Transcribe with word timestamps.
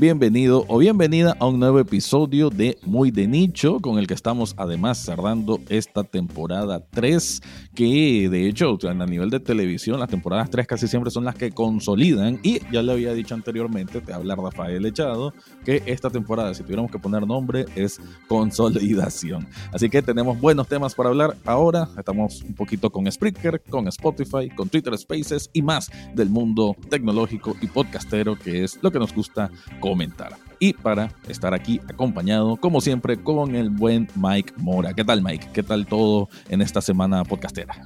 bienvenido 0.00 0.64
o 0.66 0.78
bienvenida 0.78 1.36
a 1.38 1.46
un 1.46 1.60
nuevo 1.60 1.78
episodio 1.78 2.48
de 2.48 2.78
Muy 2.86 3.10
de 3.10 3.26
Nicho, 3.28 3.80
con 3.80 3.98
el 3.98 4.06
que 4.06 4.14
estamos 4.14 4.54
además 4.56 4.96
cerrando 4.96 5.60
esta 5.68 6.04
temporada 6.04 6.82
3, 6.90 7.42
que 7.74 8.30
de 8.30 8.48
hecho 8.48 8.78
a 8.88 8.94
nivel 8.94 9.28
de 9.28 9.40
televisión 9.40 10.00
las 10.00 10.08
temporadas 10.08 10.48
3 10.48 10.66
casi 10.66 10.88
siempre 10.88 11.10
son 11.10 11.26
las 11.26 11.34
que 11.34 11.50
consolidan 11.50 12.40
y 12.42 12.60
ya 12.72 12.80
le 12.82 12.92
había 12.92 13.12
dicho 13.12 13.34
anteriormente, 13.34 14.00
te 14.00 14.14
habla 14.14 14.36
Rafael 14.36 14.86
Echado, 14.86 15.34
que 15.66 15.82
esta 15.84 16.08
temporada, 16.08 16.54
si 16.54 16.62
tuviéramos 16.62 16.90
que 16.90 16.98
poner 16.98 17.26
nombre, 17.26 17.66
es 17.76 18.00
consolidación. 18.26 19.46
Así 19.70 19.90
que 19.90 20.00
tenemos 20.00 20.40
buenos 20.40 20.66
temas 20.66 20.94
para 20.94 21.10
hablar 21.10 21.36
ahora, 21.44 21.90
estamos 21.98 22.40
un 22.40 22.54
poquito 22.54 22.88
con 22.88 23.10
Spreaker, 23.12 23.62
con 23.68 23.86
Spotify, 23.88 24.48
con 24.48 24.70
Twitter 24.70 24.96
Spaces 24.96 25.50
y 25.52 25.60
más 25.60 25.90
del 26.14 26.30
mundo 26.30 26.74
tecnológico 26.88 27.54
y 27.60 27.66
podcastero, 27.66 28.38
que 28.38 28.64
es 28.64 28.78
lo 28.80 28.90
que 28.90 28.98
nos 28.98 29.14
gusta 29.14 29.50
comentar. 29.90 30.36
Y 30.60 30.72
para 30.72 31.12
estar 31.26 31.52
aquí 31.52 31.80
acompañado, 31.88 32.56
como 32.58 32.80
siempre, 32.80 33.20
con 33.20 33.56
el 33.56 33.70
buen 33.70 34.06
Mike 34.14 34.52
Mora. 34.56 34.94
¿Qué 34.94 35.04
tal, 35.04 35.20
Mike? 35.20 35.48
¿Qué 35.52 35.64
tal 35.64 35.84
todo 35.84 36.28
en 36.48 36.62
esta 36.62 36.80
semana 36.80 37.24
podcastera? 37.24 37.82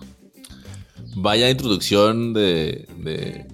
Vaya 1.17 1.49
introducción 1.49 2.35
de, 2.35 3.47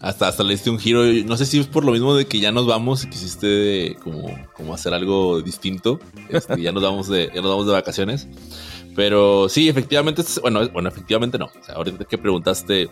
hasta, 0.00 0.28
hasta 0.28 0.42
le 0.42 0.52
diste 0.52 0.70
un 0.70 0.78
giro. 0.78 1.04
No 1.26 1.36
sé 1.36 1.44
si 1.44 1.58
es 1.58 1.66
por 1.66 1.84
lo 1.84 1.92
mismo 1.92 2.14
de 2.14 2.24
que 2.24 2.40
ya 2.40 2.50
nos 2.50 2.66
vamos, 2.66 3.04
quisiste 3.04 3.98
como, 4.02 4.34
como 4.54 4.72
hacer 4.72 4.94
algo 4.94 5.42
distinto. 5.42 6.00
Este, 6.30 6.62
ya, 6.62 6.72
nos 6.72 6.82
vamos 6.82 7.08
de, 7.08 7.30
ya 7.34 7.42
nos 7.42 7.50
vamos 7.50 7.66
de 7.66 7.72
vacaciones. 7.72 8.26
Pero 8.96 9.50
sí, 9.50 9.68
efectivamente, 9.68 10.22
bueno, 10.40 10.66
bueno, 10.70 10.88
efectivamente 10.88 11.36
no. 11.36 11.46
O 11.46 11.62
sea, 11.62 11.74
ahorita 11.74 12.06
que 12.06 12.16
preguntaste 12.16 12.88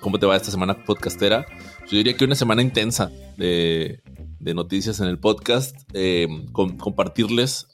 cómo 0.00 0.20
te 0.20 0.26
va 0.26 0.36
esta 0.36 0.52
semana 0.52 0.84
podcastera, 0.84 1.44
yo 1.90 1.96
diría 1.98 2.16
que 2.16 2.24
una 2.24 2.36
semana 2.36 2.62
intensa 2.62 3.10
de, 3.36 4.00
noticias 4.38 5.00
en 5.00 5.06
el 5.06 5.18
podcast, 5.18 5.76
eh, 5.92 6.28
compartirles, 6.52 7.66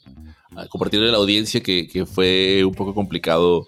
compartirle 0.71 1.09
a 1.09 1.13
la 1.13 1.19
audiencia 1.19 1.63
que, 1.63 2.07
fue 2.07 2.65
un 2.65 2.75
poco 2.75 2.95
complicado 2.95 3.67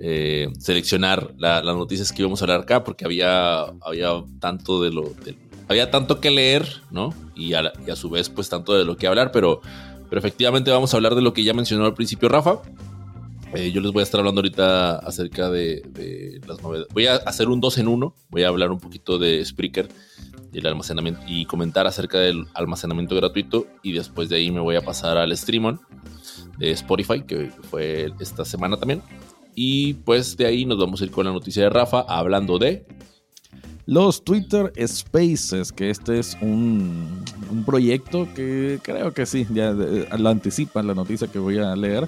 eh, 0.00 0.48
seleccionar 0.58 1.34
las 1.38 1.64
noticias 1.64 2.12
que 2.12 2.22
íbamos 2.22 2.42
a 2.42 2.44
hablar 2.44 2.60
acá, 2.62 2.82
porque 2.82 3.04
había, 3.04 3.62
había 3.80 4.24
tanto 4.40 4.82
de 4.82 4.90
lo... 4.90 5.12
había 5.68 5.90
tanto 5.90 6.20
que 6.20 6.30
leer, 6.30 6.82
¿no? 6.90 7.14
Y 7.36 7.54
a, 7.54 7.72
y 7.86 7.90
a, 7.90 7.96
su 7.96 8.10
vez, 8.10 8.28
pues 8.28 8.48
tanto 8.48 8.76
de 8.76 8.84
lo 8.84 8.96
que 8.96 9.06
hablar, 9.06 9.30
pero, 9.30 9.60
pero 10.08 10.18
efectivamente 10.18 10.70
vamos 10.70 10.92
a 10.92 10.96
hablar 10.96 11.14
de 11.14 11.22
lo 11.22 11.32
que 11.32 11.44
ya 11.44 11.54
mencionó 11.54 11.86
al 11.86 11.94
principio 11.94 12.28
Rafa, 12.28 12.60
eh, 13.54 13.72
yo 13.72 13.80
les 13.80 13.92
voy 13.92 14.00
a 14.00 14.04
estar 14.04 14.20
hablando 14.20 14.40
ahorita 14.40 14.98
acerca 14.98 15.50
de, 15.50 16.40
las 16.46 16.62
novedades. 16.62 16.88
Voy 16.92 17.06
a 17.06 17.16
hacer 17.16 17.48
un 17.48 17.60
2 17.60 17.78
en 17.78 17.88
1. 17.88 18.14
Voy 18.30 18.42
a 18.44 18.48
hablar 18.48 18.70
un 18.70 18.78
poquito 18.78 19.18
de 19.18 19.44
Spreaker 19.44 19.88
el 20.52 20.66
almacenamiento 20.66 21.20
y 21.28 21.44
comentar 21.44 21.86
acerca 21.86 22.18
del 22.18 22.46
almacenamiento 22.54 23.16
gratuito. 23.16 23.66
Y 23.82 23.92
después 23.92 24.28
de 24.28 24.36
ahí 24.36 24.50
me 24.50 24.60
voy 24.60 24.76
a 24.76 24.82
pasar 24.82 25.16
al 25.18 25.36
Streamon 25.36 25.80
de 26.58 26.70
Spotify, 26.72 27.22
que 27.22 27.50
fue 27.70 28.12
esta 28.20 28.44
semana 28.44 28.76
también. 28.76 29.02
Y 29.54 29.94
pues 29.94 30.36
de 30.36 30.46
ahí 30.46 30.64
nos 30.64 30.78
vamos 30.78 31.00
a 31.00 31.04
ir 31.04 31.10
con 31.10 31.26
la 31.26 31.32
noticia 31.32 31.64
de 31.64 31.70
Rafa 31.70 32.00
hablando 32.00 32.58
de 32.58 32.86
los 33.86 34.22
Twitter 34.22 34.72
Spaces, 34.86 35.72
que 35.72 35.90
este 35.90 36.20
es 36.20 36.36
un, 36.40 37.24
un 37.50 37.64
proyecto 37.64 38.28
que 38.34 38.78
creo 38.82 39.12
que 39.12 39.26
sí, 39.26 39.46
ya 39.50 39.72
lo 39.72 40.28
anticipa 40.28 40.80
la 40.84 40.94
noticia 40.94 41.26
que 41.26 41.40
voy 41.40 41.58
a 41.58 41.74
leer 41.74 42.06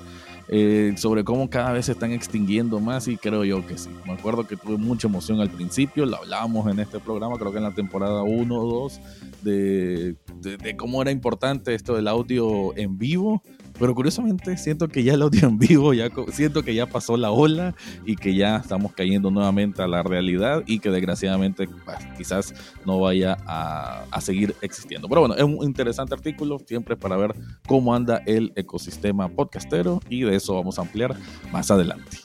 eh, 0.48 0.92
sobre 0.96 1.24
cómo 1.24 1.48
cada 1.48 1.72
vez 1.72 1.86
se 1.86 1.92
están 1.92 2.12
extinguiendo 2.12 2.80
más 2.80 3.08
y 3.08 3.16
creo 3.16 3.44
yo 3.44 3.66
que 3.66 3.78
sí. 3.78 3.90
Me 4.06 4.12
acuerdo 4.12 4.46
que 4.46 4.56
tuve 4.56 4.76
mucha 4.76 5.08
emoción 5.08 5.40
al 5.40 5.50
principio, 5.50 6.06
lo 6.06 6.16
hablábamos 6.16 6.70
en 6.70 6.80
este 6.80 6.98
programa, 7.00 7.38
creo 7.38 7.52
que 7.52 7.58
en 7.58 7.64
la 7.64 7.74
temporada 7.74 8.22
1 8.22 8.54
o 8.54 8.82
2, 8.82 9.00
de, 9.42 10.16
de, 10.40 10.76
cómo 10.76 11.02
era 11.02 11.10
importante 11.10 11.74
esto 11.74 11.94
del 11.94 12.08
audio 12.08 12.76
en 12.76 12.98
vivo 12.98 13.42
pero 13.78 13.94
curiosamente 13.94 14.56
siento 14.56 14.88
que 14.88 15.02
ya 15.02 15.14
el 15.14 15.22
audio 15.22 15.48
en 15.48 15.58
vivo, 15.58 15.94
ya 15.94 16.08
siento 16.32 16.62
que 16.62 16.74
ya 16.74 16.86
pasó 16.86 17.16
la 17.16 17.30
ola 17.30 17.74
y 18.04 18.16
que 18.16 18.34
ya 18.34 18.56
estamos 18.56 18.92
cayendo 18.92 19.30
nuevamente 19.30 19.82
a 19.82 19.88
la 19.88 20.02
realidad 20.02 20.62
y 20.66 20.78
que 20.78 20.90
desgraciadamente 20.90 21.68
quizás 22.16 22.54
no 22.84 23.00
vaya 23.00 23.36
a, 23.46 24.04
a, 24.10 24.20
seguir 24.20 24.54
existiendo. 24.60 25.08
Pero 25.08 25.22
bueno, 25.22 25.34
es 25.34 25.42
un 25.42 25.64
interesante 25.64 26.14
artículo 26.14 26.58
siempre 26.66 26.96
para 26.96 27.16
ver 27.16 27.34
cómo 27.66 27.94
anda 27.94 28.22
el 28.26 28.52
ecosistema 28.56 29.28
podcastero 29.28 30.00
y 30.08 30.22
de 30.22 30.36
eso 30.36 30.54
vamos 30.54 30.78
a 30.78 30.82
ampliar 30.82 31.16
más 31.52 31.70
adelante. 31.70 32.18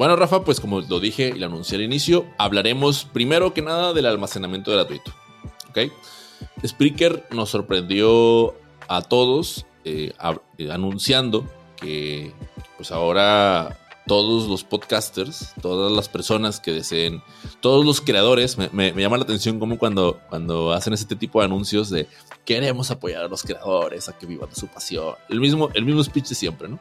Bueno, 0.00 0.16
Rafa, 0.16 0.44
pues 0.44 0.60
como 0.60 0.80
lo 0.80 0.98
dije 0.98 1.32
y 1.34 1.38
lo 1.38 1.44
anuncié 1.44 1.76
al 1.76 1.82
inicio, 1.82 2.24
hablaremos 2.38 3.04
primero 3.04 3.52
que 3.52 3.60
nada 3.60 3.92
del 3.92 4.06
almacenamiento 4.06 4.72
gratuito. 4.72 5.12
¿Ok? 5.68 5.92
Spreaker 6.66 7.26
nos 7.30 7.50
sorprendió 7.50 8.54
a 8.88 9.02
todos 9.02 9.66
eh, 9.84 10.12
eh, 10.58 10.70
anunciando 10.70 11.48
que 11.76 12.32
pues 12.76 12.90
ahora 12.90 13.78
todos 14.06 14.48
los 14.48 14.64
podcasters, 14.64 15.54
todas 15.62 15.92
las 15.92 16.08
personas 16.08 16.58
que 16.58 16.72
deseen, 16.72 17.22
todos 17.60 17.86
los 17.86 18.00
creadores, 18.00 18.58
me, 18.58 18.92
llama 18.92 19.18
la 19.18 19.22
atención 19.22 19.60
como 19.60 19.78
cuando, 19.78 20.20
cuando 20.28 20.72
hacen 20.72 20.92
este 20.92 21.14
tipo 21.14 21.38
de 21.38 21.44
anuncios 21.46 21.90
de 21.90 22.08
queremos 22.44 22.90
apoyar 22.90 23.22
a 23.22 23.28
los 23.28 23.42
creadores 23.42 24.08
a 24.08 24.18
que 24.18 24.26
vivan 24.26 24.54
su 24.54 24.66
pasión. 24.66 25.14
El 25.28 25.40
mismo, 25.40 25.68
el 25.74 25.84
mismo 25.84 26.02
speech 26.02 26.28
de 26.28 26.34
siempre, 26.34 26.68
¿no? 26.68 26.80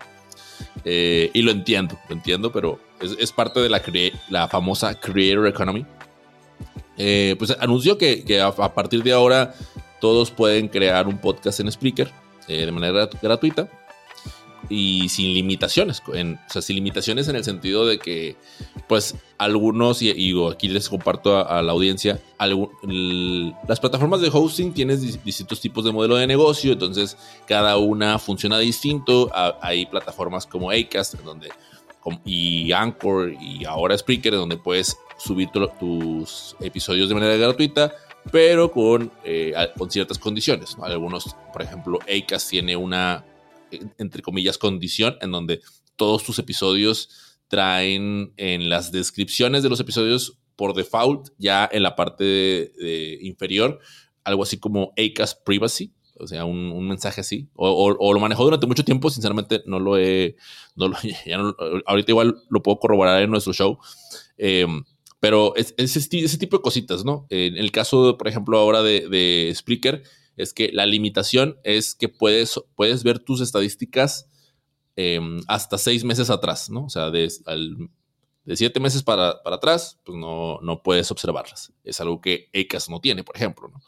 Eh, 0.84 1.30
y 1.34 1.42
lo 1.42 1.52
entiendo, 1.52 2.00
lo 2.10 2.16
entiendo, 2.16 2.52
pero 2.52 2.80
es, 3.00 3.32
parte 3.32 3.60
de 3.60 3.70
la, 3.70 3.82
la 4.30 4.48
famosa 4.48 5.00
Creator 5.00 5.48
Economy 5.48 5.86
eh, 7.00 7.36
pues 7.40 7.56
anunció 7.62 7.98
que, 7.98 8.42
a, 8.42 8.74
partir 8.74 9.02
de 9.04 9.14
ahora 9.14 9.56
todos 10.02 10.32
pueden 10.32 10.68
crear 10.68 11.08
un 11.08 11.18
podcast 11.18 11.62
en 11.62 11.72
Spreaker 11.72 12.12
eh, 12.50 12.66
de 12.66 12.72
manera 12.74 13.10
gratuita 13.22 13.70
y 14.68 15.08
sin 15.08 15.34
limitaciones. 15.34 16.04
En, 16.14 16.34
o 16.34 16.52
sea, 16.52 16.62
sin 16.62 16.76
limitaciones 16.76 17.30
en 17.30 17.38
el 17.38 17.46
sentido 17.46 17.86
de 17.86 18.00
que, 18.00 18.36
pues, 18.90 19.16
algunos, 19.38 20.02
y, 20.02 20.34
aquí 20.52 20.68
les 20.68 20.90
comparto 20.90 21.38
a, 21.38 21.62
la 21.62 21.72
audiencia, 21.72 22.20
las 22.38 23.80
plataformas 23.80 24.20
de 24.20 24.30
hosting 24.32 24.74
tienen 24.74 25.00
distintos 25.24 25.62
tipos 25.62 25.86
de 25.86 25.94
modelo 25.94 26.18
de 26.18 26.28
negocio, 26.28 26.74
entonces 26.74 27.16
cada 27.48 27.78
una 27.78 28.20
funciona 28.20 28.60
distinto. 28.60 29.32
hay 29.62 29.86
plataformas 29.86 30.46
como 30.46 30.70
Acast, 30.70 31.16
donde, 31.22 31.50
y 32.26 32.74
Anchor, 32.74 33.32
y 33.40 33.64
ahora 33.64 33.98
Spreaker, 33.98 34.34
donde 34.34 34.58
puedes 34.58 34.98
subir 35.20 35.50
tus 35.80 36.56
episodios 36.60 37.10
de 37.10 37.16
manera 37.16 37.36
gratuita, 37.36 37.94
pero 38.32 38.72
con, 38.72 39.12
eh, 39.24 39.54
ciertas 39.90 40.18
condiciones. 40.18 40.76
Algunos, 40.82 41.36
por 41.54 41.62
ejemplo, 41.62 42.00
Acast 42.02 42.50
tiene 42.50 42.76
una, 42.76 43.26
entre 43.98 44.22
comillas, 44.22 44.58
condición 44.58 45.18
en 45.22 45.32
donde 45.32 45.62
todos 45.96 46.24
tus 46.24 46.40
episodios 46.40 47.38
traen 47.48 48.34
en 48.38 48.70
las 48.70 48.92
descripciones 48.92 49.64
de 49.64 49.70
los 49.70 49.80
episodios 49.80 50.38
por 50.56 50.74
default, 50.74 51.30
ya 51.38 51.70
en 51.72 51.84
la 51.84 51.96
parte 51.96 52.72
inferior, 53.22 53.80
algo 54.24 54.44
así 54.44 54.60
como 54.60 54.94
Acast 54.98 55.44
Privacy, 55.44 55.94
o 56.20 56.28
sea, 56.28 56.44
un, 56.46 56.88
mensaje 56.88 57.22
así. 57.22 57.50
O, 57.56 58.14
lo 58.14 58.20
manejó 58.20 58.44
durante 58.44 58.68
mucho 58.68 58.84
tiempo, 58.84 59.10
sinceramente 59.10 59.64
no 59.66 59.80
lo 59.80 59.98
he. 59.98 60.36
No 60.76 60.94
ahorita 61.86 62.12
igual 62.12 62.36
lo 62.50 62.64
puedo 62.64 62.80
corroborar 62.80 63.22
en 63.22 63.30
nuestro 63.32 63.54
show. 63.54 63.80
Eh, 64.38 64.66
pero 65.20 65.56
es, 65.56 65.74
ese, 65.78 66.38
tipo 66.38 66.58
de 66.58 66.62
cositas, 66.62 67.04
¿no? 67.04 67.28
En 67.30 67.58
el 67.58 67.72
caso, 67.72 68.18
por 68.18 68.28
ejemplo, 68.28 68.58
ahora 68.58 68.82
de, 68.82 69.08
de 69.10 69.56
es 70.38 70.54
que 70.54 70.72
la 70.72 70.86
limitación 70.86 71.60
es 71.64 71.96
que 71.96 72.08
puedes, 72.08 72.60
puedes 72.76 73.04
ver 73.04 73.20
tus 73.20 73.42
estadísticas 73.42 74.30
em, 74.96 75.42
hasta 75.48 75.78
seis 75.78 76.06
meses 76.06 76.30
atrás, 76.30 76.70
¿no? 76.70 76.86
O 76.86 76.90
sea, 76.90 77.12
de, 77.12 77.30
de 78.46 78.56
siete 78.56 78.80
meses 78.80 79.04
para, 79.04 79.44
para, 79.44 79.58
atrás, 79.58 80.00
pues 80.06 80.18
no, 80.18 80.60
no 80.62 80.82
puedes 80.82 81.12
observarlas. 81.12 81.74
Es 81.84 82.00
algo 82.00 82.22
que 82.22 82.50
ECAS 82.54 82.90
no 82.90 83.02
tiene, 83.02 83.26
por 83.26 83.36
ejemplo, 83.36 83.68
¿no? 83.68 83.82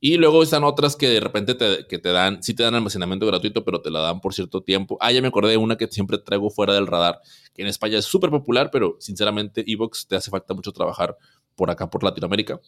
Y 0.00 0.16
luego 0.16 0.42
están 0.42 0.64
otras 0.64 0.96
que 0.96 1.08
de 1.08 1.20
repente 1.20 1.54
te, 1.54 1.86
que 1.86 1.98
te 1.98 2.10
dan, 2.10 2.42
sí 2.42 2.54
te 2.54 2.62
dan 2.62 2.74
almacenamiento 2.74 3.26
gratuito, 3.26 3.64
pero 3.64 3.80
te 3.80 3.90
la 3.90 4.00
dan 4.00 4.20
por 4.20 4.34
cierto 4.34 4.62
tiempo. 4.62 4.98
Ah, 5.00 5.12
ya 5.12 5.22
me 5.22 5.28
acordé 5.28 5.50
de 5.50 5.56
una 5.56 5.76
que 5.76 5.86
siempre 5.88 6.18
traigo 6.18 6.50
fuera 6.50 6.74
del 6.74 6.86
radar, 6.86 7.20
que 7.54 7.62
en 7.62 7.68
España 7.68 7.98
es 7.98 8.04
súper 8.04 8.30
popular, 8.30 8.70
pero 8.70 8.96
sinceramente 9.00 9.64
Evox 9.66 10.06
te 10.06 10.16
hace 10.16 10.30
falta 10.30 10.54
mucho 10.54 10.72
trabajar 10.72 11.16
por 11.54 11.70
acá, 11.70 11.88
por 11.88 12.04
Latinoamérica. 12.04 12.60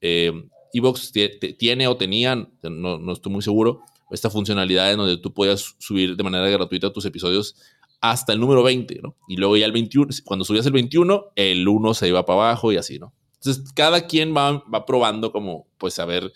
Eh, 0.00 0.32
Evox 0.72 1.12
tiene 1.58 1.88
o 1.88 1.96
tenían, 1.96 2.52
no, 2.62 2.98
no, 2.98 3.12
estoy 3.12 3.32
muy 3.32 3.42
seguro, 3.42 3.82
esta 4.10 4.30
funcionalidad 4.30 4.90
en 4.90 4.98
donde 4.98 5.16
tú 5.18 5.32
puedas 5.34 5.76
subir 5.78 6.16
de 6.16 6.22
manera 6.22 6.48
gratuita 6.48 6.92
tus 6.92 7.04
episodios 7.04 7.56
hasta 8.00 8.32
el 8.32 8.40
número 8.40 8.62
20, 8.62 9.00
¿no? 9.02 9.16
Y 9.28 9.36
luego 9.36 9.56
ya 9.56 9.66
el 9.66 9.72
21, 9.72 10.08
cuando 10.24 10.44
subías 10.44 10.66
el 10.66 10.72
21, 10.72 11.32
el 11.36 11.68
1 11.68 11.94
se 11.94 12.08
iba 12.08 12.24
para 12.24 12.40
abajo 12.40 12.72
y 12.72 12.76
así, 12.76 12.98
¿no? 12.98 13.12
Entonces, 13.34 13.72
cada 13.72 14.06
quien 14.06 14.34
va, 14.34 14.62
va 14.72 14.86
probando 14.86 15.32
como, 15.32 15.66
pues, 15.78 15.98
a 15.98 16.04
ver 16.04 16.32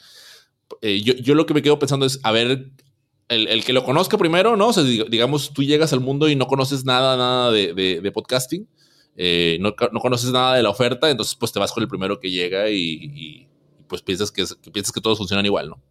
eh, 0.80 1.00
yo, 1.00 1.34
lo 1.34 1.46
que 1.46 1.54
me 1.54 1.62
quedo 1.62 1.78
pensando 1.78 2.06
es, 2.06 2.20
a 2.22 2.32
ver, 2.32 2.70
el, 3.28 3.64
que 3.64 3.72
lo 3.72 3.84
conozca 3.84 4.18
primero, 4.18 4.56
¿no? 4.56 4.72
Digamos, 4.72 5.52
tú 5.52 5.62
llegas 5.62 5.92
al 5.92 6.00
mundo 6.00 6.28
y 6.28 6.36
no 6.36 6.46
conoces 6.46 6.84
nada, 6.84 7.16
nada 7.16 7.50
de, 7.50 8.10
podcasting. 8.12 8.68
eh, 9.16 9.58
no, 9.60 9.74
conoces 9.74 10.30
nada 10.30 10.54
de 10.56 10.62
la 10.62 10.70
oferta, 10.70 11.10
entonces 11.10 11.34
pues 11.36 11.52
te 11.52 11.58
vas 11.58 11.72
con 11.72 11.82
el 11.82 11.88
primero 11.88 12.20
que 12.20 12.30
llega 12.30 12.70
y, 12.70 13.46
pues 13.88 14.02
piensas 14.02 14.30
que, 14.30 14.44
piensas 14.72 14.92
que 14.92 15.00
todos 15.00 15.18
funcionan 15.18 15.46
igual, 15.46 15.68
¿no? 15.68 15.82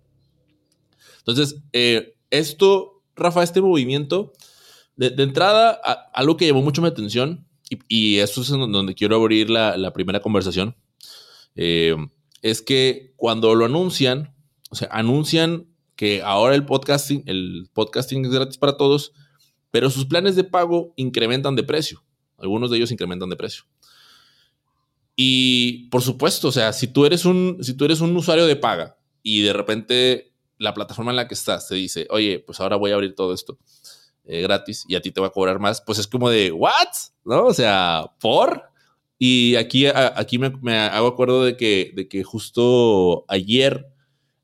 Entonces, 1.19 1.61
eh, 1.71 2.15
esto, 2.29 3.01
Rafa, 3.15 3.43
este 3.43 3.61
movimiento, 3.61 4.33
de, 4.95 5.07
entrada, 5.23 5.71
algo 6.13 6.37
que 6.37 6.45
llamó 6.45 6.61
mucho 6.61 6.81
mi 6.81 6.87
atención, 6.87 7.47
y, 7.87 8.17
eso 8.19 8.41
es 8.41 8.49
donde 8.49 8.93
quiero 8.93 9.15
abrir 9.15 9.49
la, 9.49 9.91
primera 9.93 10.19
conversación, 10.19 10.75
es 11.55 12.61
que 12.61 13.13
cuando 13.15 13.55
lo 13.55 13.65
anuncian, 13.65 14.32
o 14.73 14.75
sea, 14.75 14.89
anuncian 14.91 15.67
que 15.95 16.23
ahora 16.23 16.55
el 16.55 16.65
podcasting, 16.65 17.23
el 17.27 17.69
podcasting 17.73 18.25
es 18.25 18.31
gratis 18.31 18.57
para 18.57 18.75
todos, 18.75 19.13
pero 19.69 19.91
sus 19.91 20.07
planes 20.07 20.35
de 20.35 20.43
pago 20.43 20.93
incrementan 20.95 21.55
de 21.55 21.61
precio. 21.61 22.03
Algunos 22.39 22.71
de 22.71 22.77
ellos 22.77 22.91
incrementan 22.91 23.29
de 23.29 23.35
precio. 23.35 23.65
Y 25.15 25.89
por 25.89 26.01
supuesto, 26.01 26.47
o 26.47 26.51
sea, 26.51 26.73
si 26.73 26.87
tú 26.87 27.05
eres 27.05 27.23
un, 27.23 27.59
si 27.61 27.75
tú 27.75 27.85
eres 27.85 28.01
un 28.01 28.17
usuario 28.17 28.47
de 28.47 28.55
paga 28.55 28.97
y 29.21 29.43
de 29.43 29.53
repente 29.53 30.33
la 30.57 30.73
plataforma 30.73 31.11
en 31.11 31.17
la 31.17 31.27
que 31.27 31.35
estás 31.35 31.67
te 31.67 31.75
dice, 31.75 32.07
oye, 32.09 32.39
pues 32.39 32.59
ahora 32.59 32.75
voy 32.75 32.89
a 32.89 32.95
abrir 32.95 33.13
todo 33.13 33.31
esto 33.31 33.59
eh, 34.25 34.41
gratis 34.41 34.85
y 34.87 34.95
a 34.95 35.01
ti 35.01 35.11
te 35.11 35.21
va 35.21 35.27
a 35.27 35.31
cobrar 35.31 35.59
más, 35.59 35.81
pues 35.81 35.99
es 35.99 36.07
como 36.07 36.31
de, 36.31 36.51
¿what? 36.51 36.71
¿No? 37.25 37.45
O 37.45 37.53
sea, 37.53 38.05
¿por? 38.19 38.63
Y 39.19 39.55
aquí, 39.55 39.85
aquí 39.85 40.39
me, 40.39 40.79
hago 40.79 41.09
acuerdo 41.09 41.45
de 41.45 41.57
que, 41.57 41.91
de 41.95 42.07
que 42.07 42.23
justo 42.23 43.23
ayer 43.27 43.92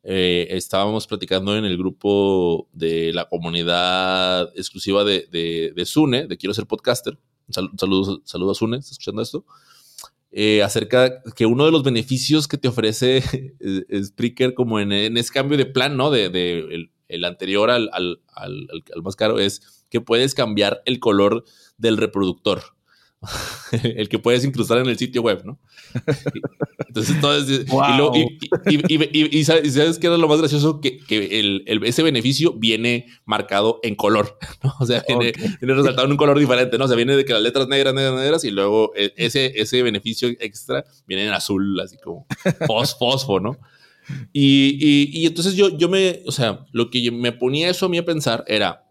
eh, 0.04 0.48
estábamos 0.52 1.08
platicando 1.08 1.58
en 1.58 1.66
el 1.66 1.78
grupo 1.78 2.68
de 2.72 3.12
la 3.14 3.28
comunidad 3.28 4.50
exclusiva 4.56 5.04
de, 5.04 5.28
de, 5.32 5.74
de 5.76 5.86
Sune, 5.86 6.28
de 6.28 6.38
Quiero 6.38 6.54
ser 6.54 6.68
podcaster. 6.68 7.18
Saludos, 7.50 8.22
saludos 8.26 8.58
a 8.58 8.60
Sune, 8.60 8.78
¿estás 8.78 8.92
escuchando 8.94 9.22
esto? 9.22 9.46
Eh, 10.32 10.62
acerca 10.62 11.24
que 11.36 11.48
uno 11.48 11.66
de 11.66 11.72
los 11.72 11.84
beneficios 11.84 12.48
que 12.48 12.58
te 12.58 12.68
ofrece 12.68 13.24
Spreaker 14.04 14.54
como 14.54 14.80
en, 14.80 14.92
en, 14.92 15.18
ese 15.18 15.34
cambio 15.34 15.58
de 15.58 15.66
plan, 15.66 15.98
¿no? 15.98 16.12
De, 16.12 16.26
el, 17.08 17.26
anterior 17.26 17.72
al, 17.72 17.90
al, 17.92 18.22
al, 18.36 18.68
al, 18.94 19.02
más 19.02 19.16
caro 19.16 19.40
es 19.40 19.86
que 19.90 20.02
puedes 20.02 20.36
cambiar 20.36 20.84
el 20.86 21.00
color 21.00 21.44
del 21.78 21.98
reproductor. 21.98 22.62
el 23.84 24.08
que 24.08 24.20
puedes 24.20 24.46
incrustar 24.46 24.78
en 24.78 24.88
el 24.88 24.98
sitio 24.98 25.22
web, 25.22 25.44
¿no? 25.44 25.60
Entonces, 26.90 27.22
todo 27.22 27.38
es, 27.38 27.48
y, 28.66 29.44
sabes, 29.44 30.00
qué 30.00 30.08
es 30.08 30.20
lo 30.20 30.28
más 30.28 30.40
gracioso 30.40 30.82
que, 30.82 31.00
el, 31.10 31.64
ese 31.84 32.02
beneficio 32.02 32.54
viene 32.54 33.06
marcado 33.26 33.80
en 33.84 33.94
color, 33.94 34.40
¿no? 34.64 34.74
O 34.80 34.88
sea, 34.88 35.04
viene, 35.08 35.32
resaltado 35.62 36.06
en 36.06 36.12
un 36.14 36.18
color 36.18 36.40
diferente, 36.40 36.80
¿no? 36.80 36.86
O 36.86 36.88
sea, 36.88 36.98
viene 36.98 37.16
de 37.16 37.26
que 37.26 37.34
las 37.34 37.44
letras 37.44 37.68
negras, 37.68 37.94
negras, 37.94 38.20
negras 38.20 38.44
y 38.44 38.50
luego 38.50 38.92
e, 38.96 39.14
ese, 39.18 39.54
ese 39.62 39.84
beneficio 39.84 40.30
extra 40.40 40.84
viene 41.06 41.28
en 41.28 41.34
azul, 41.34 41.80
así 41.80 41.96
como 42.04 42.26
fosfo, 42.66 43.40
¿no? 43.40 43.60
Y, 44.34 45.12
y, 45.14 45.28
entonces 45.28 45.54
yo, 45.54 45.70
yo 45.78 45.90
me, 45.90 46.24
o 46.26 46.32
sea, 46.32 46.66
lo 46.72 46.90
que 46.90 47.12
me 47.12 47.32
ponía 47.34 47.70
eso 47.70 47.86
a 47.86 47.90
mí 47.90 48.00
a 48.00 48.06
pensar 48.06 48.44
era, 48.48 48.90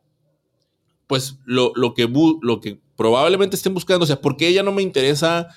pues 1.08 1.40
lo, 1.44 1.72
lo, 1.74 1.94
que, 1.94 2.08
lo 2.42 2.60
que 2.60 2.78
probablemente 2.96 3.56
estén 3.56 3.74
buscando, 3.74 4.04
o 4.04 4.06
sea, 4.06 4.20
¿por 4.20 4.36
qué 4.36 4.52
ya 4.52 4.62
no 4.62 4.70
me 4.70 4.82
interesa 4.82 5.48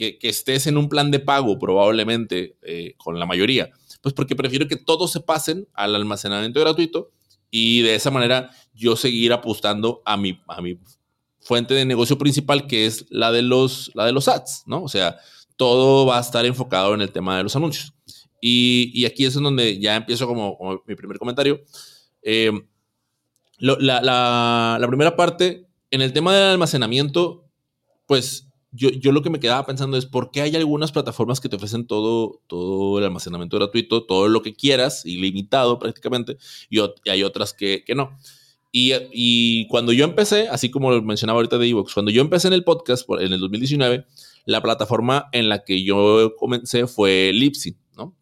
que, 0.00 0.28
estés 0.28 0.66
en 0.66 0.78
un 0.78 0.88
plan 0.88 1.10
de 1.10 1.20
pago 1.20 1.58
probablemente 1.58 2.56
eh, 2.62 2.94
con 2.96 3.18
la 3.18 3.26
mayoría? 3.26 3.70
Pues 4.00 4.14
porque 4.14 4.34
prefiero 4.34 4.66
que 4.66 4.76
todos 4.76 5.12
se 5.12 5.20
pasen 5.20 5.68
al 5.74 5.94
almacenamiento 5.94 6.60
gratuito 6.60 7.10
y 7.50 7.82
de 7.82 7.94
esa 7.94 8.10
manera 8.10 8.50
yo 8.72 8.96
seguir 8.96 9.32
apostando 9.32 10.02
a 10.06 10.16
mi, 10.16 10.40
a 10.48 10.62
mi 10.62 10.78
fuente 11.40 11.74
de 11.74 11.84
negocio 11.84 12.16
principal, 12.16 12.66
que 12.66 12.86
es 12.86 13.06
la 13.10 13.30
de, 13.32 13.42
los, 13.42 13.90
la 13.94 14.06
de 14.06 14.12
los 14.12 14.28
ads, 14.28 14.62
¿no? 14.66 14.82
O 14.82 14.88
sea, 14.88 15.18
todo 15.56 16.06
va 16.06 16.18
a 16.18 16.20
estar 16.20 16.46
enfocado 16.46 16.94
en 16.94 17.02
el 17.02 17.12
tema 17.12 17.36
de 17.36 17.42
los 17.42 17.56
anuncios. 17.56 17.92
Y, 18.40 19.04
aquí 19.04 19.26
es 19.26 19.36
en 19.36 19.42
donde 19.42 19.78
ya 19.78 19.96
empiezo 19.96 20.26
como, 20.26 20.82
mi 20.86 20.94
primer 20.94 21.18
comentario. 21.18 21.60
Eh, 22.22 22.52
la, 23.58 24.00
la, 24.80 24.86
primera 24.88 25.14
parte, 25.14 25.66
en 25.90 26.00
el 26.00 26.14
tema 26.14 26.34
del 26.34 26.44
almacenamiento, 26.52 27.44
pues 28.06 28.49
yo, 28.72 28.90
yo, 28.90 29.12
lo 29.12 29.22
que 29.22 29.30
me 29.30 29.40
quedaba 29.40 29.66
pensando 29.66 29.96
es 29.96 30.06
por 30.06 30.30
qué 30.30 30.42
hay 30.42 30.54
algunas 30.56 30.92
plataformas 30.92 31.40
que 31.40 31.48
te 31.48 31.56
ofrecen 31.56 31.86
todo, 31.86 32.40
todo 32.46 32.98
el 32.98 33.04
almacenamiento 33.04 33.56
gratuito, 33.56 34.04
todo 34.04 34.28
lo 34.28 34.42
que 34.42 34.54
quieras, 34.54 35.04
ilimitado 35.06 35.78
prácticamente, 35.78 36.36
y, 36.68 36.78
hay 37.08 37.22
otras 37.22 37.52
que, 37.52 37.84
que 37.84 37.94
no. 37.94 38.16
Y, 38.72 38.92
y, 39.12 39.66
cuando 39.68 39.92
yo 39.92 40.04
empecé, 40.04 40.48
así 40.48 40.70
como 40.70 40.90
lo 40.90 41.02
mencionaba 41.02 41.38
ahorita 41.38 41.58
de 41.58 41.68
Evox, 41.68 41.94
cuando 41.94 42.12
yo 42.12 42.22
empecé 42.22 42.48
en 42.48 42.54
el 42.54 42.64
podcast 42.64 43.08
en 43.18 43.32
el 43.32 43.40
2019, 43.40 44.06
la 44.46 44.62
plataforma 44.62 45.28
en 45.32 45.48
la 45.48 45.64
que 45.64 45.82
yo 45.82 46.34
comencé 46.38 46.86
fue 46.86 47.32
Libsyn, 47.34 47.76
¿no? 47.96 48.16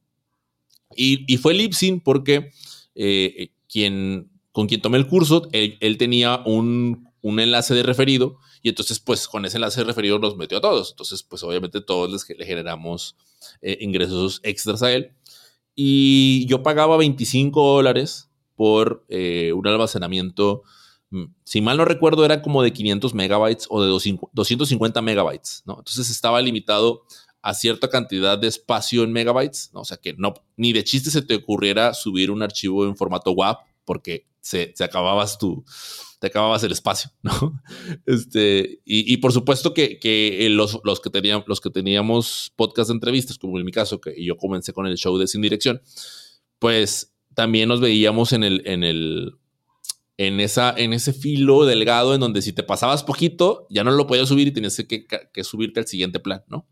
Y, 0.97 1.33
y 1.33 1.37
fue 1.37 1.55
Libsyn 1.55 2.01
porque 2.01 2.51
eh, 2.95 3.51
quien 3.69 4.31
con 4.59 4.67
quien 4.67 4.81
tomé 4.81 4.99
el 4.99 5.07
curso, 5.07 5.49
él, 5.53 5.99
tenía 5.99 6.43
un, 6.45 7.09
enlace 7.23 7.75
de 7.75 7.85
referido 7.85 8.39
y 8.63 8.69
entonces 8.69 9.01
pues 9.01 9.29
con 9.29 9.45
ese 9.45 9.57
enlace 9.57 9.85
referido 9.85 10.19
nos 10.19 10.37
metió 10.37 10.59
a 10.59 10.61
todos. 10.61 10.91
Entonces 10.91 11.23
pues 11.23 11.43
obviamente 11.43 11.81
todos 11.81 12.11
les, 12.11 12.39
le 12.39 12.47
generamos 12.47 13.17
eh, 13.63 13.79
ingresos 13.81 14.41
extras 14.43 14.83
a 14.83 14.93
él. 14.93 15.13
Y 15.75 16.47
yo 16.47 16.63
pagaba 16.63 16.97
25 16.97 17.75
dólares 17.75 18.29
por 18.57 19.05
eh, 19.09 19.53
un 19.53 19.67
almacenamiento, 19.69 20.65
mm, 21.11 21.25
si 21.45 21.61
mal 21.61 21.77
no 21.77 21.85
recuerdo, 21.85 22.25
era 22.25 22.43
como 22.43 22.63
de 22.63 22.73
500 22.73 23.15
megabytes 23.15 23.67
o 23.71 23.81
de 23.83 23.89
250 23.89 25.01
megabytes. 25.03 25.63
Entonces 25.67 26.11
estaba 26.11 26.43
limitado 26.43 27.05
a 27.43 27.55
cierta 27.55 27.89
cantidad 27.89 28.37
de 28.37 28.49
espacio 28.49 29.05
en 29.05 29.13
megabytes, 29.13 29.71
¿no? 29.73 29.81
o 29.81 29.85
sea 29.85 29.97
que 29.97 30.15
no, 30.15 30.35
ni 30.57 30.73
de 30.73 30.85
chiste 30.85 31.11
se 31.11 31.23
te 31.23 31.37
ocurriera 31.37 31.95
subir 31.95 32.31
un 32.31 32.43
archivo 32.43 32.85
en 32.85 32.97
formato 32.97 33.31
WAP 33.33 33.61
porque 33.85 34.27
se, 34.41 34.75
acababas 34.81 35.39
tú, 35.39 35.65
te 36.19 36.27
acababas 36.27 36.63
el 36.65 36.73
espacio, 36.73 37.11
¿no? 37.23 37.63
Este, 38.07 38.81
y, 38.85 39.17
por 39.19 39.33
supuesto 39.33 39.75
que, 39.75 39.99
que 39.99 40.49
los, 40.51 40.81
los, 40.85 41.01
que 41.01 41.11
teníamos, 41.11 41.47
los 41.47 41.61
que 41.61 41.71
teníamos 41.71 42.53
podcast 42.57 42.89
de 42.89 42.95
entrevistas, 42.95 43.39
como 43.39 43.59
en 43.59 43.65
mi 43.65 43.73
caso, 43.73 44.01
que 44.01 44.23
yo 44.23 44.37
comencé 44.37 44.73
con 44.73 44.87
el 44.87 44.97
show 44.97 45.17
de 45.19 45.27
Sin 45.27 45.43
Dirección, 45.43 45.81
pues 46.59 47.15
también 47.35 47.69
nos 47.69 47.81
veíamos 47.81 48.33
en 48.33 48.43
el, 48.43 48.63
en 48.67 48.83
el, 48.83 49.35
en, 50.17 50.41
esa, 50.41 50.75
en 50.77 50.93
ese 50.93 51.13
filo 51.13 51.65
delgado 51.65 52.15
en 52.15 52.21
donde 52.21 52.43
si 52.43 52.53
te 52.53 52.65
pasabas 52.65 53.05
poquito, 53.05 53.67
ya 53.71 53.85
no 53.85 53.93
lo 53.93 54.07
podías 54.07 54.29
subir 54.29 54.49
y 54.49 54.53
tenías 54.53 54.77
que, 54.77 55.07
que 55.07 55.45
subirte 55.45 55.81
al 55.81 55.87
siguiente 55.87 56.19
plan, 56.19 56.43
¿no? 56.49 56.67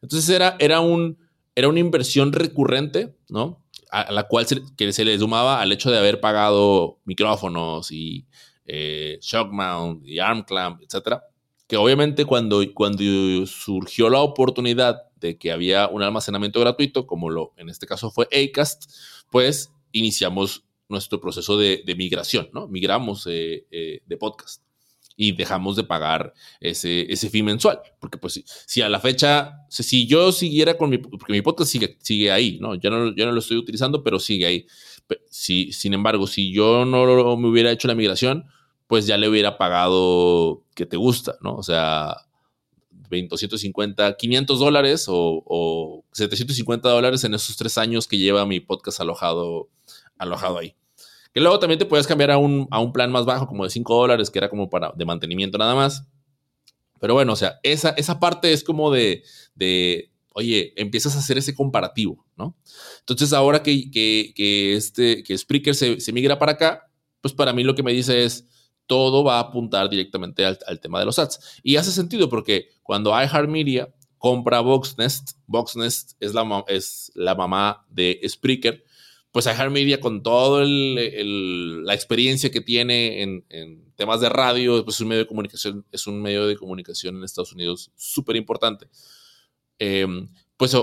Entonces 0.00 0.28
era, 0.30 0.56
era, 0.60 0.80
un, 0.80 1.18
era 1.54 1.68
una 1.68 1.80
inversión 1.80 2.32
recurrente, 2.32 3.16
¿no? 3.28 3.62
a 3.90 4.12
la 4.12 4.24
cual 4.24 4.46
se, 4.46 4.62
que 4.76 4.92
se 4.92 5.04
le 5.04 5.18
sumaba 5.18 5.60
al 5.60 5.72
hecho 5.72 5.90
de 5.90 5.98
haber 5.98 6.20
pagado 6.20 7.00
micrófonos 7.04 7.90
y 7.90 8.26
eh, 8.68 9.18
shock 9.22 9.50
mount 9.50 10.06
y 10.06 10.18
arm 10.18 10.44
clamp, 10.44 10.82
etcétera, 10.82 11.24
que 11.66 11.76
obviamente 11.76 12.24
cuando, 12.24 12.62
cuando 12.74 13.02
surgió 13.46 14.08
la 14.10 14.20
oportunidad 14.20 15.02
de 15.16 15.38
que 15.38 15.50
había 15.50 15.88
un 15.88 16.02
almacenamiento 16.02 16.60
gratuito, 16.60 17.06
como 17.06 17.30
lo 17.30 17.54
en 17.56 17.70
este 17.70 17.86
caso 17.86 18.10
fue 18.10 18.28
Acast, 18.32 18.90
pues 19.30 19.72
iniciamos 19.92 20.64
nuestro 20.88 21.20
proceso 21.20 21.58
de, 21.58 21.82
migración, 21.96 22.50
¿no? 22.52 22.68
Migramos 22.68 23.26
eh, 23.26 23.66
eh, 23.70 24.02
de 24.06 24.16
podcast 24.16 24.62
y 25.16 25.32
dejamos 25.32 25.74
de 25.74 25.82
pagar 25.82 26.32
ese, 26.60 27.12
ese 27.12 27.28
fee 27.28 27.42
mensual. 27.42 27.80
Porque 28.00 28.18
pues 28.18 28.42
si, 28.66 28.82
a 28.82 28.88
la 28.88 29.00
fecha, 29.00 29.66
si 29.68 30.06
yo 30.06 30.30
siguiera 30.30 30.78
con 30.78 30.90
mi, 30.90 30.98
porque 30.98 31.32
mi 31.32 31.42
podcast 31.42 31.72
sigue, 31.72 31.98
sigue 32.00 32.30
ahí, 32.30 32.58
¿no? 32.60 32.76
Yo, 32.76 32.88
¿no? 32.90 33.14
yo 33.14 33.26
no 33.26 33.32
lo 33.32 33.40
estoy 33.40 33.56
utilizando, 33.56 34.04
pero 34.04 34.20
sigue 34.20 34.46
ahí. 34.46 34.66
Si, 35.28 35.72
sin 35.72 35.94
embargo, 35.94 36.26
si 36.26 36.52
yo 36.52 36.84
no 36.84 37.36
me 37.36 37.48
hubiera 37.48 37.72
hecho 37.72 37.88
la 37.88 37.96
migración, 37.96 38.46
pues 38.88 39.06
ya 39.06 39.16
le 39.16 39.28
hubiera 39.28 39.58
pagado 39.58 40.64
que 40.74 40.86
te 40.86 40.96
gusta, 40.96 41.36
¿no? 41.40 41.54
O 41.54 41.62
sea, 41.62 42.16
250, 42.90 44.16
500 44.16 44.58
dólares 44.58 45.06
o, 45.08 45.42
o 45.46 46.04
750 46.12 46.88
dólares 46.88 47.22
en 47.24 47.34
esos 47.34 47.56
tres 47.56 47.78
años 47.78 48.08
que 48.08 48.18
lleva 48.18 48.44
mi 48.46 48.60
podcast 48.60 49.00
alojado, 49.00 49.68
alojado 50.18 50.58
ahí. 50.58 50.74
Que 51.32 51.40
luego 51.40 51.58
también 51.58 51.78
te 51.78 51.86
puedes 51.86 52.06
cambiar 52.06 52.30
a 52.30 52.38
un, 52.38 52.66
a 52.70 52.80
un 52.80 52.92
plan 52.92 53.12
más 53.12 53.24
bajo, 53.24 53.46
como 53.46 53.64
de 53.64 53.70
5 53.70 53.94
dólares, 53.94 54.30
que 54.30 54.38
era 54.38 54.48
como 54.48 54.70
para 54.70 54.92
de 54.96 55.04
mantenimiento 55.04 55.58
nada 55.58 55.74
más. 55.74 56.06
Pero 56.98 57.14
bueno, 57.14 57.34
o 57.34 57.36
sea, 57.36 57.60
esa, 57.62 57.90
esa 57.90 58.18
parte 58.18 58.52
es 58.52 58.64
como 58.64 58.90
de, 58.90 59.22
de, 59.54 60.10
oye, 60.32 60.72
empiezas 60.76 61.14
a 61.14 61.18
hacer 61.18 61.38
ese 61.38 61.54
comparativo, 61.54 62.24
¿no? 62.36 62.56
Entonces, 63.00 63.32
ahora 63.32 63.62
que, 63.62 63.90
que, 63.90 64.32
que 64.34 64.74
este, 64.74 65.22
que 65.22 65.36
Spreaker 65.36 65.74
se, 65.74 66.00
se, 66.00 66.12
migra 66.12 66.38
para 66.38 66.52
acá, 66.52 66.90
pues 67.20 67.34
para 67.34 67.52
mí 67.52 67.62
lo 67.62 67.74
que 67.74 67.82
me 67.82 67.92
dice 67.92 68.24
es, 68.24 68.48
todo 68.88 69.22
va 69.22 69.36
a 69.36 69.40
apuntar 69.40 69.88
directamente 69.88 70.44
al, 70.44 70.80
tema 70.80 70.98
de 70.98 71.04
los 71.04 71.20
ads. 71.20 71.60
Y 71.62 71.76
hace 71.76 71.92
sentido 71.92 72.28
porque 72.28 72.70
cuando 72.82 73.10
iHeartMedia 73.10 73.94
compra 74.16 74.58
Voxnest, 74.60 75.36
Voxnest 75.46 76.16
es 76.18 76.34
la, 76.34 76.64
es 76.66 77.12
la 77.14 77.36
mamá 77.36 77.86
de 77.88 78.20
Spreaker, 78.26 78.82
pues 79.30 79.46
iHeartMedia 79.46 80.00
con 80.00 80.24
toda 80.24 80.64
la 80.64 81.94
experiencia 81.94 82.50
que 82.50 82.60
tiene 82.60 83.22
en, 83.22 83.92
temas 83.94 84.20
de 84.20 84.28
radio, 84.28 84.84
pues 84.84 84.96
es 84.96 85.00
un 85.00 85.08
medio 85.08 85.22
de 85.22 85.28
comunicación, 85.28 85.84
es 85.92 86.06
un 86.06 86.22
medio 86.22 86.46
de 86.46 86.56
comunicación 86.56 87.16
en 87.16 87.24
Estados 87.24 87.52
Unidos 87.52 87.92
súper 87.96 88.36
importante. 88.36 88.88
Em, 89.78 90.28
pues 90.56 90.74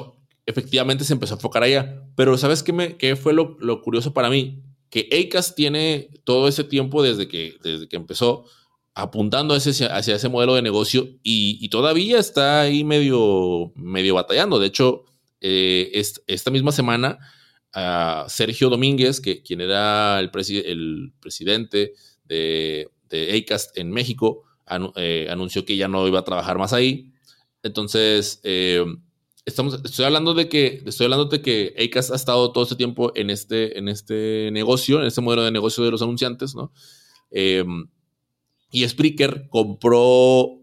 efectivamente 0.45 1.03
se 1.03 1.13
empezó 1.13 1.33
a 1.33 1.37
enfocar 1.37 1.63
allá. 1.63 2.03
Pero 2.15 2.37
¿sabes 2.37 2.63
qué, 2.63 2.73
me, 2.73 2.97
qué 2.97 3.15
fue 3.15 3.33
lo, 3.33 3.81
curioso 3.81 4.13
para 4.13 4.29
mí? 4.29 4.61
Que 4.89 5.09
ACAS 5.11 5.55
tiene 5.55 6.09
todo 6.23 6.47
ese 6.47 6.63
tiempo 6.63 7.03
desde 7.03 7.27
que, 7.27 7.55
desde 7.63 7.87
que 7.87 7.95
empezó 7.95 8.45
apuntando 8.93 9.53
hacia, 9.53 9.93
hacia 9.95 10.15
ese 10.15 10.29
modelo 10.29 10.55
de 10.55 10.61
negocio 10.61 11.09
y, 11.21 11.67
todavía 11.69 12.17
está 12.17 12.61
ahí 12.61 12.83
medio, 12.85 13.73
medio 13.75 14.15
batallando. 14.15 14.57
De 14.57 14.67
hecho, 14.67 15.03
eh, 15.41 15.91
esta 16.27 16.49
misma 16.49 16.71
semana, 16.71 17.19
Sergio 18.27 18.69
Domínguez, 18.69 19.19
que, 19.19 19.43
quien 19.43 19.59
era 19.59 20.19
el, 20.21 20.31
el 20.65 21.13
presidente 21.19 21.93
de, 22.23 22.89
de, 23.09 23.45
en 23.75 23.91
México, 23.91 24.43
eh, 24.95 25.27
anunció 25.29 25.65
que 25.65 25.75
ya 25.75 25.89
no 25.89 26.07
iba 26.07 26.19
a 26.19 26.23
trabajar 26.23 26.57
más 26.57 26.71
ahí. 26.71 27.11
Entonces, 27.63 28.39
eh, 28.43 28.83
estoy 29.45 30.05
hablando 30.05 30.33
de 30.33 30.49
que, 30.49 30.83
estoy 30.85 31.05
hablando 31.05 31.25
de 31.25 31.41
que 31.41 31.75
ACAST 31.77 32.11
ha 32.11 32.15
estado 32.15 32.51
todo 32.51 32.63
este 32.63 32.75
tiempo 32.75 33.11
en 33.15 33.29
este, 33.29 33.77
en 33.77 33.87
este 33.87 34.49
negocio, 34.51 34.99
en 34.99 35.07
este 35.07 35.21
modelo 35.21 35.43
de 35.43 35.51
negocio 35.51 35.83
de 35.83 35.91
los 35.91 36.01
anunciantes, 36.01 36.55
¿no? 36.55 36.71
Y 38.71 38.87
Spreaker 38.87 39.47
compró, 39.49 40.61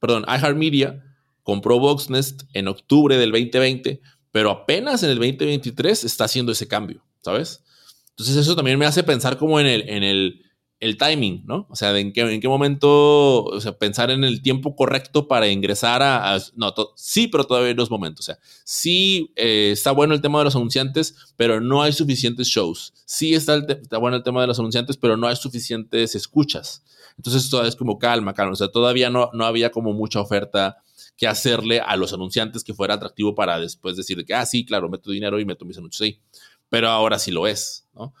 perdón, 0.00 0.24
iHeartMedia 0.26 1.04
compró 1.42 1.78
Voxnest 1.78 2.42
en 2.54 2.68
octubre 2.68 3.16
del 3.16 3.30
2020, 3.32 4.00
pero 4.30 4.50
apenas 4.50 5.02
en 5.02 5.10
el 5.10 5.16
2023 5.16 6.04
está 6.04 6.24
haciendo 6.24 6.52
ese 6.52 6.68
cambio, 6.68 7.04
¿sabes? 7.20 7.62
Entonces 8.10 8.36
eso 8.36 8.56
también 8.56 8.78
me 8.78 8.86
hace 8.86 9.02
pensar 9.02 9.38
como 9.38 9.60
en 9.60 9.66
el, 9.66 10.42
el 10.82 10.98
timing, 10.98 11.44
¿no? 11.46 11.68
O 11.70 11.76
sea, 11.76 11.92
de 11.92 12.00
en 12.00 12.12
qué, 12.12 12.22
en 12.22 12.40
qué 12.40 12.48
momento, 12.48 13.44
o 13.44 13.60
sea, 13.60 13.78
pensar 13.78 14.10
en 14.10 14.24
el 14.24 14.42
tiempo 14.42 14.74
correcto 14.74 15.28
para 15.28 15.46
ingresar 15.46 16.02
a... 16.02 16.36
no, 16.56 16.74
sí, 16.96 17.28
pero 17.28 17.44
todavía 17.44 17.72
no 17.72 17.84
es 17.84 17.90
momento. 17.90 18.18
O 18.18 18.22
sea, 18.24 18.36
sí 18.64 19.32
eh, 19.36 19.70
está 19.70 19.92
bueno 19.92 20.12
el 20.12 20.20
tema 20.20 20.40
de 20.40 20.46
los 20.46 20.56
anunciantes, 20.56 21.34
pero 21.36 21.60
no 21.60 21.82
hay 21.82 21.92
suficientes 21.92 22.48
shows. 22.48 22.92
Sí 23.06 23.32
está, 23.32 23.58
está 23.58 23.98
bueno 23.98 24.16
el 24.16 24.24
tema 24.24 24.40
de 24.40 24.48
los 24.48 24.58
anunciantes, 24.58 24.96
pero 24.96 25.16
no 25.16 25.28
hay 25.28 25.36
suficientes 25.36 26.16
escuchas. 26.16 26.82
Entonces 27.16 27.48
todavía 27.48 27.68
es 27.68 27.76
como 27.76 28.00
calma, 28.00 28.34
calma. 28.34 28.54
O 28.54 28.56
sea, 28.56 28.66
todavía 28.66 29.08
no, 29.08 29.30
no 29.34 29.44
había 29.44 29.70
como 29.70 29.92
mucha 29.92 30.20
oferta 30.20 30.78
que 31.16 31.28
hacerle 31.28 31.78
a 31.78 31.94
los 31.94 32.12
anunciantes 32.12 32.64
que 32.64 32.74
fuera 32.74 32.94
atractivo 32.94 33.36
para 33.36 33.60
después 33.60 33.96
decir 33.96 34.24
que, 34.24 34.34
ah, 34.34 34.46
sí, 34.46 34.64
claro, 34.64 34.88
meto 34.88 35.12
dinero 35.12 35.38
y 35.38 35.44
meto 35.44 35.64
mis 35.64 35.78
anuncios 35.78 36.00
ahí. 36.00 36.20
Pero 36.68 36.88
ahora 36.88 37.20
sí 37.20 37.30
lo 37.30 37.46
es, 37.46 37.86
¿no? 37.94 38.14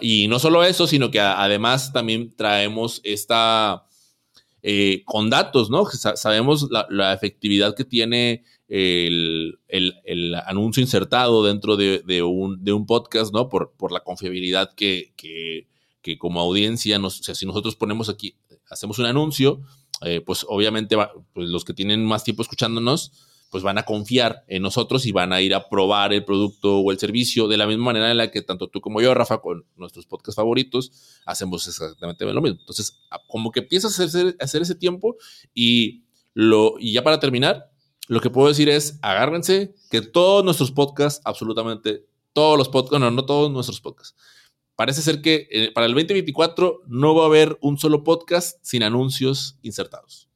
Y 0.00 0.28
no 0.28 0.38
solo 0.38 0.64
eso, 0.64 0.86
sino 0.86 1.10
que 1.10 1.20
además 1.20 1.92
también 1.92 2.34
traemos 2.34 3.00
esta, 3.04 3.86
eh, 4.62 5.02
con 5.04 5.30
datos, 5.30 5.70
¿no? 5.70 5.86
Sabemos 5.86 6.68
la, 6.70 7.12
efectividad 7.12 7.74
que 7.74 7.84
tiene 7.84 8.44
el, 8.68 9.58
anuncio 10.46 10.80
insertado 10.80 11.44
dentro 11.44 11.76
de, 11.76 12.22
un, 12.22 12.86
podcast, 12.86 13.32
¿no? 13.32 13.48
Por, 13.48 13.72
por 13.76 13.92
la 13.92 14.00
confiabilidad 14.00 14.74
que, 14.74 15.12
que, 15.16 15.68
que 16.06 16.18
como 16.18 16.40
audiencia, 16.40 16.98
nos, 16.98 17.20
o 17.20 17.22
sea, 17.24 17.34
si 17.34 17.46
nosotros 17.46 17.74
ponemos 17.74 18.08
aquí, 18.08 18.36
hacemos 18.70 18.98
un 18.98 19.06
anuncio, 19.06 19.60
eh, 20.02 20.20
pues 20.20 20.46
obviamente 20.48 20.96
pues 21.32 21.48
los 21.48 21.64
que 21.64 21.74
tienen 21.74 22.04
más 22.04 22.22
tiempo 22.22 22.42
escuchándonos, 22.42 23.12
pues 23.50 23.62
van 23.62 23.78
a 23.78 23.84
confiar 23.84 24.44
en 24.48 24.62
nosotros 24.62 25.06
y 25.06 25.12
van 25.12 25.32
a 25.32 25.40
ir 25.40 25.54
a 25.54 25.68
probar 25.68 26.12
el 26.12 26.24
producto 26.24 26.78
o 26.78 26.90
el 26.90 26.98
servicio 26.98 27.48
de 27.48 27.56
la 27.56 27.66
misma 27.66 27.86
manera 27.86 28.10
en 28.10 28.16
la 28.16 28.30
que 28.30 28.42
tanto 28.42 28.68
tú 28.68 28.80
como 28.80 29.00
yo, 29.00 29.14
Rafa, 29.14 29.38
con 29.38 29.64
nuestros 29.76 30.06
podcasts 30.06 30.36
favoritos, 30.36 31.20
hacemos 31.24 31.66
exactamente 31.68 32.24
lo 32.24 32.40
mismo. 32.42 32.58
Entonces, 32.60 33.00
como 33.28 33.52
que 33.52 33.60
empiezas 33.60 33.98
a 34.00 34.04
hacer, 34.04 34.36
ese 34.38 34.74
tiempo 34.74 35.16
y, 35.54 36.04
lo, 36.34 36.74
y 36.78 36.92
ya 36.92 37.02
para 37.02 37.20
terminar, 37.20 37.70
lo 38.08 38.20
que 38.20 38.30
puedo 38.30 38.48
decir 38.48 38.68
es, 38.68 38.98
agárrense 39.02 39.74
que 39.90 40.00
todos 40.00 40.44
nuestros 40.44 40.70
podcasts, 40.70 41.20
absolutamente 41.24 42.06
todos 42.32 42.58
los 42.58 42.68
podcasts, 42.68 43.00
no, 43.00 43.10
no 43.10 43.24
todos 43.24 43.50
nuestros 43.50 43.80
podcasts, 43.80 44.16
parece 44.76 45.02
ser 45.02 45.22
que 45.22 45.48
eh, 45.50 45.72
para 45.72 45.86
el 45.86 45.94
2024 45.94 46.82
no 46.86 47.14
va 47.14 47.24
a 47.24 47.26
haber 47.26 47.58
un 47.62 47.78
solo 47.78 48.04
podcast 48.04 48.58
sin 48.62 48.82
anuncios 48.82 49.58
insertados. 49.62 50.28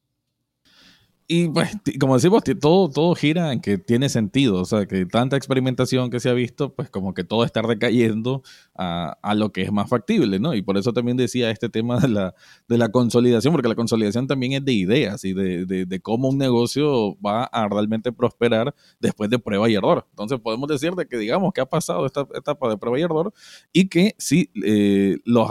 Y 1.32 1.48
pues, 1.48 1.70
como 2.00 2.16
decimos, 2.16 2.42
todo, 2.60 2.90
todo 2.90 3.14
gira 3.14 3.52
en 3.52 3.60
que 3.60 3.78
tiene 3.78 4.08
sentido. 4.08 4.60
O 4.60 4.64
sea, 4.64 4.86
que 4.86 5.06
tanta 5.06 5.36
experimentación 5.36 6.10
que 6.10 6.18
se 6.18 6.28
ha 6.28 6.32
visto, 6.32 6.74
pues 6.74 6.90
como 6.90 7.14
que 7.14 7.22
todo 7.22 7.44
está 7.44 7.62
recayendo 7.62 8.42
a, 8.74 9.16
a, 9.22 9.36
lo 9.36 9.52
que 9.52 9.62
es 9.62 9.70
más 9.70 9.88
factible, 9.88 10.40
¿no? 10.40 10.54
Y 10.54 10.62
por 10.62 10.76
eso 10.76 10.92
también 10.92 11.16
decía 11.16 11.52
este 11.52 11.68
tema 11.68 12.00
de 12.00 12.08
la, 12.08 12.34
de 12.66 12.78
la 12.78 12.88
consolidación, 12.88 13.52
porque 13.52 13.68
la 13.68 13.76
consolidación 13.76 14.26
también 14.26 14.54
es 14.54 14.64
de 14.64 14.72
ideas 14.72 15.24
y 15.24 15.32
de, 15.32 15.66
de, 15.66 15.86
de, 15.86 16.00
cómo 16.00 16.28
un 16.30 16.36
negocio 16.36 17.16
va 17.24 17.44
a 17.44 17.68
realmente 17.68 18.10
prosperar 18.10 18.74
después 18.98 19.30
de 19.30 19.38
prueba 19.38 19.70
y 19.70 19.76
error. 19.76 20.08
Entonces 20.10 20.40
podemos 20.40 20.68
decir 20.68 20.94
de 20.94 21.06
que 21.06 21.16
digamos 21.16 21.52
que 21.52 21.60
ha 21.60 21.66
pasado 21.66 22.06
esta 22.06 22.26
etapa 22.34 22.68
de 22.68 22.76
prueba 22.76 22.98
y 22.98 23.02
error 23.02 23.32
y 23.72 23.88
que 23.88 24.16
sí, 24.18 24.50
eh, 24.64 25.18
los 25.24 25.48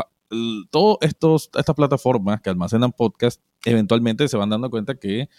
todas 0.69 0.99
estas 1.01 1.75
plataformas 1.75 2.41
que 2.41 2.49
almacenan 2.49 2.91
podcast 2.91 3.41
eventualmente 3.65 4.27
se 4.27 4.37
van 4.37 4.49
dando 4.49 4.69
cuenta 4.69 4.95
que 4.95 5.29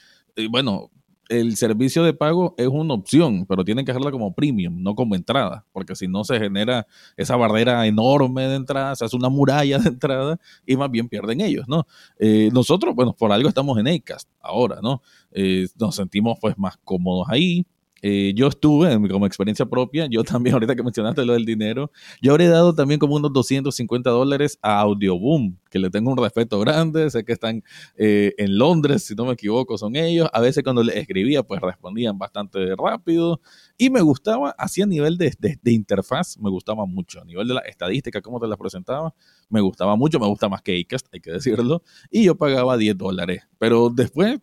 bueno, 0.48 0.90
el 1.30 1.56
servicio 1.56 2.02
de 2.02 2.12
pago 2.12 2.54
es 2.58 2.66
una 2.66 2.94
opción, 2.94 3.46
pero 3.46 3.64
tienen 3.64 3.84
que 3.84 3.92
hacerla 3.92 4.10
como 4.10 4.34
premium, 4.34 4.82
no 4.82 4.96
como 4.96 5.14
entrada, 5.14 5.64
porque 5.72 5.94
si 5.94 6.08
no 6.08 6.24
se 6.24 6.38
genera 6.40 6.86
esa 7.16 7.36
barrera 7.36 7.86
enorme 7.86 8.48
de 8.48 8.56
entrada, 8.56 8.96
se 8.96 9.04
hace 9.04 9.16
una 9.16 9.28
muralla 9.28 9.78
de 9.78 9.88
entrada 9.88 10.40
y 10.66 10.76
más 10.76 10.90
bien 10.90 11.08
pierden 11.08 11.40
ellos, 11.40 11.66
¿no? 11.68 11.86
Eh, 12.18 12.50
nosotros, 12.52 12.96
bueno, 12.96 13.14
por 13.14 13.30
algo 13.30 13.48
estamos 13.48 13.78
en 13.78 13.86
Acast 13.86 14.28
ahora, 14.40 14.80
¿no? 14.82 15.02
Eh, 15.30 15.68
nos 15.78 15.94
sentimos 15.94 16.36
pues 16.40 16.58
más 16.58 16.76
cómodos 16.82 17.28
ahí, 17.30 17.64
eh, 18.02 18.32
yo 18.34 18.48
estuve, 18.48 18.90
como 19.08 19.26
experiencia 19.26 19.66
propia, 19.66 20.06
yo 20.10 20.24
también, 20.24 20.54
ahorita 20.54 20.74
que 20.74 20.82
mencionaste 20.82 21.24
lo 21.24 21.34
del 21.34 21.44
dinero, 21.44 21.90
yo 22.22 22.32
habré 22.32 22.48
dado 22.48 22.74
también 22.74 22.98
como 22.98 23.16
unos 23.16 23.32
250 23.32 24.10
dólares 24.10 24.58
a 24.62 24.80
Audioboom, 24.80 25.56
que 25.70 25.78
le 25.78 25.90
tengo 25.90 26.10
un 26.10 26.16
respeto 26.16 26.58
grande, 26.60 27.10
sé 27.10 27.24
que 27.24 27.32
están 27.32 27.62
eh, 27.96 28.34
en 28.38 28.58
Londres, 28.58 29.04
si 29.04 29.14
no 29.14 29.24
me 29.24 29.32
equivoco, 29.32 29.78
son 29.78 29.96
ellos. 29.96 30.28
A 30.32 30.40
veces 30.40 30.62
cuando 30.64 30.82
les 30.82 30.96
escribía, 30.96 31.42
pues 31.42 31.60
respondían 31.60 32.18
bastante 32.18 32.74
rápido 32.76 33.40
y 33.78 33.90
me 33.90 34.00
gustaba, 34.00 34.54
así 34.58 34.82
a 34.82 34.86
nivel 34.86 35.16
de, 35.16 35.34
de, 35.38 35.72
interfaz, 35.72 36.38
me 36.38 36.50
gustaba 36.50 36.86
mucho. 36.86 37.20
A 37.20 37.24
nivel 37.24 37.48
de 37.48 37.54
la 37.54 37.60
estadística, 37.60 38.20
cómo 38.20 38.40
te 38.40 38.46
las 38.46 38.58
presentaba, 38.58 39.14
me 39.48 39.60
gustaba 39.60 39.96
mucho, 39.96 40.18
me 40.18 40.26
gusta 40.26 40.48
más 40.48 40.62
que 40.62 40.80
Acast, 40.80 41.06
hay 41.12 41.20
que 41.20 41.32
decirlo. 41.32 41.82
Y 42.10 42.24
yo 42.24 42.34
pagaba 42.34 42.76
10 42.76 42.96
dólares. 42.98 43.42
Pero 43.58 43.90
después 43.90 44.40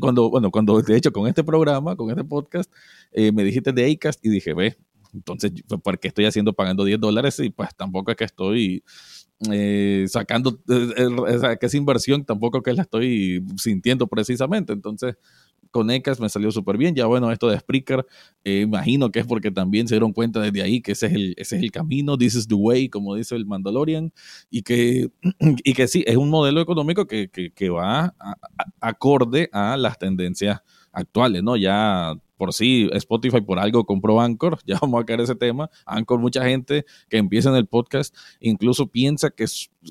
cuando, 0.00 0.30
bueno, 0.30 0.50
cuando 0.50 0.80
de 0.80 0.96
hecho 0.96 1.12
con 1.12 1.26
este 1.26 1.44
programa, 1.44 1.96
con 1.96 2.10
este 2.10 2.24
podcast, 2.24 2.72
eh, 3.12 3.32
me 3.32 3.44
dijiste 3.44 3.72
de 3.72 3.90
Acast 3.90 4.24
y 4.24 4.28
dije, 4.28 4.54
ve, 4.54 4.76
entonces, 5.12 5.52
¿por 5.82 5.98
qué 5.98 6.08
estoy 6.08 6.24
haciendo 6.24 6.52
pagando 6.52 6.84
10 6.84 6.98
dólares? 6.98 7.38
Y 7.40 7.50
pues 7.50 7.74
tampoco 7.76 8.10
es 8.10 8.16
que 8.16 8.24
estoy 8.24 8.82
eh, 9.50 10.06
sacando, 10.08 10.58
que 10.64 11.66
esa 11.66 11.76
inversión 11.76 12.24
tampoco 12.24 12.62
que 12.62 12.72
la 12.72 12.82
estoy 12.82 13.44
sintiendo 13.56 14.06
precisamente. 14.06 14.72
Entonces, 14.72 15.16
con 15.72 15.90
ECAS 15.90 16.20
me 16.20 16.28
salió 16.28 16.52
súper 16.52 16.76
bien. 16.76 16.94
Ya 16.94 17.06
bueno, 17.06 17.32
esto 17.32 17.48
de 17.48 17.58
Spreaker, 17.58 18.06
eh, 18.44 18.60
imagino 18.60 19.10
que 19.10 19.18
es 19.18 19.26
porque 19.26 19.50
también 19.50 19.88
se 19.88 19.96
dieron 19.96 20.12
cuenta 20.12 20.40
desde 20.40 20.62
ahí 20.62 20.80
que 20.80 20.92
ese 20.92 21.06
es 21.06 21.12
el, 21.14 21.34
ese 21.36 21.56
es 21.56 21.62
el 21.62 21.72
camino, 21.72 22.16
this 22.16 22.36
is 22.36 22.46
the 22.46 22.54
way, 22.54 22.88
como 22.88 23.16
dice 23.16 23.34
el 23.34 23.46
Mandalorian, 23.46 24.12
y 24.50 24.62
que, 24.62 25.10
y 25.64 25.72
que 25.74 25.88
sí, 25.88 26.04
es 26.06 26.16
un 26.16 26.30
modelo 26.30 26.60
económico 26.60 27.06
que, 27.06 27.28
que, 27.28 27.68
va 27.70 28.14
acorde 28.80 29.48
a 29.52 29.76
las 29.78 29.98
tendencias 29.98 30.60
actuales, 30.92 31.42
¿no? 31.42 31.56
Ya 31.56 32.14
por 32.42 32.52
sí 32.52 32.88
Spotify 32.94 33.40
por 33.40 33.60
algo 33.60 33.86
compró 33.86 34.20
Anchor, 34.20 34.58
ya 34.66 34.76
vamos 34.82 35.00
a 35.00 35.06
caer 35.06 35.20
ese 35.20 35.36
tema. 35.36 35.70
Anchor, 35.86 36.18
mucha 36.18 36.44
gente 36.44 36.84
que 37.08 37.18
empieza 37.18 37.50
en 37.50 37.54
el 37.54 37.68
podcast 37.68 38.16
incluso 38.40 38.88
piensa 38.88 39.30
que, 39.30 39.44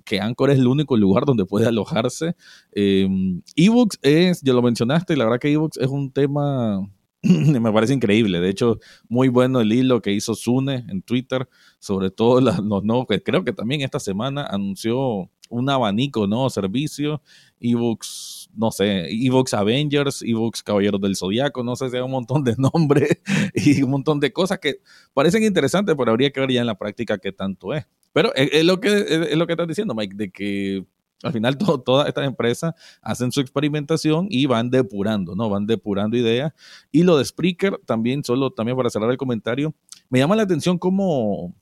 que 0.04 0.20
Anchor 0.20 0.50
es 0.50 0.60
el 0.60 0.68
único 0.68 0.98
lugar 0.98 1.24
donde 1.26 1.46
puede 1.46 1.68
alojarse. 1.68 2.36
Eh, 2.74 3.08
ebooks 3.56 4.00
es, 4.02 4.42
ya 4.42 4.52
lo 4.52 4.62
mencionaste, 4.62 5.16
la 5.16 5.24
verdad 5.24 5.40
que 5.40 5.50
ebooks 5.50 5.78
es 5.78 5.88
un 5.88 6.12
tema 6.12 6.86
me 7.22 7.72
parece 7.72 7.94
increíble. 7.94 8.42
De 8.42 8.50
hecho, 8.50 8.80
muy 9.08 9.30
bueno 9.30 9.62
el 9.62 9.72
hilo 9.72 10.02
que 10.02 10.12
hizo 10.12 10.36
Sune 10.36 10.84
en 10.90 11.04
Twitter, 11.04 11.48
sobre 11.80 12.12
todo 12.12 12.42
los 12.42 12.84
nuevos, 12.84 13.08
creo 13.24 13.46
que 13.46 13.54
también 13.54 13.80
esta 13.80 14.02
semana 14.02 14.46
anunció 14.46 15.30
un 15.50 15.70
abanico, 15.70 16.28
¿no? 16.28 16.50
Servicio, 16.50 17.22
ebooks, 17.62 18.41
no 18.56 18.72
sé, 18.72 19.08
ebooks 19.10 19.54
Avengers, 19.54 20.22
ebooks 20.22 20.64
Caballeros 20.64 21.02
del 21.02 21.16
Zodiaco, 21.16 21.64
no 21.64 21.76
sé 21.76 21.86
hay 21.86 22.02
un 22.02 22.12
montón 22.12 22.44
de 22.44 22.56
nombres 22.58 23.22
y 23.54 23.82
un 23.82 23.92
montón 23.92 24.20
de 24.20 24.32
cosas 24.32 24.60
que 24.60 24.82
parecen 25.14 25.44
interesantes, 25.44 25.96
pero 25.98 26.12
habría 26.12 26.32
que 26.32 26.40
ver 26.40 26.52
ya 26.52 26.62
en 26.62 26.68
la 26.68 26.78
práctica 26.78 27.18
qué 27.18 27.32
tanto 27.32 27.74
es. 27.74 27.86
Pero 28.14 28.34
es, 28.36 28.66
lo 28.66 28.80
que 28.80 28.90
es, 28.90 29.38
lo 29.38 29.48
que 29.48 29.54
estás 29.54 29.68
diciendo, 29.68 29.96
Mike, 29.96 30.16
de 30.16 30.32
que 30.32 30.86
al 31.24 31.32
final 31.32 31.58
todas 31.58 32.08
estas 32.08 32.26
empresas 32.26 32.74
hacen 33.02 33.32
su 33.32 33.42
experimentación 33.42 34.28
y 34.30 34.48
van 34.48 34.70
depurando, 34.70 35.36
¿no? 35.36 35.50
Van 35.50 35.66
depurando 35.66 36.18
ideas. 36.18 36.52
Y 36.92 37.04
lo 37.04 37.18
de 37.18 37.26
Spreaker 37.26 37.80
también, 37.86 38.24
solo 38.24 38.52
también 38.52 38.76
para 38.76 38.90
cerrar 38.90 39.12
el 39.12 39.18
comentario, 39.18 39.74
me 40.10 40.20
llama 40.20 40.36
la 40.36 40.44
atención 40.44 40.78
cómo, 40.78 41.56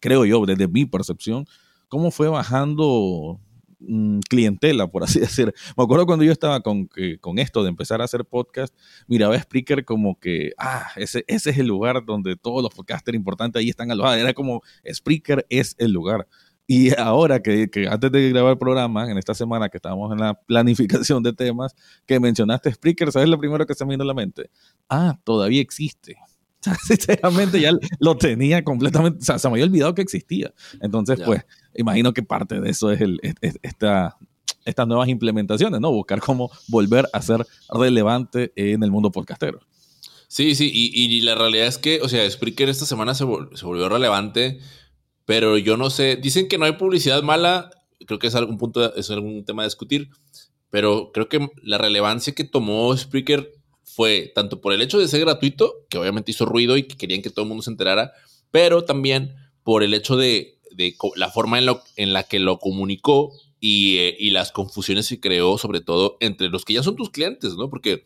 creo 0.00 0.24
yo, 0.24 0.44
desde 0.46 0.68
mi 0.68 0.84
percepción, 0.84 1.46
cómo 1.88 2.10
fue 2.10 2.28
bajando 2.28 3.40
mm, 3.86 4.20
clientela, 4.28 4.86
por 4.86 5.04
así 5.04 5.20
decir. 5.20 5.52
Me 5.76 5.84
acuerdo 5.84 6.06
cuando 6.06 6.24
yo 6.24 6.32
estaba 6.32 6.60
con, 6.60 6.88
con 7.20 7.38
esto 7.38 7.62
de 7.62 7.68
empezar 7.68 8.00
a 8.00 8.04
hacer 8.04 8.24
podcast, 8.24 8.74
miraba 9.06 9.34
a 9.34 9.40
Spreaker 9.40 9.84
como 9.84 10.18
que, 10.18 10.52
ah, 10.58 10.86
ese, 10.96 11.24
ese 11.26 11.50
es 11.50 11.58
el 11.58 11.66
lugar 11.66 12.04
donde 12.04 12.36
todos 12.36 12.62
los 12.62 12.74
podcasters 12.74 13.16
importantes 13.16 13.60
ahí 13.60 13.68
están 13.68 13.90
alojados. 13.90 14.18
Era 14.18 14.34
como, 14.34 14.62
Spreaker 14.90 15.46
es 15.48 15.74
el 15.78 15.92
lugar. 15.92 16.26
Y 16.66 16.98
ahora 16.98 17.42
que, 17.42 17.68
que, 17.68 17.88
antes 17.88 18.10
de 18.12 18.30
grabar 18.30 18.52
el 18.52 18.58
programa, 18.58 19.10
en 19.10 19.18
esta 19.18 19.34
semana 19.34 19.68
que 19.68 19.78
estábamos 19.78 20.12
en 20.12 20.18
la 20.18 20.34
planificación 20.46 21.22
de 21.22 21.32
temas, 21.32 21.74
que 22.06 22.20
mencionaste 22.20 22.72
Spreaker, 22.72 23.12
¿sabes 23.12 23.28
lo 23.28 23.38
primero 23.38 23.66
que 23.66 23.74
se 23.74 23.84
me 23.84 23.90
vino 23.90 24.04
a 24.04 24.06
la 24.06 24.14
mente? 24.14 24.48
Ah, 24.88 25.18
todavía 25.24 25.60
existe. 25.60 26.16
Sinceramente 26.86 27.60
ya 27.60 27.72
lo 27.98 28.16
tenía 28.16 28.62
completamente, 28.62 29.18
o 29.20 29.24
sea, 29.24 29.38
se 29.38 29.48
me 29.48 29.54
había 29.54 29.64
olvidado 29.64 29.94
que 29.94 30.02
existía. 30.02 30.52
Entonces, 30.80 31.20
pues, 31.24 31.44
imagino 31.74 32.12
que 32.12 32.22
parte 32.22 32.60
de 32.60 32.70
eso 32.70 32.90
es, 32.90 33.00
el, 33.00 33.20
esta, 33.62 34.16
estas 34.64 34.86
nuevas 34.86 35.08
implementaciones, 35.08 35.80
¿no? 35.80 35.90
Buscar 35.90 36.20
cómo 36.20 36.50
volver 36.68 37.08
a 37.12 37.22
ser 37.22 37.46
relevante 37.68 38.52
en 38.56 38.82
el 38.82 38.90
mundo 38.90 39.10
podcastero. 39.10 39.60
Sí, 40.28 40.54
sí, 40.54 40.70
y, 40.72 40.90
y 40.94 41.20
la 41.20 41.34
realidad 41.34 41.66
es 41.66 41.76
que, 41.76 42.00
o 42.00 42.08
sea, 42.08 42.28
Spreaker 42.30 42.68
esta 42.68 42.86
semana 42.86 43.14
se, 43.14 43.26
se, 43.54 43.66
volvió 43.66 43.88
relevante, 43.88 44.60
pero 45.26 45.58
yo 45.58 45.76
no 45.76 45.90
sé, 45.90 46.16
dicen 46.16 46.48
que 46.48 46.56
no 46.56 46.64
hay 46.64 46.72
publicidad 46.72 47.22
mala, 47.22 47.70
creo 48.06 48.18
que 48.18 48.28
es 48.28 48.34
algún 48.34 48.56
punto, 48.56 48.94
es 48.94 49.10
algún 49.10 49.44
tema 49.44 49.62
a 49.62 49.66
discutir, 49.66 50.08
pero 50.70 51.10
creo 51.12 51.28
que 51.28 51.50
la 51.62 51.76
relevancia 51.76 52.34
que 52.34 52.44
tomó 52.44 52.96
Spreaker 52.96 53.52
fue 53.94 54.32
tanto 54.34 54.60
por 54.60 54.72
el 54.72 54.80
hecho 54.80 54.98
de 54.98 55.08
ser 55.08 55.20
gratuito, 55.20 55.86
que 55.90 55.98
obviamente 55.98 56.30
hizo 56.30 56.46
ruido 56.46 56.76
y 56.76 56.84
que 56.84 56.96
querían 56.96 57.22
que 57.22 57.30
todo 57.30 57.42
el 57.42 57.48
mundo 57.48 57.62
se 57.62 57.70
enterara, 57.70 58.12
pero 58.50 58.84
también 58.84 59.34
por 59.62 59.82
el 59.82 59.94
hecho 59.94 60.16
de, 60.16 60.58
la 61.16 61.30
forma 61.30 61.58
en, 61.58 62.12
la 62.12 62.22
que 62.24 62.38
lo 62.38 62.58
comunicó 62.58 63.32
y, 63.60 63.98
eh, 63.98 64.16
y, 64.18 64.30
las 64.30 64.50
confusiones 64.50 65.08
que 65.08 65.20
creó, 65.20 65.58
sobre 65.58 65.80
todo 65.80 66.16
entre 66.20 66.48
los 66.48 66.64
que 66.64 66.72
ya 66.72 66.82
son 66.82 66.96
tus 66.96 67.10
clientes, 67.10 67.54
¿no? 67.54 67.68
Porque 67.68 68.04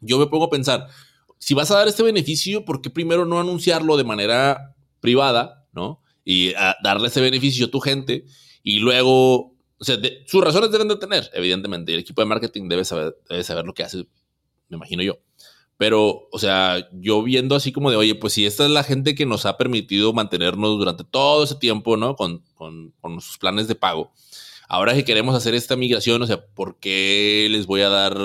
yo 0.00 0.18
me 0.18 0.26
pongo 0.26 0.46
a 0.46 0.50
pensar, 0.50 0.88
si 1.38 1.54
vas 1.54 1.70
a 1.70 1.76
dar 1.76 1.88
este 1.88 2.02
beneficio, 2.02 2.64
¿por 2.64 2.80
qué 2.80 2.90
primero 2.90 3.26
no 3.26 3.38
anunciarlo 3.38 3.96
de 3.96 4.04
manera 4.04 4.74
privada, 5.00 5.66
¿no? 5.72 6.00
Y 6.24 6.52
darle 6.82 7.08
ese 7.08 7.20
beneficio 7.20 7.66
a 7.66 7.70
tu 7.70 7.80
gente 7.80 8.24
y 8.62 8.78
luego, 8.80 9.54
o 9.78 9.84
sea, 9.84 9.96
sus 10.26 10.42
razones 10.42 10.72
deben 10.72 10.88
de 10.88 10.96
tener, 10.96 11.30
evidentemente, 11.34 11.92
el 11.92 12.00
equipo 12.00 12.22
de 12.22 12.26
marketing 12.26 12.68
debe 12.68 12.84
saber 12.84 13.14
lo 13.64 13.74
que 13.74 13.84
hace 13.84 14.06
me 14.68 14.76
imagino 14.76 15.02
yo. 15.02 15.18
Pero, 15.78 16.28
o 16.32 16.38
sea, 16.38 16.88
yo 16.92 17.22
viendo 17.22 17.54
así 17.54 17.70
como 17.70 17.90
de, 17.90 17.96
oye, 17.96 18.14
pues 18.14 18.32
si 18.32 18.46
esta 18.46 18.64
es 18.64 18.70
la 18.70 18.82
gente 18.82 19.14
que 19.14 19.26
nos 19.26 19.44
ha 19.44 19.58
permitido 19.58 20.12
mantenernos 20.12 20.78
durante 20.78 21.04
todo 21.04 21.44
ese 21.44 21.56
tiempo, 21.56 21.96
¿no? 21.96 22.16
Con, 22.16 22.42
con, 22.54 22.92
con 23.00 23.20
sus 23.20 23.36
planes 23.36 23.68
de 23.68 23.74
pago. 23.74 24.12
Ahora 24.68 24.94
que 24.94 25.04
queremos 25.04 25.34
hacer 25.34 25.54
esta 25.54 25.76
migración, 25.76 26.22
o 26.22 26.26
sea, 26.26 26.46
¿por 26.46 26.78
qué 26.78 27.46
les 27.50 27.66
voy 27.66 27.82
a 27.82 27.88
dar 27.88 28.16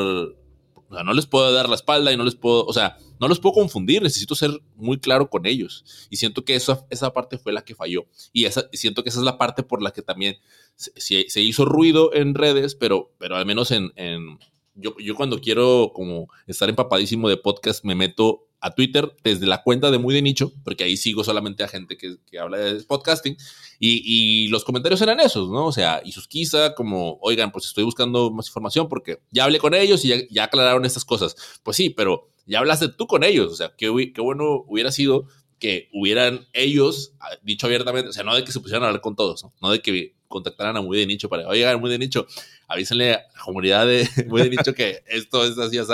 o 0.92 0.94
sea, 0.94 1.06
no 1.06 1.14
les 1.14 1.26
puedo 1.26 1.54
dar 1.54 1.70
la 1.70 1.76
espalda 1.76 2.12
y 2.12 2.18
no 2.18 2.26
les 2.26 2.36
puedo, 2.36 2.66
o 2.66 2.74
sea, 2.74 2.98
no 3.18 3.30
los 3.30 3.40
puedo 3.40 3.54
confundir, 3.54 4.02
necesito 4.02 4.36
ser 4.36 4.52
muy 4.76 5.00
claro 5.00 5.30
con 5.30 5.46
ellos. 5.46 5.86
Y 6.10 6.18
siento 6.18 6.44
que 6.44 6.54
eso, 6.54 6.86
esa 6.90 7.14
parte 7.14 7.38
fue 7.38 7.54
la 7.54 7.64
que 7.64 7.76
falló. 7.76 8.08
Y 8.34 8.44
esa, 8.44 8.68
siento 8.74 9.02
que 9.02 9.08
esa 9.08 9.20
es 9.20 9.24
la 9.24 9.38
parte 9.38 9.64
por 9.64 9.82
la 9.82 9.92
que 9.92 10.02
también 10.02 10.36
se, 10.76 11.30
se 11.30 11.42
hizo 11.42 11.64
ruido 11.64 12.14
en 12.14 12.36
redes, 12.36 12.76
pero, 12.76 13.14
pero 13.20 13.38
al 13.38 13.46
menos 13.46 13.72
en, 13.72 13.94
en, 13.96 14.38
yo, 14.75 14.96
yo 14.98 15.16
cuando 15.16 15.40
quiero 15.40 15.92
como 15.94 16.28
estar 16.48 16.70
empapadísimo 16.70 17.30
de 17.30 17.38
podcast, 17.38 17.84
me 17.84 17.96
meto 17.96 18.48
a 18.62 18.72
Twitter 18.75 19.12
desde 19.24 19.48
la 19.48 19.63
cuenta 19.63 19.90
de 19.90 19.98
Muy 19.98 20.13
de 20.13 20.22
Nicho, 20.22 20.54
porque 20.63 20.84
ahí 20.84 20.96
sigo 20.96 21.24
solamente 21.24 21.63
a 21.63 21.68
gente 21.68 21.98
que, 21.98 22.18
que 22.30 22.38
habla 22.38 22.58
de 22.58 22.84
podcasting, 22.84 23.36
y, 23.80 24.04
y, 24.06 24.48
los 24.50 24.63
comentarios 24.63 25.01
eran 25.01 25.20
esos, 25.20 25.50
¿no? 25.50 25.66
O 25.66 25.72
sea, 25.72 26.01
y 26.06 26.12
sus 26.12 26.28
quizá 26.28 26.75
como, 26.75 27.18
oigan, 27.22 27.51
pues 27.51 27.66
estoy 27.66 27.84
buscando 27.84 28.30
más 28.30 28.48
información 28.48 28.88
porque 28.88 29.20
ya 29.32 29.46
hablé 29.46 29.58
con 29.58 29.74
ellos 29.74 30.06
y 30.06 30.10
ya, 30.10 30.18
ya 30.30 30.44
aclararon 30.44 30.86
estas 30.86 31.04
cosas. 31.04 31.36
Pues 31.63 31.75
sí, 31.78 31.90
pero 31.90 32.28
ya 32.46 32.60
hablaste 32.60 32.90
tú 32.90 33.08
con 33.08 33.24
ellos, 33.24 33.51
o 33.51 33.56
sea, 33.56 33.74
qué, 33.75 34.12
qué 34.13 34.22
bueno 34.22 34.63
hubiera 34.68 34.92
sido 34.92 35.25
que 35.62 35.90
hubieran 35.94 36.48
ellos 36.54 37.14
ah, 37.20 37.28
dicho 37.44 37.68
abiertamente, 37.68 38.10
o 38.10 38.14
sea, 38.14 38.24
no 38.24 38.36
de 38.36 38.44
que 38.44 38.52
se 38.52 38.60
pusieran 38.60 38.84
a 38.84 38.88
hablar 38.88 39.00
con 39.00 39.16
todos, 39.16 39.44
¿no? 39.44 39.54
No 39.62 39.70
de 39.70 39.80
que 39.80 40.16
contactaran 40.28 40.76
a 40.76 40.82
Muy 40.82 40.98
de 40.98 41.06
Nicho 41.06 41.30
para, 41.30 41.48
oigan, 41.48 41.80
Muy 41.80 41.92
de 41.92 42.00
Nicho, 42.00 42.26
avísenle 42.68 43.14
a 43.14 43.18
la 43.18 43.44
comunidad 43.46 43.86
de 43.86 44.10
Muy 44.28 44.42
de 44.42 44.50
Nicho 44.50 44.74
que 44.74 45.04
esto 45.06 45.46
es 45.46 45.58
así, 45.60 45.78
así. 45.78 45.94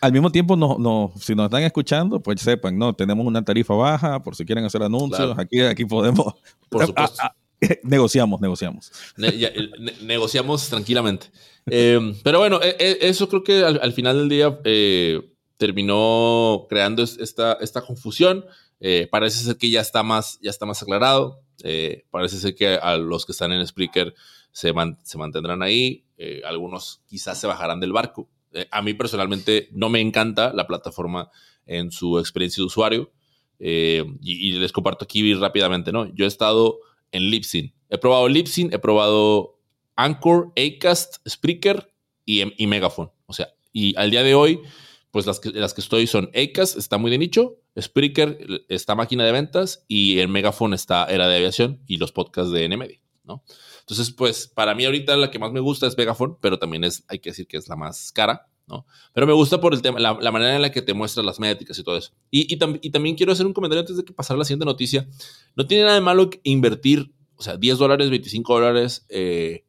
Al 0.00 0.12
mismo 0.12 0.32
tiempo, 0.32 0.56
no, 0.56 0.78
no, 0.78 1.12
si 1.20 1.34
nos 1.34 1.44
están 1.44 1.62
escuchando, 1.62 2.20
pues 2.20 2.40
sepan, 2.40 2.78
no, 2.78 2.94
tenemos 2.94 3.26
una 3.26 3.44
tarifa 3.44 3.74
baja, 3.74 4.22
por 4.22 4.34
si 4.34 4.46
quieren 4.46 4.64
hacer 4.64 4.82
anuncios, 4.82 5.38
aquí, 5.38 5.60
aquí 5.60 5.84
podemos. 5.84 6.34
Por 6.70 6.86
supuesto. 6.86 7.18
Ah, 7.22 7.34
ah, 7.60 7.68
negociamos, 7.82 8.40
negociamos. 8.40 8.90
Ne 9.18 9.36
ya, 9.36 9.50
ne 9.78 9.92
negociamos 10.00 10.70
tranquilamente. 10.70 11.26
Eh, 11.66 12.14
pero 12.24 12.38
bueno, 12.38 12.60
e 12.62 12.76
e 12.78 13.08
eso 13.10 13.28
creo 13.28 13.44
que 13.44 13.62
al, 13.62 13.78
al 13.82 13.92
final 13.92 14.16
del 14.16 14.28
día 14.30 14.58
eh, 14.64 15.20
terminó 15.58 16.66
creando 16.68 17.04
esta, 17.04 17.52
esta 17.60 17.82
confusión. 17.82 18.44
Eh, 18.84 19.06
parece 19.08 19.44
ser 19.44 19.56
que 19.56 19.70
ya 19.70 19.80
está 19.80 20.02
más, 20.02 20.40
ya 20.42 20.50
está 20.50 20.66
más 20.66 20.82
aclarado. 20.82 21.40
Eh, 21.62 22.04
parece 22.10 22.36
ser 22.38 22.56
que 22.56 22.74
a 22.74 22.96
los 22.96 23.24
que 23.24 23.30
están 23.30 23.52
en 23.52 23.64
Spreaker 23.64 24.12
se, 24.50 24.72
man, 24.72 24.98
se 25.04 25.18
mantendrán 25.18 25.62
ahí. 25.62 26.04
Eh, 26.18 26.42
algunos 26.44 27.00
quizás 27.06 27.40
se 27.40 27.46
bajarán 27.46 27.78
del 27.78 27.92
barco. 27.92 28.28
Eh, 28.52 28.66
a 28.72 28.82
mí 28.82 28.92
personalmente 28.94 29.68
no 29.70 29.88
me 29.88 30.00
encanta 30.00 30.52
la 30.52 30.66
plataforma 30.66 31.30
en 31.64 31.92
su 31.92 32.18
experiencia 32.18 32.60
de 32.60 32.66
usuario. 32.66 33.12
Y, 33.60 34.00
y, 34.20 34.52
les 34.54 34.72
comparto 34.72 35.04
aquí 35.04 35.32
rápidamente, 35.34 35.92
¿no? 35.92 36.12
Yo 36.16 36.24
he 36.24 36.28
estado 36.28 36.80
en 37.12 37.30
Libsyn. 37.30 37.72
He 37.90 37.98
probado 37.98 38.28
Libsyn, 38.28 38.72
he 38.72 38.80
probado 38.80 39.60
Anchor, 39.94 40.52
Acast, 40.56 41.18
Spreaker 41.28 41.94
y, 42.24 42.42
y 42.60 42.66
Megaphone. 42.66 43.12
O 43.26 43.32
sea, 43.32 43.54
y 43.72 43.94
al 43.96 44.10
día 44.10 44.24
de 44.24 44.34
hoy 44.34 44.60
pues 45.12 45.26
las 45.26 45.38
que, 45.38 45.50
las 45.50 45.74
que 45.74 45.82
estoy 45.82 46.08
son 46.08 46.30
Acast, 46.34 46.76
está 46.76 46.98
muy 46.98 47.10
de 47.10 47.18
nicho, 47.18 47.58
Spreaker 47.80 48.64
está 48.68 48.94
máquina 48.94 49.24
de 49.24 49.32
ventas 49.32 49.84
y 49.88 50.18
el 50.18 50.28
Megaphone 50.28 50.74
está 50.74 51.06
era 51.06 51.26
de 51.28 51.36
aviación 51.36 51.82
y 51.86 51.96
los 51.96 52.12
podcasts 52.12 52.52
de 52.52 52.68
NMD, 52.68 53.00
¿no? 53.24 53.44
Entonces, 53.80 54.10
pues 54.10 54.46
para 54.46 54.74
mí 54.74 54.84
ahorita 54.84 55.16
la 55.16 55.30
que 55.30 55.38
más 55.38 55.52
me 55.52 55.60
gusta 55.60 55.86
es 55.86 55.96
Megaphone, 55.96 56.36
pero 56.40 56.58
también 56.58 56.84
es, 56.84 57.04
hay 57.08 57.18
que 57.18 57.30
decir 57.30 57.46
que 57.46 57.56
es 57.56 57.68
la 57.68 57.76
más 57.76 58.12
cara, 58.12 58.48
¿no? 58.66 58.86
Pero 59.12 59.26
me 59.26 59.32
gusta 59.32 59.60
por 59.60 59.74
el 59.74 59.82
tema, 59.82 59.98
la, 59.98 60.18
la 60.20 60.30
manera 60.30 60.54
en 60.54 60.62
la 60.62 60.70
que 60.70 60.82
te 60.82 60.94
muestra 60.94 61.22
las 61.22 61.40
métricas 61.40 61.78
y 61.78 61.82
todo 61.82 61.96
eso. 61.96 62.12
Y, 62.30 62.52
y, 62.52 62.58
tam 62.58 62.78
y, 62.80 62.90
también 62.90 63.16
quiero 63.16 63.32
hacer 63.32 63.46
un 63.46 63.52
comentario 63.52 63.80
antes 63.80 63.96
de 63.96 64.04
que 64.04 64.12
pasar 64.12 64.36
a 64.36 64.38
la 64.38 64.44
siguiente 64.44 64.66
noticia. 64.66 65.08
No 65.56 65.66
tiene 65.66 65.84
nada 65.84 65.94
de 65.94 66.00
malo 66.00 66.30
invertir, 66.42 67.12
o 67.36 67.42
sea, 67.42 67.56
10 67.56 67.78
dólares, 67.78 68.10
25 68.10 68.54
dólares, 68.54 69.06
eh, 69.08 69.64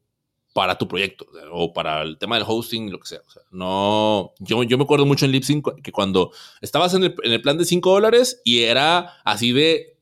para 0.54 0.78
tu 0.78 0.88
proyecto 0.88 1.28
o 1.52 1.74
para 1.74 2.04
el 2.04 2.18
tema 2.18 2.36
del 2.38 2.46
hosting, 2.48 2.92
lo 2.92 3.00
que 3.00 3.08
sea. 3.08 3.22
O 3.28 3.32
sea 3.32 3.42
no, 3.52 4.34
yo, 4.40 4.64
yo 4.64 4.78
me 4.78 4.84
acuerdo 4.84 5.06
mucho 5.06 5.26
en 5.26 5.32
Lipsync 5.32 5.82
que 5.82 5.92
cuando 5.92 6.32
estabas 6.62 6.94
en 6.94 7.04
el, 7.04 7.16
en 7.24 7.32
el 7.34 7.42
plan 7.42 7.58
de 7.58 7.66
5 7.66 7.92
dólares 7.92 8.40
y 8.44 8.60
era 8.60 9.14
así 9.26 9.52
de, 9.52 9.98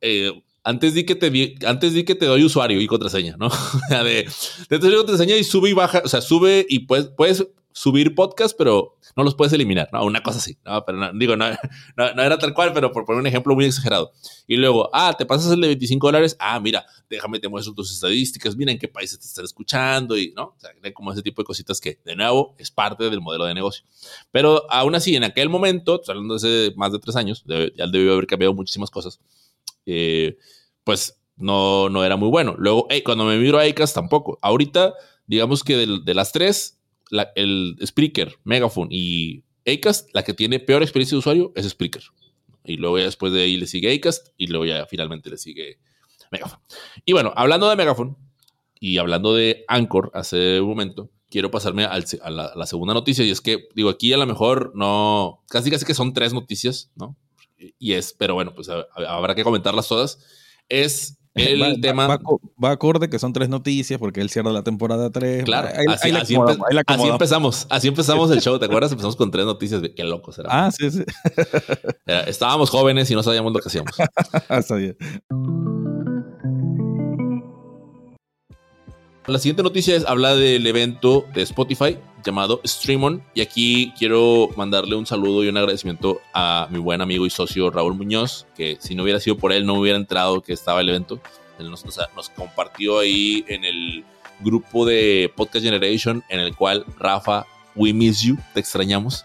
eh, 0.00 0.32
antes 0.62 0.94
di 0.94 1.04
que 1.04 1.14
te 1.14 1.56
antes 1.66 1.92
di 1.92 2.04
que 2.04 2.14
te 2.14 2.26
doy 2.26 2.44
usuario 2.44 2.80
y 2.80 2.86
contraseña, 2.86 3.36
¿no? 3.36 3.50
de, 3.90 4.28
te 4.68 4.78
doy 4.78 4.96
contraseña 4.96 5.36
y 5.36 5.44
sube 5.44 5.70
y 5.70 5.72
baja, 5.72 6.02
o 6.04 6.08
sea, 6.08 6.20
sube 6.20 6.64
y 6.68 6.80
puedes, 6.80 7.06
puedes 7.06 7.46
subir 7.76 8.14
podcast, 8.14 8.56
pero 8.56 8.96
no 9.16 9.22
los 9.22 9.34
puedes 9.34 9.52
eliminar, 9.52 9.90
¿no? 9.92 10.02
Una 10.02 10.22
cosa 10.22 10.38
así, 10.38 10.56
¿no? 10.64 10.82
Pero 10.86 10.96
no, 10.96 11.12
digo, 11.12 11.36
no, 11.36 11.50
no, 11.94 12.14
no, 12.14 12.22
era 12.22 12.38
tal 12.38 12.54
cual, 12.54 12.72
pero 12.72 12.90
por 12.90 13.04
poner 13.04 13.20
un 13.20 13.26
ejemplo 13.26 13.54
muy 13.54 13.66
exagerado. 13.66 14.12
Y 14.46 14.56
luego, 14.56 14.88
ah, 14.94 15.14
te 15.16 15.26
pasas 15.26 15.52
el 15.52 15.60
de 15.60 15.66
25 15.66 16.06
dólares, 16.06 16.36
ah, 16.40 16.58
mira, 16.58 16.86
déjame 17.10 17.38
te 17.38 17.48
muestro 17.48 17.74
tus 17.74 17.92
estadísticas, 17.92 18.56
mira 18.56 18.72
en 18.72 18.78
qué 18.78 18.88
países 18.88 19.20
te 19.20 19.26
están 19.26 19.44
escuchando 19.44 20.16
y, 20.16 20.32
¿no? 20.34 20.44
O 20.44 20.56
sea, 20.56 20.70
como 20.94 21.12
ese 21.12 21.20
tipo 21.20 21.42
de 21.42 21.44
cositas 21.44 21.78
que, 21.78 22.00
de 22.02 22.16
nuevo, 22.16 22.54
es 22.56 22.70
parte 22.70 23.10
del 23.10 23.20
modelo 23.20 23.44
de 23.44 23.52
negocio. 23.52 23.84
Pero 24.30 24.64
aún 24.70 24.94
así, 24.94 25.14
en 25.14 25.24
aquel 25.24 25.50
momento, 25.50 26.00
hablando 26.08 26.38
de 26.38 26.68
hace 26.68 26.74
más 26.76 26.92
de 26.92 26.98
tres 26.98 27.14
años, 27.14 27.44
ya 27.46 27.86
debió 27.88 28.14
haber 28.14 28.26
cambiado 28.26 28.54
muchísimas 28.54 28.90
cosas, 28.90 29.20
eh, 29.84 30.38
pues 30.82 31.20
no, 31.36 31.90
no 31.90 32.02
era 32.04 32.16
muy 32.16 32.30
bueno. 32.30 32.54
Luego, 32.56 32.86
hey, 32.88 33.02
cuando 33.04 33.26
me 33.26 33.36
miro 33.36 33.58
a 33.58 33.66
ICAS, 33.66 33.92
tampoco. 33.92 34.38
Ahorita, 34.40 34.94
digamos 35.26 35.62
que 35.62 35.76
de, 35.76 36.00
de 36.02 36.14
las 36.14 36.32
tres, 36.32 36.75
el 37.34 37.76
Spreaker, 37.84 38.36
Megaphone 38.44 38.88
y 38.90 39.44
Acast, 39.66 40.08
la 40.14 40.22
que 40.22 40.34
tiene 40.34 40.60
peor 40.60 40.82
experiencia 40.82 41.16
de 41.16 41.20
usuario 41.20 41.52
es 41.54 41.68
Spreaker. 41.68 42.02
Y 42.64 42.76
luego 42.76 42.98
ya 42.98 43.04
después 43.04 43.32
de 43.32 43.42
ahí 43.42 43.56
le 43.56 43.66
sigue 43.66 43.94
Acast 43.94 44.28
y 44.36 44.48
luego 44.48 44.64
ya 44.64 44.86
finalmente 44.86 45.30
le 45.30 45.38
sigue 45.38 45.78
Megaphone. 46.30 46.62
Y 47.04 47.12
bueno, 47.12 47.32
hablando 47.36 47.68
de 47.68 47.76
Megaphone 47.76 48.16
y 48.80 48.98
hablando 48.98 49.34
de 49.34 49.64
Anchor 49.68 50.10
hace 50.14 50.60
un 50.60 50.68
momento, 50.68 51.10
quiero 51.30 51.50
pasarme 51.50 51.84
al, 51.84 52.04
a, 52.22 52.30
la, 52.30 52.66
segunda 52.66 52.94
noticia 52.94 53.24
y 53.24 53.30
es 53.30 53.40
que, 53.40 53.68
digo, 53.74 53.90
aquí 53.90 54.12
a 54.12 54.16
lo 54.16 54.26
mejor 54.26 54.72
no, 54.74 55.42
casi 55.48 55.70
casi 55.70 55.84
que 55.84 55.94
son 55.94 56.12
tres 56.12 56.32
noticias, 56.32 56.90
¿no? 56.96 57.16
Y 57.78 57.92
es, 57.92 58.12
pero 58.12 58.34
bueno, 58.34 58.54
pues 58.54 58.68
habrá 58.68 59.34
que 59.34 59.44
comentarlas 59.44 59.88
todas. 59.88 60.18
Es 60.68 61.18
el 61.36 61.62
va, 61.62 61.80
tema. 61.80 62.06
Va, 62.06 62.16
va, 62.16 62.38
va, 62.62 62.70
acorde 62.70 63.10
que 63.10 63.18
son 63.18 63.32
tres 63.32 63.48
noticias 63.48 63.98
porque 63.98 64.20
él 64.20 64.30
cierra 64.30 64.50
la 64.50 64.62
temporada 64.62 65.10
3. 65.10 65.44
Claro, 65.44 65.68
ahí, 65.68 65.84
así, 65.88 66.08
ahí 66.08 66.16
así, 66.16 66.34
empe 66.34 66.54
así, 66.86 67.08
empezamos. 67.08 67.66
Así 67.70 67.88
empezamos 67.88 68.30
el 68.30 68.40
show, 68.40 68.58
¿te 68.58 68.66
acuerdas? 68.66 68.92
Empezamos 68.92 69.16
con 69.16 69.30
tres 69.30 69.44
noticias. 69.44 69.82
Qué 69.94 70.04
locos 70.04 70.38
era. 70.38 70.48
Ah, 70.50 70.70
sí, 70.70 70.90
sí. 70.90 71.04
Era, 72.06 72.20
estábamos 72.22 72.70
jóvenes 72.70 73.10
y 73.10 73.14
no 73.14 73.22
sabíamos 73.22 73.52
lo 73.52 73.58
que 73.60 73.68
hacíamos. 73.68 73.92
Está 74.48 74.76
bien. 74.76 74.96
La 79.26 79.40
siguiente 79.40 79.64
noticia 79.64 79.96
es 79.96 80.06
habla 80.06 80.36
del 80.36 80.64
evento 80.68 81.26
de 81.34 81.42
Spotify 81.42 81.98
llamado 82.24 82.60
Streamon 82.64 83.24
y 83.34 83.40
aquí 83.40 83.92
quiero 83.98 84.50
mandarle 84.56 84.94
un 84.94 85.04
saludo 85.04 85.42
y 85.42 85.48
un 85.48 85.56
agradecimiento 85.56 86.20
a 86.32 86.68
mi 86.70 86.78
buen 86.78 87.00
amigo 87.00 87.26
y 87.26 87.30
socio 87.30 87.70
Raúl 87.70 87.94
Muñoz, 87.94 88.46
que 88.54 88.76
si 88.78 88.94
no 88.94 89.02
hubiera 89.02 89.18
sido 89.18 89.36
por 89.36 89.52
él 89.52 89.66
no 89.66 89.74
hubiera 89.74 89.98
entrado 89.98 90.42
que 90.42 90.52
estaba 90.52 90.80
el 90.80 90.90
evento. 90.90 91.20
Él 91.58 91.68
nos, 91.70 91.84
nos 91.84 92.28
compartió 92.30 93.00
ahí 93.00 93.44
en 93.48 93.64
el 93.64 94.04
grupo 94.38 94.86
de 94.86 95.32
Podcast 95.34 95.64
Generation 95.64 96.22
en 96.28 96.38
el 96.38 96.54
cual 96.54 96.84
Rafa, 96.96 97.46
we 97.74 97.92
miss 97.92 98.22
you, 98.22 98.36
te 98.54 98.60
extrañamos. 98.60 99.24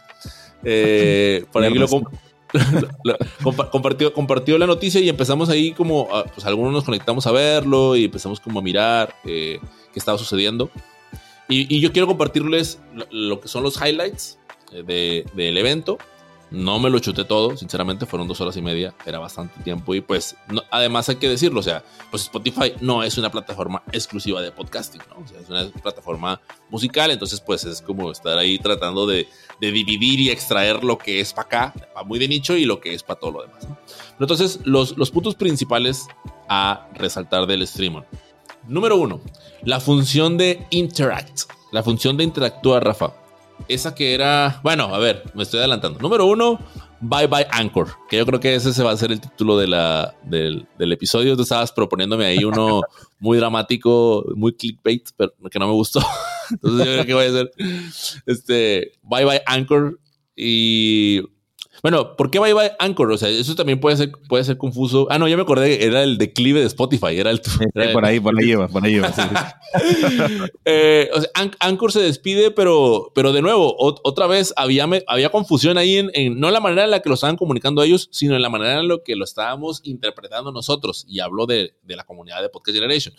Eh, 0.63 1.45
por 1.51 1.63
ahí 1.63 1.75
lo, 1.75 1.87
compartió, 3.71 4.13
compartió 4.13 4.57
la 4.57 4.65
noticia 4.65 4.99
y 4.99 5.09
empezamos 5.09 5.49
ahí 5.49 5.73
como, 5.73 6.09
pues 6.33 6.45
algunos 6.47 6.73
nos 6.73 6.85
conectamos 6.85 7.27
a 7.27 7.31
verlo 7.31 7.95
y 7.95 8.05
empezamos 8.05 8.39
como 8.39 8.59
a 8.59 8.63
mirar 8.63 9.13
eh, 9.25 9.59
qué 9.91 9.99
estaba 9.99 10.17
sucediendo. 10.17 10.69
Y, 11.51 11.79
yo 11.81 11.91
quiero 11.91 12.07
compartirles 12.07 12.79
lo, 13.11 13.41
que 13.41 13.47
son 13.49 13.63
los 13.63 13.75
highlights 13.81 14.39
eh, 14.71 15.25
del 15.33 15.57
evento. 15.57 15.97
No 16.49 16.79
me 16.79 16.89
lo 16.89 16.99
chuté 16.99 17.23
todo, 17.23 17.55
sinceramente, 17.55 18.05
fueron 18.05 18.27
dos 18.27 18.41
horas 18.41 18.57
y 18.57 18.61
media, 18.61 18.93
era 19.05 19.19
bastante 19.19 19.63
tiempo 19.63 19.95
y 19.95 20.01
pues 20.01 20.35
además 20.69 21.07
hay 21.07 21.15
que 21.15 21.29
decirlo, 21.29 21.61
o 21.61 21.63
sea, 21.63 21.81
pues 22.09 22.23
Spotify 22.23 22.73
no 22.81 23.03
es 23.03 23.17
una 23.17 23.31
plataforma 23.31 23.81
exclusiva 23.93 24.41
de 24.41 24.51
podcasting, 24.51 25.01
¿no? 25.09 25.23
O 25.23 25.27
sea, 25.29 25.39
es 25.39 25.49
una 25.49 25.69
plataforma 25.81 26.41
musical, 26.69 27.09
entonces 27.09 27.39
pues 27.39 27.63
es 27.63 27.81
como 27.81 28.11
estar 28.11 28.37
ahí 28.37 28.59
tratando 28.59 29.07
de, 29.07 29.29
dividir 29.61 30.19
y 30.19 30.29
extraer 30.29 30.83
lo 30.83 30.97
que 30.97 31.21
es 31.21 31.31
para 31.31 31.45
acá, 31.45 31.73
para 31.93 32.05
muy 32.05 32.19
de 32.19 32.27
nicho 32.27 32.57
y 32.57 32.65
lo 32.65 32.81
que 32.81 32.95
es 32.95 33.03
para 33.03 33.17
todo 33.17 33.31
lo 33.31 33.41
demás. 33.43 33.69
¿no? 33.69 33.77
entonces, 34.19 34.59
los, 34.65 34.97
los 34.97 35.09
puntos 35.09 35.35
principales 35.35 36.05
a 36.49 36.89
resaltar 36.95 37.47
del 37.47 37.65
streamer. 37.65 38.05
Número 38.67 38.97
uno, 38.97 39.21
la 39.63 39.79
función 39.79 40.37
de 40.37 40.65
interact, 40.69 41.41
la 41.71 41.83
función 41.83 42.17
de 42.17 42.23
interactuar, 42.23 42.83
Rafa 42.83 43.21
esa 43.67 43.95
que 43.95 44.13
era, 44.13 44.59
bueno, 44.63 44.93
a 44.93 44.99
ver, 44.99 45.23
me 45.33 45.43
estoy 45.43 45.59
adelantando. 45.59 45.99
Número 45.99 46.25
uno, 46.25 46.59
Bye 46.99 47.27
Bye 47.27 47.47
Anchor, 47.51 47.89
que 48.09 48.17
yo 48.17 48.25
creo 48.25 48.39
que 48.39 48.55
ese 48.55 48.73
se 48.73 48.83
va 48.83 48.91
a 48.91 48.97
ser 48.97 49.11
el 49.11 49.21
título 49.21 49.57
de 49.57 49.67
la, 49.67 50.15
del, 50.23 50.67
episodio. 50.79 51.35
Tú 51.35 51.43
estabas 51.43 51.71
proponiéndome 51.71 52.25
ahí 52.25 52.43
uno 52.43 52.81
muy 53.19 53.37
dramático, 53.37 54.25
muy 54.35 54.53
clickbait, 54.53 55.09
pero 55.17 55.33
que 55.49 55.59
no 55.59 55.67
me 55.67 55.73
gustó. 55.73 56.01
Entonces 56.51 56.85
yo 56.85 56.93
creo 56.93 57.05
que 57.05 57.13
voy 57.13 57.25
a 57.25 57.29
hacer 57.29 57.51
este 58.25 58.91
Bye 59.03 59.25
Bye 59.25 59.41
Anchor 59.45 59.99
y 60.35 61.21
bueno, 61.81 62.15
¿por 62.15 62.29
qué 62.29 62.39
Bye 62.39 62.53
Bye 62.53 62.71
Anchor? 62.79 63.11
O 63.11 63.17
sea, 63.17 63.29
eso 63.29 63.55
también 63.55 63.79
puede 63.79 63.97
ser, 63.97 64.11
puede 64.29 64.43
ser 64.43 64.57
confuso. 64.57 65.07
Ah, 65.09 65.17
no, 65.17 65.27
ya 65.27 65.35
me 65.35 65.43
acordé, 65.43 65.85
era 65.85 66.03
el 66.03 66.17
declive 66.17 66.59
de 66.59 66.67
Spotify, 66.67 67.17
era 67.17 67.31
el... 67.31 67.41
por 67.93 68.05
ahí, 68.05 68.19
por 68.19 68.37
ahí 68.37 68.45
lleva, 68.45 68.67
por 68.67 68.83
ahí 68.83 68.93
lleva. 68.93 69.11
Eh, 70.65 71.09
o 71.13 71.21
sea, 71.21 71.29
Anchor 71.59 71.91
se 71.91 72.01
despide, 72.01 72.51
pero, 72.51 73.11
pero 73.15 73.31
de 73.31 73.41
nuevo, 73.41 73.73
otra 73.77 74.27
vez 74.27 74.53
había, 74.57 74.87
había 75.07 75.29
confusión 75.29 75.77
ahí 75.77 75.97
en, 75.97 76.39
no 76.39 76.47
en 76.47 76.53
la 76.53 76.59
manera 76.59 76.83
en 76.83 76.91
la 76.91 77.01
que 77.01 77.09
lo 77.09 77.15
estaban 77.15 77.37
comunicando 77.37 77.81
ellos, 77.81 78.09
sino 78.11 78.35
en 78.35 78.41
la 78.41 78.49
manera 78.49 78.79
en 78.79 78.87
la 78.87 78.97
que 79.03 79.15
lo 79.15 79.23
estábamos 79.23 79.81
interpretando 79.83 80.51
nosotros. 80.51 81.05
Y 81.07 81.19
hablo 81.19 81.45
de, 81.45 81.75
de 81.83 81.95
la 81.95 82.03
comunidad 82.03 82.41
de 82.41 82.49
Podcast 82.49 82.75
Generation. 82.75 83.15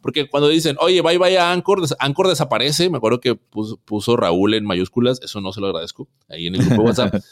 Porque 0.00 0.28
cuando 0.28 0.48
dicen, 0.48 0.76
oye, 0.80 1.02
bye 1.02 1.18
bye 1.18 1.38
a 1.38 1.52
Anchor, 1.52 1.82
Anchor 1.98 2.28
desaparece, 2.28 2.88
me 2.88 2.96
acuerdo 2.96 3.20
que 3.20 3.34
puso, 3.34 3.76
puso 3.76 4.16
Raúl 4.16 4.54
en 4.54 4.64
mayúsculas, 4.64 5.20
eso 5.22 5.40
no 5.40 5.52
se 5.52 5.60
lo 5.60 5.66
agradezco, 5.66 6.08
ahí 6.28 6.46
en 6.46 6.54
el 6.54 6.64
grupo 6.64 6.82
de 6.82 6.88
WhatsApp. 6.88 7.14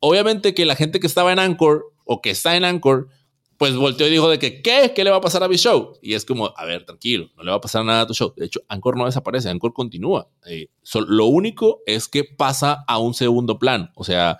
obviamente 0.00 0.54
que 0.54 0.64
la 0.64 0.76
gente 0.76 1.00
que 1.00 1.06
estaba 1.06 1.32
en 1.32 1.38
Anchor 1.38 1.92
o 2.04 2.20
que 2.20 2.30
está 2.30 2.56
en 2.56 2.64
Anchor, 2.64 3.08
pues 3.56 3.76
volteó 3.76 4.06
y 4.06 4.10
dijo 4.10 4.28
de 4.28 4.38
que, 4.38 4.62
¿qué? 4.62 4.92
¿Qué 4.96 5.04
le 5.04 5.10
va 5.10 5.18
a 5.18 5.20
pasar 5.20 5.42
a 5.42 5.48
mi 5.48 5.56
show? 5.56 5.92
Y 6.00 6.14
es 6.14 6.24
como, 6.24 6.52
a 6.56 6.64
ver, 6.64 6.86
tranquilo, 6.86 7.28
no 7.36 7.42
le 7.44 7.50
va 7.50 7.58
a 7.58 7.60
pasar 7.60 7.84
nada 7.84 8.00
a 8.00 8.06
tu 8.06 8.14
show. 8.14 8.32
De 8.36 8.46
hecho, 8.46 8.60
Anchor 8.68 8.96
no 8.96 9.04
desaparece, 9.04 9.50
Anchor 9.50 9.74
continúa. 9.74 10.28
Eh, 10.46 10.68
lo 11.06 11.26
único 11.26 11.82
es 11.86 12.08
que 12.08 12.24
pasa 12.24 12.84
a 12.88 12.98
un 12.98 13.12
segundo 13.12 13.58
plan. 13.58 13.92
O 13.94 14.02
sea, 14.02 14.38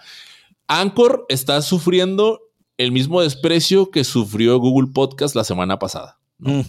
Anchor 0.67 1.27
está 1.29 1.61
sufriendo 1.61 2.41
el 2.79 2.93
mismo 2.93 3.21
desprecio 3.21 3.91
que 3.91 4.05
sufrió 4.05 4.59
Google 4.59 4.91
Podcast 4.95 5.37
la 5.37 5.45
semana 5.45 5.79
pasada. 5.79 6.19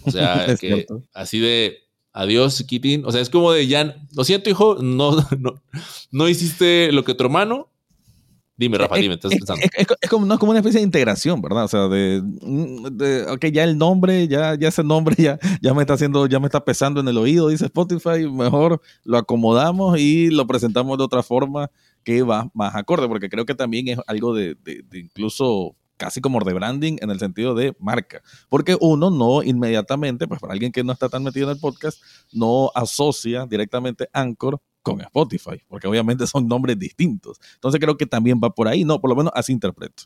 O 0.03 0.11
sea, 0.11 0.45
que 0.59 0.85
así 1.13 1.39
de, 1.39 1.77
adiós, 2.11 2.61
Kitin. 2.67 3.05
O 3.05 3.13
sea, 3.13 3.21
es 3.21 3.29
como 3.29 3.53
de 3.53 3.67
ya, 3.67 3.95
lo 4.13 4.25
siento, 4.25 4.49
hijo, 4.49 4.75
no, 4.81 5.15
no, 5.39 5.63
no 6.11 6.27
hiciste 6.27 6.91
lo 6.91 7.05
que 7.05 7.13
tu 7.13 7.23
hermano, 7.23 7.70
Dime, 8.61 8.77
Rafa, 8.77 8.95
dime, 8.97 9.15
estás 9.15 9.31
pensando. 9.31 9.59
Es, 9.75 10.07
como, 10.07 10.23
no, 10.23 10.37
como 10.37 10.51
una 10.51 10.59
especie 10.59 10.81
de 10.81 10.85
integración, 10.85 11.41
¿verdad? 11.41 11.63
O 11.63 11.67
sea, 11.67 11.87
de, 11.87 12.21
de, 12.91 13.25
ok, 13.31 13.45
ya 13.47 13.63
el 13.63 13.75
nombre, 13.75 14.27
ya, 14.27 14.53
ya 14.53 14.67
ese 14.67 14.83
nombre 14.83 15.15
ya, 15.17 15.39
ya 15.63 15.73
me 15.73 15.81
está 15.81 15.95
haciendo, 15.95 16.27
ya 16.27 16.39
me 16.39 16.45
está 16.45 16.63
pesando 16.63 17.01
en 17.01 17.07
el 17.07 17.17
oído, 17.17 17.47
dice 17.47 17.65
Spotify, 17.65 18.29
mejor 18.31 18.79
lo 19.03 19.17
acomodamos 19.17 19.97
y 19.97 20.29
lo 20.29 20.45
presentamos 20.45 20.95
de 20.99 21.03
otra 21.03 21.23
forma 21.23 21.71
que 22.03 22.21
va 22.21 22.51
más 22.53 22.75
acorde, 22.75 23.07
porque 23.07 23.29
creo 23.29 23.47
que 23.47 23.55
también 23.55 23.87
es 23.87 23.97
algo 24.05 24.35
de, 24.35 24.55
de, 24.63 24.83
de 24.87 24.99
incluso 24.99 25.75
casi 25.97 26.21
como 26.21 26.39
de 26.39 26.53
branding 26.53 26.97
en 27.01 27.09
el 27.09 27.17
sentido 27.17 27.55
de 27.55 27.75
marca. 27.79 28.21
Porque 28.47 28.77
uno 28.79 29.09
no 29.09 29.41
inmediatamente, 29.41 30.27
pues 30.27 30.39
para 30.39 30.53
alguien 30.53 30.71
que 30.71 30.83
no 30.83 30.93
está 30.93 31.09
tan 31.09 31.23
metido 31.23 31.49
en 31.49 31.55
el 31.55 31.59
podcast, 31.59 31.99
no 32.31 32.69
asocia 32.75 33.47
directamente 33.47 34.07
Anchor 34.13 34.61
con 34.81 35.01
Spotify, 35.01 35.61
porque 35.67 35.87
obviamente 35.87 36.25
son 36.27 36.47
nombres 36.47 36.77
distintos. 36.77 37.39
Entonces 37.55 37.79
creo 37.79 37.97
que 37.97 38.05
también 38.05 38.39
va 38.43 38.49
por 38.49 38.67
ahí, 38.67 38.83
no, 38.83 38.99
por 38.99 39.09
lo 39.09 39.15
menos 39.15 39.31
así 39.35 39.51
interpreto. 39.51 40.03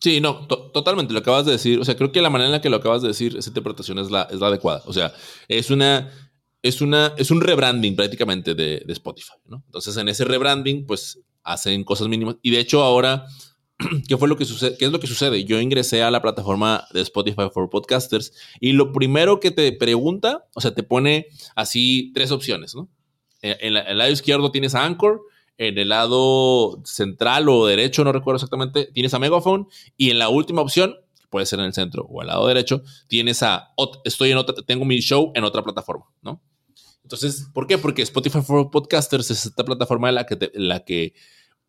Sí, 0.00 0.20
no, 0.20 0.46
totalmente, 0.46 1.12
lo 1.12 1.18
acabas 1.18 1.44
de 1.44 1.52
decir. 1.52 1.80
O 1.80 1.84
sea, 1.84 1.96
creo 1.96 2.12
que 2.12 2.22
la 2.22 2.30
manera 2.30 2.46
en 2.46 2.52
la 2.52 2.60
que 2.60 2.70
lo 2.70 2.76
acabas 2.76 3.02
de 3.02 3.08
decir, 3.08 3.36
esa 3.36 3.50
interpretación 3.50 3.98
es 3.98 4.10
la, 4.10 4.22
es 4.30 4.38
la 4.38 4.46
adecuada. 4.46 4.82
O 4.86 4.92
sea, 4.92 5.12
es 5.48 5.70
una, 5.70 6.12
es 6.62 6.80
una, 6.80 7.14
es 7.16 7.30
un 7.32 7.40
rebranding 7.40 7.96
prácticamente 7.96 8.54
de, 8.54 8.82
de 8.86 8.92
Spotify, 8.92 9.34
¿no? 9.46 9.62
Entonces, 9.66 9.96
en 9.96 10.08
ese 10.08 10.24
rebranding, 10.24 10.86
pues 10.86 11.20
hacen 11.42 11.82
cosas 11.82 12.06
mínimas. 12.06 12.36
Y 12.42 12.50
de 12.50 12.60
hecho, 12.60 12.82
ahora, 12.82 13.26
¿qué 14.08 14.16
fue 14.16 14.28
lo 14.28 14.36
que 14.36 14.44
sucede? 14.44 14.76
¿Qué 14.78 14.84
es 14.84 14.92
lo 14.92 15.00
que 15.00 15.06
sucede? 15.06 15.44
Yo 15.44 15.60
ingresé 15.60 16.02
a 16.02 16.10
la 16.10 16.22
plataforma 16.22 16.86
de 16.92 17.00
Spotify 17.00 17.48
for 17.52 17.68
Podcasters 17.68 18.32
y 18.60 18.72
lo 18.72 18.92
primero 18.92 19.40
que 19.40 19.50
te 19.50 19.72
pregunta, 19.72 20.46
o 20.54 20.60
sea, 20.60 20.74
te 20.74 20.82
pone 20.82 21.26
así 21.56 22.12
tres 22.14 22.30
opciones, 22.30 22.74
¿no? 22.74 22.88
En, 23.42 23.76
el 23.76 23.98
lado 23.98 24.10
izquierdo 24.10 24.50
tienes 24.50 24.74
a 24.74 24.84
Anchor, 24.84 25.22
en 25.56 25.78
el 25.78 25.88
lado 25.88 26.80
central 26.84 27.48
o 27.48 27.66
derecho, 27.66 28.04
no 28.04 28.12
recuerdo 28.12 28.36
exactamente, 28.36 28.86
tienes 28.92 29.14
a 29.14 29.18
Megaphone 29.18 29.66
y 29.96 30.10
en 30.10 30.18
la 30.18 30.28
última 30.28 30.62
opción, 30.62 30.96
puede 31.30 31.46
ser 31.46 31.58
en 31.60 31.66
el 31.66 31.74
centro 31.74 32.04
o 32.08 32.20
al 32.20 32.28
lado 32.28 32.46
derecho, 32.46 32.82
tienes 33.08 33.42
a 33.42 33.70
estoy 34.04 34.30
en 34.30 34.38
otra, 34.38 34.54
tengo 34.66 34.84
mi 34.84 35.00
show 35.00 35.32
en 35.34 35.44
otra 35.44 35.62
plataforma, 35.62 36.06
¿no? 36.22 36.42
Entonces, 37.02 37.48
¿por 37.54 37.66
qué? 37.66 37.78
Porque 37.78 38.02
Spotify 38.02 38.42
for 38.42 38.70
Podcasters 38.70 39.30
es 39.30 39.46
esta 39.46 39.64
plataforma 39.64 40.10
en 40.10 40.14
la 40.16 40.26
que, 40.26 40.50
la 40.54 40.84
que 40.84 41.14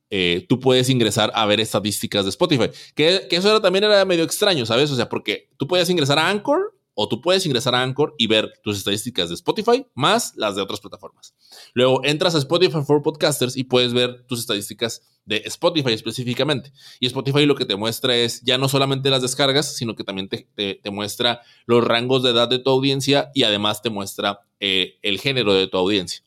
eh, 0.09 0.45
tú 0.49 0.59
puedes 0.59 0.89
ingresar 0.89 1.31
a 1.33 1.45
ver 1.45 1.61
estadísticas 1.61 2.25
de 2.25 2.29
Spotify. 2.29 2.69
Que, 2.93 3.27
que, 3.29 3.37
eso 3.37 3.49
era, 3.49 3.61
también 3.61 3.85
era 3.85 4.03
medio 4.03 4.25
extraño, 4.25 4.65
¿sabes? 4.65 4.91
O 4.91 4.97
sea, 4.97 5.07
porque 5.07 5.49
tú 5.57 5.67
puedes 5.67 5.89
ingresar 5.89 6.19
a 6.19 6.29
Anchor 6.29 6.78
o 7.01 7.07
tú 7.07 7.21
puedes 7.21 7.45
ingresar 7.45 7.73
a 7.75 7.81
Anchor 7.81 8.13
y 8.17 8.27
ver 8.27 8.51
tus 8.61 8.77
estadísticas 8.77 9.29
de 9.29 9.35
Spotify 9.35 9.85
más 9.95 10.33
las 10.35 10.57
de 10.57 10.61
otras 10.61 10.81
plataformas. 10.81 11.33
Luego 11.73 12.01
entras 12.03 12.35
a 12.35 12.39
Spotify 12.39 12.81
for 12.85 13.01
Podcasters 13.01 13.55
y 13.55 13.63
puedes 13.63 13.93
ver 13.93 14.25
tus 14.27 14.41
estadísticas 14.41 15.01
de 15.23 15.37
Spotify 15.45 15.93
específicamente. 15.93 16.73
Y 16.99 17.05
Spotify 17.07 17.45
lo 17.45 17.55
que 17.55 17.63
te 17.63 17.77
muestra 17.77 18.17
es 18.17 18.41
ya 18.41 18.57
no 18.57 18.67
solamente 18.67 19.09
las 19.09 19.21
descargas, 19.21 19.77
sino 19.77 19.95
que 19.95 20.03
también 20.03 20.27
te, 20.27 20.81
muestra 20.91 21.39
los 21.65 21.85
rangos 21.85 22.21
de 22.21 22.31
edad 22.31 22.49
de 22.49 22.59
tu 22.59 22.69
audiencia 22.69 23.31
y 23.33 23.43
además 23.43 23.81
te 23.81 23.89
muestra 23.89 24.41
eh, 24.59 24.99
el 25.01 25.21
género 25.21 25.53
de 25.53 25.67
tu 25.67 25.77
audiencia. 25.77 26.21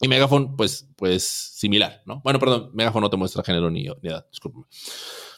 Y 0.00 0.06
Megaphone, 0.06 0.54
pues, 0.56 0.88
pues 0.94 1.24
similar, 1.24 2.02
¿no? 2.06 2.20
Bueno, 2.22 2.38
perdón, 2.38 2.70
Megaphone 2.72 3.02
no 3.02 3.10
te 3.10 3.16
muestra 3.16 3.42
género 3.42 3.68
ni, 3.68 3.82
ni 3.82 4.08
edad, 4.08 4.24
discúlpame. 4.30 4.66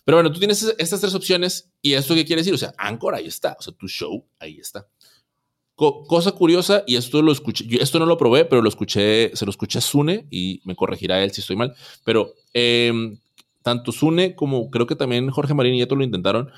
Pero 0.04 0.16
bueno, 0.16 0.32
tú 0.32 0.38
tienes 0.38 0.62
estas 0.78 1.00
tres 1.00 1.14
opciones 1.14 1.70
y 1.80 1.94
esto 1.94 2.14
qué 2.14 2.24
quiere 2.24 2.40
decir, 2.40 2.54
o 2.54 2.58
sea, 2.58 2.74
Anchor 2.76 3.14
ahí 3.14 3.26
está, 3.26 3.56
o 3.58 3.62
sea, 3.62 3.72
tu 3.72 3.88
show 3.88 4.24
ahí 4.38 4.58
está. 4.58 4.88
cosa 5.74 6.32
curiosa, 6.32 6.84
y 6.86 6.96
esto 6.96 7.22
lo 7.22 7.32
escuché, 7.32 7.66
yo 7.66 7.78
esto 7.80 7.98
no 7.98 8.06
lo 8.06 8.18
probé, 8.18 8.44
pero 8.44 8.62
lo 8.62 8.68
escuché, 8.68 9.34
se 9.34 9.44
lo 9.44 9.50
escuché 9.50 9.78
a 9.78 9.82
Sune 9.82 10.26
y 10.30 10.60
me 10.64 10.74
corregirá 10.74 11.22
él 11.22 11.30
si 11.32 11.40
estoy 11.40 11.56
mal, 11.56 11.74
pero 12.04 12.34
em, 12.52 13.18
tanto 13.62 13.92
Sune 13.92 14.34
como 14.34 14.70
creo 14.70 14.86
que 14.86 14.96
también 14.96 15.30
Jorge 15.30 15.54
Marín 15.54 15.74
y 15.74 15.76
Nieto 15.78 15.96
lo 15.96 16.04
intentaron 16.04 16.50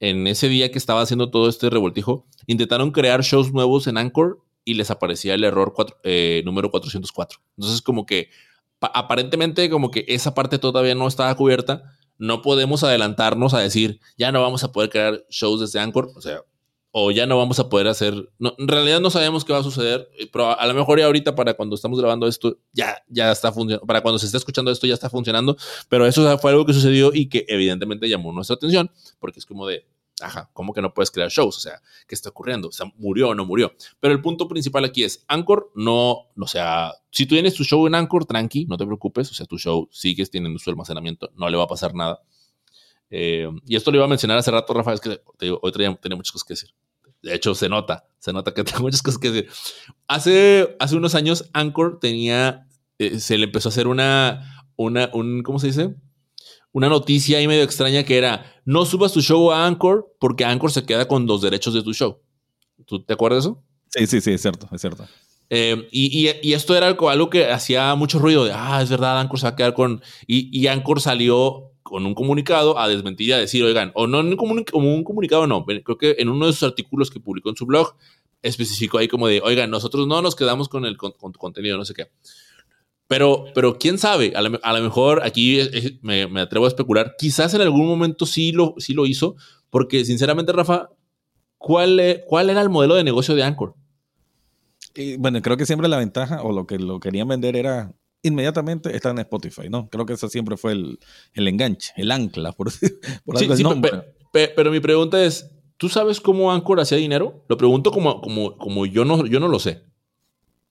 en 0.00 0.26
ese 0.26 0.48
día 0.48 0.70
que 0.70 0.78
estaba 0.78 1.02
haciendo 1.02 1.30
todo 1.30 1.48
este 1.48 1.68
revoltijo, 1.70 2.26
intentaron 2.46 2.90
crear 2.90 3.22
shows 3.22 3.52
nuevos 3.52 3.86
en 3.86 3.98
Anchor 3.98 4.42
y 4.64 4.74
les 4.74 4.90
aparecía 4.90 5.34
el 5.34 5.44
error 5.44 5.74
eh, 6.04 6.42
número 6.44 6.70
404. 6.70 7.38
Entonces 7.56 7.82
como 7.82 8.06
que 8.06 8.30
aparentemente 8.80 9.68
como 9.68 9.90
que 9.90 10.04
esa 10.08 10.34
parte 10.34 10.58
todavía 10.58 10.94
no 10.94 11.06
estaba 11.06 11.34
cubierta 11.34 11.98
no 12.20 12.42
podemos 12.42 12.84
adelantarnos 12.84 13.54
a 13.54 13.60
decir, 13.60 13.98
ya 14.16 14.30
no 14.30 14.42
vamos 14.42 14.62
a 14.62 14.70
poder 14.70 14.90
crear 14.90 15.24
shows 15.30 15.60
desde 15.60 15.80
Anchor, 15.80 16.12
o 16.14 16.20
sea, 16.20 16.42
o 16.92 17.10
ya 17.10 17.26
no 17.26 17.38
vamos 17.38 17.58
a 17.60 17.68
poder 17.68 17.88
hacer, 17.88 18.14
en 18.38 18.68
realidad 18.68 19.00
no 19.00 19.10
sabemos 19.10 19.44
qué 19.44 19.54
va 19.54 19.60
a 19.60 19.62
suceder, 19.62 20.08
eh, 20.18 20.28
pero 20.30 20.58
a 20.58 20.66
lo 20.66 20.74
mejor 20.74 20.98
ya 20.98 21.06
ahorita 21.06 21.34
para 21.34 21.54
cuando 21.54 21.76
estamos 21.76 21.98
grabando 21.98 22.26
esto, 22.26 22.58
ya, 22.72 23.02
ya 23.08 23.32
está 23.32 23.52
funcionando, 23.52 23.86
para 23.86 24.02
cuando 24.02 24.18
se 24.18 24.26
esté 24.26 24.36
escuchando 24.36 24.70
esto 24.70 24.86
ya 24.86 24.94
está 24.94 25.08
funcionando, 25.08 25.56
pero 25.88 26.06
eso 26.06 26.38
fue 26.38 26.50
algo 26.50 26.66
que 26.66 26.74
sucedió 26.74 27.10
y 27.14 27.28
que 27.30 27.46
evidentemente 27.48 28.06
llamó 28.06 28.32
nuestra 28.32 28.54
atención, 28.56 28.90
porque 29.18 29.38
es 29.38 29.46
como 29.46 29.66
de, 29.66 29.86
Ajá, 30.20 30.50
¿cómo 30.52 30.72
que 30.72 30.82
no 30.82 30.92
puedes 30.92 31.10
crear 31.10 31.30
shows? 31.30 31.56
O 31.56 31.60
sea, 31.60 31.80
¿qué 32.06 32.14
está 32.14 32.28
ocurriendo? 32.28 32.68
O 32.68 32.72
sea, 32.72 32.90
¿murió 32.96 33.30
o 33.30 33.34
no 33.34 33.44
murió? 33.44 33.72
Pero 34.00 34.12
el 34.12 34.20
punto 34.20 34.48
principal 34.48 34.84
aquí 34.84 35.04
es, 35.04 35.24
Anchor 35.28 35.70
no, 35.74 36.28
o 36.36 36.46
sea, 36.46 36.92
si 37.10 37.26
tú 37.26 37.34
tienes 37.34 37.54
tu 37.54 37.64
show 37.64 37.86
en 37.86 37.94
Anchor, 37.94 38.24
tranqui, 38.24 38.66
no 38.66 38.76
te 38.76 38.84
preocupes, 38.86 39.30
o 39.30 39.34
sea, 39.34 39.46
tu 39.46 39.58
show 39.58 39.88
sigues 39.90 40.30
teniendo 40.30 40.58
su 40.58 40.70
almacenamiento, 40.70 41.30
no 41.36 41.48
le 41.48 41.56
va 41.56 41.64
a 41.64 41.68
pasar 41.68 41.94
nada. 41.94 42.20
Eh, 43.10 43.48
y 43.66 43.76
esto 43.76 43.90
lo 43.90 43.96
iba 43.96 44.04
a 44.04 44.08
mencionar 44.08 44.38
hace 44.38 44.50
rato, 44.50 44.72
Rafa, 44.72 44.92
es 44.92 45.00
que 45.00 45.20
hoy 45.60 45.72
tenía, 45.72 45.90
muchas 46.16 46.32
cosas 46.32 46.44
que 46.44 46.54
decir. 46.54 46.70
De 47.22 47.34
hecho, 47.34 47.54
se 47.54 47.68
nota, 47.68 48.06
se 48.18 48.32
nota 48.32 48.54
que 48.54 48.64
tengo 48.64 48.80
muchas 48.82 49.02
cosas 49.02 49.18
que 49.18 49.30
decir. 49.30 49.50
Hace, 50.06 50.76
hace 50.78 50.96
unos 50.96 51.14
años, 51.14 51.50
Anchor 51.52 51.98
tenía, 52.00 52.68
eh, 52.98 53.18
se 53.18 53.36
le 53.36 53.44
empezó 53.44 53.68
a 53.68 53.70
hacer 53.70 53.88
una, 53.88 54.66
una, 54.76 55.10
un, 55.12 55.42
¿cómo 55.42 55.58
se 55.58 55.68
dice? 55.68 55.96
Una 56.72 56.88
noticia 56.88 57.38
ahí 57.38 57.48
medio 57.48 57.62
extraña 57.62 58.04
que 58.04 58.16
era, 58.16 58.44
no 58.64 58.84
subas 58.84 59.12
tu 59.12 59.20
show 59.20 59.50
a 59.50 59.66
Anchor 59.66 60.14
porque 60.20 60.44
Anchor 60.44 60.70
se 60.70 60.84
queda 60.84 61.08
con 61.08 61.26
los 61.26 61.42
derechos 61.42 61.74
de 61.74 61.82
tu 61.82 61.92
show. 61.92 62.18
¿Tú 62.86 63.02
te 63.02 63.12
acuerdas 63.12 63.44
de 63.44 63.50
eso? 63.50 63.64
Sí, 63.88 64.06
sí, 64.06 64.20
sí, 64.20 64.32
es 64.32 64.42
cierto, 64.42 64.68
es 64.72 64.80
cierto. 64.80 65.06
Eh, 65.52 65.88
y, 65.90 66.30
y, 66.42 66.52
esto 66.52 66.76
era 66.76 66.86
algo, 66.86 67.10
algo, 67.10 67.28
que 67.28 67.50
hacía 67.50 67.92
mucho 67.96 68.20
ruido 68.20 68.44
de, 68.44 68.52
ah, 68.54 68.80
es 68.80 68.88
verdad, 68.88 69.18
Anchor 69.18 69.40
se 69.40 69.46
va 69.46 69.50
a 69.50 69.56
quedar 69.56 69.74
con... 69.74 70.00
Y, 70.28 70.48
y 70.56 70.68
Anchor 70.68 71.00
salió 71.00 71.72
con 71.82 72.06
un 72.06 72.14
comunicado 72.14 72.78
a 72.78 72.86
desmentir 72.86 73.28
y 73.28 73.32
a 73.32 73.38
decir, 73.38 73.64
oigan, 73.64 73.90
o 73.94 74.06
no 74.06 74.20
un, 74.20 74.36
como 74.36 74.94
un 74.94 75.02
comunicado, 75.02 75.48
no, 75.48 75.64
creo 75.64 75.98
que 75.98 76.14
en 76.18 76.28
uno 76.28 76.46
de 76.46 76.52
sus 76.52 76.62
artículos 76.62 77.10
que 77.10 77.18
publicó 77.18 77.50
en 77.50 77.56
su 77.56 77.66
blog, 77.66 77.96
especificó 78.42 78.98
ahí 78.98 79.08
como 79.08 79.26
de, 79.26 79.40
oigan, 79.40 79.70
nosotros 79.70 80.06
no 80.06 80.22
nos 80.22 80.36
quedamos 80.36 80.68
con, 80.68 80.84
el, 80.86 80.96
con, 80.96 81.12
tu 81.12 81.38
contenido, 81.38 81.76
no 81.76 81.84
sé 81.84 81.94
qué. 81.94 82.06
Pero, 83.10 83.46
pero 83.56 83.76
quién 83.76 83.98
sabe, 83.98 84.34
a 84.36 84.40
lo, 84.40 84.60
a 84.62 84.72
lo 84.72 84.84
mejor 84.84 85.24
aquí 85.24 85.58
me, 86.00 86.28
me, 86.28 86.42
atrevo 86.42 86.66
a 86.66 86.68
especular, 86.68 87.16
quizás 87.18 87.52
en 87.54 87.60
algún 87.60 87.88
momento 87.88 88.24
sí 88.24 88.52
lo, 88.52 88.76
sí 88.78 88.94
lo 88.94 89.04
hizo, 89.04 89.34
porque 89.68 90.04
sinceramente, 90.04 90.52
Rafa, 90.52 90.90
¿cuál, 91.58 91.98
e, 91.98 92.22
¿cuál 92.24 92.50
era 92.50 92.60
el 92.60 92.68
modelo 92.68 92.94
de 92.94 93.02
negocio 93.02 93.34
de 93.34 93.42
Anchor? 93.42 93.74
Y 94.94 95.16
bueno, 95.16 95.42
creo 95.42 95.56
que 95.56 95.66
siempre 95.66 95.88
la 95.88 95.96
ventaja 95.96 96.40
o 96.44 96.52
lo 96.52 96.68
que 96.68 96.78
lo 96.78 97.00
querían 97.00 97.26
vender 97.26 97.56
era 97.56 97.92
inmediatamente 98.22 98.94
está 98.94 99.10
en 99.10 99.18
Spotify, 99.18 99.68
¿no? 99.68 99.88
Creo 99.88 100.06
que 100.06 100.12
ese 100.12 100.28
siempre 100.28 100.56
fue 100.56 100.70
el, 100.70 101.00
el 101.34 101.48
enganche, 101.48 101.92
el 101.96 102.12
ancla, 102.12 102.52
por, 102.52 102.70
por 103.24 103.38
sí, 103.40 103.48
sí, 103.56 103.64
Pero, 104.30 104.70
mi 104.70 104.78
pregunta 104.78 105.20
es, 105.24 105.50
¿tú 105.78 105.88
sabes 105.88 106.20
cómo 106.20 106.52
Anchor 106.52 106.78
hacía 106.78 106.98
dinero? 106.98 107.44
Lo 107.48 107.56
pregunto 107.56 107.90
como, 107.90 108.20
como, 108.20 108.56
como 108.56 108.86
yo, 108.86 109.04
no, 109.04 109.26
yo 109.26 109.40
no 109.40 109.48
lo 109.48 109.58
sé. 109.58 109.89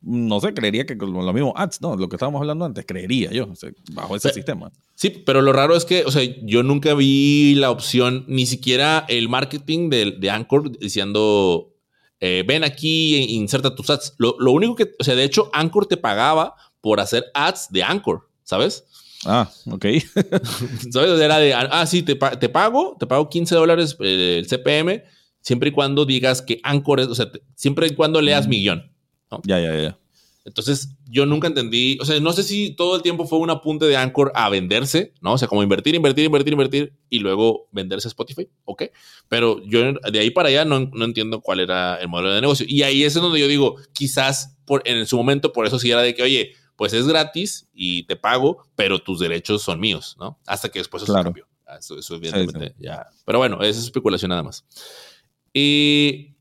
No 0.02 0.40
sé, 0.40 0.54
creería 0.54 0.86
que 0.86 0.98
con 0.98 1.14
lo 1.14 1.34
mismo 1.34 1.54
ads, 1.58 1.82
¿no? 1.82 1.96
Lo 1.98 2.08
que 2.08 2.16
estábamos 2.16 2.40
hablando 2.40 2.64
antes, 2.64 2.86
creería 2.86 3.32
yo, 3.32 3.50
bajo 3.92 4.16
ese 4.16 4.32
sistema. 4.32 4.72
Sí, 4.96 5.10
pero 5.10 5.42
lo 5.42 5.52
raro 5.52 5.76
es 5.76 5.84
que, 5.84 6.06
o 6.06 6.12
sea, 6.12 6.24
yo 6.44 6.64
nunca 6.64 6.94
vi 6.94 7.56
la 7.56 7.70
opción, 7.70 8.24
ni 8.28 8.46
siquiera 8.46 9.06
el 9.10 9.28
marketing 9.28 9.90
de, 9.90 10.12
de 10.12 10.30
Anchor 10.30 10.78
diciendo, 10.78 11.74
eh, 12.22 12.44
ven 12.48 12.64
aquí 12.64 13.16
e 13.16 13.32
inserta 13.34 13.76
tus 13.76 13.90
ads. 13.90 14.14
Lo, 14.18 14.36
lo 14.40 14.52
único 14.54 14.76
que, 14.76 14.92
o 14.98 15.04
sea, 15.04 15.16
de 15.16 15.24
hecho, 15.26 15.50
Anchor 15.54 15.86
te 15.86 15.98
pagaba 15.98 16.56
por 16.82 17.00
hacer 17.02 17.26
ads 17.34 17.68
de 17.70 17.84
Anchor, 17.84 18.30
¿sabes? 18.44 18.86
Ah, 19.26 19.50
ok. 19.70 19.86
¿Sabes? 20.92 21.20
Era 21.20 21.38
de, 21.40 21.54
ah, 21.54 21.86
sí, 21.86 22.04
te, 22.04 22.16
pago, 22.16 22.96
te 23.00 23.08
pago 23.08 23.30
15 23.30 23.56
dólares 23.56 23.98
eh, 24.00 24.38
el 24.40 24.48
CPM, 24.48 25.04
siempre 25.42 25.70
y 25.70 25.72
cuando 25.72 26.06
digas 26.06 26.42
que 26.42 26.60
Anchor 26.64 27.02
es, 27.02 27.08
o 27.08 27.16
sea, 27.16 27.30
siempre 27.56 27.88
y 27.88 27.96
cuando 27.96 28.22
leas 28.22 28.48
mm. 28.48 28.50
mi 28.50 28.62
guion. 28.62 28.92
Ya, 29.44 29.60
ya, 29.60 29.76
ya. 29.76 29.98
Entonces, 30.46 30.96
yo 31.06 31.26
nunca 31.26 31.48
entendí, 31.48 31.98
o 32.02 32.06
sea, 32.06 32.20
no 32.20 32.34
sé 32.34 32.44
si 32.44 32.72
todo 32.72 32.96
el 32.96 33.02
tiempo 33.02 33.26
fue 33.26 33.40
un 33.40 33.50
apunte 33.50 33.86
de 33.86 33.98
Anchor 33.98 34.32
a 34.34 34.50
venderse, 34.50 35.14
¿no? 35.22 35.34
O 35.34 35.38
sea, 35.38 35.48
como 35.48 35.62
invertir, 35.62 35.94
invertir, 35.94 36.26
invertir, 36.26 36.54
invertir 36.54 36.94
y 37.10 37.20
luego 37.20 37.68
venderse 37.72 38.08
a 38.08 38.10
Spotify, 38.10 38.50
¿ok? 38.66 38.84
Pero 39.28 39.62
yo 39.66 39.94
de 39.94 40.20
ahí 40.20 40.32
para 40.32 40.50
allá 40.50 40.66
no, 40.66 40.80
no 40.80 41.06
entiendo 41.06 41.42
cuál 41.42 41.60
era 41.60 41.98
el 41.98 42.08
modelo 42.08 42.34
de 42.34 42.42
negocio. 42.42 42.66
Y 42.68 42.82
ahí 42.84 43.04
es 43.04 43.14
donde 43.14 43.40
yo 43.40 43.48
digo, 43.48 43.76
quizás 43.94 44.58
por, 44.66 44.82
en 44.86 45.06
su 45.06 45.18
momento 45.18 45.54
por 45.54 45.68
eso 45.68 45.78
sí 45.78 45.92
era 45.92 46.02
de 46.02 46.16
que, 46.16 46.24
oye, 46.24 46.54
pues 46.76 46.94
es 46.94 47.06
gratis 47.06 47.68
y 47.74 48.04
te 48.04 48.16
pago, 48.16 48.66
pero 48.76 49.00
tus 49.00 49.20
derechos 49.20 49.62
son 49.62 49.80
míos, 49.80 50.16
¿no? 50.18 50.40
Hasta 50.48 50.70
que 50.70 50.80
después 50.80 51.04
eso 51.04 51.14
cambió. 51.14 51.46
Ah, 51.68 51.78
eso, 51.78 52.00
eso 52.00 52.16
evidentemente 52.16 52.74
ya. 52.80 53.06
Pero 53.26 53.38
bueno, 53.38 53.62
es 53.62 53.78
especulación 53.78 54.30
nada 54.30 54.42
más. 54.42 54.66
Y 55.54 56.38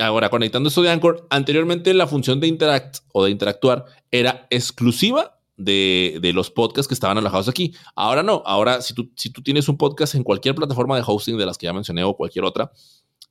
ahora, 0.00 0.28
conectando 0.30 0.68
esto 0.68 0.82
de 0.82 0.90
Anchor, 0.90 1.26
anteriormente 1.30 1.92
la 1.94 2.06
función 2.06 2.40
de 2.40 2.46
interact 2.46 2.98
o 3.12 3.24
de 3.24 3.30
interactuar 3.30 3.84
era 4.10 4.46
exclusiva 4.50 5.38
de, 5.56 6.18
de, 6.20 6.32
los 6.32 6.50
podcasts 6.50 6.88
que 6.88 6.94
estaban 6.94 7.18
alojados 7.18 7.48
aquí. 7.48 7.74
Ahora 7.94 8.22
no, 8.22 8.42
ahora 8.44 8.82
si 8.82 8.94
tú, 8.94 9.10
si 9.16 9.30
tú 9.30 9.42
tienes 9.42 9.68
un 9.68 9.76
podcast 9.78 10.14
en 10.14 10.22
cualquier 10.22 10.54
plataforma 10.54 10.96
de 10.96 11.04
hosting 11.06 11.38
de 11.38 11.46
las 11.46 11.56
que 11.56 11.66
ya 11.66 11.72
mencioné 11.72 12.04
o 12.04 12.14
cualquier 12.14 12.44
otra, 12.44 12.70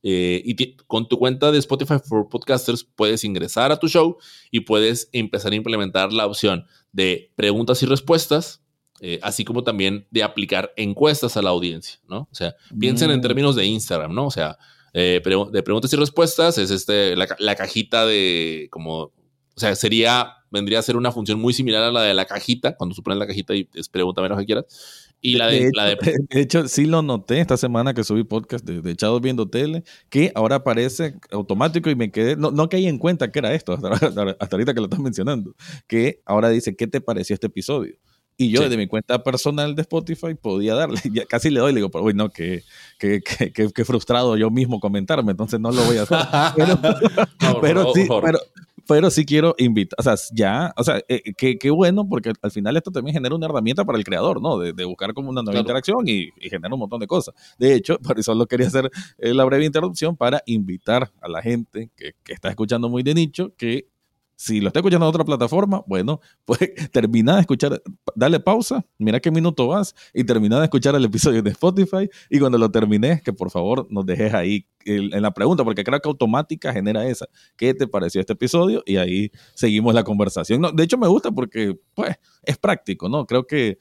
eh, 0.02 0.42
y 0.44 0.76
con 0.86 1.08
tu 1.08 1.18
cuenta 1.18 1.50
de 1.50 1.58
Spotify 1.58 1.96
for 2.04 2.28
Podcasters 2.28 2.84
puedes 2.84 3.24
ingresar 3.24 3.72
a 3.72 3.78
tu 3.78 3.88
show 3.88 4.18
y 4.50 4.60
puedes 4.60 5.08
empezar 5.12 5.52
a 5.52 5.56
implementar 5.56 6.12
la 6.12 6.26
opción 6.26 6.64
de 6.92 7.32
preguntas 7.34 7.82
y 7.82 7.86
respuestas, 7.86 8.62
eh, 9.00 9.18
así 9.22 9.44
como 9.44 9.64
también 9.64 10.06
de 10.10 10.22
aplicar 10.22 10.72
encuestas 10.76 11.36
a 11.36 11.42
la 11.42 11.50
audiencia, 11.50 11.98
¿no? 12.08 12.28
O 12.30 12.34
sea, 12.34 12.54
piensen 12.78 13.10
en 13.10 13.18
mm. 13.18 13.22
términos 13.22 13.56
de 13.56 13.66
Instagram, 13.66 14.14
¿no? 14.14 14.26
O 14.26 14.30
sea, 14.30 14.58
eh, 14.98 15.20
de 15.52 15.62
preguntas 15.62 15.92
y 15.92 15.96
respuestas 15.96 16.58
es 16.58 16.70
este, 16.70 17.16
la, 17.16 17.28
la, 17.38 17.54
cajita 17.54 18.06
de 18.06 18.68
como, 18.70 19.02
o 19.02 19.12
sea, 19.56 19.74
sería, 19.76 20.36
vendría 20.50 20.78
a 20.78 20.82
ser 20.82 20.96
una 20.96 21.12
función 21.12 21.38
muy 21.38 21.52
similar 21.52 21.82
a 21.82 21.92
la 21.92 22.02
de 22.02 22.14
la 22.14 22.24
cajita, 22.24 22.76
cuando 22.76 22.94
supones 22.94 23.18
la 23.18 23.26
cajita 23.26 23.54
y 23.54 23.68
es 23.74 23.88
pregunta 23.88 24.22
lo 24.22 24.36
que 24.36 24.46
quieras 24.46 25.06
y 25.20 25.34
la 25.34 25.48
de, 25.48 25.70
de, 26.30 26.40
hecho, 26.40 26.68
sí 26.68 26.86
lo 26.86 27.02
noté 27.02 27.40
esta 27.40 27.56
semana 27.56 27.94
que 27.94 28.04
subí 28.04 28.24
podcast 28.24 28.64
de, 28.64 28.80
de 28.80 28.90
Echados 28.92 29.20
Viendo 29.20 29.48
Tele, 29.48 29.82
que 30.08 30.30
ahora 30.34 30.56
aparece 30.56 31.16
automático 31.30 31.90
y 31.90 31.96
me 31.96 32.10
quedé, 32.10 32.36
no, 32.36 32.50
no 32.50 32.68
caí 32.68 32.86
en 32.86 32.98
cuenta 32.98 33.32
que 33.32 33.38
era 33.38 33.52
esto, 33.54 33.72
hasta, 33.72 33.88
ahorita 34.50 34.74
que 34.74 34.80
lo 34.80 34.86
estás 34.86 35.00
mencionando, 35.00 35.54
que 35.86 36.20
ahora 36.26 36.48
dice, 36.48 36.76
¿qué 36.76 36.86
te 36.86 37.00
pareció 37.00 37.34
este 37.34 37.48
episodio? 37.48 37.96
Y 38.38 38.50
yo 38.50 38.60
desde 38.60 38.76
mi 38.76 38.86
cuenta 38.86 39.22
personal 39.22 39.74
de 39.74 39.82
Spotify 39.82 40.34
podía 40.34 40.74
darle, 40.74 41.00
ya 41.12 41.24
casi 41.24 41.50
le 41.50 41.60
doy, 41.60 41.72
le 41.72 41.78
digo, 41.78 41.90
pero 41.90 42.10
no, 42.12 42.28
que, 42.28 42.62
que, 42.98 43.22
que, 43.22 43.84
frustrado 43.84 44.36
yo 44.36 44.50
mismo 44.50 44.78
comentarme, 44.78 45.30
entonces 45.30 45.58
no 45.58 45.70
lo 45.70 45.82
voy 45.84 45.96
a 45.98 46.02
hacer. 46.02 46.18
Pero, 47.60 47.92
sí, 47.94 48.06
pero, 48.08 48.38
pero 48.86 49.10
sí 49.10 49.24
quiero 49.24 49.54
invitar, 49.58 49.96
o 49.98 50.02
sea, 50.02 50.14
ya, 50.32 50.72
o 50.76 50.84
sea, 50.84 51.00
eh, 51.08 51.32
qué 51.34 51.70
bueno, 51.70 52.08
porque 52.08 52.32
al 52.40 52.50
final 52.50 52.76
esto 52.76 52.90
también 52.90 53.14
genera 53.14 53.34
una 53.34 53.46
herramienta 53.46 53.84
para 53.84 53.98
el 53.98 54.04
creador, 54.04 54.40
¿no? 54.40 54.58
De, 54.58 54.84
buscar 54.84 55.12
como 55.14 55.30
una 55.30 55.42
nueva 55.42 55.60
interacción 55.60 55.98
y, 56.06 56.28
y, 56.38 56.50
genera 56.50 56.74
un 56.74 56.80
montón 56.80 57.00
de 57.00 57.06
cosas. 57.06 57.34
De 57.58 57.74
hecho, 57.74 57.98
por 57.98 58.18
eso 58.18 58.34
lo 58.34 58.46
quería 58.46 58.66
hacer 58.66 58.90
eh, 59.18 59.34
la 59.34 59.44
breve 59.44 59.64
interrupción 59.64 60.16
para 60.16 60.42
invitar 60.46 61.10
a 61.20 61.28
la 61.28 61.42
gente 61.42 61.90
que, 61.96 62.12
que 62.22 62.32
está 62.32 62.48
escuchando 62.48 62.88
muy 62.88 63.02
de 63.02 63.14
nicho 63.14 63.52
que 63.56 63.88
si 64.36 64.60
lo 64.60 64.68
está 64.68 64.80
escuchando 64.80 65.06
en 65.06 65.08
otra 65.08 65.24
plataforma, 65.24 65.82
bueno, 65.86 66.20
pues 66.44 66.60
termina 66.92 67.34
de 67.36 67.40
escuchar, 67.40 67.82
dale 68.14 68.38
pausa, 68.38 68.84
mira 68.98 69.18
qué 69.18 69.30
minuto 69.30 69.66
vas 69.66 69.94
y 70.14 70.24
termina 70.24 70.58
de 70.58 70.64
escuchar 70.64 70.94
el 70.94 71.04
episodio 71.04 71.42
de 71.42 71.50
Spotify 71.50 72.08
y 72.30 72.38
cuando 72.38 72.58
lo 72.58 72.70
termines, 72.70 73.22
que 73.22 73.32
por 73.32 73.50
favor 73.50 73.86
nos 73.90 74.04
dejes 74.04 74.34
ahí 74.34 74.66
en 74.84 75.22
la 75.22 75.32
pregunta, 75.32 75.64
porque 75.64 75.82
creo 75.82 76.00
que 76.00 76.08
automática 76.08 76.72
genera 76.72 77.06
esa. 77.06 77.26
¿Qué 77.56 77.74
te 77.74 77.88
pareció 77.88 78.20
este 78.20 78.34
episodio? 78.34 78.82
Y 78.86 78.96
ahí 78.96 79.30
seguimos 79.54 79.94
la 79.94 80.04
conversación. 80.04 80.60
No, 80.60 80.70
de 80.70 80.84
hecho, 80.84 80.96
me 80.96 81.08
gusta 81.08 81.32
porque, 81.32 81.76
pues, 81.94 82.16
es 82.44 82.56
práctico, 82.56 83.08
¿no? 83.08 83.26
Creo 83.26 83.46
que, 83.46 83.78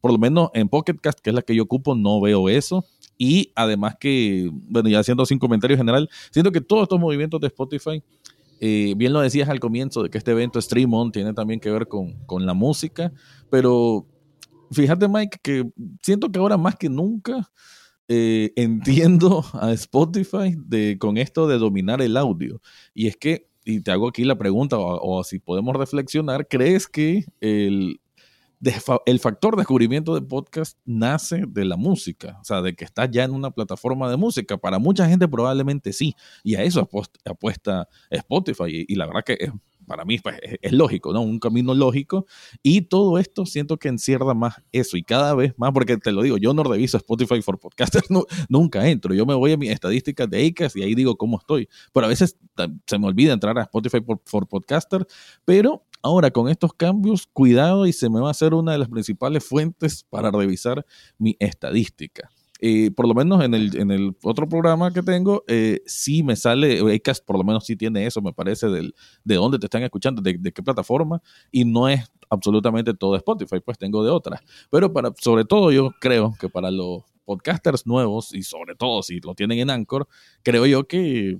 por 0.00 0.12
lo 0.12 0.18
menos 0.18 0.50
en 0.54 0.68
Pocket 0.68 0.94
Cast, 1.00 1.18
que 1.20 1.30
es 1.30 1.34
la 1.34 1.42
que 1.42 1.56
yo 1.56 1.64
ocupo, 1.64 1.94
no 1.94 2.20
veo 2.20 2.48
eso. 2.48 2.84
Y 3.16 3.52
además 3.54 3.96
que, 3.98 4.50
bueno, 4.52 4.88
ya 4.88 4.98
haciendo 5.00 5.24
sin 5.24 5.38
comentario 5.38 5.76
general, 5.76 6.08
siento 6.30 6.50
que 6.52 6.60
todos 6.60 6.82
estos 6.82 6.98
movimientos 6.98 7.40
de 7.40 7.46
Spotify 7.46 8.02
bien 8.60 9.12
lo 9.12 9.20
decías 9.20 9.48
al 9.48 9.60
comienzo 9.60 10.02
de 10.02 10.10
que 10.10 10.18
este 10.18 10.30
evento 10.30 10.60
Stream 10.60 10.92
On 10.94 11.12
tiene 11.12 11.34
también 11.34 11.60
que 11.60 11.70
ver 11.70 11.86
con, 11.88 12.14
con, 12.26 12.46
la 12.46 12.54
música, 12.54 13.12
pero 13.50 14.06
fíjate 14.70 15.08
Mike 15.08 15.38
que 15.42 15.70
siento 16.02 16.30
que 16.30 16.38
ahora 16.38 16.56
más 16.56 16.76
que 16.76 16.88
nunca 16.88 17.50
eh, 18.06 18.52
entiendo 18.56 19.44
a 19.54 19.72
Spotify 19.72 20.54
de, 20.58 20.98
con 20.98 21.16
esto 21.16 21.48
de 21.48 21.58
dominar 21.58 22.02
el 22.02 22.16
audio. 22.16 22.60
Y 22.92 23.06
es 23.06 23.16
que, 23.16 23.48
y 23.64 23.80
te 23.80 23.90
hago 23.92 24.08
aquí 24.08 24.24
la 24.24 24.36
pregunta, 24.36 24.76
o 24.78 25.24
si 25.24 25.38
podemos 25.38 25.74
reflexionar, 25.74 26.46
¿crees 26.46 26.86
que 26.86 27.24
el, 27.40 28.00
el 29.06 29.20
factor 29.20 29.56
descubrimiento 29.56 30.14
de 30.14 30.22
podcast 30.22 30.78
nace 30.84 31.44
de 31.46 31.64
la 31.64 31.76
música, 31.76 32.38
o 32.40 32.44
sea, 32.44 32.62
de 32.62 32.74
que 32.74 32.84
está 32.84 33.10
ya 33.10 33.24
en 33.24 33.32
una 33.32 33.50
plataforma 33.50 34.10
de 34.10 34.16
música. 34.16 34.56
Para 34.56 34.78
mucha 34.78 35.08
gente 35.08 35.28
probablemente 35.28 35.92
sí, 35.92 36.14
y 36.42 36.54
a 36.54 36.62
eso 36.62 36.88
apuesta 37.24 37.88
Spotify, 38.10 38.86
y, 38.88 38.94
la 38.94 39.06
verdad 39.06 39.24
que 39.24 39.52
para 39.86 40.04
mí 40.04 40.18
pues, 40.18 40.36
es, 40.62 40.72
lógico, 40.72 41.12
¿no? 41.12 41.20
Un 41.20 41.38
camino 41.38 41.74
lógico, 41.74 42.26
y 42.62 42.82
todo 42.82 43.18
esto 43.18 43.44
siento 43.46 43.76
que 43.76 43.88
encierra 43.88 44.34
más 44.34 44.62
eso, 44.72 44.96
y 44.96 45.02
cada 45.02 45.34
vez 45.34 45.54
más, 45.56 45.72
porque 45.72 45.96
te 45.96 46.12
lo 46.12 46.22
digo, 46.22 46.38
yo 46.38 46.54
no 46.54 46.64
reviso 46.64 46.96
Spotify 46.96 47.42
for 47.42 47.58
Podcasters, 47.58 48.08
nunca 48.48 48.88
entro, 48.88 49.14
yo 49.14 49.26
me 49.26 49.34
voy 49.34 49.52
a 49.52 49.56
mis 49.56 49.70
estadísticas 49.70 50.28
de 50.30 50.46
ACAS 50.46 50.76
y 50.76 50.82
ahí 50.82 50.94
digo 50.94 51.16
cómo 51.16 51.38
estoy, 51.38 51.68
pero 51.92 52.06
a 52.06 52.08
veces 52.08 52.38
se 52.86 52.98
me 52.98 53.06
olvida 53.06 53.32
entrar 53.32 53.58
a 53.58 53.62
Spotify 53.62 54.00
for, 54.00 54.20
for 54.24 54.48
Podcaster, 54.48 55.06
pero 55.44 55.84
Ahora, 56.06 56.30
con 56.30 56.50
estos 56.50 56.74
cambios, 56.74 57.26
cuidado 57.32 57.86
y 57.86 57.94
se 57.94 58.10
me 58.10 58.20
va 58.20 58.28
a 58.28 58.32
hacer 58.32 58.52
una 58.52 58.72
de 58.72 58.78
las 58.78 58.90
principales 58.90 59.42
fuentes 59.42 60.04
para 60.10 60.30
revisar 60.30 60.84
mi 61.16 61.34
estadística. 61.40 62.28
eh, 62.60 62.90
por 62.90 63.08
lo 63.08 63.14
menos 63.14 63.42
en 63.42 63.54
el, 63.54 63.74
en 63.76 63.90
el 63.90 64.14
otro 64.22 64.46
programa 64.46 64.92
que 64.92 65.02
tengo, 65.02 65.44
eh, 65.48 65.80
sí 65.86 66.22
me 66.22 66.36
sale, 66.36 66.80
Acast 66.94 67.24
por 67.24 67.38
lo 67.38 67.44
menos 67.44 67.64
sí 67.64 67.74
tiene 67.76 68.06
eso, 68.06 68.20
me 68.22 68.34
parece, 68.34 68.68
del, 68.68 68.94
de 69.24 69.34
dónde 69.36 69.58
te 69.58 69.66
están 69.66 69.82
escuchando, 69.82 70.20
de, 70.22 70.36
de 70.38 70.52
qué 70.52 70.62
plataforma, 70.62 71.22
y 71.50 71.64
no 71.64 71.88
es 71.88 72.04
absolutamente 72.28 72.92
todo 72.94 73.16
Spotify, 73.16 73.60
pues 73.64 73.78
tengo 73.78 74.04
de 74.04 74.10
otras. 74.10 74.40
Pero 74.70 74.92
para, 74.92 75.10
sobre 75.18 75.44
todo 75.46 75.72
yo 75.72 75.90
creo 76.00 76.34
que 76.38 76.48
para 76.50 76.70
los 76.70 77.02
podcasters 77.24 77.86
nuevos 77.86 78.34
y 78.34 78.42
sobre 78.42 78.74
todo 78.74 79.02
si 79.02 79.20
lo 79.20 79.34
tienen 79.34 79.58
en 79.58 79.70
Anchor, 79.70 80.06
creo 80.42 80.66
yo 80.66 80.86
que 80.86 81.38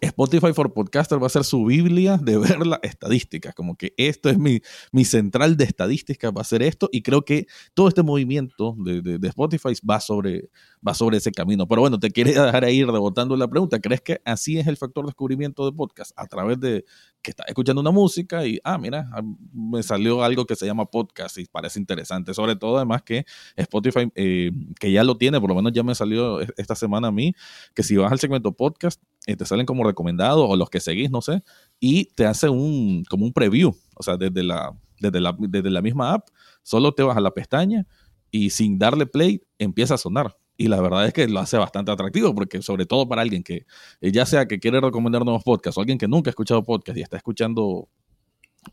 Spotify 0.00 0.52
for 0.52 0.72
Podcaster 0.72 1.22
va 1.22 1.26
a 1.26 1.30
ser 1.30 1.44
su 1.44 1.64
Biblia 1.64 2.16
de 2.16 2.36
ver 2.36 2.66
las 2.66 2.80
estadísticas, 2.82 3.54
como 3.54 3.76
que 3.76 3.94
esto 3.96 4.28
es 4.30 4.38
mi, 4.38 4.60
mi 4.90 5.04
central 5.04 5.56
de 5.56 5.64
estadísticas, 5.64 6.32
va 6.36 6.40
a 6.40 6.44
ser 6.44 6.62
esto, 6.62 6.88
y 6.92 7.02
creo 7.02 7.24
que 7.24 7.46
todo 7.74 7.88
este 7.88 8.02
movimiento 8.02 8.74
de, 8.78 9.00
de, 9.00 9.28
Spotify 9.28 9.70
va 9.88 10.00
sobre, 10.00 10.50
va 10.86 10.94
sobre 10.94 11.18
ese 11.18 11.30
camino. 11.30 11.68
Pero 11.68 11.82
bueno, 11.82 11.98
te 11.98 12.10
quería 12.10 12.44
dejar 12.44 12.64
ahí 12.64 12.82
rebotando 12.84 13.36
la 13.36 13.48
pregunta, 13.48 13.80
¿crees 13.80 14.00
que 14.00 14.20
así 14.24 14.58
es 14.58 14.66
el 14.66 14.76
factor 14.76 15.06
descubrimiento 15.06 15.64
de 15.64 15.76
podcast? 15.76 16.12
A 16.16 16.26
través 16.26 16.58
de 16.58 16.84
que 17.22 17.30
estás 17.30 17.46
escuchando 17.48 17.80
una 17.80 17.92
música 17.92 18.44
y, 18.44 18.58
ah, 18.64 18.78
mira, 18.78 19.08
ah, 19.12 19.22
me 19.52 19.82
salió 19.82 20.24
algo 20.24 20.44
que 20.44 20.56
se 20.56 20.66
llama 20.66 20.86
podcast 20.86 21.38
y 21.38 21.44
parece 21.46 21.78
interesante, 21.78 22.34
sobre 22.34 22.56
todo 22.56 22.76
además 22.76 23.02
que 23.02 23.24
Spotify, 23.56 24.10
eh, 24.16 24.50
que 24.80 24.90
ya 24.90 25.04
lo 25.04 25.16
tiene, 25.16 25.40
por 25.40 25.48
lo 25.48 25.54
menos 25.54 25.72
ya 25.72 25.84
me 25.84 25.94
salió 25.94 26.40
esta 26.56 26.74
semana 26.74 27.08
a 27.08 27.12
mí, 27.12 27.34
que 27.74 27.82
si 27.82 27.96
vas 27.96 28.10
al 28.10 28.18
segmento 28.18 28.52
podcast, 28.52 29.00
eh, 29.26 29.36
te 29.36 29.46
salen 29.46 29.66
como 29.66 29.81
recomendados 29.84 30.46
o 30.48 30.56
los 30.56 30.70
que 30.70 30.80
seguís, 30.80 31.10
no 31.10 31.20
sé, 31.20 31.42
y 31.80 32.06
te 32.14 32.26
hace 32.26 32.48
un, 32.48 33.04
como 33.08 33.24
un 33.24 33.32
preview, 33.32 33.74
o 33.96 34.02
sea, 34.02 34.16
desde 34.16 34.42
la, 34.42 34.72
desde 35.00 35.20
la, 35.20 35.36
desde 35.38 35.70
la 35.70 35.82
misma 35.82 36.14
app, 36.14 36.28
solo 36.62 36.92
te 36.92 37.02
vas 37.02 37.16
a 37.16 37.20
la 37.20 37.32
pestaña 37.32 37.86
y 38.30 38.50
sin 38.50 38.78
darle 38.78 39.06
play 39.06 39.42
empieza 39.58 39.94
a 39.94 39.98
sonar. 39.98 40.36
Y 40.56 40.68
la 40.68 40.80
verdad 40.80 41.06
es 41.06 41.12
que 41.12 41.26
lo 41.28 41.40
hace 41.40 41.56
bastante 41.56 41.90
atractivo, 41.90 42.34
porque 42.34 42.62
sobre 42.62 42.86
todo 42.86 43.08
para 43.08 43.22
alguien 43.22 43.42
que, 43.42 43.66
ya 44.00 44.26
sea 44.26 44.46
que 44.46 44.60
quiere 44.60 44.80
recomendar 44.80 45.24
nuevos 45.24 45.42
podcasts 45.42 45.78
o 45.78 45.80
alguien 45.80 45.98
que 45.98 46.08
nunca 46.08 46.28
ha 46.28 46.32
escuchado 46.32 46.64
podcast 46.64 46.98
y 46.98 47.02
está 47.02 47.16
escuchando 47.16 47.88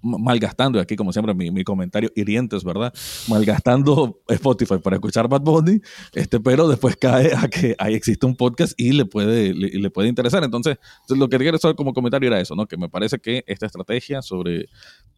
malgastando, 0.01 0.79
y 0.79 0.81
aquí 0.81 0.95
como 0.95 1.11
siempre 1.11 1.33
mi, 1.33 1.51
mi, 1.51 1.63
comentario 1.63 2.11
hirientes, 2.15 2.63
¿verdad? 2.63 2.93
Malgastando 3.27 4.21
Spotify 4.27 4.77
para 4.77 4.95
escuchar 4.95 5.27
Bad 5.27 5.41
Bunny, 5.41 5.81
este, 6.13 6.39
pero 6.39 6.67
después 6.67 6.95
cae 6.95 7.33
a 7.35 7.47
que 7.47 7.75
ahí 7.79 7.95
existe 7.95 8.25
un 8.25 8.35
podcast 8.35 8.73
y 8.77 8.93
le 8.93 9.05
puede, 9.05 9.53
le, 9.53 9.89
puede 9.89 10.07
interesar. 10.07 10.43
Entonces, 10.43 10.77
lo 11.09 11.27
que 11.27 11.37
quiero 11.37 11.57
hacer 11.57 11.75
como 11.75 11.93
comentario 11.93 12.27
era 12.27 12.39
eso, 12.39 12.55
¿no? 12.55 12.67
Que 12.67 12.77
me 12.77 12.89
parece 12.89 13.19
que 13.19 13.43
esta 13.47 13.65
estrategia 13.65 14.21
sobre 14.21 14.67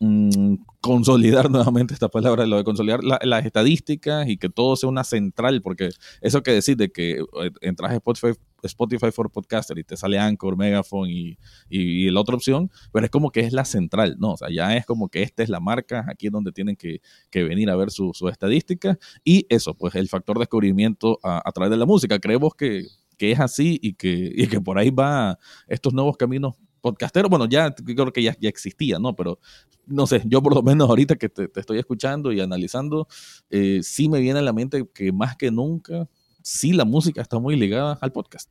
mmm, 0.02 0.56
consolidar 0.82 1.50
nuevamente 1.52 1.94
esta 1.94 2.10
palabra, 2.10 2.46
lo 2.46 2.58
de 2.58 2.64
consolidar 2.64 3.04
la, 3.04 3.20
las 3.24 3.46
estadísticas 3.46 4.28
y 4.28 4.38
que 4.38 4.50
todo 4.50 4.76
sea 4.76 4.90
una 4.90 5.04
central, 5.04 5.62
porque 5.62 5.90
eso 6.22 6.44
que 6.44 6.52
decir 6.52 6.76
de 6.76 6.92
que 6.92 7.20
eh, 7.20 7.52
entras 7.62 7.92
a 7.92 7.96
Spotify 7.96 8.34
Spotify 8.64 9.12
for 9.12 9.32
Podcaster 9.32 9.78
y 9.80 9.84
te 9.84 9.98
sale 9.98 10.20
Anchor, 10.20 10.58
Megaphone 10.58 11.10
y, 11.10 11.38
y, 11.70 12.10
la 12.12 12.20
otra 12.20 12.36
opción, 12.36 12.70
pero 12.92 13.06
es 13.06 13.12
como 13.12 13.32
que 13.32 13.40
es 13.40 13.54
la 13.54 13.66
central, 13.66 14.18
¿no? 14.20 14.34
O 14.34 14.38
sea, 14.38 14.50
ya 14.52 14.76
es 14.76 14.86
como 14.86 15.10
que 15.10 15.24
esta 15.24 15.42
es 15.42 15.50
la 15.50 15.60
marca, 15.60 16.06
aquí 16.08 16.28
es 16.28 16.32
donde 16.32 16.52
tienen 16.52 16.76
que, 16.76 17.02
que 17.30 17.44
venir 17.44 17.70
a 17.70 17.76
ver 17.76 17.92
su, 17.92 18.12
su, 18.14 18.28
estadística 18.30 19.00
y 19.24 19.46
eso, 19.50 19.74
pues 19.74 19.96
el 19.96 20.10
factor 20.10 20.38
de 20.38 20.42
descubrimiento 20.42 21.20
a, 21.24 21.42
a 21.44 21.52
través 21.52 21.72
de 21.72 21.78
la 21.78 21.86
música. 21.86 22.20
Creemos 22.20 22.54
que, 22.56 22.86
que 23.18 23.32
es 23.32 23.40
así 23.40 23.80
y 23.82 23.94
que, 23.94 24.32
y 24.36 24.48
que 24.48 24.62
por 24.62 24.78
ahí 24.78 24.90
va 24.90 25.38
estos 25.68 25.94
nuevos 25.94 26.18
caminos 26.18 26.56
podcasteros. 26.82 27.30
Bueno, 27.30 27.46
ya 27.46 27.74
creo 27.74 28.12
que 28.12 28.24
ya, 28.24 28.36
ya 28.39 28.50
existía, 28.50 29.00
¿no? 29.00 29.15
Pero 29.15 29.39
no 29.86 30.08
sé, 30.08 30.22
yo 30.26 30.41
por 30.41 30.56
lo 30.56 30.62
menos 30.62 30.89
ahorita 30.89 31.15
que 31.15 31.30
te, 31.30 31.50
estoy 31.56 31.80
escuchando 31.80 32.32
y 32.32 32.39
analizando, 32.39 33.08
eh, 33.50 33.80
sí 33.84 34.10
me 34.10 34.20
viene 34.20 34.39
a 34.39 34.44
la 34.44 34.54
mente 34.54 34.88
que 34.94 35.12
más 35.12 35.36
que 35.36 35.52
nunca 35.52 36.08
sí 36.41 36.74
la 36.74 36.86
música 36.86 37.22
está 37.22 37.39
muy 37.39 37.56
ligada 37.56 37.98
al 38.02 38.12
podcast. 38.12 38.50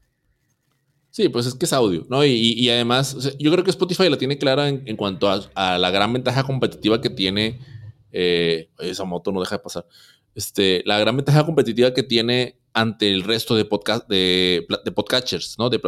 Sí, 1.11 1.29
pues 1.29 1.47
es 1.47 1.55
que 1.55 1.65
es 1.65 1.73
audio, 1.73 2.07
¿no? 2.09 2.25
Y, 2.25 2.69
además, 2.71 3.37
yo 3.37 3.51
creo 3.51 3.65
que 3.65 3.71
Spotify 3.71 4.09
la 4.09 4.17
tiene 4.17 4.39
clara 4.39 4.69
en, 4.69 4.97
cuanto 4.97 5.29
a, 5.29 5.79
la 5.79 5.91
gran 5.91 6.13
ventaja 6.13 6.45
competitiva 6.45 7.01
que 7.01 7.11
tiene. 7.11 7.59
Eh, 8.13 8.71
esa 8.79 9.05
moto 9.05 9.33
no 9.33 9.41
deja 9.41 9.57
de 9.57 9.63
pasar. 9.63 9.87
Este, 10.35 10.83
la 10.87 10.99
gran 10.99 11.17
ventaja 11.17 11.45
competitiva 11.45 11.93
que 11.93 12.03
tiene 12.03 12.61
ante 12.73 13.13
el 13.13 13.25
resto 13.25 13.57
de 13.57 13.65
podcast 13.65 14.09
de, 14.09 14.67
de 14.85 14.93
podcatchers, 14.93 15.57
¿no? 15.59 15.71
De, 15.71 15.81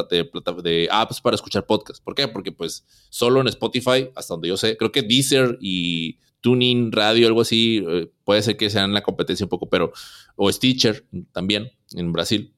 de, 0.62 0.88
apps 0.90 1.20
para 1.20 1.36
escuchar 1.36 1.66
podcasts. 1.66 2.02
¿Por 2.02 2.14
qué? 2.14 2.28
Porque 2.28 2.52
pues 2.52 2.84
solo 3.08 3.40
en 3.40 3.48
Spotify, 3.48 4.10
hasta 4.14 4.34
donde 4.34 4.48
yo 4.48 4.56
sé, 4.56 4.76
creo 4.76 4.90
que 4.90 5.02
Deezer 5.02 5.58
y 5.60 6.18
Tuning 6.40 6.90
Radio, 6.90 7.28
algo 7.28 7.42
así, 7.42 7.84
eh, 7.88 8.10
puede 8.24 8.42
ser 8.42 8.56
que 8.56 8.68
sean 8.68 8.92
la 8.92 9.02
competencia 9.02 9.46
un 9.46 9.50
poco, 9.50 9.68
pero, 9.68 9.92
o 10.36 10.50
Stitcher 10.50 11.06
también 11.32 11.70
en 11.92 12.12
Brasil. 12.12 12.52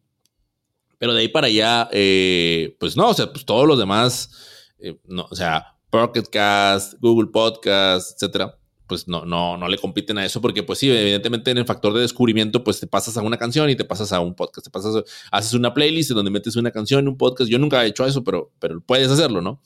Pero 0.98 1.12
de 1.12 1.20
ahí 1.20 1.28
para 1.28 1.48
allá, 1.48 1.88
eh, 1.92 2.76
pues 2.80 2.96
no, 2.96 3.10
o 3.10 3.14
sea, 3.14 3.30
pues 3.30 3.44
todos 3.44 3.68
los 3.68 3.78
demás, 3.78 4.30
eh, 4.78 4.98
no, 5.04 5.26
o 5.30 5.34
sea, 5.34 5.76
Pocket 5.90 6.24
Cast, 6.30 6.94
Google 7.00 7.30
Podcast, 7.30 8.14
etcétera, 8.14 8.58
pues 8.86 9.08
no, 9.08 9.24
no, 9.24 9.56
no 9.56 9.68
le 9.68 9.78
compiten 9.78 10.18
a 10.18 10.24
eso 10.24 10.40
porque 10.40 10.62
pues 10.62 10.78
sí, 10.78 10.90
evidentemente 10.90 11.50
en 11.50 11.58
el 11.58 11.64
factor 11.64 11.92
de 11.94 12.00
descubrimiento 12.00 12.62
pues 12.62 12.80
te 12.80 12.86
pasas 12.86 13.16
a 13.16 13.22
una 13.22 13.38
canción 13.38 13.70
y 13.70 13.76
te 13.76 13.84
pasas 13.84 14.12
a 14.12 14.20
un 14.20 14.34
podcast, 14.34 14.66
te 14.66 14.70
pasas, 14.70 15.04
haces 15.30 15.54
una 15.54 15.72
playlist 15.72 16.10
donde 16.10 16.30
metes 16.30 16.56
una 16.56 16.70
canción, 16.70 17.08
un 17.08 17.16
podcast, 17.16 17.50
yo 17.50 17.58
nunca 17.58 17.84
he 17.84 17.88
hecho 17.88 18.04
eso, 18.04 18.22
pero, 18.22 18.52
pero 18.58 18.80
puedes 18.80 19.10
hacerlo, 19.10 19.40
¿no? 19.40 19.60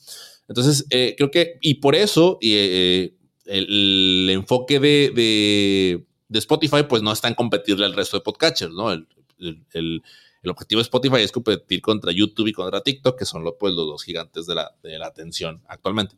Entonces, 0.49 0.87
eh, 0.91 1.15
creo 1.17 1.31
que, 1.31 1.59
y 1.61 1.75
por 1.75 1.95
eso, 1.95 2.39
eh, 2.41 3.15
el, 3.45 4.29
enfoque 4.31 4.81
de, 4.81 5.11
de, 5.15 6.07
de, 6.29 6.39
Spotify 6.39 6.85
pues 6.89 7.03
no 7.03 7.13
está 7.13 7.29
en 7.29 7.35
competirle 7.35 7.85
al 7.85 7.95
resto 7.95 8.17
de 8.17 8.23
podcatchers, 8.23 8.73
¿no? 8.73 8.93
El, 8.93 9.07
el, 9.39 10.03
el, 10.43 10.51
objetivo 10.51 10.79
de 10.79 10.85
Spotify 10.85 11.21
es 11.21 11.33
competir 11.33 11.83
contra 11.83 12.13
YouTube 12.13 12.49
y 12.49 12.53
contra 12.53 12.81
TikTok, 12.81 13.19
que 13.19 13.25
son 13.25 13.45
los, 13.45 13.55
pues, 13.59 13.75
los 13.75 13.87
dos 13.87 14.03
gigantes 14.03 14.47
de 14.47 14.55
la, 14.55 14.75
de 14.83 14.99
la 14.99 15.07
atención 15.07 15.63
actualmente. 15.69 16.17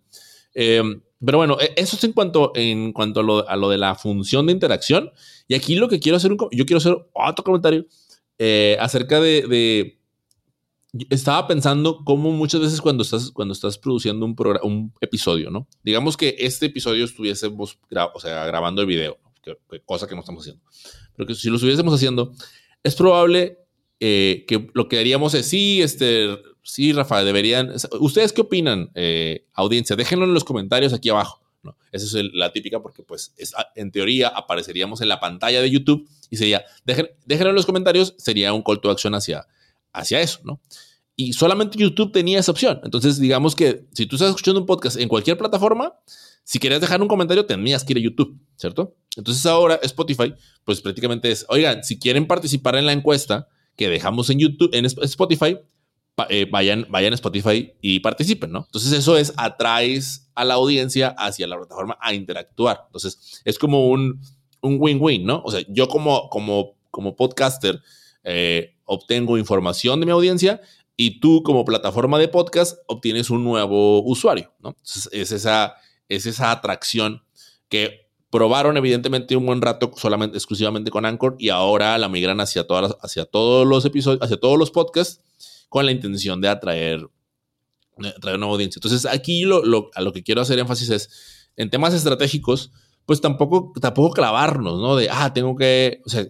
Eh, 0.55 0.83
pero 1.25 1.39
bueno, 1.39 1.59
e, 1.61 1.75
eso 1.77 1.97
es 1.97 2.05
en 2.05 2.13
cuanto, 2.13 2.53
en 2.55 2.93
cuanto 2.93 3.21
a, 3.21 3.23
lo, 3.23 3.49
a, 3.49 3.57
lo, 3.57 3.69
de 3.69 3.79
la 3.79 3.95
función 3.95 4.47
de 4.47 4.53
interacción. 4.53 5.11
Y 5.49 5.55
aquí 5.55 5.75
lo 5.77 5.89
que 5.89 6.01
quiero 6.01 6.17
hacer, 6.17 6.33
un, 6.33 6.39
yo 6.51 6.67
quiero 6.67 6.79
hacer 6.79 6.97
otro 7.13 7.45
comentario 7.45 7.87
eh, 8.39 8.77
acerca 8.81 9.21
de, 9.21 9.47
de, 9.47 9.99
Estaba 11.11 11.47
pensando 11.47 12.03
cómo 12.05 12.33
muchas 12.33 12.61
veces 12.61 12.81
cuando 12.81 13.03
estás, 13.03 13.31
cuando 13.31 13.53
estás 13.53 13.79
produciendo 13.79 14.25
un, 14.25 14.35
un 14.63 14.93
episodio, 15.01 15.51
¿no? 15.51 15.69
Digamos 15.85 16.17
que 16.17 16.35
este 16.39 16.67
episodio 16.67 17.05
estuviésemos 17.05 17.79
gra 17.89 18.07
o 18.07 18.19
sea, 18.19 18.45
grabando 18.47 18.81
el 18.81 18.89
video, 18.89 19.19
que, 19.43 19.57
que, 19.71 19.81
cosa 19.83 20.07
que 20.07 20.15
no 20.15 20.21
estamos 20.21 20.43
haciendo. 20.43 20.63
Pero 21.15 21.27
que 21.27 21.35
si 21.35 21.49
lo 21.49 21.57
estuviésemos 21.57 21.95
haciendo, 21.95 22.33
es 22.83 22.95
probable 22.95 23.59
eh, 24.01 24.47
que 24.49 24.71
lo 24.73 24.89
que 24.89 24.99
haríamos 24.99 25.35
es, 25.35 25.47
sí, 25.47 25.83
este, 25.83 26.31
sí, 26.71 26.93
Rafa, 26.93 27.25
deberían. 27.25 27.73
¿Ustedes 27.99 28.33
qué 28.33 28.43
opinan, 28.43 28.91
eh, 28.95 29.47
audiencia? 29.55 29.97
Déjenlo 29.97 30.25
en 30.25 30.35
los 30.35 30.45
comentarios 30.45 30.93
aquí 30.93 31.09
abajo. 31.09 31.41
Esa 31.93 32.19
es 32.19 32.25
la 32.33 32.53
típica 32.53 32.81
porque, 32.81 33.03
pues, 33.03 33.35
es, 33.37 33.53
en 33.75 33.91
teoría 33.91 34.29
apareceríamos 34.29 35.01
en 35.01 35.09
la 35.09 35.21
pantalla 35.21 35.61
de 35.61 35.71
YouTube 35.71 36.09
y 36.31 36.37
sería, 36.37 36.65
déjenlo 36.85 37.51
en 37.51 37.57
los 37.57 37.67
comentarios, 37.67 38.15
sería 38.19 38.53
un 38.53 38.63
call 38.63 38.81
to 38.81 38.91
action 38.91 39.15
hacia, 39.15 39.47
hacia 39.93 40.21
eso, 40.21 40.41
¿no? 40.45 40.61
Y 41.17 41.35
solamente 41.35 41.77
YouTube 41.77 42.13
tenía 42.13 42.39
esa 42.39 42.53
opción. 42.53 42.81
Entonces, 42.85 43.19
digamos 43.19 43.55
que 43.55 43.85
si 43.93 44.07
tú 44.07 44.17
estás 44.17 44.31
escuchando 44.31 44.61
un 44.61 44.67
podcast 44.67 44.97
en 44.97 45.09
cualquier 45.09 45.37
plataforma, 45.37 45.93
si 46.45 46.59
querías 46.59 46.81
dejar 46.81 47.03
un 47.03 47.09
comentario, 47.09 47.45
tenías 47.45 47.85
que 47.85 47.93
ir 47.93 47.99
a 47.99 48.03
YouTube, 48.03 48.39
¿cierto? 48.57 48.97
Entonces 49.17 49.45
ahora 49.45 49.79
Spotify, 49.83 50.33
pues 50.65 50.81
prácticamente 50.81 51.31
es, 51.31 51.45
oigan, 51.49 51.85
si 51.85 51.99
quieren 51.99 52.27
participar 52.27 52.77
en 52.77 52.87
la 52.87 52.93
encuesta 52.93 53.49
que 53.77 53.89
dejamos 53.89 54.31
en 54.31 54.39
YouTube, 54.39 54.71
en 54.73 54.87
Spotify, 54.87 55.59
eh, 56.29 56.47
vayan, 56.51 56.87
vayan 56.91 57.13
a 57.13 57.17
Spotify 57.17 57.73
y 57.81 58.01
participen, 58.01 58.53
¿no? 58.53 58.65
Entonces 58.67 58.93
eso 58.93 59.17
es, 59.17 59.33
atraes 59.37 60.31
a 60.35 60.45
la 60.45 60.55
audiencia 60.55 61.09
hacia 61.17 61.47
la 61.47 61.57
plataforma 61.57 61.97
a 62.01 62.15
interactuar. 62.15 62.83
Entonces 62.87 63.41
es 63.45 63.59
como 63.59 63.89
un 63.89 64.21
win-win, 64.63 65.25
¿no? 65.25 65.43
O 65.45 65.51
sea, 65.51 65.63
yo 65.69 65.89
como, 65.89 66.29
como, 66.29 66.77
como 66.91 67.17
podcaster 67.17 67.81
eh, 68.23 68.77
obtengo 68.85 69.39
información 69.39 70.01
de 70.01 70.07
mi 70.07 70.13
audiencia 70.13 70.61
y 70.97 71.21
tú 71.21 71.43
como 71.43 71.65
plataforma 71.65 72.19
de 72.19 72.29
podcast 72.29 72.79
obtienes 72.87 73.31
un 73.31 73.45
nuevo 73.45 74.03
usuario, 74.03 74.53
¿no? 74.61 74.71
Entonces 74.71 75.09
es 75.13 75.33
esa, 75.33 75.77
es 76.09 76.27
esa 76.27 76.51
atracción 76.51 77.23
que 77.69 78.11
probaron 78.29 78.77
evidentemente 78.77 79.37
un 79.37 79.47
buen 79.47 79.63
rato 79.63 79.93
solamente 79.97 80.37
exclusivamente 80.37 80.91
con 80.91 81.07
Anchor 81.07 81.37
y 81.39 81.49
ahora 81.49 81.97
la 81.99 82.09
migran 82.09 82.41
hacia 82.41 82.67
todas 82.67 82.97
hacia 83.01 83.25
todos 83.25 83.67
los 83.67 83.85
episodios, 83.85 84.23
hacia 84.23 84.39
todos 84.39 84.59
los 84.59 84.71
podcasts 84.71 85.25
con 85.71 85.87
la 85.87 85.93
intención 85.93 86.43
de 86.43 86.49
atraer, 86.49 87.09
atraer 88.17 88.37
una 88.37 88.47
audiencia. 88.47 88.79
Entonces, 88.79 89.07
aquí 89.07 89.45
lo, 89.45 89.65
lo, 89.65 89.91
a 89.95 90.03
lo 90.03 90.13
que 90.13 90.23
quiero 90.23 90.43
hacer 90.43 90.59
énfasis 90.59 90.91
es, 90.91 91.51
en 91.57 91.71
temas 91.71 91.95
estratégicos, 91.95 92.73
pues 93.07 93.21
tampoco, 93.21 93.73
tampoco 93.81 94.13
clavarnos, 94.13 94.81
¿no? 94.81 94.97
De, 94.97 95.09
ah, 95.11 95.33
tengo 95.33 95.57
que, 95.57 96.03
o 96.05 96.11
sea, 96.11 96.27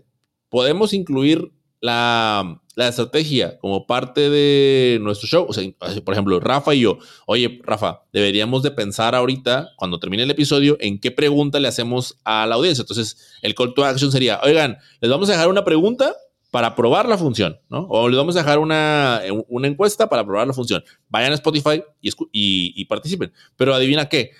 podemos 0.50 0.92
incluir 0.92 1.50
la, 1.80 2.60
la 2.74 2.88
estrategia 2.88 3.58
como 3.58 3.86
parte 3.86 4.28
de 4.28 4.98
nuestro 5.00 5.26
show. 5.26 5.46
O 5.48 5.54
sea, 5.54 5.64
por 6.04 6.12
ejemplo, 6.12 6.38
Rafa 6.38 6.74
y 6.74 6.80
yo, 6.80 6.98
oye, 7.26 7.60
Rafa, 7.64 8.02
deberíamos 8.12 8.62
de 8.62 8.72
pensar 8.72 9.14
ahorita, 9.14 9.70
cuando 9.76 9.98
termine 9.98 10.24
el 10.24 10.30
episodio, 10.30 10.76
en 10.80 11.00
qué 11.00 11.10
pregunta 11.10 11.60
le 11.60 11.68
hacemos 11.68 12.20
a 12.24 12.46
la 12.46 12.56
audiencia. 12.56 12.82
Entonces, 12.82 13.38
el 13.40 13.54
call 13.54 13.72
to 13.72 13.84
action 13.86 14.12
sería, 14.12 14.38
oigan, 14.42 14.76
les 15.00 15.10
vamos 15.10 15.30
a 15.30 15.32
dejar 15.32 15.48
una 15.48 15.64
pregunta 15.64 16.14
para 16.50 16.74
probar 16.74 17.08
la 17.08 17.16
función, 17.16 17.60
¿no? 17.68 17.86
O 17.88 18.08
les 18.08 18.18
vamos 18.18 18.36
a 18.36 18.40
dejar 18.40 18.58
una, 18.58 19.22
una 19.48 19.68
encuesta 19.68 20.08
para 20.08 20.24
probar 20.24 20.46
la 20.46 20.52
función. 20.52 20.82
Vayan 21.08 21.32
a 21.32 21.36
Spotify 21.36 21.82
y, 22.00 22.84
participen. 22.86 23.32
Pero 23.56 23.74
adivina 23.74 24.08
qué, 24.08 24.32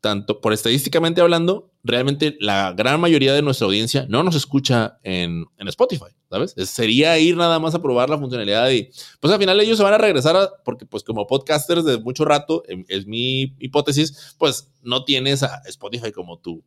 tanto 0.00 0.40
por 0.40 0.52
estadísticamente 0.52 1.20
hablando, 1.20 1.70
realmente 1.84 2.36
la 2.40 2.72
gran 2.72 3.00
mayoría 3.00 3.34
de 3.34 3.42
nuestra 3.42 3.66
audiencia 3.66 4.06
no 4.08 4.22
nos 4.22 4.34
escucha 4.34 4.98
en, 5.02 5.44
en 5.58 5.68
Spotify, 5.68 6.06
¿sabes? 6.28 6.54
Sería 6.68 7.18
ir 7.18 7.36
nada 7.36 7.58
más 7.58 7.74
a 7.74 7.82
probar 7.82 8.10
la 8.10 8.18
funcionalidad 8.18 8.70
y 8.70 8.90
pues 9.20 9.32
al 9.32 9.38
final 9.38 9.60
ellos 9.60 9.76
se 9.76 9.84
van 9.84 9.94
a 9.94 9.98
regresar 9.98 10.36
porque 10.64 10.86
pues 10.86 11.04
como 11.04 11.26
podcasters 11.26 11.84
de 11.84 11.98
mucho 11.98 12.24
rato, 12.24 12.62
em, 12.66 12.84
es 12.88 13.06
mi 13.06 13.54
hipótesis, 13.58 14.34
pues 14.38 14.72
no 14.82 15.04
tienes 15.04 15.42
a 15.42 15.62
Spotify 15.66 16.12
como 16.12 16.38
tu, 16.38 16.64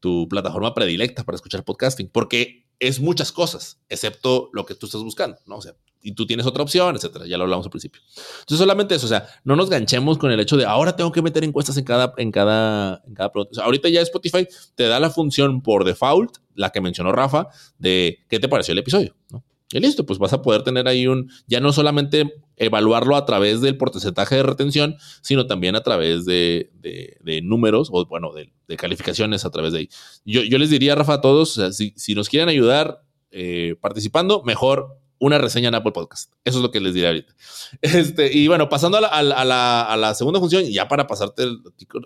tu 0.00 0.28
plataforma 0.28 0.74
predilecta 0.74 1.24
para 1.24 1.36
escuchar 1.36 1.64
podcasting, 1.64 2.08
porque 2.08 2.65
es 2.78 3.00
muchas 3.00 3.32
cosas, 3.32 3.80
excepto 3.88 4.50
lo 4.52 4.66
que 4.66 4.74
tú 4.74 4.86
estás 4.86 5.02
buscando, 5.02 5.38
¿no? 5.46 5.56
O 5.56 5.62
sea, 5.62 5.74
y 6.06 6.12
tú 6.12 6.24
tienes 6.24 6.46
otra 6.46 6.62
opción, 6.62 6.94
etcétera. 6.94 7.26
Ya 7.26 7.36
lo 7.36 7.42
hablamos 7.42 7.66
al 7.66 7.70
principio. 7.70 8.00
Entonces, 8.14 8.58
solamente 8.58 8.94
eso, 8.94 9.06
o 9.06 9.08
sea, 9.08 9.26
no 9.42 9.56
nos 9.56 9.68
ganchemos 9.68 10.18
con 10.18 10.30
el 10.30 10.38
hecho 10.38 10.56
de 10.56 10.64
ahora 10.64 10.94
tengo 10.94 11.10
que 11.10 11.20
meter 11.20 11.42
encuestas 11.42 11.76
en 11.78 11.84
cada, 11.84 12.14
en 12.16 12.30
cada, 12.30 13.02
cada 13.12 13.32
producto. 13.32 13.52
O 13.52 13.54
sea, 13.56 13.64
ahorita 13.64 13.88
ya 13.88 14.02
Spotify 14.02 14.46
te 14.76 14.86
da 14.86 15.00
la 15.00 15.10
función 15.10 15.62
por 15.62 15.84
default, 15.84 16.36
la 16.54 16.70
que 16.70 16.80
mencionó 16.80 17.10
Rafa, 17.10 17.48
de 17.78 18.20
qué 18.28 18.38
te 18.38 18.48
pareció 18.48 18.70
el 18.70 18.78
episodio, 18.78 19.16
¿no? 19.30 19.42
Y 19.72 19.80
listo, 19.80 20.06
pues 20.06 20.18
vas 20.18 20.32
a 20.32 20.42
poder 20.42 20.62
tener 20.62 20.86
ahí 20.86 21.08
un, 21.08 21.30
ya 21.48 21.58
no 21.58 21.72
solamente 21.72 22.32
evaluarlo 22.56 23.16
a 23.16 23.26
través 23.26 23.60
del 23.60 23.76
porcentaje 23.76 24.36
de 24.36 24.42
retención, 24.44 24.96
sino 25.22 25.46
también 25.46 25.74
a 25.74 25.82
través 25.82 26.24
de, 26.24 26.70
de, 26.80 27.42
números 27.42 27.88
o, 27.92 28.06
bueno, 28.06 28.32
de, 28.32 28.76
calificaciones 28.76 29.44
a 29.44 29.50
través 29.50 29.72
de 29.72 29.80
ahí. 29.80 29.88
Yo, 30.24 30.42
yo 30.42 30.58
les 30.58 30.70
diría, 30.70 30.94
Rafa, 30.94 31.14
a 31.14 31.20
todos, 31.20 31.60
si, 31.72 31.92
si, 31.96 32.14
nos 32.14 32.28
quieren 32.28 32.48
ayudar 32.48 33.02
eh, 33.32 33.74
participando, 33.80 34.42
mejor 34.44 34.98
una 35.18 35.38
reseña 35.38 35.68
en 35.68 35.74
Apple 35.74 35.92
Podcast. 35.92 36.32
Eso 36.44 36.58
es 36.58 36.62
lo 36.62 36.70
que 36.70 36.80
les 36.80 36.94
diré 36.94 37.08
ahorita. 37.08 37.34
Este, 37.82 38.32
y 38.32 38.46
bueno, 38.48 38.68
pasando 38.68 38.98
a 38.98 39.00
la, 39.00 39.08
a 39.08 39.22
la, 39.22 39.82
a 39.82 39.96
la, 39.96 40.14
segunda 40.14 40.40
función, 40.40 40.64
ya 40.64 40.88
para 40.88 41.06
pasarte 41.06 41.44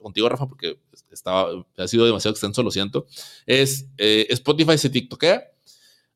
contigo, 0.02 0.28
Rafa, 0.28 0.48
porque 0.48 0.78
estaba, 1.11 1.50
ha 1.76 1.88
sido 1.88 2.06
demasiado 2.06 2.32
extenso, 2.32 2.62
lo 2.62 2.70
siento, 2.70 3.06
es 3.46 3.88
eh, 3.98 4.26
Spotify 4.30 4.78
se 4.78 4.90
TikTokea. 4.90 5.44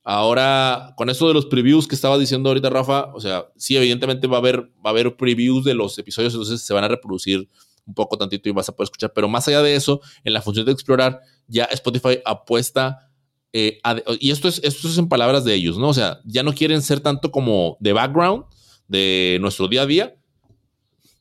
Ahora, 0.05 0.93
con 0.97 1.09
esto 1.09 1.27
de 1.27 1.35
los 1.35 1.47
previews 1.47 1.89
que 1.89 1.95
estaba 1.95 2.19
diciendo 2.19 2.51
ahorita 2.51 2.69
Rafa, 2.69 3.11
o 3.15 3.21
sea, 3.21 3.47
sí, 3.57 3.77
evidentemente 3.77 4.27
va 4.27 4.37
a 4.37 4.41
haber, 4.41 4.61
va 4.85 4.87
a 4.87 4.89
haber 4.91 5.17
previews 5.17 5.65
de 5.65 5.75
los 5.75 5.99
episodios, 5.99 6.35
entonces 6.35 6.61
se 6.61 6.75
van 6.75 6.85
a 6.85 6.89
reproducir 6.89 7.49
un 7.87 7.95
poco 7.95 8.19
tantito 8.19 8.49
y 8.49 8.53
vas 8.53 8.69
a 8.69 8.73
poder 8.73 8.87
escuchar. 8.87 9.13
Pero 9.15 9.29
más 9.29 9.49
allá 9.49 9.63
de 9.63 9.75
eso, 9.75 10.01
en 10.23 10.35
la 10.35 10.43
función 10.43 10.67
de 10.67 10.73
explorar, 10.73 11.21
ya 11.49 11.65
Spotify 11.65 12.19
apuesta 12.25 13.11
eh, 13.57 13.81
y 14.19 14.33
esto 14.33 14.49
es, 14.49 14.61
esto 14.65 14.89
es 14.89 14.99
en 14.99 15.09
palabras 15.09 15.45
de 15.45 15.55
ellos, 15.55 15.79
¿no? 15.79 15.91
O 15.91 15.95
sea, 15.95 16.21
ya 16.25 16.43
no 16.43 16.53
quieren 16.55 16.83
ser 16.83 16.99
tanto 16.99 17.31
como 17.31 17.77
de 17.79 17.93
background 17.93 18.47
de 18.89 19.39
nuestro 19.41 19.69
día 19.69 19.83
a 19.83 19.87
día, 19.87 20.17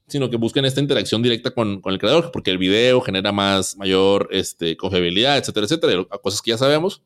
sino 0.07 0.31
que 0.31 0.37
busquen 0.37 0.65
esta 0.65 0.81
interacción 0.81 1.21
directa 1.21 1.51
con, 1.51 1.79
con 1.79 1.93
el 1.93 1.99
creador, 1.99 2.31
porque 2.31 2.49
el 2.49 2.57
video 2.57 3.01
genera 3.01 3.31
más, 3.31 3.77
mayor 3.77 4.29
este, 4.31 4.75
confiabilidad, 4.75 5.37
etcétera, 5.37 5.67
etcétera, 5.67 6.05
cosas 6.23 6.41
que 6.41 6.49
ya 6.49 6.57
sabemos. 6.57 7.03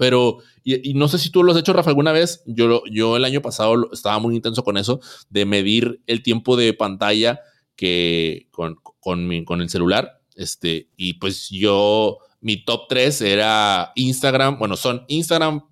Pero, 0.00 0.38
y, 0.64 0.94
no 0.94 1.08
sé 1.08 1.18
si 1.18 1.28
tú 1.28 1.42
lo 1.44 1.52
has 1.52 1.58
hecho, 1.58 1.74
Rafa, 1.74 1.90
alguna 1.90 2.12
vez. 2.12 2.42
Yo, 2.46 2.82
yo 2.90 3.18
el 3.18 3.24
año 3.26 3.42
pasado 3.42 3.90
estaba 3.92 4.18
muy 4.18 4.34
intenso 4.34 4.64
con 4.64 4.78
eso, 4.78 4.98
de 5.28 5.44
medir 5.44 6.00
el 6.06 6.22
tiempo 6.22 6.56
de 6.56 6.72
pantalla 6.72 7.40
que 7.76 8.48
con, 8.50 8.76
con, 8.98 9.28
mi, 9.28 9.44
con 9.44 9.60
el 9.60 9.68
celular. 9.68 10.22
Este, 10.34 10.88
y 10.96 11.18
pues 11.18 11.50
yo 11.50 12.16
mi 12.40 12.64
top 12.64 12.88
3 12.88 13.20
era 13.20 13.92
Instagram, 13.94 14.58
bueno, 14.58 14.74
son 14.74 15.04
Instagram, 15.08 15.68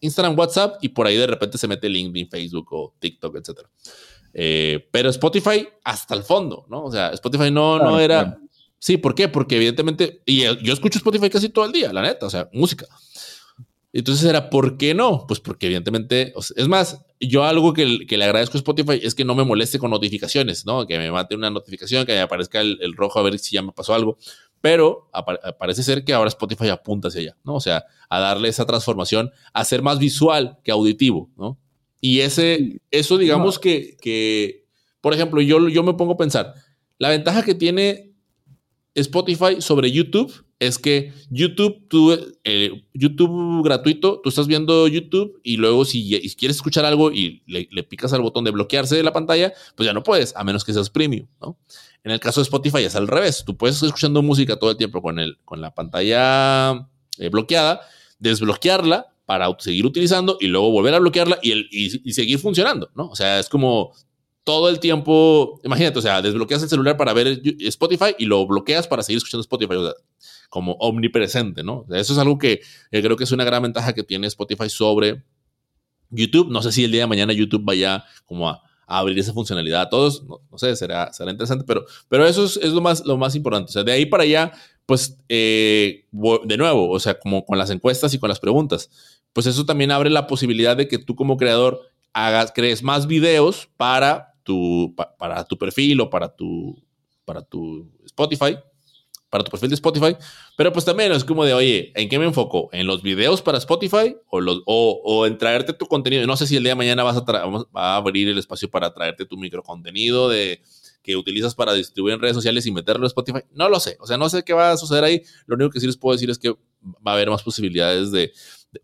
Instagram, 0.00 0.36
WhatsApp 0.36 0.82
y 0.82 0.88
por 0.88 1.06
ahí 1.06 1.16
de 1.16 1.28
repente 1.28 1.56
se 1.56 1.68
mete 1.68 1.88
LinkedIn, 1.88 2.30
Facebook 2.30 2.66
o 2.72 2.96
TikTok, 2.98 3.36
etc. 3.36 3.60
Eh, 4.34 4.88
pero 4.90 5.08
Spotify 5.10 5.68
hasta 5.84 6.16
el 6.16 6.24
fondo, 6.24 6.66
¿no? 6.68 6.82
O 6.82 6.90
sea, 6.90 7.10
Spotify 7.10 7.52
no, 7.52 7.78
no 7.78 8.00
era... 8.00 8.40
Sí, 8.80 8.96
¿por 8.96 9.14
qué? 9.14 9.28
Porque 9.28 9.54
evidentemente, 9.54 10.20
y 10.26 10.40
yo 10.40 10.72
escucho 10.72 10.98
Spotify 10.98 11.30
casi 11.30 11.50
todo 11.50 11.64
el 11.64 11.70
día, 11.70 11.92
la 11.92 12.02
neta, 12.02 12.26
o 12.26 12.30
sea, 12.30 12.50
música. 12.52 12.88
Entonces 13.92 14.24
era, 14.24 14.48
¿por 14.48 14.78
qué 14.78 14.94
no? 14.94 15.26
Pues 15.26 15.40
porque 15.40 15.66
evidentemente, 15.66 16.32
es 16.56 16.68
más, 16.68 17.04
yo 17.20 17.44
algo 17.44 17.74
que, 17.74 18.06
que, 18.06 18.16
le 18.16 18.24
agradezco 18.24 18.56
a 18.56 18.60
Spotify 18.60 19.00
es 19.02 19.14
que 19.14 19.24
no 19.24 19.34
me 19.34 19.44
moleste 19.44 19.78
con 19.78 19.90
notificaciones, 19.90 20.64
¿no? 20.64 20.86
Que 20.86 20.98
me 20.98 21.12
mate 21.12 21.34
una 21.34 21.50
notificación, 21.50 22.06
que 22.06 22.12
me 22.12 22.20
aparezca 22.20 22.60
el, 22.60 22.78
el 22.80 22.94
rojo 22.94 23.18
a 23.18 23.22
ver 23.22 23.38
si 23.38 23.54
ya 23.54 23.62
me 23.62 23.72
pasó 23.72 23.94
algo 23.94 24.18
pero 24.62 25.10
parece 25.58 25.82
ser 25.82 26.04
que 26.04 26.14
ahora 26.14 26.28
Spotify 26.28 26.68
apunta 26.68 27.08
hacia 27.08 27.20
allá, 27.20 27.36
¿no? 27.44 27.56
O 27.56 27.60
sea, 27.60 27.84
a 28.08 28.20
darle 28.20 28.48
esa 28.48 28.64
transformación, 28.64 29.32
a 29.52 29.64
ser 29.64 29.82
más 29.82 29.98
visual 29.98 30.58
que 30.62 30.70
auditivo, 30.70 31.30
¿no? 31.36 31.58
Y 32.00 32.20
ese, 32.20 32.80
eso 32.92 33.18
digamos 33.18 33.58
que, 33.58 33.96
que, 34.00 34.64
por 35.00 35.14
ejemplo, 35.14 35.40
yo, 35.40 35.68
yo 35.68 35.82
me 35.82 35.94
pongo 35.94 36.12
a 36.12 36.16
pensar, 36.16 36.54
la 36.98 37.08
ventaja 37.08 37.42
que 37.42 37.56
tiene 37.56 38.12
Spotify 38.94 39.60
sobre 39.60 39.90
YouTube 39.90 40.32
es 40.66 40.78
que 40.78 41.12
YouTube, 41.28 41.88
tú, 41.88 42.16
eh, 42.44 42.84
YouTube 42.94 43.64
gratuito, 43.64 44.20
tú 44.22 44.28
estás 44.28 44.46
viendo 44.46 44.86
YouTube 44.86 45.40
y 45.42 45.56
luego 45.56 45.84
si, 45.84 46.08
quieres 46.38 46.56
escuchar 46.56 46.84
algo 46.84 47.10
y 47.10 47.42
le, 47.46 47.82
picas 47.82 48.12
al 48.12 48.22
botón 48.22 48.44
de 48.44 48.52
bloquearse 48.52 48.94
de 48.94 49.02
la 49.02 49.12
pantalla, 49.12 49.52
pues 49.76 49.86
ya 49.86 49.92
no 49.92 50.04
puedes, 50.04 50.36
a 50.36 50.44
menos 50.44 50.64
que 50.64 50.72
seas 50.72 50.88
premium, 50.88 51.26
¿no? 51.40 51.58
En 52.04 52.12
el 52.12 52.20
caso 52.20 52.40
de 52.40 52.44
Spotify 52.44 52.84
es 52.84 52.94
al 52.94 53.08
revés. 53.08 53.44
Tú 53.44 53.56
puedes 53.56 53.76
estar 53.76 53.88
escuchando 53.88 54.22
música 54.22 54.56
todo 54.56 54.70
el 54.70 54.76
tiempo 54.76 55.02
con, 55.02 55.18
el, 55.18 55.38
con 55.44 55.60
la 55.60 55.74
pantalla 55.74 56.88
eh, 57.18 57.28
bloqueada, 57.28 57.80
desbloquearla 58.18 59.06
para 59.26 59.48
seguir 59.58 59.84
utilizando 59.84 60.36
y 60.40 60.46
luego 60.46 60.70
volver 60.70 60.94
a 60.94 61.00
bloquearla 61.00 61.38
y, 61.42 61.52
el, 61.52 61.68
y, 61.70 62.12
seguir 62.12 62.38
funcionando, 62.38 62.90
¿no? 62.94 63.08
O 63.08 63.16
sea, 63.16 63.40
es 63.40 63.48
como 63.48 63.92
todo 64.44 64.68
el 64.68 64.80
tiempo, 64.80 65.60
imagínate, 65.64 65.98
o 65.98 66.02
sea, 66.02 66.20
desbloqueas 66.20 66.62
el 66.62 66.68
celular 66.68 66.96
para 66.96 67.12
ver 67.12 67.40
Spotify 67.60 68.14
y 68.18 68.26
lo 68.26 68.46
bloqueas 68.46 68.88
para 68.88 69.02
seguir 69.02 69.18
escuchando 69.18 69.42
Spotify, 69.42 69.74
o 69.74 69.84
sea, 69.84 69.94
como 70.52 70.72
omnipresente, 70.72 71.62
¿no? 71.62 71.86
eso 71.94 72.12
es 72.12 72.18
algo 72.18 72.36
que 72.36 72.60
creo 72.90 73.16
que 73.16 73.24
es 73.24 73.32
una 73.32 73.42
gran 73.42 73.62
ventaja 73.62 73.94
que 73.94 74.02
tiene 74.02 74.26
Spotify 74.26 74.68
sobre 74.68 75.24
YouTube. 76.10 76.50
No 76.50 76.60
sé 76.60 76.72
si 76.72 76.84
el 76.84 76.92
día 76.92 77.00
de 77.00 77.06
mañana 77.06 77.32
YouTube 77.32 77.62
vaya 77.64 78.04
como 78.26 78.50
a 78.50 78.62
abrir 78.86 79.18
esa 79.18 79.32
funcionalidad 79.32 79.80
a 79.80 79.88
todos. 79.88 80.24
No, 80.26 80.58
sé, 80.58 80.76
será, 80.76 81.10
será 81.14 81.30
interesante, 81.30 81.64
pero, 81.66 81.86
pero 82.06 82.26
eso 82.26 82.44
es, 82.44 82.70
lo, 82.70 82.82
más, 82.82 83.02
lo 83.06 83.16
más 83.16 83.34
importante. 83.34 83.70
O 83.70 83.72
sea, 83.72 83.82
de 83.82 83.92
ahí 83.92 84.04
para 84.04 84.24
allá, 84.24 84.52
pues, 84.84 85.16
eh, 85.30 86.04
de 86.44 86.56
nuevo, 86.58 86.90
o 86.90 87.00
sea, 87.00 87.18
como 87.18 87.46
con 87.46 87.56
las 87.56 87.70
encuestas 87.70 88.12
y 88.12 88.18
con 88.18 88.28
las 88.28 88.38
preguntas, 88.38 88.90
pues 89.32 89.46
eso 89.46 89.64
también 89.64 89.90
abre 89.90 90.10
la 90.10 90.26
posibilidad 90.26 90.76
de 90.76 90.86
que 90.86 90.98
tú 90.98 91.16
como 91.16 91.38
creador 91.38 91.80
hagas, 92.12 92.52
crees 92.54 92.82
más 92.82 93.06
videos 93.06 93.70
para 93.78 94.34
tu, 94.42 94.94
para 95.18 95.44
tu 95.44 95.56
perfil 95.56 96.02
o 96.02 96.10
para 96.10 96.36
tu, 96.36 96.78
para 97.24 97.40
tu 97.40 97.90
Spotify 98.04 98.58
para 99.32 99.44
tu 99.44 99.50
perfil 99.50 99.70
de 99.70 99.76
Spotify, 99.76 100.14
pero 100.58 100.74
pues 100.74 100.84
también 100.84 101.10
es 101.10 101.24
como 101.24 101.46
de, 101.46 101.54
oye, 101.54 101.90
¿en 101.94 102.10
qué 102.10 102.18
me 102.18 102.26
enfoco? 102.26 102.68
¿En 102.70 102.86
los 102.86 103.02
videos 103.02 103.40
para 103.40 103.56
Spotify 103.56 104.14
o, 104.28 104.42
los, 104.42 104.60
o, 104.66 105.26
en 105.26 105.38
traerte 105.38 105.72
tu 105.72 105.86
contenido? 105.86 106.26
No 106.26 106.36
sé 106.36 106.46
si 106.46 106.54
el 106.54 106.62
día 106.62 106.72
de 106.72 106.76
mañana 106.76 107.02
vas 107.02 107.16
a, 107.16 107.24
a 107.72 107.96
abrir 107.96 108.28
el 108.28 108.36
espacio 108.36 108.70
para 108.70 108.92
traerte 108.92 109.24
tu 109.24 109.38
microcontenido 109.38 110.28
de 110.28 110.60
que 111.02 111.16
utilizas 111.16 111.54
para 111.54 111.72
distribuir 111.72 112.12
en 112.12 112.20
redes 112.20 112.36
sociales 112.36 112.66
y 112.66 112.72
meterlo 112.72 113.04
en 113.04 113.06
Spotify. 113.06 113.40
No 113.54 113.70
lo 113.70 113.80
sé, 113.80 113.96
o 114.00 114.06
sea, 114.06 114.18
no 114.18 114.28
sé 114.28 114.42
qué 114.42 114.52
va 114.52 114.72
a 114.72 114.76
suceder 114.76 115.02
ahí. 115.02 115.22
Lo 115.46 115.56
único 115.56 115.70
que 115.70 115.80
sí 115.80 115.86
les 115.86 115.96
puedo 115.96 116.12
decir 116.12 116.28
es 116.28 116.38
que 116.38 116.50
va 116.50 117.12
a 117.12 117.14
haber 117.14 117.30
más 117.30 117.42
posibilidades 117.42 118.12
de, 118.12 118.32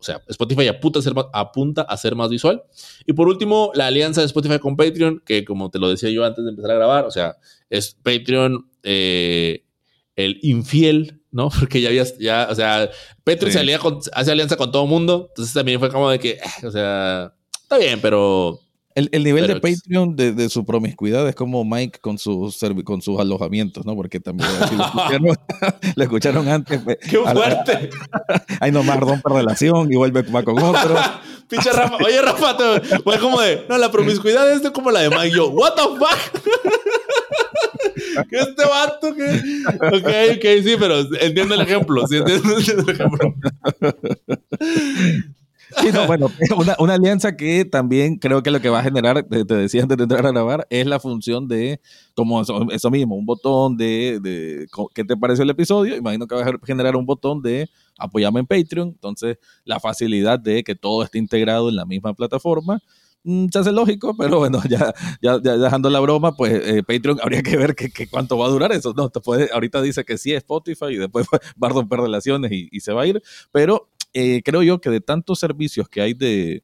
o 0.01 0.03
sea, 0.03 0.22
Spotify 0.28 0.68
apunta 0.68 0.99
a, 0.99 1.03
ser, 1.03 1.12
apunta 1.34 1.82
a 1.82 1.96
ser 1.99 2.14
más 2.14 2.30
visual. 2.30 2.62
Y 3.05 3.12
por 3.12 3.28
último, 3.28 3.70
la 3.74 3.88
alianza 3.88 4.22
de 4.22 4.26
Spotify 4.26 4.59
con 4.59 4.76
Patreon, 4.76 5.22
que 5.26 5.44
como 5.44 5.70
te 5.70 5.78
lo 5.78 5.90
decía 5.90 6.09
yo 6.09 6.24
antes 6.24 6.42
de 6.42 6.51
empezar 6.51 6.70
a 6.70 6.74
grabar, 6.76 7.05
o 7.05 7.11
sea, 7.11 7.36
es 7.68 7.99
Patreon 8.03 8.70
eh, 8.82 9.66
el 10.19 10.41
infiel, 10.43 11.23
¿no? 11.31 11.49
Porque 11.59 11.81
ya 11.81 11.89
había, 11.89 12.05
ya, 12.19 12.49
o 12.51 12.55
sea, 12.55 12.91
Petro 13.25 13.51
se 13.51 13.61
hace 14.12 14.31
alianza 14.31 14.57
con 14.57 14.71
todo 14.71 14.85
el 14.85 14.91
mundo, 14.91 15.27
entonces 15.31 15.55
también 15.55 15.79
fue 15.79 15.91
como 15.91 16.11
de 16.11 16.19
que, 16.19 16.31
eh, 16.31 16.66
o 16.66 16.71
sea, 16.71 17.33
está 17.62 17.79
bien, 17.79 18.01
pero... 18.03 18.61
El, 18.95 19.09
el 19.12 19.23
nivel 19.23 19.47
de 19.47 19.61
Patreon 19.61 20.16
de, 20.16 20.33
de, 20.33 20.49
su 20.49 20.66
promiscuidad 20.66 21.29
es 21.29 21.37
como 21.37 21.64
Mike 21.64 22.01
con, 22.01 22.19
sus 22.19 22.59
con 22.85 23.01
sus 23.01 23.21
alojamientos, 23.21 23.87
¿no? 23.87 23.95
Porque 23.95 24.19
también 24.19 24.49
lo, 24.59 24.64
escucharon, 24.64 25.37
lo, 25.95 26.03
escucharon, 26.03 26.49
antes. 26.49 26.83
Pues, 26.83 26.97
¡Qué 27.09 27.16
fuerte! 27.19 27.91
Ahí 28.59 28.73
nomás 28.73 28.99
rompe 28.99 29.33
relación 29.33 29.93
y 29.93 29.95
vuelve 29.95 30.23
va 30.23 30.43
con 30.43 30.61
otro. 30.61 30.97
Pinche 31.49 31.71
Rafa. 31.71 31.97
Oye, 32.05 32.21
Rafa, 32.21 32.57
fue 33.05 33.21
como 33.21 33.41
de, 33.41 33.66
no, 33.69 33.79
la 33.79 33.93
promiscuidad 33.93 34.51
es 34.51 34.69
como 34.73 34.91
la 34.91 35.01
de 35.01 35.11
Mike. 35.11 35.31
Yo, 35.37 35.51
¿what 35.51 35.75
the 35.77 35.83
fuck? 35.83 36.43
¿Qué 38.31 38.37
este 38.37 38.65
vato? 38.65 39.15
¿Qué? 39.15 39.43
Ok, 39.69 40.37
ok, 40.37 40.65
sí, 40.65 40.77
pero 40.79 41.01
entiendo 41.21 41.55
el 41.55 41.61
ejemplo. 41.63 42.07
Sí, 42.07 42.17
entiendo 42.17 42.57
el 42.57 42.91
ejemplo. 42.91 43.35
Sí, 45.77 45.89
no, 45.93 46.07
bueno, 46.07 46.31
una, 46.57 46.77
una, 46.79 46.95
alianza 46.95 47.37
que 47.37 47.65
también 47.65 48.17
creo 48.17 48.43
que 48.43 48.51
lo 48.51 48.61
que 48.61 48.71
va 48.71 48.81
a 48.81 48.83
generar, 48.83 49.23
te, 49.25 49.45
decía 49.45 49.83
antes 49.83 49.99
de 49.99 50.05
entrar 50.05 50.25
a 50.27 50.31
grabar, 50.31 50.67
es 50.71 50.87
la 50.87 50.99
función 50.99 51.47
de, 51.47 51.81
como 52.15 52.41
eso, 52.41 52.91
mismo, 52.91 53.17
un 53.17 53.27
botón 53.27 53.77
de, 53.77 54.19
de, 54.23 54.67
¿qué 54.95 55.05
te 55.05 55.17
pareció 55.17 55.45
el 55.45 55.51
episodio? 55.51 55.95
Imagino 55.97 56.27
que 56.27 56.35
va 56.35 56.43
a 56.43 56.53
generar 56.65 56.97
un 56.97 57.05
botón 57.05 57.43
de 57.43 57.69
apoyarme 57.99 58.41
en 58.41 58.47
Patreon, 58.47 58.89
entonces 58.89 59.39
la 59.65 59.79
facilidad 59.79 60.39
de 60.39 60.65
que 60.65 60.75
todo 60.75 61.03
esté 61.03 61.19
integrado 61.19 61.69
en 61.69 61.77
la 61.77 61.85
misma 61.85 62.15
plataforma 62.15 62.81
Mm, 63.25 63.47
se 63.53 63.59
hace 63.59 63.73
lógico, 63.73 64.16
pero 64.16 64.39
bueno, 64.39 64.61
ya, 64.69 64.95
ya, 65.21 65.39
dejando 65.39 65.91
la 65.91 66.01
broma, 66.01 66.35
pues 66.35 66.53
eh, 66.53 66.83
Patreon 66.83 67.19
habría 67.23 67.43
que 67.43 67.57
ver 67.57 67.75
que, 67.75 68.09
cuánto 68.09 68.39
va 68.39 68.47
a 68.47 68.51
durar 68.51 68.73
eso. 68.73 68.95
No, 68.97 69.11
puede, 69.11 69.51
ahorita 69.53 69.83
dice 69.83 70.05
que 70.05 70.19
sí 70.19 70.33
es 70.33 70.39
Spotify 70.39 70.87
y 70.91 70.97
después 70.97 71.27
va 71.62 71.69
a 71.69 71.71
romper 71.71 72.01
relaciones 72.01 72.53
y, 72.53 72.81
se 72.81 72.93
va 72.93 73.03
a 73.03 73.07
ir, 73.07 73.23
pero 73.53 73.89
eh, 74.12 74.43
creo 74.45 74.62
yo 74.62 74.81
que 74.81 74.91
de 74.91 75.01
tantos 75.01 75.41
servicios 75.41 75.89
que 75.89 76.01
hay 76.01 76.14
de, 76.14 76.62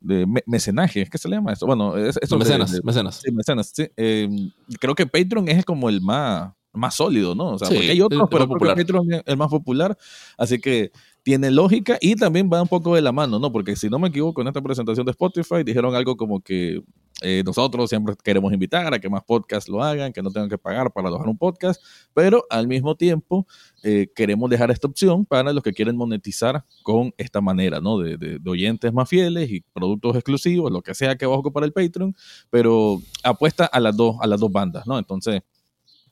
de 0.00 0.26
mecenaje, 0.46 1.02
¿es 1.02 1.10
que 1.10 1.18
se 1.18 1.28
le 1.28 1.36
llama 1.36 1.52
eso? 1.52 1.66
Bueno, 1.66 1.96
es, 1.96 2.18
mecenas, 2.32 2.80
mecenas. 2.82 3.20
Sí, 3.22 3.30
mecenas, 3.30 3.72
sí. 3.74 3.86
Em, 3.96 4.50
creo 4.80 4.94
que 4.94 5.06
Patreon 5.06 5.48
es 5.48 5.64
como 5.64 5.88
el 5.88 6.00
más, 6.00 6.52
más 6.72 6.94
sólido, 6.94 7.34
¿no? 7.34 7.52
O 7.52 7.58
sea, 7.58 7.68
porque 7.68 7.90
hay 7.90 8.00
otros, 8.00 8.28
pero 8.30 8.48
Patreon 8.48 9.12
es 9.12 9.22
el 9.26 9.36
más 9.36 9.48
popular, 9.48 9.96
así 10.38 10.60
que 10.60 10.92
tiene 11.22 11.50
lógica 11.50 11.98
y 12.00 12.16
también 12.16 12.48
va 12.52 12.62
un 12.62 12.68
poco 12.68 12.94
de 12.94 13.02
la 13.02 13.12
mano, 13.12 13.38
¿no? 13.38 13.52
Porque 13.52 13.76
si 13.76 13.88
no 13.88 13.98
me 13.98 14.08
equivoco, 14.08 14.40
en 14.40 14.48
esta 14.48 14.62
presentación 14.62 15.04
de 15.04 15.10
Spotify 15.10 15.62
dijeron 15.64 15.94
algo 15.94 16.16
como 16.16 16.40
que 16.40 16.82
eh, 17.22 17.42
nosotros 17.44 17.90
siempre 17.90 18.14
queremos 18.22 18.52
invitar 18.52 18.94
a 18.94 18.98
que 18.98 19.10
más 19.10 19.22
podcasts 19.24 19.68
lo 19.68 19.82
hagan, 19.82 20.12
que 20.12 20.22
no 20.22 20.30
tengan 20.30 20.48
que 20.48 20.56
pagar 20.56 20.90
para 20.92 21.08
alojar 21.08 21.28
un 21.28 21.36
podcast, 21.36 21.82
pero 22.14 22.46
al 22.48 22.66
mismo 22.66 22.96
tiempo 22.96 23.46
eh, 23.82 24.10
queremos 24.14 24.48
dejar 24.48 24.70
esta 24.70 24.88
opción 24.88 25.26
para 25.26 25.52
los 25.52 25.62
que 25.62 25.72
quieren 25.72 25.96
monetizar 25.96 26.64
con 26.82 27.12
esta 27.18 27.40
manera, 27.42 27.80
¿no? 27.80 27.98
De, 27.98 28.16
de, 28.16 28.50
oyentes 28.50 28.92
más 28.92 29.08
fieles 29.08 29.50
y 29.50 29.60
productos 29.60 30.16
exclusivos, 30.16 30.72
lo 30.72 30.82
que 30.82 30.94
sea 30.94 31.16
que 31.16 31.26
va 31.26 31.34
a 31.34 31.38
ocupar 31.38 31.64
el 31.64 31.72
Patreon, 31.72 32.14
pero 32.48 33.00
apuesta 33.22 33.66
a 33.66 33.80
las 33.80 33.96
dos, 33.96 34.16
a 34.20 34.26
las 34.26 34.40
dos 34.40 34.50
bandas, 34.50 34.86
¿no? 34.86 34.98
Entonces 34.98 35.42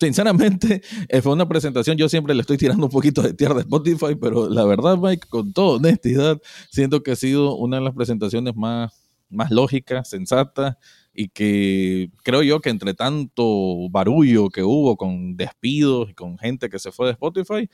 sinceramente, 0.01 0.83
eh, 1.09 1.23
fue 1.23 1.33
una 1.33 1.49
presentación, 1.49 1.97
yo 1.97 2.09
siempre 2.09 2.35
le 2.35 2.41
estoy 2.41 2.57
tirando 2.59 2.87
un 2.87 2.93
poquito 2.93 3.23
de 3.23 3.35
tierra 3.35 3.55
de 3.55 3.61
Spotify, 3.61 4.15
pero 4.21 4.49
la 4.49 4.65
verdad, 4.65 4.99
Mike, 4.99 5.29
con 5.29 5.53
toda 5.53 5.77
honestidad, 5.77 6.41
siento 6.71 7.03
que 7.03 7.13
ha 7.13 7.17
sido 7.17 7.57
una 7.57 7.79
de 7.79 7.85
las 7.85 7.95
presentaciones 7.95 8.55
más, 8.57 8.93
más 9.29 9.51
lógicas, 9.51 10.09
sensatas, 10.09 10.77
y 11.15 11.29
que 11.29 12.11
creo 12.23 12.43
yo 12.43 12.61
que 12.61 12.71
entre 12.71 12.95
tanto 12.95 13.89
barullo 13.91 14.51
que 14.51 14.63
hubo 14.63 14.97
con 14.97 15.37
despidos 15.37 16.11
y 16.11 16.15
con 16.15 16.39
gente 16.39 16.69
que 16.69 16.79
se 16.79 16.93
fue 16.93 17.07
de 17.07 17.13
Spotify, 17.13 17.69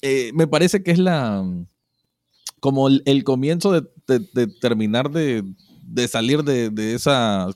eh, 0.00 0.30
me 0.34 0.46
parece 0.46 0.82
que 0.82 0.90
es 0.90 0.98
la 0.98 1.44
como 2.60 2.88
el, 2.88 3.24
comienzo 3.24 3.72
de 3.72 4.46
terminar 4.60 5.10
de, 5.10 5.42
de 5.82 6.08
salir 6.08 6.42
de, 6.42 6.70
de, 6.70 6.94
esa, 6.94 7.48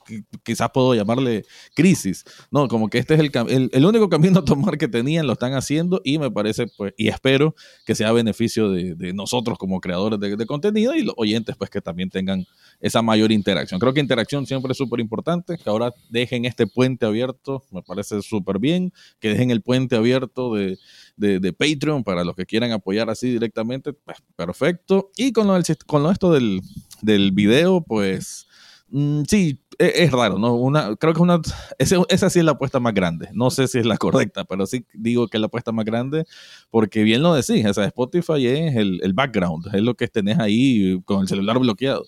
quizás 0.42 0.70
puedo 0.72 0.94
llamarle 0.94 1.44
crisis, 1.74 2.24
¿no? 2.50 2.68
Como 2.68 2.88
que 2.88 2.98
este 2.98 3.14
es 3.14 3.20
el, 3.20 3.70
el, 3.72 3.86
único 3.86 4.08
camino 4.08 4.40
a 4.40 4.44
tomar 4.44 4.78
que 4.78 4.88
tenían, 4.88 5.26
lo 5.26 5.34
están 5.34 5.54
haciendo 5.54 6.00
y 6.04 6.18
me 6.18 6.30
parece, 6.30 6.66
pues, 6.76 6.92
y 6.96 7.08
espero 7.08 7.54
que 7.84 7.94
sea 7.94 8.12
beneficio 8.12 8.70
de, 8.70 8.94
de 8.94 9.12
nosotros 9.12 9.58
como 9.58 9.80
creadores 9.80 10.18
de, 10.20 10.36
de, 10.36 10.46
contenido 10.46 10.94
y 10.94 11.02
los 11.02 11.14
oyentes, 11.16 11.56
pues, 11.56 11.70
que 11.70 11.80
también 11.80 12.10
tengan 12.10 12.44
esa 12.80 13.02
mayor 13.02 13.32
interacción. 13.32 13.80
Creo 13.80 13.94
que 13.94 14.00
interacción 14.00 14.46
siempre 14.46 14.72
es 14.72 14.78
súper 14.78 15.00
importante, 15.00 15.56
que 15.56 15.70
ahora 15.70 15.92
dejen 16.10 16.44
este 16.44 16.66
puente 16.66 17.06
abierto, 17.06 17.62
me 17.70 17.82
parece 17.82 18.22
súper 18.22 18.58
bien, 18.58 18.92
que 19.20 19.30
dejen 19.30 19.50
el 19.50 19.62
puente 19.62 19.96
abierto 19.96 20.54
de, 20.54 20.78
de, 21.16 21.52
Patreon 21.52 22.04
para 22.04 22.24
los 22.24 22.36
que 22.36 22.44
quieran 22.44 22.72
apoyar 22.72 23.08
así 23.08 23.30
directamente, 23.30 23.92
pues, 23.92 24.18
perfecto. 24.36 25.10
Y 25.16 25.32
con, 25.32 25.46
lo 25.46 25.54
con 25.86 26.02
lo 26.02 26.10
esto 26.10 26.32
del, 26.32 26.60
del 27.02 27.32
video, 27.32 27.82
pues 27.82 28.46
mm, 28.88 29.22
sí, 29.28 29.60
e, 29.78 30.04
es, 30.04 30.12
raro, 30.12 30.38
¿no? 30.38 30.54
Una, 30.54 30.96
creo 30.96 31.14
que 31.14 31.22
una, 31.22 31.40
esa, 31.78 32.30
sí 32.30 32.38
es 32.38 32.44
la 32.44 32.52
apuesta 32.52 32.80
más 32.80 32.94
grande. 32.94 33.28
No 33.32 33.50
sé 33.50 33.68
si 33.68 33.78
es 33.78 33.86
la 33.86 33.96
correcta, 33.98 34.44
pero 34.44 34.66
sí 34.66 34.86
digo 34.94 35.28
que 35.28 35.36
es 35.36 35.40
la 35.40 35.46
apuesta 35.46 35.72
más 35.72 35.84
grande 35.84 36.24
porque 36.70 37.02
bien 37.02 37.22
lo 37.22 37.34
decís, 37.34 37.64
o 37.66 37.74
sea, 37.74 37.84
Spotify 37.86 38.46
es 38.46 38.76
el, 38.76 39.00
el 39.02 39.12
background, 39.12 39.74
es 39.74 39.82
lo 39.82 39.94
que 39.94 40.08
tenés 40.08 40.38
ahí 40.38 41.00
con 41.04 41.22
el 41.22 41.28
celular 41.28 41.58
bloqueado 41.58 42.04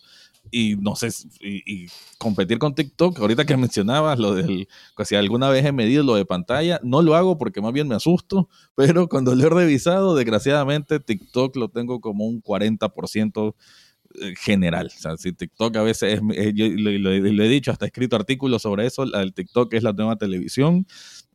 y 0.51 0.77
no 0.77 0.97
sé, 0.97 1.09
y, 1.41 1.87
competir 2.19 2.59
con 2.59 2.75
TikTok, 2.75 3.19
ahorita 3.21 3.45
que 3.45 3.57
mencionabas 3.57 4.19
lo 4.19 4.35
del, 4.35 4.69
si 5.05 5.15
alguna 5.15 5.49
vez 5.51 5.65
he 5.65 5.73
medido 5.73 6.03
lo 6.03 6.15
de 6.15 6.25
pantalla, 6.25 6.81
no 6.83 7.03
lo 7.03 7.15
hago 7.15 7.39
porque 7.39 7.61
más 7.61 7.73
bien 7.73 7.89
me 7.89 7.95
asusto, 7.95 8.49
pero 8.75 9.09
cuando 9.09 9.35
lo 9.35 9.47
he 9.47 9.51
revisado, 9.51 10.15
desgraciadamente 10.15 11.01
TikTok 11.01 11.57
lo 11.57 11.69
tengo 11.69 12.01
como 12.01 12.27
un 12.27 12.43
40% 12.43 13.55
eh, 13.55 13.57
general. 14.41 14.91
O 14.95 15.01
sea, 15.01 15.17
si 15.17 15.33
TikTok 15.33 15.77
a 15.77 15.83
veces 15.83 16.15
es, 16.15 16.21
eh, 16.37 16.53
yo 16.55 16.67
lo, 16.69 17.13
he 17.13 17.49
dicho, 17.49 17.71
hasta 17.71 17.85
he 17.85 17.89
escrito 17.89 18.17
artículos 18.17 18.63
sobre 18.63 18.87
eso, 18.87 19.03
el 19.03 19.33
TikTok 19.33 19.73
es 19.75 19.83
la 19.83 19.93
nueva 19.93 20.17
televisión, 20.17 20.87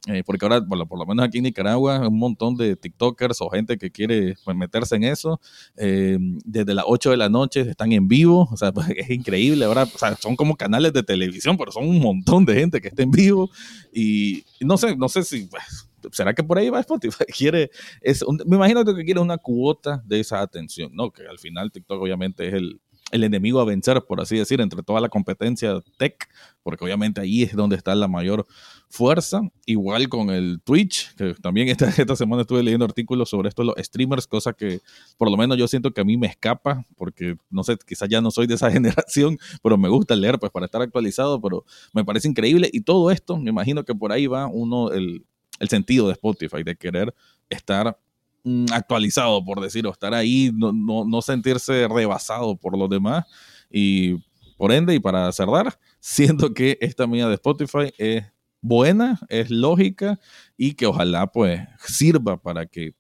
eh, 0.08 0.24
porque 0.26 0.46
ahora, 0.46 0.66
por 0.66 0.78
lo, 0.78 0.86
por 0.86 1.00
lo, 1.00 1.06
menos 1.06 1.26
aquí 1.26 1.38
en 1.38 1.46
Nicaragua, 1.46 2.08
un 2.08 2.20
montón 2.20 2.58
de 2.58 2.76
TikTokers 2.76 3.42
o 3.42 3.50
gente 3.50 3.78
que 3.78 3.92
quiere 3.92 4.36
pues, 4.44 4.58
meterse 4.58 4.96
en 4.96 5.06
eso, 5.06 5.40
desde 5.76 6.74
las 6.74 6.86
8 6.88 7.12
de 7.12 7.18
la 7.18 7.30
noche 7.30 7.62
están 7.62 7.92
en 7.94 8.08
vivo, 8.08 8.50
o 8.52 8.58
sea, 8.58 8.74
es 8.98 9.10
increíble, 9.10 9.66
ahora, 9.66 9.84
o 9.84 9.98
sea, 9.98 10.16
son 10.18 10.36
como 10.36 10.56
canales 10.56 10.94
de 10.94 11.04
televisión, 11.04 11.58
pero 11.58 11.72
son 11.72 11.88
un 11.88 12.00
montón 12.00 12.46
de 12.46 12.56
gente 12.56 12.82
que 12.82 12.90
está 12.90 13.04
en 13.04 13.12
vivo. 13.12 13.50
Y, 13.94 14.44
no 14.60 14.78
sé, 14.78 14.96
no 14.96 15.08
sé 15.10 15.24
si... 15.24 15.46
Pues, 15.46 15.90
¿será 16.14 16.34
que 16.34 16.44
por 16.44 16.58
ahí 16.58 16.70
va 16.70 16.80
Spotify? 16.80 17.26
Quiere, 17.38 17.72
es 18.02 18.24
me 18.46 18.56
imagino 18.56 18.86
que 18.86 19.04
quiere 19.04 19.20
una 19.20 19.38
cuota 19.38 20.02
de 20.06 20.20
esa 20.20 20.42
atención, 20.42 20.92
¿no? 20.94 21.12
Que 21.12 21.28
al 21.28 21.40
final 21.40 21.72
TikTok 21.72 22.02
obviamente 22.02 22.48
es 22.48 22.54
el, 22.54 22.80
el 23.14 23.24
enemigo 23.24 23.60
a 23.60 23.66
vencer, 23.66 24.04
por 24.08 24.20
así 24.22 24.38
decir, 24.38 24.60
entre 24.60 24.82
toda 24.82 25.00
la 25.00 25.08
competencia 25.08 25.82
tech, 25.98 26.28
porque 26.64 26.84
obviamente 26.84 27.22
ahí 27.22 27.44
es 27.44 27.56
donde 27.56 27.76
está 27.76 27.94
la 27.94 28.08
mayor 28.08 28.46
fuerza. 28.90 29.42
Igual 29.68 30.10
con 30.10 30.32
el 30.32 30.62
Twitch, 30.64 31.14
que 31.16 31.36
también 31.36 31.70
esta, 31.70 31.90
esta 31.98 32.16
semana 32.16 32.42
estuve 32.42 32.64
leyendo 32.64 32.86
artículos 32.86 33.30
sobre 33.30 33.50
esto, 33.50 33.64
los 33.64 33.76
streamers, 33.78 34.26
cosa 34.26 34.54
que 34.54 34.82
por 35.18 35.30
lo 35.30 35.38
menos 35.38 35.58
yo 35.58 35.68
siento 35.68 35.92
que 35.92 36.02
a 36.02 36.04
mí 36.04 36.18
me 36.18 36.26
escapa, 36.26 36.88
porque 36.98 37.36
no 37.52 37.64
sé, 37.64 37.78
quizás 37.86 38.10
ya 38.10 38.20
no 38.20 38.32
soy 38.32 38.48
de 38.48 38.56
esa 38.56 38.72
generación, 38.72 39.38
pero 39.62 39.78
me 39.78 39.90
gusta 39.90 40.16
leer 40.16 40.40
pues 40.40 40.52
para 40.52 40.66
estar 40.66 40.82
actualizado, 40.82 41.40
pero 41.40 41.66
me 41.94 42.04
parece 42.04 42.28
increíble. 42.28 42.68
Y 42.74 42.82
todo 42.82 43.12
esto, 43.12 43.38
me 43.38 43.52
imagino 43.52 43.84
que 43.84 43.94
por 43.94 44.12
ahí 44.12 44.26
va 44.26 44.48
uno, 44.48 44.92
el, 44.92 45.24
el 45.64 45.70
sentido 45.70 46.08
de 46.08 46.14
Spotify, 46.14 46.64
de 46.64 46.76
querer 46.76 47.14
estar 47.50 47.98
mm, 48.44 48.66
actualizado, 48.72 49.44
por 49.44 49.62
decirlo, 49.62 49.92
estar 49.92 50.14
ahí, 50.14 50.52
no, 50.54 50.72
no, 50.74 51.22
sentirse 51.22 51.88
rebasado 51.88 52.56
por 52.56 52.78
los 52.78 52.90
demás. 52.90 53.26
Y 53.72 54.18
por 54.58 54.72
ende, 54.72 54.94
y 54.94 55.00
para 55.00 55.32
cerrar, 55.32 55.80
siento 56.00 56.54
que 56.54 56.78
esta 56.82 57.08
mía 57.08 57.28
de 57.28 57.36
Spotify 57.36 57.94
es 57.98 58.26
buena, 58.62 59.20
es 59.30 59.50
lógica 59.50 60.20
y 60.58 60.74
que 60.74 60.86
ojalá 60.86 61.28
pues 61.28 61.62
sirva 61.86 62.42
para 62.42 62.66
que, 62.66 62.94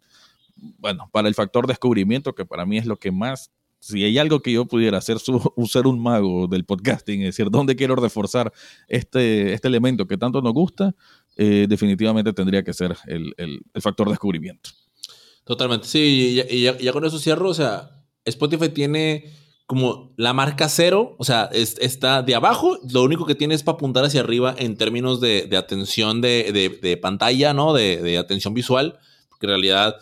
bueno, 0.55 1.09
para 1.11 1.28
el 1.28 1.36
factor 1.36 1.68
descubrimiento, 1.68 2.34
que 2.34 2.45
para 2.45 2.66
mí 2.66 2.78
es 2.78 2.86
lo 2.86 2.97
que 2.97 3.11
más 3.11 3.51
si 3.84 4.01
hay 4.05 4.18
algo 4.18 4.41
que 4.41 4.53
yo 4.53 4.66
pudiera 4.66 4.97
hacer, 4.97 5.18
ser 5.68 5.88
un 5.88 6.01
mago 6.01 6.47
del 6.47 6.64
podcasting, 6.64 7.20
es 7.24 7.36
decir, 7.36 7.51
dónde 7.51 7.76
quiero 7.76 7.97
reforzar 7.97 8.53
este, 8.88 9.51
este 9.51 9.68
elemento 9.68 10.07
que 10.07 10.18
tanto 10.18 10.41
nos 10.41 10.53
gusta, 10.53 10.95
eh, 11.36 11.66
definitivamente 11.68 12.34
tendría 12.34 12.64
que 12.64 12.74
ser 12.74 12.96
el, 13.08 13.34
factor 13.82 14.10
descubrimiento. 14.10 14.70
Totalmente, 15.44 15.88
sí, 15.88 16.42
y 16.50 16.62
ya, 16.64 16.94
con 16.94 17.06
eso 17.06 17.20
cierro, 17.20 17.50
o 17.50 17.54
sea, 17.54 17.90
Spotify 18.24 18.70
tiene 18.70 19.34
como 19.66 20.14
la 20.18 20.34
marca 20.34 20.70
cero, 20.70 21.16
o 21.18 21.24
sea, 21.24 21.50
está 21.54 22.22
de 22.22 22.36
abajo, 22.36 22.78
lo 22.92 23.04
único 23.04 23.26
que 23.26 23.36
tiene 23.36 23.56
es 23.56 23.64
para 23.64 23.76
apuntar 23.76 24.06
hacia 24.06 24.22
arriba 24.22 24.56
en 24.58 24.78
términos 24.78 25.20
de, 25.20 25.50
atención 25.58 26.22
de, 26.22 27.00
pantalla, 27.02 27.54
¿no? 27.54 27.74
De, 27.74 28.02
de 28.02 28.18
atención 28.18 28.54
visual, 28.54 29.00
porque 29.30 29.48
en 29.48 29.50
realidad 29.50 29.96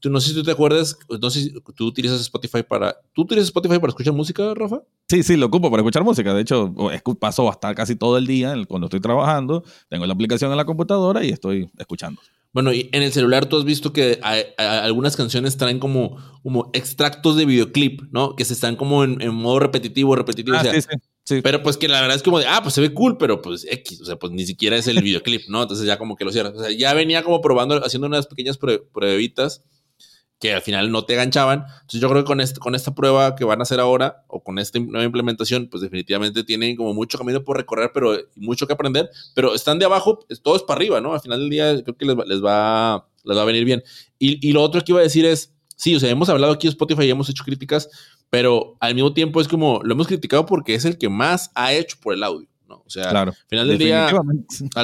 Tú, 0.00 0.10
no 0.10 0.20
sé 0.20 0.30
si 0.30 0.34
tú 0.34 0.42
te 0.42 0.50
acuerdas, 0.50 0.98
no 1.20 1.30
sé 1.30 1.42
si 1.42 1.54
tú 1.74 1.86
utilizas 1.86 2.20
Spotify 2.20 2.62
para... 2.62 2.96
¿Tú 3.12 3.22
utilizas 3.22 3.48
Spotify 3.48 3.78
para 3.78 3.90
escuchar 3.90 4.12
música, 4.12 4.54
Rafa? 4.54 4.82
Sí, 5.08 5.22
sí, 5.22 5.36
lo 5.36 5.46
ocupo 5.46 5.70
para 5.70 5.82
escuchar 5.82 6.02
música. 6.04 6.34
De 6.34 6.42
hecho, 6.42 6.74
paso 7.18 7.48
hasta 7.48 7.74
casi 7.74 7.96
todo 7.96 8.18
el 8.18 8.26
día 8.26 8.54
cuando 8.68 8.86
estoy 8.86 9.00
trabajando. 9.00 9.64
Tengo 9.88 10.06
la 10.06 10.14
aplicación 10.14 10.50
en 10.50 10.56
la 10.56 10.64
computadora 10.64 11.24
y 11.24 11.30
estoy 11.30 11.70
escuchando. 11.78 12.20
Bueno, 12.52 12.72
y 12.72 12.88
en 12.92 13.02
el 13.02 13.12
celular 13.12 13.46
tú 13.46 13.58
has 13.58 13.64
visto 13.64 13.92
que 13.92 14.18
algunas 14.56 15.14
canciones 15.14 15.56
traen 15.56 15.78
como, 15.78 16.16
como 16.42 16.70
extractos 16.72 17.36
de 17.36 17.44
videoclip, 17.44 18.02
¿no? 18.12 18.34
Que 18.34 18.44
se 18.44 18.54
están 18.54 18.76
como 18.76 19.04
en, 19.04 19.34
modo 19.34 19.58
repetitivo, 19.58 20.16
repetitivo. 20.16 20.56
Ah, 20.56 20.64
sí, 20.64 20.80
sí. 20.80 20.88
Sí. 21.26 21.40
Pero 21.42 21.60
pues 21.60 21.76
que 21.76 21.88
la 21.88 22.00
verdad 22.00 22.16
es 22.16 22.22
como 22.22 22.38
de, 22.38 22.46
ah, 22.46 22.60
pues 22.62 22.72
se 22.72 22.80
ve 22.80 22.94
cool, 22.94 23.18
pero 23.18 23.42
pues 23.42 23.66
X, 23.68 24.00
o 24.00 24.04
sea, 24.04 24.16
pues 24.16 24.32
ni 24.32 24.46
siquiera 24.46 24.76
es 24.76 24.86
el 24.86 25.02
videoclip, 25.02 25.48
¿no? 25.48 25.60
Entonces 25.60 25.84
ya 25.84 25.98
como 25.98 26.14
que 26.14 26.24
lo 26.24 26.30
cierras. 26.30 26.54
O 26.54 26.60
sea, 26.60 26.70
ya 26.70 26.94
venía 26.94 27.24
como 27.24 27.40
probando, 27.40 27.84
haciendo 27.84 28.06
unas 28.06 28.28
pequeñas 28.28 28.58
pruebitas 28.58 29.64
que 30.38 30.52
al 30.52 30.62
final 30.62 30.90
no 30.92 31.04
te 31.04 31.14
ganchaban. 31.14 31.60
Entonces 31.60 32.00
yo 32.00 32.08
creo 32.08 32.22
que 32.22 32.26
con, 32.26 32.40
este, 32.40 32.60
con 32.60 32.74
esta 32.74 32.94
prueba 32.94 33.34
que 33.36 33.44
van 33.44 33.60
a 33.60 33.62
hacer 33.62 33.80
ahora 33.80 34.24
o 34.28 34.42
con 34.42 34.58
esta 34.58 34.78
nueva 34.78 35.04
implementación, 35.04 35.68
pues 35.68 35.82
definitivamente 35.82 36.44
tienen 36.44 36.76
como 36.76 36.92
mucho 36.92 37.18
camino 37.18 37.42
por 37.42 37.56
recorrer, 37.56 37.90
pero 37.94 38.16
mucho 38.34 38.66
que 38.66 38.72
aprender, 38.72 39.08
pero 39.34 39.54
están 39.54 39.78
de 39.78 39.86
abajo, 39.86 40.20
todo 40.42 40.56
es 40.56 40.62
para 40.62 40.78
arriba, 40.78 41.00
¿no? 41.00 41.14
Al 41.14 41.20
final 41.20 41.40
del 41.40 41.50
día 41.50 41.82
creo 41.82 41.96
que 41.96 42.04
les, 42.04 42.16
va, 42.16 43.06
les 43.24 43.36
va 43.36 43.42
a 43.42 43.46
venir 43.46 43.64
bien. 43.64 43.82
Y, 44.18 44.46
y, 44.46 44.52
lo 44.52 44.62
otro 44.62 44.82
que 44.82 44.92
iba 44.92 45.00
a 45.00 45.04
decir 45.04 45.24
es, 45.24 45.54
sí, 45.76 45.96
o 45.96 46.00
sea, 46.00 46.10
hemos 46.10 46.28
hablado 46.28 46.52
aquí 46.52 46.66
de 46.66 46.72
Spotify 46.72 47.04
y 47.04 47.10
hemos 47.10 47.28
hecho 47.28 47.44
críticas, 47.44 47.88
pero 48.28 48.76
al 48.80 48.94
mismo 48.94 49.14
tiempo 49.14 49.40
es 49.40 49.48
como, 49.48 49.80
lo 49.82 49.94
hemos 49.94 50.06
criticado 50.06 50.44
porque 50.46 50.74
es 50.74 50.84
el 50.84 50.98
que 50.98 51.08
más 51.08 51.50
ha 51.54 51.72
hecho 51.72 51.96
por 52.00 52.14
el 52.14 52.22
audio. 52.22 52.48
¿No? 52.68 52.82
O 52.86 52.90
sea, 52.90 53.10
al 53.10 53.32
final 53.48 53.68
del 53.68 53.78
día, 53.78 54.08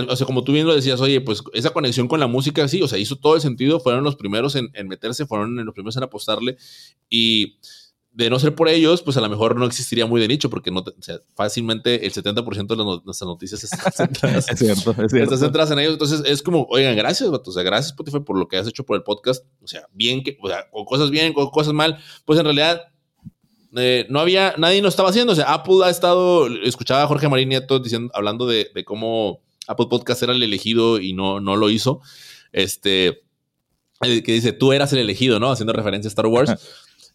o 0.08 0.16
sea, 0.16 0.26
como 0.26 0.44
tú 0.44 0.52
bien 0.52 0.66
lo 0.66 0.74
decías, 0.74 1.00
oye, 1.00 1.20
pues 1.20 1.42
esa 1.52 1.70
conexión 1.70 2.08
con 2.08 2.20
la 2.20 2.26
música, 2.26 2.66
sí, 2.68 2.82
o 2.82 2.88
sea, 2.88 2.98
hizo 2.98 3.16
todo 3.16 3.34
el 3.34 3.40
sentido, 3.40 3.80
fueron 3.80 4.04
los 4.04 4.16
primeros 4.16 4.54
en, 4.56 4.70
en 4.74 4.88
meterse, 4.88 5.26
fueron 5.26 5.56
los 5.64 5.74
primeros 5.74 5.96
en 5.96 6.02
apostarle 6.04 6.56
y 7.08 7.58
de 8.14 8.28
no 8.28 8.38
ser 8.38 8.54
por 8.54 8.68
ellos, 8.68 9.02
pues 9.02 9.16
a 9.16 9.20
lo 9.20 9.28
mejor 9.28 9.56
no 9.56 9.64
existiría 9.64 10.04
muy 10.06 10.20
de 10.20 10.28
nicho, 10.28 10.50
porque 10.50 10.70
no, 10.70 10.84
fácilmente 11.34 12.04
el 12.04 12.12
70% 12.12 12.66
de 12.66 13.02
nuestras 13.04 13.26
noticias 13.26 13.64
están 13.72 13.92
centradas, 13.92 14.50
es 14.50 14.58
cierto, 14.58 14.90
es 14.90 15.10
cierto. 15.10 15.16
Están 15.16 15.38
centradas 15.38 15.70
en 15.70 15.78
ellos. 15.78 15.94
Entonces 15.94 16.22
es 16.26 16.42
como, 16.42 16.66
oigan, 16.68 16.94
gracias, 16.94 17.30
vato. 17.30 17.50
O 17.50 17.52
sea, 17.52 17.62
gracias 17.62 17.92
Spotify 17.92 18.20
por 18.20 18.38
lo 18.38 18.48
que 18.48 18.58
has 18.58 18.68
hecho 18.68 18.84
por 18.84 18.96
el 18.96 19.02
podcast. 19.02 19.44
O 19.62 19.66
sea, 19.66 19.86
bien 19.92 20.22
que, 20.22 20.36
o 20.42 20.48
sea, 20.48 20.68
con 20.70 20.84
cosas 20.84 21.10
bien, 21.10 21.32
con 21.32 21.48
cosas 21.50 21.72
mal. 21.72 21.98
Pues 22.26 22.38
en 22.38 22.44
realidad 22.44 22.82
eh, 23.76 24.06
no 24.08 24.20
había, 24.20 24.54
nadie 24.58 24.82
lo 24.82 24.88
estaba 24.88 25.10
haciendo. 25.10 25.32
O 25.32 25.36
sea, 25.36 25.52
Apple 25.52 25.84
ha 25.84 25.90
estado, 25.90 26.46
escuchaba 26.62 27.02
a 27.02 27.06
Jorge 27.06 27.28
Marín 27.28 27.48
Nieto 27.48 27.78
diciendo, 27.78 28.10
hablando 28.14 28.46
de, 28.46 28.70
de 28.74 28.84
cómo 28.84 29.40
Apple 29.66 29.86
Podcast 29.90 30.22
era 30.22 30.32
el 30.32 30.42
elegido 30.42 30.98
y 30.98 31.12
no, 31.12 31.40
no 31.40 31.56
lo 31.56 31.70
hizo. 31.70 32.00
Este, 32.52 33.22
eh, 34.02 34.22
que 34.22 34.32
dice, 34.32 34.52
tú 34.52 34.72
eras 34.72 34.92
el 34.92 34.98
elegido, 34.98 35.40
¿no? 35.40 35.50
Haciendo 35.50 35.72
referencia 35.72 36.08
a 36.08 36.10
Star 36.10 36.26
Wars 36.26 36.52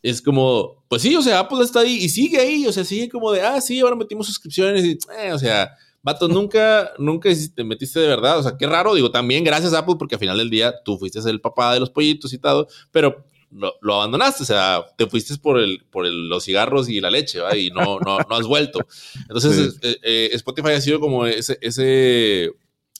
es 0.01 0.21
como, 0.21 0.83
pues 0.87 1.01
sí, 1.01 1.15
o 1.15 1.21
sea, 1.21 1.39
Apple 1.39 1.63
está 1.63 1.81
ahí 1.81 1.95
y 1.95 2.09
sigue 2.09 2.39
ahí, 2.39 2.67
o 2.67 2.71
sea, 2.71 2.83
sigue 2.83 3.09
como 3.09 3.31
de, 3.31 3.41
ah, 3.41 3.59
sí, 3.61 3.79
ahora 3.79 3.95
metimos 3.95 4.27
suscripciones 4.27 4.85
y, 4.85 4.97
eh, 5.19 5.33
o 5.33 5.39
sea, 5.39 5.71
vato, 6.01 6.27
nunca, 6.27 6.91
nunca 6.97 7.29
te 7.55 7.63
metiste 7.63 7.99
de 7.99 8.07
verdad, 8.07 8.39
o 8.39 8.43
sea, 8.43 8.55
qué 8.57 8.67
raro, 8.67 8.93
digo, 8.93 9.11
también 9.11 9.43
gracias 9.43 9.73
Apple 9.73 9.95
porque 9.97 10.15
al 10.15 10.19
final 10.19 10.37
del 10.37 10.49
día 10.49 10.73
tú 10.83 10.97
fuiste 10.97 11.19
el 11.29 11.41
papá 11.41 11.73
de 11.73 11.79
los 11.79 11.89
pollitos 11.89 12.31
y 12.33 12.37
todo, 12.37 12.67
pero 12.91 13.25
lo, 13.51 13.93
abandonaste, 13.93 14.43
o 14.43 14.45
sea, 14.45 14.85
te 14.97 15.07
fuiste 15.07 15.35
por 15.37 15.59
el, 15.59 15.85
por 15.89 16.05
los 16.05 16.43
cigarros 16.43 16.89
y 16.89 16.99
la 16.99 17.09
leche, 17.09 17.39
¿va? 17.39 17.55
Y 17.55 17.69
no, 17.69 17.99
no, 17.99 18.17
no 18.19 18.35
has 18.35 18.47
vuelto. 18.47 18.79
Entonces, 19.21 19.79
eh, 19.81 19.97
eh, 20.03 20.29
Spotify 20.33 20.71
ha 20.71 20.81
sido 20.81 20.99
como 20.99 21.25
ese, 21.25 21.57
ese, 21.61 22.45
e, 22.45 22.51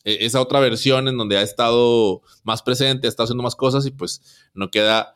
esa 0.03 0.41
otra 0.41 0.59
versión 0.59 1.07
en 1.07 1.17
donde 1.17 1.37
ha 1.37 1.41
estado 1.41 2.21
más 2.43 2.61
presente, 2.61 3.07
ha 3.07 3.09
estado 3.09 3.25
haciendo 3.25 3.43
más 3.43 3.55
cosas 3.55 3.85
y 3.85 3.91
pues 3.91 4.21
no 4.53 4.71
queda 4.71 5.13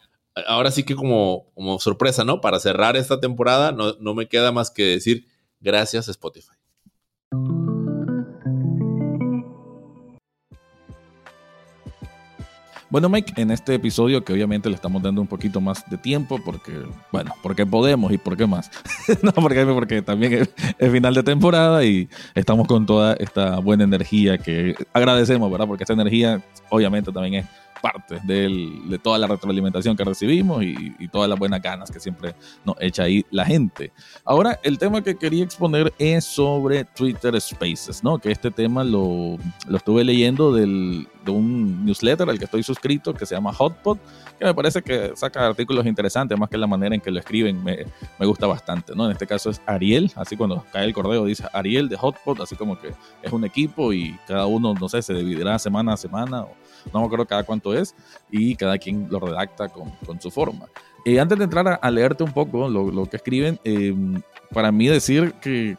ahora 0.48 0.72
sí 0.72 0.84
que 0.84 0.96
como, 0.96 1.52
como 1.54 1.80
sorpresa, 1.80 2.24
¿no? 2.24 2.42
Para 2.42 2.60
cerrar 2.60 2.96
esta 2.96 3.20
temporada, 3.20 3.72
no, 3.72 3.96
no 4.00 4.14
me 4.14 4.28
queda 4.28 4.52
más 4.52 4.72
que 4.72 4.84
decir 4.84 5.28
gracias 5.60 6.08
Spotify. 6.08 6.56
Bueno, 12.92 13.08
Mike, 13.08 13.42
en 13.42 13.52
este 13.52 13.74
episodio 13.76 14.22
que 14.22 14.34
obviamente 14.34 14.68
le 14.68 14.76
estamos 14.76 15.02
dando 15.02 15.22
un 15.22 15.28
poquito 15.28 15.62
más 15.62 15.90
de 15.90 15.98
tiempo 15.98 16.42
porque, 16.44 16.74
bueno, 17.10 17.34
porque 17.42 17.66
podemos 17.66 18.12
y 18.12 18.18
porque 18.18 18.46
más. 18.46 18.70
no, 19.24 19.32
porque, 19.32 20.02
también 20.02 20.50
es, 20.78 20.92
final 20.92 21.14
de 21.14 21.24
temporada 21.24 21.86
y 21.86 22.10
estamos 22.36 22.68
con 22.68 22.86
toda 22.86 23.14
esta 23.14 23.60
buena 23.60 23.86
energía 23.86 24.38
que 24.38 24.76
agradecemos, 24.92 25.50
¿verdad? 25.50 25.68
Porque 25.68 25.86
esta 25.86 25.94
energía 25.94 26.44
obviamente 26.70 27.14
también 27.14 27.36
es 27.36 27.46
parte 27.82 28.20
de 28.26 29.00
toda 29.02 29.18
la 29.18 29.28
retroalimentación 29.28 29.96
que 29.96 30.04
recibimos 30.04 30.62
y, 30.62 31.08
todas 31.14 31.30
las 31.30 31.40
buenas 31.40 31.62
ganas 31.62 31.90
que 31.92 32.00
siempre 32.00 32.36
nos 32.66 32.76
echa 32.82 33.04
ahí 33.04 33.26
la 33.32 33.46
gente. 33.46 33.94
Ahora, 34.26 34.60
el 34.64 34.78
tema 34.78 35.02
que 35.02 35.16
quería 35.16 35.46
exponer 35.46 35.94
es 35.98 36.26
sobre 36.26 36.84
Twitter 36.84 37.40
Spaces, 37.40 38.04
¿no? 38.04 38.20
Que 38.20 38.32
este 38.32 38.52
tema 38.52 38.84
lo, 38.84 39.38
lo 39.68 39.78
estuve 39.78 40.04
leyendo 40.04 40.54
del, 40.54 41.08
de 41.24 41.32
un 41.32 41.86
newsletter 41.86 42.30
al 42.30 42.38
que 42.38 42.46
estoy 42.46 42.64
suscrito 42.64 43.14
que 43.14 43.26
se 43.26 43.36
llama 43.36 43.54
Hotpot, 43.54 44.00
que 44.38 44.46
me 44.46 44.54
parece 44.54 44.82
que 44.82 45.12
saca 45.16 45.48
artículos 45.48 45.86
interesantes, 45.86 46.38
más 46.38 46.50
que 46.50 46.58
la 46.58 46.68
manera 46.68 46.96
en 46.96 47.02
que 47.02 47.12
lo 47.12 47.20
escriben 47.20 47.64
me, 47.64 47.86
me 48.20 48.26
gusta 48.26 48.48
bastante, 48.48 48.96
¿no? 48.96 49.06
En 49.06 49.12
este 49.12 49.28
caso 49.28 49.50
es 49.50 49.62
Ariel, 49.66 50.12
así 50.16 50.36
cuando 50.36 50.66
cae 50.72 50.86
el 50.86 50.94
cordeo 50.94 51.26
dice 51.26 51.46
Ariel 51.54 51.90
de 51.90 51.98
Hotpot, 51.98 52.40
así 52.42 52.56
como 52.56 52.80
que 52.80 52.94
es 53.22 53.32
un 53.32 53.46
equipo 53.46 53.94
y 53.94 54.18
cada 54.28 54.46
uno, 54.46 54.74
no 54.74 54.90
sé, 54.90 55.02
se 55.02 55.14
dividirá 55.14 55.60
semana 55.60 55.94
a 55.94 55.98
semana 55.98 56.44
o 56.44 56.56
no 56.94 57.00
me 57.00 57.06
acuerdo 57.06 57.26
cada 57.26 57.44
cuánto 57.44 57.74
es, 57.74 57.96
y 58.30 58.56
cada 58.56 58.78
quien 58.78 59.08
lo 59.10 59.20
redacta 59.20 59.70
con, 59.70 59.92
con 60.06 60.20
su 60.20 60.32
forma. 60.32 60.68
Eh, 61.06 61.20
antes 61.20 61.38
de 61.38 61.46
entrar 61.46 61.80
a, 61.82 61.92
leerte 61.92 62.24
un 62.24 62.32
poco 62.32 62.70
lo, 62.70 62.92
lo 62.92 63.06
que 63.08 63.18
escriben, 63.18 63.60
eh, 63.64 63.96
para 64.54 64.72
mí 64.72 64.88
decir 64.88 65.34
que, 65.42 65.78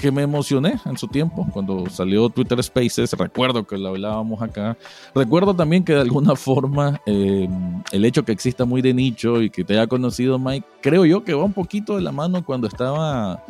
que 0.00 0.10
me 0.10 0.22
emocioné 0.22 0.80
en 0.86 0.96
su 0.96 1.06
tiempo 1.06 1.46
cuando 1.52 1.88
salió 1.90 2.30
Twitter 2.30 2.62
Spaces. 2.62 3.12
Recuerdo 3.12 3.66
que 3.66 3.76
lo 3.76 3.88
hablábamos 3.90 4.40
acá. 4.40 4.76
Recuerdo 5.14 5.54
también 5.54 5.84
que 5.84 5.92
de 5.92 6.00
alguna 6.00 6.34
forma 6.36 7.00
eh, 7.06 7.48
el 7.92 8.04
hecho 8.04 8.24
que 8.24 8.32
exista 8.32 8.64
muy 8.64 8.80
de 8.80 8.94
nicho 8.94 9.42
y 9.42 9.50
que 9.50 9.62
te 9.62 9.74
haya 9.74 9.86
conocido 9.86 10.38
Mike, 10.38 10.66
creo 10.80 11.04
yo 11.04 11.22
que 11.22 11.34
va 11.34 11.44
un 11.44 11.52
poquito 11.52 11.96
de 11.96 12.02
la 12.02 12.12
mano 12.12 12.44
cuando 12.44 12.66
estaba 12.66 13.44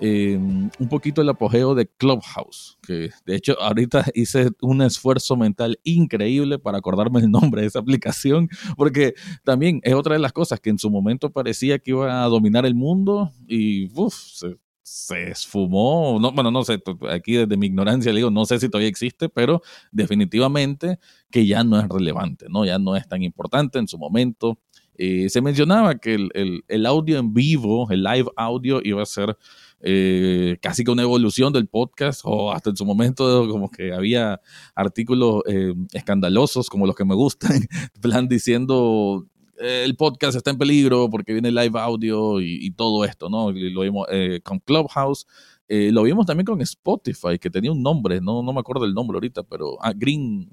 eh, 0.00 0.36
un 0.36 0.88
poquito 0.90 1.22
el 1.22 1.28
apogeo 1.28 1.74
de 1.74 1.86
Clubhouse, 1.86 2.78
que 2.82 3.10
de 3.24 3.36
hecho 3.36 3.60
ahorita 3.60 4.04
hice 4.14 4.50
un 4.60 4.82
esfuerzo 4.82 5.36
mental 5.36 5.78
increíble 5.84 6.58
para 6.58 6.78
acordarme 6.78 7.20
el 7.20 7.30
nombre 7.30 7.62
de 7.62 7.68
esa 7.68 7.78
aplicación, 7.78 8.48
porque 8.76 9.14
también 9.44 9.80
es 9.84 9.94
otra 9.94 10.14
de 10.14 10.20
las 10.20 10.32
cosas 10.32 10.60
que 10.60 10.70
en 10.70 10.78
su 10.78 10.90
momento 10.90 11.30
parecía 11.30 11.78
que 11.78 11.92
iba 11.92 12.24
a 12.24 12.28
dominar 12.28 12.66
el 12.66 12.74
mundo 12.74 13.32
y 13.46 13.88
se, 14.10 14.56
se 14.84 15.30
esfumó, 15.30 16.18
no, 16.20 16.30
bueno, 16.32 16.50
no 16.50 16.62
sé, 16.62 16.78
aquí 17.10 17.32
desde 17.32 17.56
mi 17.56 17.66
ignorancia 17.66 18.12
le 18.12 18.18
digo, 18.18 18.30
no 18.30 18.44
sé 18.44 18.60
si 18.60 18.68
todavía 18.68 18.88
existe, 18.88 19.30
pero 19.30 19.62
definitivamente 19.90 20.98
que 21.30 21.46
ya 21.46 21.64
no 21.64 21.80
es 21.80 21.88
relevante, 21.88 22.46
¿no? 22.50 22.66
Ya 22.66 22.78
no 22.78 22.94
es 22.94 23.08
tan 23.08 23.22
importante 23.22 23.78
en 23.78 23.88
su 23.88 23.96
momento. 23.96 24.58
Eh, 24.96 25.30
se 25.30 25.40
mencionaba 25.40 25.96
que 25.96 26.14
el, 26.14 26.64
el, 26.68 26.86
audio 26.86 27.18
en 27.18 27.32
vivo, 27.32 27.90
el 27.90 28.02
live 28.02 28.28
audio, 28.36 28.80
iba 28.84 29.02
a 29.02 29.06
ser 29.06 29.36
eh, 29.80 30.58
casi 30.60 30.84
que 30.84 30.90
una 30.90 31.02
evolución 31.02 31.52
del 31.54 31.66
podcast, 31.66 32.20
o 32.24 32.52
hasta 32.52 32.68
en 32.68 32.76
su 32.76 32.84
momento 32.84 33.48
como 33.50 33.70
que 33.70 33.90
había 33.94 34.38
artículos 34.74 35.42
eh, 35.48 35.72
escandalosos 35.94 36.68
como 36.68 36.86
los 36.86 36.94
que 36.94 37.06
me 37.06 37.14
gustan, 37.14 37.66
plan 38.02 38.28
diciendo 38.28 39.26
el 39.58 39.96
podcast 39.96 40.36
está 40.36 40.50
en 40.50 40.58
peligro 40.58 41.08
porque 41.10 41.32
viene 41.32 41.50
live 41.50 41.78
audio 41.78 42.40
y, 42.40 42.70
todo 42.72 43.04
esto, 43.04 43.28
¿no? 43.28 43.50
lo 43.52 43.80
vimos 43.82 44.06
con 44.42 44.58
Clubhouse. 44.60 45.26
lo 45.68 46.02
vimos 46.02 46.26
también 46.26 46.46
con 46.46 46.60
Spotify, 46.60 47.38
que 47.40 47.50
tenía 47.50 47.72
un 47.72 47.82
nombre, 47.82 48.20
no, 48.20 48.42
no 48.42 48.52
me 48.52 48.60
acuerdo 48.60 48.84
el 48.84 48.94
nombre 48.94 49.16
ahorita, 49.16 49.42
pero 49.44 49.76
ah, 49.80 49.92
Green, 49.94 50.50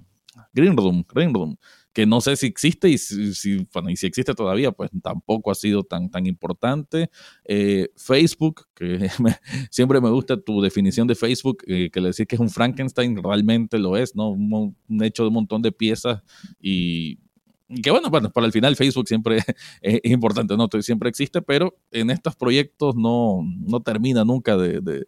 Green 0.53 0.75
Room, 0.77 1.03
Green 1.13 1.33
Room, 1.33 1.57
que 1.93 2.05
no 2.05 2.21
sé 2.21 2.35
si 2.35 2.45
existe 2.47 2.89
y 2.89 2.97
si, 2.97 3.33
si, 3.33 3.67
existe 4.05 4.33
todavía, 4.33 4.71
pues 4.71 4.89
tampoco 5.01 5.51
ha 5.51 5.55
sido 5.55 5.83
tan, 5.83 6.09
tan 6.09 6.25
importante. 6.25 7.09
Eh, 7.43 7.89
Facebook, 7.97 8.67
que 8.73 9.09
siempre 9.71 9.99
me 9.99 10.09
gusta 10.09 10.39
tu 10.39 10.61
definición 10.61 11.07
de 11.07 11.15
Facebook, 11.15 11.63
eh, 11.67 11.89
que 11.91 11.99
le 11.99 12.09
decís 12.09 12.25
que 12.27 12.35
es 12.35 12.41
un 12.41 12.49
Frankenstein, 12.49 13.21
realmente 13.21 13.77
lo 13.77 13.97
es, 13.97 14.15
¿no? 14.15 14.29
Un, 14.29 14.75
hecho 15.01 15.23
de 15.23 15.29
un 15.29 15.33
montón 15.33 15.61
de 15.61 15.71
piezas 15.71 16.21
y 16.61 17.19
que 17.83 17.91
bueno, 17.91 18.09
bueno, 18.09 18.31
para 18.31 18.45
el 18.45 18.51
final 18.51 18.75
Facebook 18.75 19.07
siempre 19.07 19.39
es, 19.81 19.99
importante, 20.03 20.55
¿no? 20.57 20.67
Siempre 20.81 21.09
existe, 21.09 21.41
pero 21.41 21.77
en 21.91 22.09
estos 22.09 22.35
proyectos 22.35 22.95
no, 22.95 23.41
no 23.43 23.81
termina 23.81 24.25
nunca 24.25 24.57
de, 24.57 25.07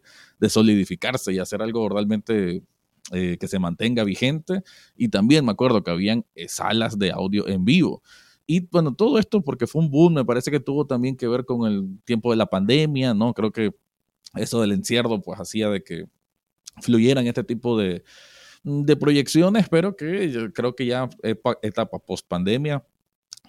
solidificarse 0.50 1.34
y 1.34 1.40
hacer 1.40 1.62
algo 1.62 1.88
realmente 1.90 2.64
eh, 3.12 3.38
que 3.40 3.48
se 3.48 3.60
mantenga 3.60 4.04
vigente. 4.04 4.62
Y 4.96 5.10
también 5.10 5.46
me 5.46 5.52
acuerdo 5.52 5.84
que 5.84 5.92
habían 5.92 6.26
eh, 6.36 6.48
salas 6.48 6.98
de 6.98 7.12
audio 7.12 7.48
en 7.48 7.66
vivo. 7.66 8.02
Y 8.46 8.68
bueno, 8.68 8.94
todo 8.94 9.20
esto 9.20 9.42
porque 9.42 9.68
fue 9.68 9.82
un 9.82 9.90
boom, 9.90 10.16
me 10.16 10.26
parece 10.26 10.52
que 10.52 10.60
tuvo 10.60 10.86
también 10.86 11.16
que 11.16 11.28
ver 11.28 11.46
con 11.46 11.72
el 11.72 12.00
tiempo 12.04 12.32
de 12.32 12.38
la 12.38 12.46
pandemia, 12.46 13.14
¿no? 13.14 13.34
Creo 13.34 13.52
que 13.52 13.74
eso 14.36 14.62
del 14.62 14.74
encierro 14.74 15.22
pues 15.22 15.40
hacía 15.40 15.70
de 15.70 15.84
que 15.84 16.06
fluyeran 16.82 17.28
este 17.28 17.44
tipo 17.44 17.78
de, 17.78 18.04
de 18.64 18.96
proyecciones, 18.96 19.68
pero 19.70 19.96
que 19.96 20.32
yo 20.32 20.52
creo 20.54 20.76
que 20.76 20.86
ya 20.86 21.10
etapa 21.62 22.00
post 22.00 22.28
pandemia 22.28 22.84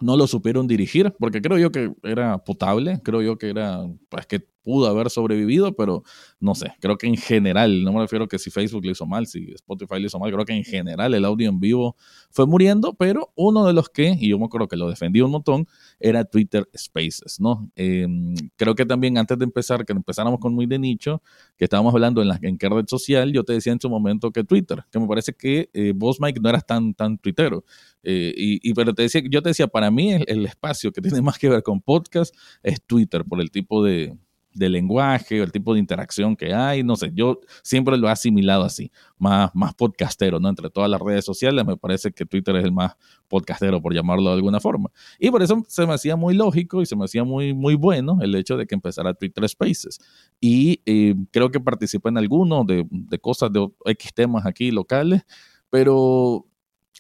no 0.01 0.17
lo 0.17 0.27
supieron 0.27 0.67
dirigir, 0.67 1.13
porque 1.19 1.41
creo 1.41 1.59
yo 1.59 1.71
que 1.71 1.93
era 2.03 2.39
potable, 2.39 3.01
creo 3.05 3.23
yo 3.23 3.39
que 3.39 3.51
era, 3.51 3.87
pues 4.09 4.27
que 4.27 4.47
pudo 4.65 4.89
haber 4.89 5.11
sobrevivido, 5.11 5.77
pero 5.77 6.03
no 6.41 6.55
sé, 6.55 6.73
creo 6.81 6.99
que 6.99 7.07
en 7.07 7.17
general, 7.17 7.85
no 7.85 7.93
me 7.93 8.01
refiero 8.01 8.27
que 8.27 8.39
si 8.39 8.51
Facebook 8.51 8.85
le 8.85 8.93
hizo 8.93 9.07
mal, 9.07 9.27
si 9.27 9.53
Spotify 9.53 10.01
le 10.01 10.07
hizo 10.07 10.19
mal, 10.19 10.33
creo 10.33 10.45
que 10.45 10.55
en 10.55 10.65
general 10.65 11.15
el 11.15 11.25
audio 11.25 11.49
en 11.49 11.61
vivo 11.61 11.97
fue 12.31 12.47
muriendo, 12.47 12.95
pero 12.95 13.33
uno 13.37 13.67
de 13.67 13.73
los 13.73 13.89
que, 13.89 14.17
y 14.19 14.29
yo 14.29 14.39
me 14.39 14.47
acuerdo 14.47 14.67
que 14.67 14.77
lo 14.77 14.89
defendí 14.89 15.21
un 15.21 15.31
montón, 15.31 15.67
era 16.01 16.25
Twitter 16.25 16.69
Spaces, 16.77 17.39
¿no? 17.39 17.71
Em, 17.77 18.35
creo 18.57 18.75
que 18.75 18.87
también 18.87 19.19
antes 19.19 19.39
de 19.39 19.45
empezar, 19.45 19.85
que 19.85 19.93
empezáramos 19.93 20.41
con 20.41 20.55
muy 20.55 20.67
de 20.67 20.79
nicho, 20.79 21.23
que 21.57 21.65
estábamos 21.65 21.95
hablando 21.95 22.23
en, 22.23 22.29
la, 22.29 22.39
en 22.43 22.59
qué 22.59 22.69
red 22.69 22.87
social, 22.89 23.33
yo 23.33 23.45
te 23.45 23.53
decía 23.53 23.73
en 23.73 23.81
su 23.81 23.91
momento 23.91 24.33
que 24.33 24.45
Twitter, 24.45 24.83
que 24.91 24.99
me 24.99 25.07
parece 25.07 25.35
que 25.35 25.71
eh, 25.75 25.93
vos, 25.95 26.21
Mike, 26.21 26.41
no 26.41 26.49
eras 26.49 26.67
tan, 26.67 26.95
tan 26.95 27.19
tuitero, 27.19 27.65
eh, 28.03 28.33
y, 28.37 28.75
pero 28.75 28.95
te 28.95 29.03
decía, 29.03 29.23
yo 29.31 29.43
te 29.43 29.51
decía, 29.51 29.67
para 29.67 29.91
mí 29.91 30.13
el 30.13 30.47
espacio 30.47 30.93
que 30.93 31.01
tiene 31.01 31.21
más 31.23 31.39
que 31.39 31.49
ver 31.49 31.63
con 31.63 31.81
podcast 31.81 32.35
es 32.63 32.83
Twitter, 32.83 33.25
por 33.25 33.41
el 33.41 33.51
tipo 33.51 33.83
de 33.83 34.17
de 34.55 34.69
lenguaje, 34.69 35.43
el 35.43 35.53
tipo 35.53 35.75
de 35.75 35.81
interacción 35.81 36.37
que 36.37 36.55
hay, 36.55 36.83
no 36.83 36.97
sé, 36.97 37.11
yo 37.13 37.41
siempre 37.63 37.97
lo 37.97 38.09
he 38.09 38.11
asimilado 38.11 38.65
así, 38.65 38.91
más, 39.19 39.51
más 39.53 39.75
podcastero, 39.75 40.39
¿no? 40.39 40.49
Entre 40.49 40.71
todas 40.71 40.89
las 40.89 41.01
redes 41.01 41.25
sociales, 41.25 41.65
me 41.67 41.77
parece 41.77 42.13
que 42.13 42.25
Twitter 42.25 42.57
es 42.57 42.65
el 42.65 42.73
más 42.73 42.97
podcastero, 43.29 43.83
por 43.83 43.93
llamarlo 43.93 44.31
de 44.31 44.37
alguna 44.37 44.61
forma. 44.61 44.91
Y 45.19 45.31
por 45.31 45.43
eso 45.43 45.63
se 45.69 45.87
me 45.87 45.93
hacía 45.93 46.17
muy 46.17 46.35
lógico 46.35 46.81
y 46.81 46.87
se 46.87 46.97
me 46.97 47.05
hacía 47.05 47.25
muy, 47.25 47.53
muy 47.53 47.75
bueno 47.75 48.19
el 48.23 48.35
hecho 48.37 48.57
de 48.57 48.67
que 48.67 48.75
empezara 48.75 49.13
Twitter 49.13 49.49
Spaces. 49.49 49.99
Y 50.41 50.81
eh, 50.87 51.15
creo 51.33 51.51
que 51.51 51.61
participé 51.61 52.11
en 52.11 52.19
algunos 52.19 52.67
de, 52.67 52.87
de 52.89 53.19
cosas 53.19 53.53
de 53.53 53.69
X 53.87 54.15
temas 54.15 54.47
aquí 54.47 54.71
locales, 54.71 55.23
pero 55.69 56.47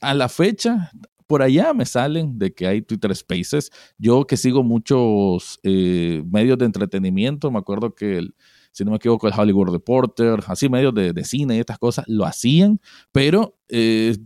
a 0.00 0.12
la 0.12 0.28
fecha 0.28 0.90
por 1.26 1.42
allá 1.42 1.72
me 1.72 1.86
salen 1.86 2.38
de 2.38 2.52
que 2.52 2.66
hay 2.66 2.82
Twitter 2.82 3.14
Spaces. 3.14 3.70
Yo 3.98 4.26
que 4.26 4.36
sigo 4.36 4.62
muchos 4.62 5.58
eh, 5.62 6.22
medios 6.30 6.58
de 6.58 6.66
entretenimiento, 6.66 7.50
me 7.50 7.58
acuerdo 7.58 7.94
que, 7.94 8.18
el, 8.18 8.34
si 8.72 8.84
no 8.84 8.90
me 8.90 8.96
equivoco, 8.96 9.26
el 9.26 9.34
Hollywood 9.36 9.70
Reporter, 9.70 10.40
así 10.46 10.68
medios 10.68 10.94
de, 10.94 11.24
cine 11.24 11.56
y 11.56 11.60
estas 11.60 11.78
cosas, 11.78 12.04
lo 12.08 12.24
hacían, 12.24 12.80
pero 13.12 13.56
eh, 13.68 14.16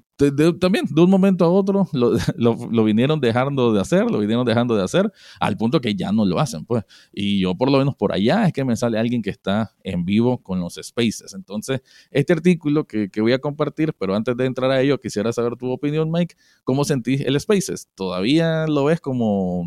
también 0.59 0.85
de 0.91 1.01
un 1.01 1.11
momento 1.11 1.45
a 1.45 1.49
otro 1.49 1.89
lo, 1.93 2.16
lo, 2.37 2.85
vinieron 2.85 3.21
dejando 3.21 3.73
de 3.73 3.81
hacer, 3.81 4.11
lo 4.11 4.19
vinieron 4.19 4.45
dejando 4.45 4.75
de 4.77 4.83
hacer, 4.83 5.11
al 5.39 5.57
punto 5.57 5.81
que 5.81 5.95
ya 5.95 6.11
no 6.11 6.25
lo 6.25 6.41
hacen, 6.41 6.64
pues. 6.64 6.85
Y 7.12 7.41
yo 7.41 7.55
por 7.55 7.71
lo 7.71 7.79
menos 7.79 7.95
por 7.95 8.12
allá 8.12 8.47
es 8.47 8.53
que 8.53 8.64
me 8.64 8.77
sale 8.77 8.99
alguien 8.99 9.23
que 9.23 9.31
está 9.31 9.75
en 9.85 10.05
vivo 10.05 10.39
con 10.43 10.61
los 10.61 10.75
spaces. 10.83 11.35
Entonces, 11.35 11.83
este 12.11 12.33
artículo 12.33 12.85
que, 12.85 13.11
que 13.11 13.21
voy 13.21 13.33
a 13.33 13.39
compartir, 13.39 13.95
pero 13.95 14.14
antes 14.14 14.37
de 14.37 14.47
entrar 14.47 14.71
a 14.71 14.81
ello, 14.81 14.99
quisiera 14.99 15.33
saber 15.33 15.57
tu 15.57 15.71
opinión, 15.71 16.11
Mike, 16.11 16.35
¿cómo 16.64 16.85
sentís 16.85 17.21
el 17.21 17.39
spaces? 17.39 17.89
¿Todavía 17.95 18.66
lo 18.66 18.85
ves 18.85 19.01
como, 19.01 19.66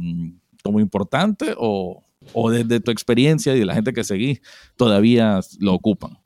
como 0.63 0.79
importante 0.81 1.55
o, 1.57 2.03
o 2.33 2.51
desde 2.51 2.81
tu 2.81 2.91
experiencia 2.91 3.55
y 3.55 3.59
de 3.59 3.65
la 3.65 3.73
gente 3.73 3.93
que 3.93 4.03
seguís, 4.03 4.41
todavía 4.75 5.39
lo 5.59 5.73
ocupan? 5.73 6.20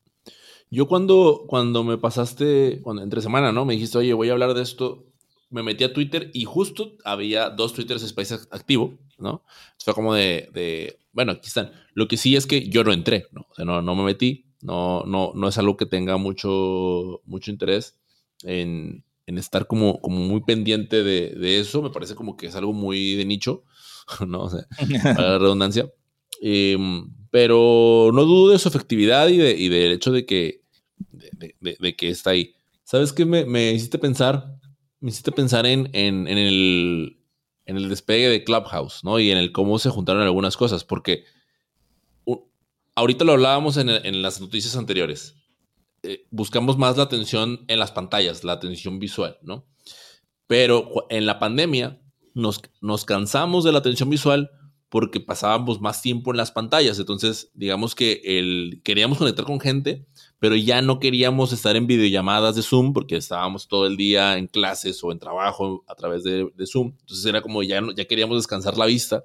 Yo 0.70 0.88
cuando, 0.88 1.44
cuando 1.46 1.84
me 1.84 1.98
pasaste, 1.98 2.80
cuando, 2.82 3.02
entre 3.02 3.20
semana, 3.20 3.52
¿no? 3.52 3.64
Me 3.64 3.74
dijiste, 3.74 3.98
oye, 3.98 4.12
voy 4.14 4.28
a 4.28 4.32
hablar 4.32 4.54
de 4.54 4.62
esto, 4.62 5.06
me 5.50 5.62
metí 5.62 5.84
a 5.84 5.92
Twitter 5.92 6.30
y 6.34 6.44
justo 6.44 6.96
había 7.04 7.50
dos 7.50 7.72
Twitter 7.72 7.98
Spaces 7.98 8.48
activo, 8.50 8.98
¿no? 9.18 9.42
Fue 9.78 9.94
como 9.94 10.14
de, 10.14 10.98
bueno, 11.12 11.32
aquí 11.32 11.46
están. 11.46 11.70
Lo 11.94 12.08
que 12.08 12.16
sí 12.16 12.36
es 12.36 12.46
que 12.46 12.68
yo 12.68 12.82
no 12.82 12.92
entré, 12.92 13.26
¿no? 13.32 13.46
O 13.48 13.54
sea, 13.54 13.64
no, 13.64 13.80
no 13.80 13.94
me 13.94 14.02
metí, 14.02 14.46
no, 14.60 15.04
no, 15.04 15.32
no 15.34 15.48
es 15.48 15.58
algo 15.58 15.76
que 15.76 15.86
tenga 15.86 16.16
mucho, 16.16 17.20
mucho 17.24 17.50
interés 17.50 17.96
en, 18.42 19.04
en 19.26 19.38
estar 19.38 19.66
como, 19.66 20.00
como 20.00 20.18
muy 20.18 20.42
pendiente 20.42 21.04
de, 21.04 21.30
de, 21.30 21.60
eso. 21.60 21.80
Me 21.82 21.90
parece 21.90 22.16
como 22.16 22.36
que 22.36 22.46
es 22.46 22.56
algo 22.56 22.72
muy 22.72 23.14
de 23.14 23.24
nicho, 23.24 23.64
¿no? 24.26 24.42
O 24.42 24.50
sea, 24.50 24.66
para 25.14 25.30
la 25.30 25.38
redundancia. 25.38 25.90
Eh, 26.42 26.76
pero 27.36 28.12
no 28.14 28.24
dudo 28.24 28.52
de 28.52 28.58
su 28.58 28.66
efectividad 28.66 29.28
y, 29.28 29.36
de, 29.36 29.50
y 29.50 29.68
del 29.68 29.92
hecho 29.92 30.10
de 30.10 30.24
que, 30.24 30.62
está 32.00 32.30
ahí. 32.30 32.54
¿Sabes 32.82 33.12
qué 33.12 33.26
me, 33.26 33.72
hiciste 33.72 33.98
pensar? 33.98 34.58
Me 35.00 35.10
hiciste 35.10 35.32
pensar 35.32 35.66
en, 35.66 35.94
el, 35.94 37.18
despegue 37.66 38.30
de 38.30 38.42
Clubhouse, 38.42 39.04
¿no? 39.04 39.20
Y 39.20 39.32
en 39.32 39.36
el 39.36 39.52
cómo 39.52 39.78
se 39.78 39.90
juntaron 39.90 40.22
algunas 40.22 40.56
cosas, 40.56 40.82
porque 40.84 41.24
ahorita 42.94 43.26
lo 43.26 43.32
hablábamos 43.32 43.76
en, 43.76 44.22
las 44.22 44.40
noticias 44.40 44.74
anteriores. 44.74 45.34
Eh, 46.04 46.24
buscamos 46.30 46.78
más 46.78 46.96
la 46.96 47.02
atención 47.02 47.66
en 47.68 47.78
las 47.78 47.92
pantallas, 47.92 48.44
la 48.44 48.54
atención 48.54 48.98
visual, 48.98 49.36
¿no? 49.42 49.66
Pero 50.46 50.90
en 51.10 51.26
la 51.26 51.38
pandemia 51.38 52.00
nos 52.32 53.04
cansamos 53.04 53.62
de 53.62 53.72
la 53.72 53.80
atención 53.80 54.08
visual 54.08 54.50
porque 54.88 55.20
pasábamos 55.20 55.80
más 55.80 56.00
tiempo 56.00 56.30
en 56.30 56.36
las 56.36 56.52
pantallas. 56.52 56.98
Entonces, 56.98 57.50
digamos 57.54 57.94
que 57.94 58.20
el, 58.24 58.80
queríamos 58.84 59.18
conectar 59.18 59.44
con 59.44 59.60
gente, 59.60 60.06
pero 60.38 60.54
ya 60.56 60.82
no 60.82 61.00
queríamos 61.00 61.52
estar 61.52 61.76
en 61.76 61.86
videollamadas 61.86 62.56
de 62.56 62.62
Zoom 62.62 62.92
porque 62.92 63.16
estábamos 63.16 63.68
todo 63.68 63.86
el 63.86 63.96
día 63.96 64.38
en 64.38 64.46
clases 64.46 65.02
o 65.02 65.12
en 65.12 65.18
trabajo 65.18 65.84
a 65.88 65.94
través 65.94 66.22
de, 66.24 66.50
de 66.54 66.66
Zoom. 66.66 66.92
Entonces 67.00 67.24
era 67.26 67.42
como 67.42 67.62
ya, 67.62 67.80
ya 67.96 68.04
queríamos 68.04 68.38
descansar 68.38 68.76
la 68.76 68.86
vista. 68.86 69.24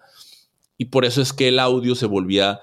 Y 0.78 0.86
por 0.86 1.06
eso 1.06 1.22
es 1.22 1.32
que 1.32 1.50
el 1.50 1.60
audio 1.60 1.94
se 1.94 2.08
volvía, 2.08 2.60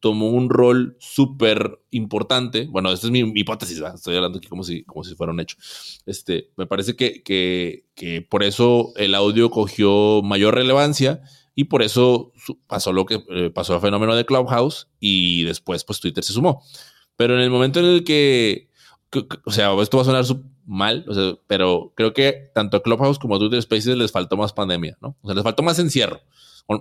tomó 0.00 0.30
un 0.30 0.50
rol 0.50 0.96
súper 0.98 1.78
importante. 1.90 2.66
Bueno, 2.66 2.90
esta 2.90 3.06
es 3.06 3.12
mi, 3.12 3.22
mi 3.22 3.40
hipótesis, 3.40 3.78
¿verdad? 3.78 3.94
estoy 3.94 4.16
hablando 4.16 4.38
aquí 4.38 4.48
como 4.48 4.64
si, 4.64 4.82
como 4.82 5.04
si 5.04 5.14
fuera 5.14 5.32
un 5.32 5.38
hecho. 5.38 5.56
Este, 6.04 6.50
me 6.56 6.66
parece 6.66 6.96
que, 6.96 7.22
que, 7.22 7.84
que 7.94 8.22
por 8.22 8.42
eso 8.42 8.92
el 8.96 9.14
audio 9.14 9.50
cogió 9.50 10.20
mayor 10.22 10.56
relevancia 10.56 11.22
y 11.58 11.64
por 11.64 11.82
eso 11.82 12.32
pasó 12.68 12.92
lo 12.92 13.06
que 13.06 13.24
eh, 13.30 13.50
pasó 13.50 13.74
el 13.74 13.80
fenómeno 13.80 14.14
de 14.14 14.26
Clubhouse 14.26 14.88
y 15.00 15.42
después 15.44 15.82
pues 15.84 15.98
Twitter 15.98 16.22
se 16.22 16.34
sumó. 16.34 16.62
Pero 17.16 17.34
en 17.34 17.40
el 17.40 17.50
momento 17.50 17.80
en 17.80 17.86
el 17.86 18.04
que, 18.04 18.68
o 19.44 19.50
sea, 19.50 19.72
esto 19.80 19.96
va 19.96 20.02
a 20.02 20.06
sonar 20.06 20.24
mal, 20.66 21.06
pero 21.46 21.94
creo 21.96 22.12
que 22.12 22.50
tanto 22.54 22.76
a 22.76 22.82
Clubhouse 22.82 23.18
como 23.18 23.36
a 23.36 23.38
Twitter 23.38 23.60
Spaces 23.62 23.96
les 23.96 24.12
faltó 24.12 24.36
más 24.36 24.52
pandemia, 24.52 24.98
¿no? 25.00 25.16
O 25.22 25.28
sea, 25.28 25.34
les 25.34 25.42
faltó 25.42 25.62
más 25.62 25.78
encierro. 25.78 26.20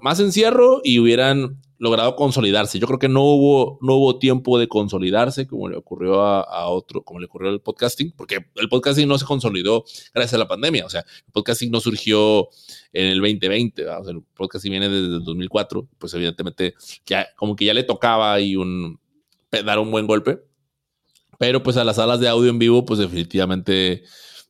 Más 0.01 0.19
encierro 0.19 0.81
y 0.83 0.99
hubieran 0.99 1.61
logrado 1.77 2.15
consolidarse. 2.15 2.79
Yo 2.79 2.87
creo 2.87 2.99
que 2.99 3.09
no 3.09 3.23
hubo, 3.23 3.77
no 3.81 3.95
hubo 3.95 4.17
tiempo 4.17 4.57
de 4.57 4.67
consolidarse 4.67 5.45
como 5.47 5.67
le 5.69 5.77
ocurrió 5.77 6.21
a, 6.23 6.41
a, 6.41 6.67
otro, 6.69 7.03
como 7.03 7.19
le 7.19 7.25
ocurrió 7.25 7.49
al 7.49 7.61
podcasting, 7.61 8.13
porque 8.15 8.45
el 8.55 8.69
podcasting 8.69 9.07
no 9.07 9.17
se 9.17 9.25
consolidó 9.25 9.83
gracias 10.13 10.33
a 10.35 10.37
la 10.37 10.47
pandemia. 10.47 10.85
O 10.85 10.89
sea, 10.89 11.01
el 11.01 11.31
podcasting 11.33 11.71
no 11.71 11.79
surgió 11.79 12.49
en 12.93 13.07
el 13.07 13.19
2020, 13.19 13.87
o 13.87 14.03
sea, 14.03 14.13
el 14.13 14.23
podcasting 14.35 14.71
viene 14.71 14.89
desde 14.89 15.17
el 15.17 15.23
2004, 15.23 15.87
pues 15.97 16.13
evidentemente 16.13 16.75
ya 17.05 17.27
como 17.35 17.55
que 17.55 17.65
ya 17.65 17.73
le 17.73 17.83
tocaba 17.83 18.33
ahí 18.33 18.55
un, 18.55 18.99
dar 19.51 19.79
un 19.79 19.91
buen 19.91 20.07
golpe. 20.07 20.39
Pero 21.37 21.61
pues 21.61 21.75
a 21.77 21.83
las 21.83 21.97
salas 21.97 22.19
de 22.19 22.29
audio 22.29 22.49
en 22.49 22.59
vivo, 22.59 22.85
pues 22.85 22.99
definitivamente, 22.99 24.03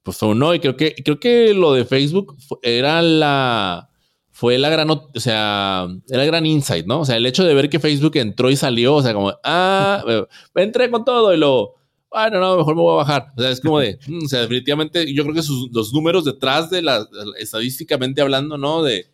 pues 0.03 0.17
fue 0.17 0.35
no. 0.35 0.53
Y 0.53 0.59
creo 0.59 0.77
que, 0.77 0.93
creo 1.03 1.19
que 1.19 1.53
lo 1.55 1.73
de 1.73 1.85
Facebook 1.85 2.37
era 2.61 3.01
la 3.01 3.89
fue 4.35 4.57
la 4.57 4.67
gran, 4.67 4.89
o 4.89 5.09
sea, 5.15 5.87
era 6.09 6.23
el 6.23 6.27
gran 6.27 6.45
insight, 6.45 6.85
¿no? 6.85 6.99
O 6.99 7.05
sea, 7.05 7.15
el 7.15 7.25
hecho 7.25 7.45
de 7.45 7.53
ver 7.53 7.69
que 7.69 7.79
Facebook 7.79 8.17
entró 8.17 8.51
y 8.51 8.57
salió, 8.57 8.95
o 8.95 9.01
sea, 9.01 9.13
como, 9.13 9.33
ah, 9.45 10.03
entré 10.55 10.91
con 10.91 11.05
todo 11.05 11.33
y 11.33 11.37
lo, 11.37 11.75
bueno, 12.11 12.41
no, 12.41 12.57
mejor 12.57 12.75
me 12.75 12.81
voy 12.81 12.95
a 12.95 12.97
bajar. 12.97 13.31
O 13.37 13.41
sea, 13.41 13.49
es 13.49 13.61
como 13.61 13.79
de, 13.79 13.97
o 14.25 14.27
sea, 14.27 14.41
definitivamente, 14.41 15.13
yo 15.13 15.23
creo 15.23 15.35
que 15.35 15.41
sus, 15.41 15.69
los 15.71 15.93
números 15.93 16.25
detrás 16.25 16.69
de 16.69 16.81
la, 16.81 17.07
estadísticamente 17.39 18.19
hablando, 18.19 18.57
¿no? 18.57 18.83
De, 18.83 19.05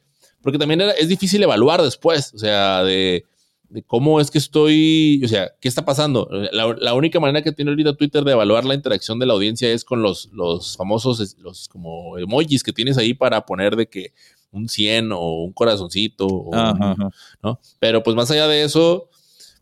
porque 0.41 0.57
también 0.57 0.81
era, 0.81 0.93
es 0.93 1.07
difícil 1.07 1.43
evaluar 1.43 1.83
después, 1.83 2.33
o 2.33 2.39
sea, 2.39 2.83
de, 2.83 3.23
de, 3.69 3.83
cómo 3.83 4.19
es 4.19 4.31
que 4.31 4.39
estoy, 4.39 5.21
o 5.23 5.27
sea, 5.27 5.51
qué 5.61 5.67
está 5.67 5.85
pasando. 5.85 6.27
La, 6.51 6.75
la, 6.79 6.95
única 6.95 7.19
manera 7.19 7.43
que 7.43 7.51
tiene 7.51 7.69
ahorita 7.69 7.95
Twitter 7.95 8.23
de 8.23 8.31
evaluar 8.31 8.65
la 8.65 8.73
interacción 8.73 9.19
de 9.19 9.27
la 9.27 9.33
audiencia 9.33 9.71
es 9.71 9.85
con 9.85 10.01
los, 10.01 10.31
los 10.33 10.75
famosos, 10.77 11.37
los 11.37 11.69
como 11.69 12.17
emojis 12.17 12.63
que 12.63 12.73
tienes 12.73 12.97
ahí 12.97 13.13
para 13.13 13.45
poner 13.45 13.75
de 13.75 13.85
que 13.85 14.13
un 14.51 14.69
100 14.69 15.11
o 15.11 15.43
un 15.43 15.53
corazoncito, 15.53 16.27
o 16.27 16.53
Ajá, 16.53 16.91
ajá. 16.91 17.09
¿no? 17.41 17.59
Pero 17.79 18.03
pues 18.03 18.15
más 18.15 18.29
allá 18.31 18.47
de 18.47 18.63
eso, 18.63 19.09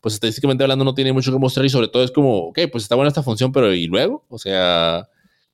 pues 0.00 0.14
estadísticamente 0.14 0.64
hablando 0.64 0.84
no 0.84 0.94
tiene 0.94 1.12
mucho 1.12 1.32
que 1.32 1.38
mostrar 1.38 1.66
y 1.66 1.70
sobre 1.70 1.88
todo 1.88 2.02
es 2.02 2.10
como, 2.10 2.48
ok, 2.48 2.60
pues 2.70 2.84
está 2.84 2.94
buena 2.94 3.08
esta 3.08 3.22
función, 3.22 3.52
pero 3.52 3.72
¿y 3.74 3.86
luego? 3.86 4.24
O 4.28 4.38
sea, 4.38 5.08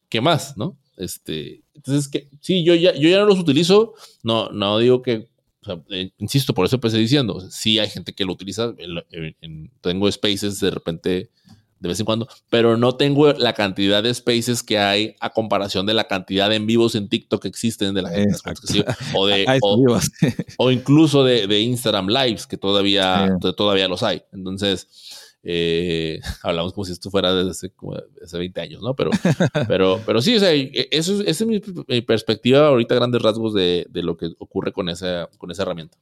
¿qué 0.09 0.21
más, 0.21 0.57
no? 0.57 0.77
Este, 0.97 1.63
entonces, 1.75 2.09
que 2.09 2.29
sí, 2.41 2.65
yo 2.65 2.75
ya, 2.75 2.95
yo 2.95 3.09
ya 3.09 3.19
no 3.19 3.27
los 3.27 3.39
utilizo, 3.39 3.95
no, 4.23 4.49
no 4.51 4.79
digo 4.79 5.03
que, 5.03 5.29
o 5.63 5.65
sea, 5.65 5.83
eh, 5.91 6.11
insisto, 6.19 6.55
por 6.55 6.65
eso 6.65 6.77
empecé 6.77 6.97
diciendo, 6.99 7.35
o 7.35 7.41
sea, 7.41 7.51
sí 7.51 7.79
hay 7.79 7.89
gente 7.89 8.13
que 8.13 8.25
lo 8.25 8.33
utiliza, 8.33 8.75
en, 8.79 9.71
tengo 9.81 10.11
spaces 10.11 10.61
de 10.61 10.71
repente 10.71 11.31
de 11.87 11.89
vez 11.89 12.01
en 12.01 12.07
cuando, 12.07 12.29
pero 12.51 12.77
no 12.77 12.97
tengo 12.97 13.33
la 13.33 13.53
cantidad 13.53 14.03
de 14.03 14.13
spaces 14.13 14.63
que 14.63 14.79
hay 14.79 15.15
a 15.21 15.31
comparación 15.31 15.87
de 15.87 15.95
la 15.95 16.05
cantidad 16.05 16.51
de 16.51 16.57
en 16.57 16.67
vivos 16.67 16.95
en 16.95 17.09
TikTok 17.09 17.43
que 17.43 17.49
existen 17.49 17.95
de 17.95 18.03
la 18.03 18.11
gente 18.11 18.37
o 19.15 19.27
de 19.27 19.47
o, 19.63 19.99
o, 20.59 20.71
incluso 20.71 21.23
de, 21.23 21.47
de, 21.47 21.61
Instagram 21.61 22.09
Lives 22.09 22.47
que 22.47 22.57
todavía 22.57 23.29
sí. 23.41 23.53
todavía 23.57 23.89
los 23.89 24.03
hay. 24.03 24.23
Entonces 24.33 24.89
eh, 25.49 26.21
hablamos 26.43 26.73
como 26.73 26.85
si 26.85 26.93
esto 26.93 27.11
fuera 27.11 27.33
desde 27.33 27.51
hace, 27.51 27.71
como 27.71 27.95
hace 28.23 28.39
20 28.39 28.61
años, 28.61 28.83
¿no? 28.83 28.95
Pero, 28.95 29.11
pero, 29.69 30.01
pero 30.05 30.21
sí, 30.21 30.37
o 30.37 30.41
sea, 30.41 30.53
eso, 30.53 31.21
esa 31.23 31.45
es 31.45 31.47
mi, 31.47 31.63
mi 31.87 32.01
perspectiva 32.01 32.67
ahorita, 32.67 32.97
grandes 32.97 33.23
rasgos 33.23 33.55
de, 33.55 33.87
de, 33.89 34.03
lo 34.03 34.17
que 34.17 34.33
ocurre 34.39 34.73
con 34.73 34.89
esa, 34.89 35.29
con 35.39 35.51
esa 35.53 35.63
herramienta. 35.63 35.97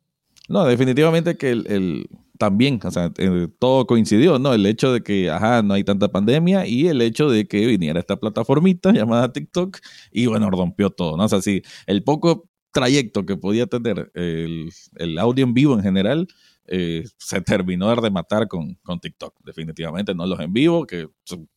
No, 0.49 0.65
definitivamente 0.65 1.37
que 1.37 1.51
el, 1.51 1.67
el 1.69 2.09
también, 2.39 2.81
o 2.83 2.91
sea, 2.91 3.13
eh, 3.19 3.49
todo 3.59 3.87
coincidió, 3.87 4.39
¿no? 4.39 4.55
El 4.55 4.67
hecho 4.67 4.93
de 4.93 5.03
que, 5.03 5.31
ajá, 5.31 5.63
no 5.63 5.75
hay 5.75 5.85
tanta 5.85 6.09
pandemia 6.09 6.67
y 6.67 6.89
el 6.89 7.01
hecho 7.03 7.31
de 7.31 7.47
que 7.47 7.67
viniera 7.67 8.01
esta 8.01 8.17
plataformita 8.17 8.93
llamada 8.93 9.33
TikTok 9.33 9.79
y 10.11 10.27
bueno, 10.27 10.51
rompió 10.51 10.91
todo, 10.91 11.17
¿no? 11.17 11.25
O 11.25 11.29
sea, 11.29 11.43
sí, 11.43 11.63
el 11.87 12.03
poco 12.05 12.49
trayecto 12.73 13.25
que 13.25 13.37
podía 13.37 13.67
tener 13.67 14.11
el, 14.15 14.71
el 14.97 15.19
audio 15.19 15.45
en 15.45 15.55
vivo 15.55 15.75
en 15.75 15.83
general, 15.83 16.29
eh, 16.67 17.05
se 17.19 17.41
terminó 17.43 17.89
de 17.91 17.97
rematar 17.97 18.49
con, 18.49 18.75
con 18.83 18.99
TikTok, 18.99 19.35
definitivamente, 19.45 20.15
no 20.15 20.27
los 20.27 20.41
en 20.41 20.53
vivo, 20.53 20.87
que 20.87 21.09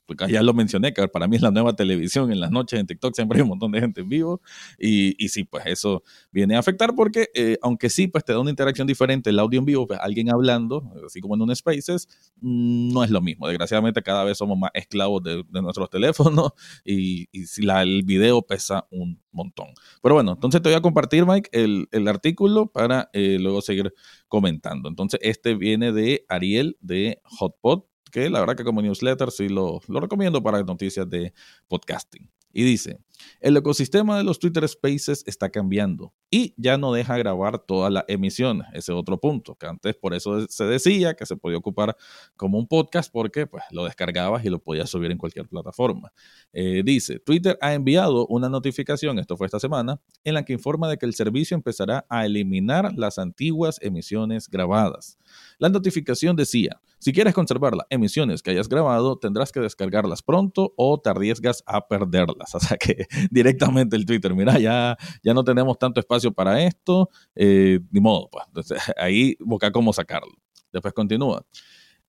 porque 0.08 0.32
ya 0.32 0.41
lo 0.41 0.53
mencioné, 0.53 0.93
que 0.93 1.08
para 1.08 1.28
mí 1.28 1.36
es 1.36 1.41
la 1.41 1.51
nueva 1.51 1.76
televisión 1.76 2.32
en 2.32 2.39
las 2.39 2.49
noches 2.49 2.80
en 2.80 2.88
TikTok, 2.88 3.14
siempre 3.14 3.38
hay 3.38 3.43
un 3.43 3.49
montón 3.49 3.72
de 3.72 3.82
gente 3.82 4.01
en 4.01 4.10
vivo 4.10 4.41
y, 4.80 5.24
y 5.24 5.30
sí, 5.30 5.43
pues 5.43 5.66
eso 5.68 6.03
viene 6.32 6.55
a 6.55 6.60
afectar 6.60 6.95
porque 6.95 7.30
eh, 7.36 7.58
aunque 7.62 7.89
sí, 7.89 8.08
pues 8.08 8.24
te 8.24 8.34
da 8.34 8.39
una 8.39 8.49
interacción 8.49 8.88
diferente 8.88 9.30
el 9.30 9.39
audio 9.39 9.60
en 9.60 9.66
vivo, 9.66 9.86
pues 9.86 9.99
alguien 10.01 10.32
hablando, 10.32 10.91
así 11.05 11.22
como 11.22 11.36
en 11.36 11.41
un 11.41 11.55
Spaces, 11.55 12.08
mm, 12.41 12.93
no 12.93 13.03
es 13.03 13.12
lo 13.12 13.22
mismo. 13.22 13.47
Desgraciadamente 13.47 14.01
cada 14.01 14.24
vez 14.24 14.38
somos 14.38 14.58
más 14.58 14.72
esclavos 14.74 15.22
de, 15.24 15.43
nuestros 15.62 15.89
teléfonos 15.91 16.51
y, 16.86 17.28
y 17.32 17.45
la, 17.64 17.84
el 17.84 18.03
video 18.03 18.41
pesa 18.41 18.88
un 18.91 19.22
montón. 19.32 19.68
Pero 20.01 20.16
bueno, 20.16 20.34
entonces 20.34 20.62
te 20.62 20.70
voy 20.70 20.78
a 20.78 20.82
compartir, 20.82 21.26
Mike, 21.26 21.49
el, 21.51 21.88
el 21.91 22.08
artículo 22.08 22.68
para 22.68 23.10
eh, 23.14 23.38
luego 23.39 23.62
seguir 23.62 23.93
comentando. 24.28 24.89
Entonces, 24.89 25.20
este 25.24 25.55
viene 25.55 25.91
de 25.91 26.26
Ariel 26.30 26.78
de 26.82 27.22
Hotpot 27.24 27.88
que 28.10 28.30
la 28.30 28.39
verdad 28.39 28.55
que 28.55 28.64
como 28.64 28.82
newsletter 28.82 29.32
sí 29.32 29.49
lo, 29.49 29.82
lo 29.88 29.99
recomiendo 29.99 30.41
para 30.41 30.62
noticias 30.64 31.10
de 31.10 31.34
podcasting. 31.68 32.30
Y 32.53 32.64
dice, 32.64 32.97
el 33.39 33.55
ecosistema 33.55 34.18
de 34.18 34.24
los 34.24 34.39
Twitter 34.39 34.68
Spaces 34.68 35.24
está 35.28 35.49
cambiando 35.49 36.14
y 36.30 36.55
ya 36.58 36.78
no 36.78 36.91
deja 36.91 37.18
grabar 37.18 37.60
toda 37.60 37.89
la 37.89 38.03
emisión. 38.08 38.64
Ese 38.74 38.93
otro 38.93 39.20
punto, 39.20 39.55
que 39.55 39.68
antes 39.68 39.95
por 39.95 40.16
eso 40.16 40.47
se 40.47 40.64
decía 40.64 41.14
que 41.14 41.26
se 41.26 41.36
podía 41.36 41.58
ocupar 41.58 41.95
como 42.36 42.58
un 42.58 42.68
podcast 42.68 43.12
porque 43.12 43.45
pues, 43.45 43.64
lo 43.70 43.86
descargabas 43.86 44.43
y 44.43 44.49
lo 44.49 44.58
podías 44.58 44.89
subir 44.89 45.12
en 45.12 45.20
cualquier 45.20 45.47
plataforma. 45.47 46.12
Eh, 46.51 46.82
dice, 46.84 47.20
Twitter 47.20 47.60
ha 47.62 47.76
enviado 47.76 48.26
una 48.28 48.49
notificación, 48.49 49.20
esto 49.20 49.38
fue 49.38 49.45
esta 49.45 49.60
semana, 49.60 50.01
en 50.24 50.34
la 50.34 50.43
que 50.43 50.53
informa 50.53 50.89
de 50.89 50.97
que 50.97 51.05
el 51.05 51.14
servicio 51.14 51.53
empezará 51.53 52.08
a 52.10 52.26
eliminar 52.26 52.91
las 52.95 53.20
antiguas 53.20 53.78
emisiones 53.84 54.49
grabadas. 54.49 55.20
La 55.60 55.70
notificación 55.70 56.36
decía, 56.36 56.82
si 57.00 57.14
quieres 57.14 57.34
conservar 57.34 57.76
las 57.76 57.86
emisiones 57.89 58.41
que 58.41 58.52
hayas 58.52 58.68
grabado, 58.68 59.18
tendrás 59.18 59.52
que 59.52 59.60
descargarlas 59.60 60.24
pronto 60.24 60.74
o 60.76 61.00
te 61.00 61.10
arriesgas 61.10 61.64
a 61.66 61.88
perderlas. 61.88 62.54
O 62.58 62.60
sea 62.60 62.78
que 62.78 63.06
directamente 63.30 63.95
el 63.95 64.06
Twitter, 64.06 64.34
mira, 64.34 64.58
ya, 64.60 64.98
ya 65.24 65.34
no 65.34 65.43
tenemos 65.43 65.78
tanto 65.78 66.00
espacio 66.00 66.32
para 66.32 66.64
esto, 66.64 67.10
eh, 67.36 67.80
ni 67.91 68.00
modo, 68.00 68.30
pues. 68.32 68.45
Entonces, 68.48 68.80
ahí 68.98 69.36
busca 69.39 69.72
cómo 69.72 69.93
sacarlo. 69.93 70.34
Después 70.74 70.93
continúa. 70.93 71.45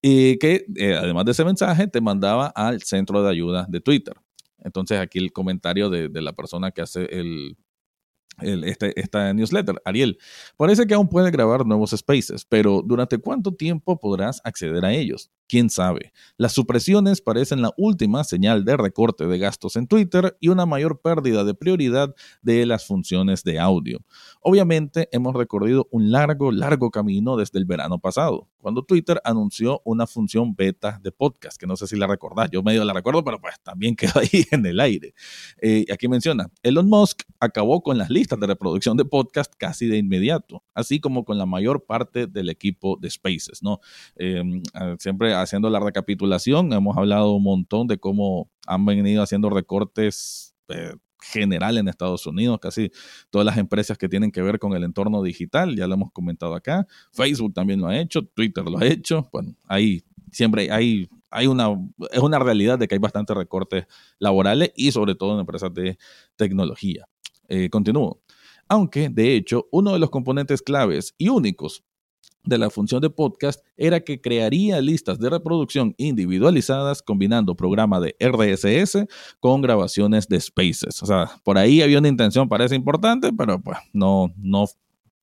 Y 0.00 0.38
que 0.38 0.64
eh, 0.76 0.94
además 0.94 1.26
de 1.26 1.32
ese 1.32 1.44
mensaje 1.44 1.86
te 1.86 2.00
mandaba 2.00 2.46
al 2.46 2.82
centro 2.82 3.22
de 3.22 3.30
ayuda 3.30 3.66
de 3.68 3.80
Twitter. 3.80 4.14
Entonces 4.58 4.98
aquí 4.98 5.18
el 5.18 5.32
comentario 5.32 5.90
de, 5.90 6.08
de 6.08 6.22
la 6.22 6.32
persona 6.32 6.70
que 6.70 6.82
hace 6.82 7.04
el, 7.04 7.56
este, 8.40 8.98
esta 9.00 9.32
newsletter. 9.32 9.80
Ariel, 9.84 10.18
parece 10.56 10.86
que 10.86 10.94
aún 10.94 11.08
puede 11.08 11.30
grabar 11.30 11.66
nuevos 11.66 11.90
spaces, 11.90 12.44
pero 12.44 12.82
¿durante 12.84 13.18
cuánto 13.18 13.54
tiempo 13.54 13.98
podrás 13.98 14.40
acceder 14.44 14.84
a 14.84 14.92
ellos? 14.92 15.30
Quién 15.48 15.70
sabe. 15.70 16.12
Las 16.36 16.52
supresiones 16.52 17.20
parecen 17.20 17.62
la 17.62 17.72
última 17.76 18.22
señal 18.24 18.64
de 18.64 18.76
recorte 18.76 19.26
de 19.26 19.38
gastos 19.38 19.76
en 19.76 19.86
Twitter 19.86 20.36
y 20.40 20.48
una 20.48 20.66
mayor 20.66 21.00
pérdida 21.00 21.44
de 21.44 21.54
prioridad 21.54 22.14
de 22.42 22.66
las 22.66 22.86
funciones 22.86 23.42
de 23.42 23.58
audio. 23.58 24.00
Obviamente 24.40 25.08
hemos 25.12 25.34
recorrido 25.34 25.88
un 25.90 26.12
largo, 26.12 26.52
largo 26.52 26.90
camino 26.90 27.36
desde 27.36 27.58
el 27.58 27.64
verano 27.64 27.98
pasado, 27.98 28.48
cuando 28.58 28.82
Twitter 28.82 29.20
anunció 29.24 29.80
una 29.84 30.06
función 30.06 30.54
beta 30.54 31.00
de 31.02 31.10
podcast, 31.10 31.58
que 31.58 31.66
no 31.66 31.76
sé 31.76 31.86
si 31.86 31.96
la 31.96 32.06
recordás, 32.06 32.50
yo 32.50 32.62
medio 32.62 32.84
la 32.84 32.92
recuerdo, 32.92 33.24
pero 33.24 33.40
pues 33.40 33.54
también 33.62 33.96
quedó 33.96 34.20
ahí 34.20 34.44
en 34.50 34.66
el 34.66 34.80
aire. 34.80 35.14
Eh, 35.60 35.86
aquí 35.92 36.08
menciona, 36.08 36.50
Elon 36.62 36.88
Musk 36.88 37.22
acabó 37.40 37.82
con 37.82 37.98
las 37.98 38.10
listas 38.10 38.38
de 38.38 38.46
reproducción 38.46 38.96
de 38.96 39.04
podcast 39.04 39.52
casi 39.56 39.86
de 39.86 39.96
inmediato, 39.98 40.62
así 40.74 41.00
como 41.00 41.24
con 41.24 41.38
la 41.38 41.46
mayor 41.46 41.84
parte 41.86 42.26
del 42.26 42.48
equipo 42.48 42.98
de 43.00 43.10
Spaces, 43.10 43.62
¿no? 43.62 43.80
Em, 44.16 44.62
ah, 44.74 44.96
siempre 44.98 45.34
haciendo 45.42 45.70
la 45.70 45.80
recapitulación, 45.80 46.72
hemos 46.72 46.96
hablado 46.96 47.32
un 47.32 47.42
montón 47.42 47.86
de 47.86 47.98
cómo 47.98 48.50
han 48.66 48.84
venido 48.84 49.22
haciendo 49.22 49.50
recortes 49.50 50.54
eh, 50.68 50.94
general 51.20 51.78
en 51.78 51.88
Estados 51.88 52.26
Unidos, 52.26 52.58
casi 52.60 52.90
todas 53.30 53.44
las 53.44 53.58
empresas 53.58 53.98
que 53.98 54.08
tienen 54.08 54.30
que 54.30 54.42
ver 54.42 54.58
con 54.58 54.74
el 54.74 54.84
entorno 54.84 55.22
digital, 55.22 55.76
ya 55.76 55.86
lo 55.86 55.94
hemos 55.94 56.12
comentado 56.12 56.54
acá, 56.54 56.86
Facebook 57.12 57.54
también 57.54 57.80
lo 57.80 57.88
ha 57.88 57.98
hecho, 57.98 58.22
Twitter 58.22 58.64
lo 58.64 58.78
ha 58.78 58.86
hecho, 58.86 59.28
bueno, 59.32 59.54
ahí 59.66 60.04
siempre 60.30 60.70
hay, 60.70 61.08
una, 61.46 61.68
es 62.10 62.20
una 62.20 62.38
realidad 62.38 62.78
de 62.78 62.88
que 62.88 62.94
hay 62.94 63.00
bastantes 63.00 63.36
recortes 63.36 63.86
laborales 64.18 64.72
y 64.76 64.92
sobre 64.92 65.14
todo 65.14 65.34
en 65.34 65.40
empresas 65.40 65.72
de 65.74 65.98
tecnología. 66.36 67.08
Eh, 67.48 67.70
continúo. 67.70 68.20
Aunque, 68.68 69.08
de 69.08 69.34
hecho, 69.34 69.66
uno 69.72 69.94
de 69.94 69.98
los 69.98 70.10
componentes 70.10 70.60
claves 70.60 71.14
y 71.16 71.30
únicos 71.30 71.84
de 72.48 72.58
la 72.58 72.70
función 72.70 73.00
de 73.00 73.10
podcast 73.10 73.64
era 73.76 74.00
que 74.00 74.20
crearía 74.20 74.80
listas 74.80 75.18
de 75.18 75.30
reproducción 75.30 75.94
individualizadas 75.98 77.02
combinando 77.02 77.54
programa 77.54 78.00
de 78.00 78.16
RSS 78.20 79.06
con 79.40 79.60
grabaciones 79.60 80.28
de 80.28 80.40
Spaces. 80.40 81.02
O 81.02 81.06
sea, 81.06 81.30
por 81.44 81.58
ahí 81.58 81.82
había 81.82 81.98
una 81.98 82.08
intención, 82.08 82.48
parece 82.48 82.74
importante, 82.74 83.32
pero 83.32 83.60
pues 83.60 83.78
no, 83.92 84.32
no 84.36 84.66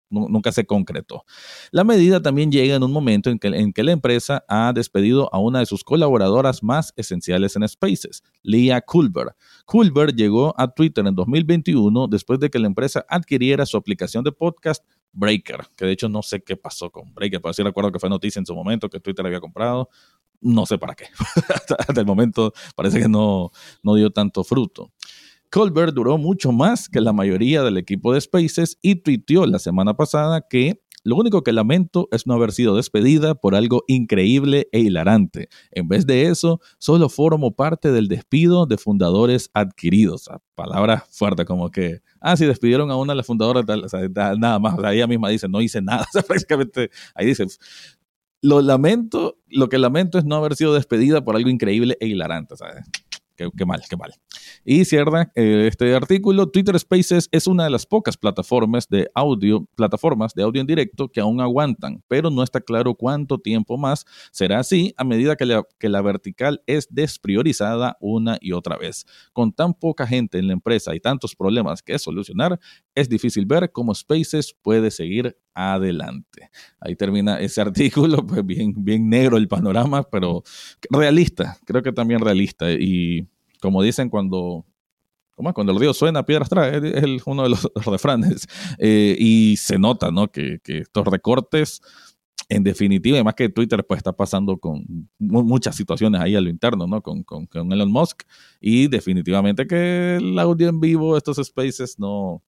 nunca 0.09 0.51
se 0.51 0.65
concretó. 0.65 1.25
La 1.71 1.83
medida 1.83 2.21
también 2.21 2.51
llega 2.51 2.75
en 2.75 2.83
un 2.83 2.91
momento 2.91 3.29
en 3.29 3.39
que, 3.39 3.47
en 3.47 3.73
que, 3.73 3.83
la 3.83 3.91
empresa 3.91 4.43
ha 4.47 4.71
despedido 4.73 5.33
a 5.33 5.39
una 5.39 5.59
de 5.59 5.65
sus 5.65 5.83
colaboradoras 5.83 6.63
más 6.63 6.93
esenciales 6.95 7.55
en 7.55 7.67
Spaces, 7.67 8.23
Leah 8.43 8.81
Culver. 8.81 9.35
Culver 9.65 10.15
llegó 10.15 10.53
a 10.57 10.67
Twitter 10.67 11.05
en 11.05 11.15
2021 11.15 12.07
después 12.07 12.39
de 12.39 12.49
que 12.49 12.59
la 12.59 12.67
empresa 12.67 13.05
adquiriera 13.09 13.65
su 13.65 13.77
aplicación 13.77 14.23
de 14.23 14.31
podcast 14.31 14.83
Breaker, 15.15 15.61
que 15.75 15.85
de 15.85 15.91
hecho 15.93 16.09
no 16.09 16.21
sé 16.21 16.43
qué 16.43 16.57
pasó 16.57 16.91
con 16.91 17.13
Breaker, 17.13 17.41
pero 17.41 17.53
sí 17.53 17.63
recuerdo 17.63 17.91
que 17.91 17.99
fue 17.99 18.09
noticia 18.09 18.39
en 18.39 18.45
su 18.45 18.53
momento 18.53 18.89
que 18.89 18.99
Twitter 18.99 19.25
había 19.25 19.39
comprado. 19.39 19.89
No 20.41 20.65
sé 20.65 20.77
para 20.77 20.93
qué. 20.93 21.05
Hasta 21.79 21.99
el 21.99 22.05
momento 22.05 22.53
parece 22.75 22.99
que 22.99 23.07
no, 23.07 23.51
no 23.81 23.95
dio 23.95 24.11
tanto 24.11 24.43
fruto. 24.43 24.91
Colbert 25.49 25.93
duró 25.93 26.17
mucho 26.17 26.51
más 26.51 26.89
que 26.89 26.99
la 26.99 27.13
mayoría 27.13 27.63
del 27.63 27.77
equipo 27.77 28.13
de 28.13 28.19
Spaces 28.19 28.77
y 28.81 28.95
tuiteó 28.95 29.45
la 29.45 29.57
semana 29.59 29.95
pasada 29.95 30.45
que 30.47 30.81
lo 31.05 31.15
único 31.15 31.43
que 31.43 31.53
lamento 31.53 32.09
es 32.11 32.25
no 32.25 32.33
haber 32.33 32.51
sido 32.51 32.75
despedida 32.75 33.35
por 33.35 33.53
algo 33.53 33.83
increíble 33.87 34.67
e 34.71 34.79
hilarante. 34.79 35.49
En 35.71 35.87
vez 35.87 36.07
de 36.07 36.23
eso, 36.23 36.59
solo 36.79 37.09
formo 37.09 37.55
parte 37.55 37.91
del 37.91 38.07
despido 38.07 38.65
de 38.65 38.79
fundadores 38.79 39.51
adquiridos. 39.53 40.27
Palabra 40.55 41.05
fuerte, 41.11 41.45
como 41.45 41.69
que, 41.69 42.01
ah, 42.19 42.35
sí, 42.35 42.45
despidieron 42.45 42.89
a 42.89 42.95
una 42.95 43.13
de 43.13 43.17
las 43.17 43.27
fundadoras, 43.27 43.65
nada 44.37 44.57
más. 44.57 44.75
ella 44.91 45.05
misma 45.05 45.29
dice, 45.29 45.47
no 45.47 45.61
hice 45.61 45.79
nada. 45.79 46.07
prácticamente 46.27 46.89
ahí 47.13 47.27
dice, 47.27 47.45
lo 48.41 48.61
lamento, 48.61 49.37
lo 49.47 49.69
que 49.69 49.77
lamento 49.77 50.17
es 50.17 50.25
no 50.25 50.35
haber 50.35 50.55
sido 50.55 50.73
despedida 50.73 51.23
por 51.23 51.35
algo 51.35 51.49
increíble 51.49 51.97
e 51.99 52.07
hilarante. 52.07 52.57
¿sabes? 52.57 52.83
Qué, 53.35 53.65
mal, 53.65 53.81
qué 53.89 53.97
mal. 53.97 54.13
Y 54.63 54.85
cierra 54.85 55.31
eh, 55.35 55.67
este 55.67 55.93
artículo. 55.93 56.49
Twitter 56.49 56.79
Spaces 56.79 57.27
es 57.31 57.47
una 57.47 57.65
de 57.65 57.69
las 57.69 57.85
pocas 57.85 58.15
plataformas 58.15 58.87
de 58.87 59.09
audio, 59.13 59.67
plataformas 59.75 60.33
de 60.33 60.43
audio 60.43 60.61
en 60.61 60.67
directo 60.67 61.09
que 61.09 61.19
aún 61.19 61.41
aguantan, 61.41 62.01
pero 62.07 62.29
no 62.29 62.43
está 62.43 62.61
claro 62.61 62.95
cuánto 62.95 63.37
tiempo 63.37 63.77
más 63.77 64.05
será 64.31 64.59
así 64.59 64.93
a 64.97 65.03
medida 65.03 65.35
que 65.35 65.45
la, 65.45 65.63
que 65.77 65.89
la 65.89 66.01
vertical 66.01 66.63
es 66.65 66.87
despriorizada 66.89 67.97
una 67.99 68.37
y 68.39 68.53
otra 68.53 68.77
vez. 68.77 69.05
Con 69.33 69.51
tan 69.51 69.73
poca 69.73 70.07
gente 70.07 70.37
en 70.37 70.47
la 70.47 70.53
empresa 70.53 70.95
y 70.95 70.99
tantos 70.99 71.35
problemas 71.35 71.81
que 71.81 71.99
solucionar, 71.99 72.59
es 72.93 73.09
difícil 73.09 73.45
ver 73.45 73.71
cómo 73.71 73.93
Spaces 73.93 74.55
puede 74.61 74.91
seguir 74.91 75.37
adelante. 75.55 76.49
Ahí 76.79 76.95
termina 76.95 77.39
ese 77.39 77.61
artículo, 77.61 78.25
pues 78.25 78.45
bien, 78.45 78.73
bien 78.77 79.09
negro 79.09 79.37
el 79.37 79.47
panorama, 79.47 80.03
pero 80.03 80.43
realista, 80.89 81.57
creo 81.65 81.81
que 81.81 81.91
también 81.91 82.19
realista. 82.19 82.71
Y 82.71 83.24
como 83.65 83.81
dicen 83.81 84.09
cuando, 84.09 84.63
¿cómo 85.31 85.53
cuando 85.53 85.73
el 85.73 85.79
río 85.79 85.93
suena, 85.93 86.23
piedras 86.23 86.49
trae, 86.49 86.77
es 86.77 87.21
uno 87.25 87.43
de 87.43 87.49
los, 87.49 87.67
refranes. 87.85 88.47
Eh, 88.77 89.15
y 89.17 89.57
se 89.57 89.79
nota, 89.79 90.11
¿no? 90.11 90.31
Que, 90.31 90.59
estos 90.63 91.07
recortes, 91.07 91.81
en 92.47 92.63
definitiva, 92.63 93.17
además 93.17 93.33
que 93.33 93.49
Twitter 93.49 93.83
pues 93.87 93.97
está 93.97 94.13
pasando 94.13 94.57
con 94.57 95.09
muchas 95.17 95.75
situaciones 95.75 96.21
ahí 96.21 96.35
a 96.35 96.41
lo 96.41 96.49
interno, 96.49 96.85
¿no? 96.85 97.01
Con, 97.01 97.23
con, 97.23 97.47
con 97.47 97.71
Elon 97.71 97.91
Musk. 97.91 98.21
Y 98.61 98.87
definitivamente 98.87 99.65
que 99.65 100.17
el 100.17 100.37
audio 100.37 100.69
en 100.69 100.79
vivo, 100.79 101.17
estos 101.17 101.37
spaces, 101.37 101.97
no, 101.97 102.43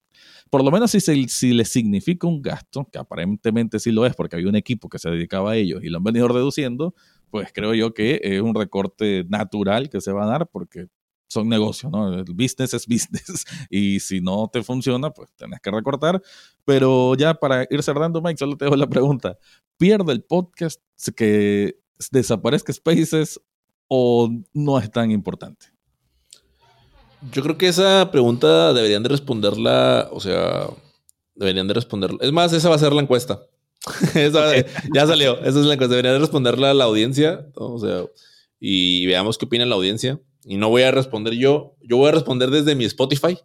por 0.50 0.64
lo 0.64 0.72
menos 0.72 0.92
si, 0.92 1.00
si 1.00 1.54
le 1.54 1.66
significa 1.66 2.28
un 2.28 2.42
gasto, 2.42 2.88
que 2.92 3.00
aparentemente 3.00 3.80
sí 3.80 3.92
lo 3.92 4.06
es 4.06 4.16
porque 4.16 4.36
había 4.36 4.50
un 4.50 4.56
equipo 4.56 4.88
que 4.88 5.00
se 5.00 5.10
dedicaba 5.10 5.52
a 5.52 5.56
ellos 5.56 5.84
y 5.84 5.90
lo 5.90 5.98
han 5.98 6.04
venido 6.04 6.28
reduciendo, 6.28 6.94
pues 7.30 7.50
creo 7.54 7.74
yo 7.74 7.94
que 7.94 8.20
es 8.24 8.42
un 8.42 8.56
recorte 8.56 9.26
natural 9.28 9.90
que 9.90 10.02
se 10.02 10.12
va 10.12 10.24
a 10.24 10.28
dar 10.28 10.48
porque 10.48 10.88
son 11.28 11.50
negocios, 11.50 11.92
¿no? 11.92 12.14
El 12.14 12.24
business 12.34 12.74
es 12.74 12.88
business 12.88 13.46
y 13.70 14.00
si 14.00 14.22
no 14.22 14.50
te 14.52 14.64
funciona, 14.64 15.12
pues 15.12 15.30
tenés 15.36 15.60
que 15.60 15.72
recortar. 15.72 16.22
Pero 16.66 17.16
ya 17.16 17.34
para 17.34 17.66
ir 17.70 17.84
cerrando, 17.84 18.22
Mike, 18.22 18.38
solo 18.38 18.58
te 18.58 18.66
dejo 18.66 18.76
la 18.76 18.88
pregunta. 18.88 19.38
¿Pierde 19.78 20.14
el 20.14 20.24
podcast 20.24 20.82
que 21.16 21.80
desaparezca 22.12 22.74
Spaces 22.74 23.40
o 23.88 24.30
no 24.54 24.80
es 24.80 24.92
tan 24.92 25.12
importante? 25.12 25.68
Yo 27.32 27.42
creo 27.42 27.58
que 27.58 27.68
esa 27.68 28.10
pregunta 28.12 28.74
deberían 28.74 29.04
de 29.04 29.10
responderla, 29.10 30.08
o 30.12 30.20
sea, 30.20 30.68
deberían 31.36 31.68
de 31.68 31.74
responderla. 31.74 32.20
Es 32.22 32.32
más, 32.32 32.54
esa 32.54 32.70
va 32.70 32.76
a 32.76 32.80
ser 32.80 32.94
la 32.94 33.02
encuesta. 33.02 33.42
ya 34.94 35.08
salió, 35.08 35.40
esa 35.40 35.60
es 35.60 35.66
la 35.66 35.74
encuesta. 35.74 35.96
Deberían 35.96 36.16
de 36.16 36.20
responderla 36.20 36.72
a 36.72 36.74
la 36.74 36.84
audiencia. 36.84 37.48
O 37.56 37.80
sea, 37.80 38.06
y 38.60 39.06
veamos 39.08 39.38
qué 39.38 39.46
opina 39.46 39.66
la 39.66 39.76
audiencia. 39.76 40.20
Y 40.50 40.56
no 40.56 40.70
voy 40.70 40.84
a 40.84 40.92
responder 40.92 41.34
yo, 41.34 41.76
yo 41.82 41.98
voy 41.98 42.08
a 42.08 42.14
responder 42.14 42.50
desde 42.50 42.74
mi 42.74 42.86
Spotify. 42.86 43.38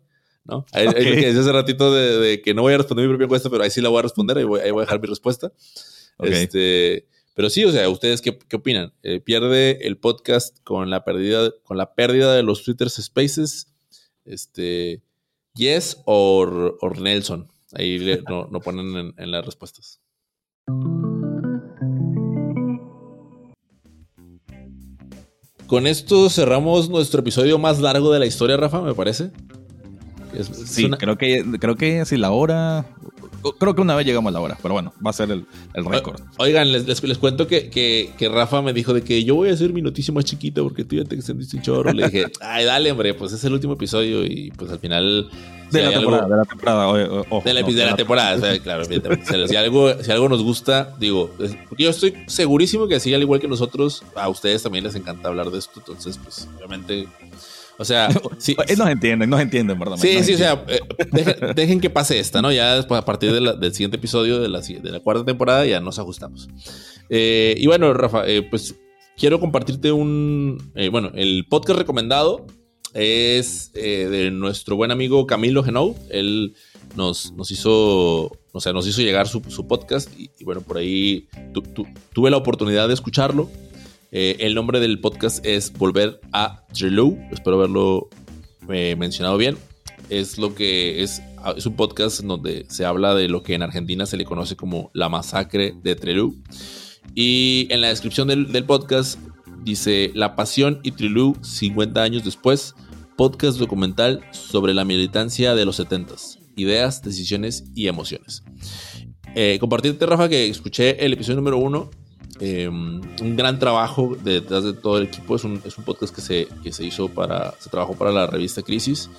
¿no? 0.45 0.65
Ahí, 0.73 0.87
hace 0.87 1.53
ratito 1.53 1.93
de, 1.93 2.41
que 2.43 2.55
no 2.55 2.63
voy 2.63 2.75
a 2.75 2.79
responder 2.79 3.07
mi 3.07 3.11
propia 3.11 3.25
encuesta, 3.25 3.51
pero 3.51 3.65
ahí 3.65 3.71
sí 3.71 3.81
la 3.81 3.89
voy 3.89 3.99
a 3.99 4.03
responder, 4.03 4.39
ahí 4.39 4.45
voy, 4.45 4.61
a 4.61 4.81
dejar 4.81 5.01
mi 5.01 5.09
respuesta. 5.09 5.53
Este, 6.21 7.09
pero 7.35 7.51
sí, 7.51 7.65
o 7.65 7.73
sea, 7.73 7.89
¿ustedes 7.89 8.23
qué, 8.23 8.39
qué 8.39 8.57
opinan? 8.57 8.93
Eh, 9.03 9.19
¿Pierde 9.19 9.85
el 9.87 9.99
podcast 9.99 10.59
con 10.63 10.91
la 10.91 11.05
pérdida, 11.05 11.51
con 11.65 11.77
la 11.77 11.95
pérdida 11.95 12.37
de 12.37 12.45
los 12.45 12.63
Twitter 12.63 12.89
Spaces? 12.89 13.67
Este, 14.25 15.03
¿Yes 15.55 16.03
or, 16.05 16.79
or 16.81 17.01
Nelson? 17.01 17.51
Ahí 17.73 17.99
no, 18.29 18.47
no, 18.47 18.61
ponen 18.61 18.97
en, 18.97 19.15
en 19.17 19.31
las 19.33 19.45
respuestas. 19.45 20.01
Con 25.73 25.87
esto 25.87 26.29
cerramos 26.29 26.91
nuestro 26.91 27.21
episodio 27.21 27.59
más 27.59 27.81
largo 27.81 28.13
de 28.13 28.19
la 28.19 28.27
historia, 28.27 28.59
Rafa, 28.59 28.83
me 28.83 28.93
parece 28.93 29.31
sí, 30.43 30.91
creo 30.91 31.17
que 31.17 31.45
creo 31.59 31.77
que 31.77 32.05
si 32.05 32.17
la 32.17 32.31
hora. 32.31 32.87
Creo 33.59 33.75
que 33.75 33.81
una 33.81 33.97
vez 33.97 34.07
llegamos 34.07 34.31
a 34.31 34.35
la 34.35 34.41
hora, 34.41 34.59
pero 34.63 34.75
bueno, 34.75 34.93
va 35.05 35.11
a 35.11 35.13
ser 35.13 35.31
el, 35.31 35.47
el 35.75 35.85
récord. 35.85 36.21
Oigan, 36.39 36.71
les, 36.71 36.87
les, 36.87 37.19
cuento 37.19 37.49
que, 37.49 37.71
que, 37.71 38.29
Rafa 38.29 38.61
me 38.61 38.73
dijo 38.73 38.93
de 38.95 39.03
que 39.03 39.25
yo 39.25 39.35
voy 39.35 39.49
a 39.49 39.53
hacer 39.55 39.73
mi 39.73 39.83
noticia 39.83 40.15
más 40.15 40.25
chiquita 40.27 40.63
porque 40.63 40.85
tú 40.85 40.95
ya 40.95 41.05
te 41.05 41.17
extendiste 41.17 41.57
un 41.57 41.63
chorro. 41.63 41.93
Le 41.93 42.05
dije, 42.05 42.27
ay, 42.41 42.65
dale, 42.67 42.93
hombre, 42.93 43.15
pues 43.15 43.33
es 43.33 43.43
el 43.45 43.53
último 43.53 43.73
episodio 43.73 44.25
y 44.25 44.53
pues 44.57 44.71
al 44.71 44.79
final. 44.79 45.29
De, 45.73 45.83
la, 45.83 45.91
temporada, 45.91 46.29
de 46.29 46.37
la 46.37 46.45
temporada, 46.45 46.93
de 47.43 47.55
la, 47.55 47.97
temporada, 47.97 48.59
claro. 48.61 48.85
si, 48.85 49.57
algo, 49.57 50.03
si 50.03 50.13
algo 50.13 50.29
nos 50.29 50.43
gusta, 50.43 50.95
digo, 50.99 51.31
porque 51.69 51.85
yo 51.85 51.91
estoy 51.91 52.15
segurísimo 52.27 52.87
que 52.87 52.97
así, 52.97 53.13
al 53.15 53.23
igual 53.23 53.41
que 53.41 53.49
nosotros, 53.49 54.05
a 54.15 54.29
ustedes 54.29 54.63
también 54.63 54.85
les 54.85 54.95
encanta 54.95 55.29
hablar 55.29 55.51
de 55.51 55.59
esto. 55.59 55.81
Entonces, 55.81 56.19
pues, 56.23 56.49
obviamente 56.57 57.09
o 57.79 57.85
sea, 57.85 58.09
sí, 58.39 58.57
nos 58.77 58.89
entienden, 58.89 59.29
nos 59.31 59.41
entienden, 59.41 59.79
¿verdad? 59.79 59.97
Sí, 59.97 60.23
sí, 60.23 60.35
o 60.35 60.39
sea, 60.39 60.65
eh, 60.69 60.81
dejen, 61.55 61.81
que 61.81 61.91
pase 61.91 62.19
esta, 62.19 62.43
¿no? 62.43 62.53
Ya 62.53 62.77
después, 62.77 63.01
a 63.01 63.05
partir 63.05 63.33
del 63.33 63.75
siguiente 63.75 63.97
episodio 63.97 64.41
de 64.41 64.49
la, 64.49 64.61
de 64.61 64.91
la, 64.91 65.01
cuarta 65.01 65.25
temporada, 65.25 65.67
ya 65.67 65.81
nos 65.81 65.99
ajustamos. 65.99 66.49
Eh, 67.09 67.55
y 67.59 67.67
bueno, 67.67 67.93
Rafa, 67.95 68.27
eh, 68.27 68.43
pues 68.43 68.77
quiero 69.17 69.41
compartirte 69.41 69.91
un. 69.91 70.71
bueno, 70.91 71.11
el 71.15 71.47
podcast 71.49 71.79
recomendado 71.79 72.47
es 72.95 73.73
de 73.73 74.31
nuestro 74.31 74.77
buen 74.77 74.91
amigo 74.91 75.27
Camilo 75.27 75.63
Genou. 75.63 75.97
Él 76.11 76.55
nos, 76.97 77.33
nos 77.33 77.51
hizo. 77.51 78.31
O 78.55 78.61
sea, 78.61 78.73
nos 78.73 78.87
hizo 78.87 79.01
llegar 79.01 79.29
su, 79.29 79.41
podcast 79.67 80.11
y, 80.19 80.31
bueno, 80.45 80.61
por 80.61 80.77
ahí 80.77 81.27
tuve 82.13 82.31
la 82.31 82.37
oportunidad 82.37 82.87
de 82.89 82.95
escucharlo. 82.95 83.51
Eh, 84.11 84.37
el 84.41 84.55
nombre 84.55 84.79
del 84.79 85.01
podcast 85.01 85.45
es 85.47 85.73
Volver 85.73 86.21
a 86.33 86.67
Trelew. 86.75 87.19
Espero 87.33 87.57
haberlo 87.57 88.11
eh, 88.69 88.95
mencionado 88.99 89.39
bien. 89.39 89.57
Es 90.11 90.37
lo 90.37 90.55
que 90.55 91.03
es, 91.03 91.23
es 91.57 91.65
un 91.65 91.77
podcast 91.77 92.21
donde 92.21 92.67
se 92.69 92.85
habla 92.85 93.15
de 93.15 93.29
lo 93.29 93.43
que 93.43 93.55
en 93.55 93.63
Argentina 93.63 94.05
se 94.05 94.19
le 94.19 94.27
conoce 94.27 94.55
como 94.55 94.91
la 94.93 95.09
masacre 95.09 95.75
de 95.83 95.95
Trelew. 95.97 96.37
Y 97.15 97.69
en 97.71 97.81
la 97.81 97.89
descripción 97.89 98.29
del, 98.29 98.65
podcast 98.65 99.19
dice 99.63 100.11
La 100.15 100.37
Pasión 100.37 100.81
y 100.83 100.93
Trelew 100.93 101.37
50 101.43 102.03
años 102.03 102.25
después, 102.25 102.75
podcast 103.17 103.59
documental 103.59 104.25
sobre 104.33 104.75
la 104.75 104.85
militancia 104.85 105.55
de 105.55 105.65
los 105.65 105.81
70s, 105.81 106.39
ideas, 106.57 107.03
decisiones 107.03 107.65
y 107.75 107.89
emociones. 107.89 108.43
Eh, 109.35 109.59
compartirte, 109.61 110.07
Rafa, 110.07 110.29
que 110.29 110.49
escuché 110.49 111.05
el 111.05 111.13
episodio 111.13 111.37
número 111.37 111.59
uno 111.59 111.91
Em, 112.45 113.01
un 113.21 113.37
gran 113.37 113.61
trabajo 113.61 114.17
detrás 114.21 114.65
de 114.65 114.73
todo 114.73 114.99
el 114.99 115.05
equipo. 115.05 115.37
Es 115.37 115.45
un, 115.45 115.63
es 115.65 115.79
un 115.79 115.85
podcast 115.85 116.13
que 116.13 116.21
se, 116.21 116.49
que 116.65 116.73
se 116.73 116.85
hizo 116.85 117.09
para, 117.09 117.55
se 117.61 117.71
trabajó 117.71 117.95
para 117.95 118.11
la 118.11 118.27
revista 118.27 118.63
Crisis. 118.63 119.11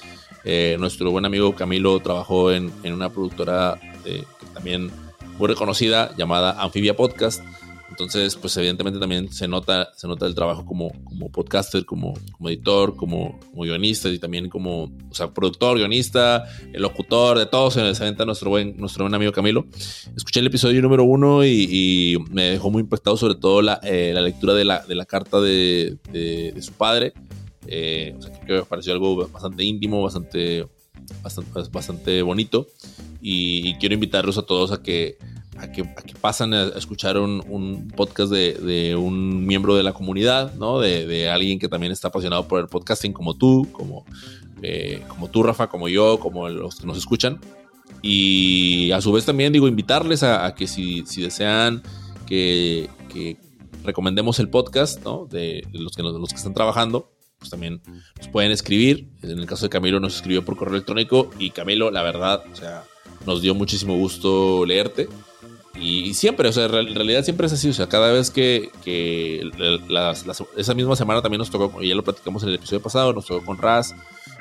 Eh, 0.44 0.76
nuestro 0.78 1.10
buen 1.10 1.24
amigo 1.24 1.56
Camilo 1.56 2.02
trabajó 2.02 2.52
en, 2.52 2.70
en 2.84 2.92
una 2.92 3.10
productora 3.10 3.80
eh, 4.04 4.26
también 4.54 4.92
muy 5.38 5.48
reconocida 5.48 6.14
llamada 6.18 6.62
Amphibia 6.62 6.98
Podcast 6.98 7.42
entonces, 7.94 8.36
pues 8.36 8.58
evidentemente 8.58 9.00
también 9.00 9.32
se 9.32 9.48
nota, 9.48 9.92
se 9.96 10.08
nota 10.08 10.26
el 10.26 10.34
trabajo 10.34 10.66
como, 10.66 10.92
como 11.04 11.32
podcaster, 11.32 11.86
como, 11.86 12.16
editor, 12.40 12.96
como, 12.96 13.40
guionista 13.54 14.10
y 14.10 14.18
también 14.18 14.50
como, 14.50 14.86
o 14.86 15.14
sea, 15.14 15.32
productor, 15.32 15.78
guionista, 15.78 16.44
el 16.74 16.82
locutor, 16.82 17.38
de 17.38 17.46
todo 17.46 17.70
se, 17.70 17.82
aventa 17.82 18.26
nuestro 18.26 18.50
buen, 18.50 18.76
nuestro 18.78 19.04
buen 19.04 19.14
amigo 19.14 19.32
Camilo. 19.32 19.68
Escuché 20.18 20.40
el 20.40 20.48
episodio 20.48 20.82
número 20.82 21.04
uno 21.04 21.46
y, 21.46 22.18
me 22.32 22.50
dejó 22.50 22.72
muy 22.72 22.82
impactado 22.82 23.16
sobre 23.16 23.36
todo 23.36 23.62
la, 23.62 23.80
eh, 23.84 24.12
la 24.12 24.22
lectura 24.22 24.56
de 24.56 24.66
la, 24.66 24.80
de 24.80 24.96
la 24.96 25.06
carta 25.06 25.40
de, 25.40 26.00
de, 26.12 26.60
su 26.64 26.74
padre. 26.74 27.14
Eh, 27.68 28.16
o 28.18 28.22
sea, 28.24 28.34
que 28.34 28.54
me 28.54 28.64
pareció 28.64 28.92
algo 28.92 29.28
bastante 29.28 29.64
íntimo, 29.64 30.02
bastante, 30.02 30.66
bastante, 31.22 31.62
bastante 31.72 32.22
bonito. 32.24 32.66
y 33.22 33.76
quiero 33.76 33.94
invitarlos 33.94 34.40
a 34.40 34.42
todos 34.42 34.72
a 34.72 34.82
que 34.82 35.20
a 35.58 35.72
que, 35.72 35.84
pasan 36.20 36.54
a 36.54 36.64
escuchar 36.70 37.18
un, 37.18 37.92
podcast 37.96 38.32
de, 38.32 38.96
un 38.96 39.46
miembro 39.46 39.76
de 39.76 39.84
la 39.84 39.94
comunidad, 39.94 40.54
¿no? 40.56 40.80
De, 40.80 41.30
alguien 41.30 41.60
que 41.60 41.68
también 41.68 41.92
está 41.92 42.08
apasionado 42.10 42.48
por 42.48 42.60
el 42.60 42.68
podcasting 42.68 43.14
como 43.14 43.36
tú, 43.36 43.68
como, 43.72 44.06
eh, 44.62 45.04
como 45.08 45.30
tú, 45.30 45.44
Rafa, 45.44 45.68
como 45.68 45.88
yo, 45.88 46.20
como 46.20 46.50
los 46.50 46.76
que 46.76 46.88
nos 46.88 46.98
escuchan. 46.98 47.40
Y 48.02 48.92
a 48.92 49.02
su 49.02 49.12
vez 49.12 49.26
también 49.26 49.54
digo, 49.54 49.68
invitarles 49.68 50.24
a, 50.24 50.54
que 50.56 50.68
si, 50.68 51.06
si 51.06 51.22
desean 51.22 51.84
que, 52.26 52.90
recomendemos 53.84 54.40
el 54.40 54.50
podcast, 54.50 55.04
¿no? 55.04 55.28
De 55.30 55.68
los 55.74 55.96
que, 55.96 56.04
los 56.04 56.30
que 56.30 56.36
están 56.36 56.54
trabajando, 56.54 57.12
pues 57.38 57.50
también 57.50 57.82
nos 58.18 58.28
pueden 58.30 58.52
escribir. 58.52 59.10
En 59.22 59.38
el 59.38 59.46
caso 59.46 59.66
de 59.66 59.70
Camilo 59.70 60.00
nos 60.00 60.16
escribió 60.16 60.44
por 60.44 60.56
correo 60.56 60.76
electrónico 60.76 61.30
y 61.38 61.52
Camilo, 61.52 61.92
la 61.92 62.02
verdad, 62.02 62.44
o 62.52 62.56
sea, 62.56 62.86
nos 63.26 63.42
dio 63.42 63.54
muchísimo 63.54 63.98
gusto 63.98 64.66
leerte. 64.66 65.10
Y, 65.76 66.14
siempre, 66.14 66.48
o 66.48 66.52
sea, 66.54 66.66
en 66.66 66.96
realidad 66.96 67.24
siempre 67.24 67.48
es 67.48 67.54
así. 67.54 67.70
O 67.70 67.74
sea, 67.74 67.88
cada 67.88 68.12
vez 68.12 68.30
que, 68.30 68.72
esa 70.56 70.74
misma 70.74 70.96
semana 70.96 71.22
también 71.22 71.40
nos 71.40 71.50
tocó, 71.50 71.82
y 71.82 71.90
ya 71.90 71.96
lo 71.96 72.04
platicamos 72.04 72.44
en 72.44 72.50
el 72.50 72.56
episodio 72.56 72.82
pasado, 72.82 73.14
nos 73.14 73.26
tocó 73.26 73.46
con 73.46 73.58
Raz 73.58 73.96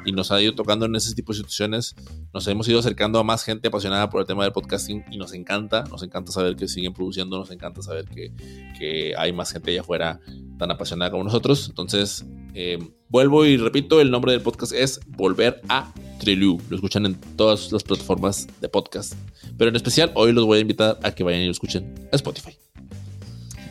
y 0.05 0.13
nos 0.13 0.33
ha 0.33 0.43
ido 0.43 0.55
tocando 0.55 0.87
en 0.87 0.95
ese 0.95 1.15
tipo 1.15 1.33
de 1.33 1.39
situaciones. 1.39 1.95
Nos 2.35 2.47
hemos 2.49 2.69
ido 2.69 2.81
acercando 2.81 3.19
a 3.19 3.25
más 3.25 3.45
gente 3.45 3.69
apasionada 3.69 4.11
por 4.11 4.21
el 4.21 4.27
tema 4.27 4.45
del 4.45 4.53
podcasting 4.53 5.05
y 5.11 5.17
nos 5.17 5.33
encanta, 5.33 5.85
nos 5.85 6.03
encanta 6.03 6.33
saber 6.33 6.57
que 6.57 6.69
siguen 6.69 6.93
produciendo, 6.93 7.39
nos 7.39 7.51
encanta 7.51 7.83
saber 7.83 8.05
que, 8.07 8.33
que 8.79 9.15
hay 9.17 9.33
más 9.33 9.53
gente 9.53 9.71
allá 9.71 9.81
afuera 9.81 10.21
tan 10.59 10.71
apasionada 10.71 11.11
como 11.11 11.25
nosotros. 11.25 11.69
Entonces, 11.69 12.27
eh, 12.55 12.79
vuelvo 13.09 13.45
y 13.45 13.57
repito, 13.57 14.01
el 14.01 14.11
nombre 14.11 14.33
del 14.33 14.41
podcast 14.41 14.73
es 14.73 15.01
Volver 15.07 15.61
a 15.69 15.93
Trelew. 16.19 16.59
Lo 16.69 16.77
escuchan 16.77 17.07
en 17.07 17.15
todas 17.37 17.73
las 17.73 17.83
plataformas 17.83 18.49
de 18.61 18.69
podcast. 18.69 19.15
Pero 19.59 19.71
en 19.71 19.77
especial, 19.77 20.13
hoy 20.15 20.33
los 20.33 20.45
voy 20.45 20.59
a 20.59 20.61
invitar 20.61 20.99
a 21.03 21.13
que 21.13 21.25
vayan 21.25 21.43
y 21.43 21.47
lo 21.47 21.53
escuchen 21.53 22.09
a 22.13 22.17
Spotify. 22.17 22.57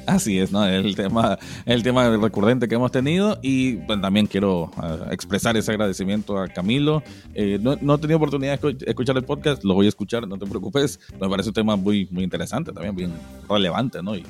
Así 0.07 0.39
es, 0.39 0.51
¿no? 0.51 0.65
El 0.65 0.95
tema, 0.95 1.37
el 1.65 1.83
tema 1.83 2.09
recurrente 2.17 2.67
que 2.67 2.75
hemos 2.75 2.91
tenido 2.91 3.39
y 3.41 3.75
pues, 3.75 4.01
también 4.01 4.25
quiero 4.25 4.71
eh, 4.83 5.05
expresar 5.11 5.55
ese 5.57 5.71
agradecimiento 5.71 6.37
a 6.37 6.47
Camilo. 6.47 7.03
Eh, 7.33 7.59
no, 7.61 7.77
no, 7.81 7.95
he 7.95 7.97
tenido 7.97 8.17
oportunidad 8.17 8.59
de 8.59 8.77
escuchar 8.87 9.15
el 9.17 9.23
podcast, 9.23 9.63
lo 9.63 9.73
voy 9.73 9.85
a 9.85 9.89
escuchar, 9.89 10.27
no 10.27 10.37
te 10.37 10.45
preocupes. 10.47 10.99
Me 11.19 11.29
parece 11.29 11.49
un 11.49 11.53
tema 11.53 11.75
muy, 11.75 12.07
muy 12.11 12.23
interesante, 12.23 12.71
también 12.71 12.95
bien 12.95 13.13
relevante, 13.47 14.01
¿no? 14.01 14.15
Y, 14.15 14.23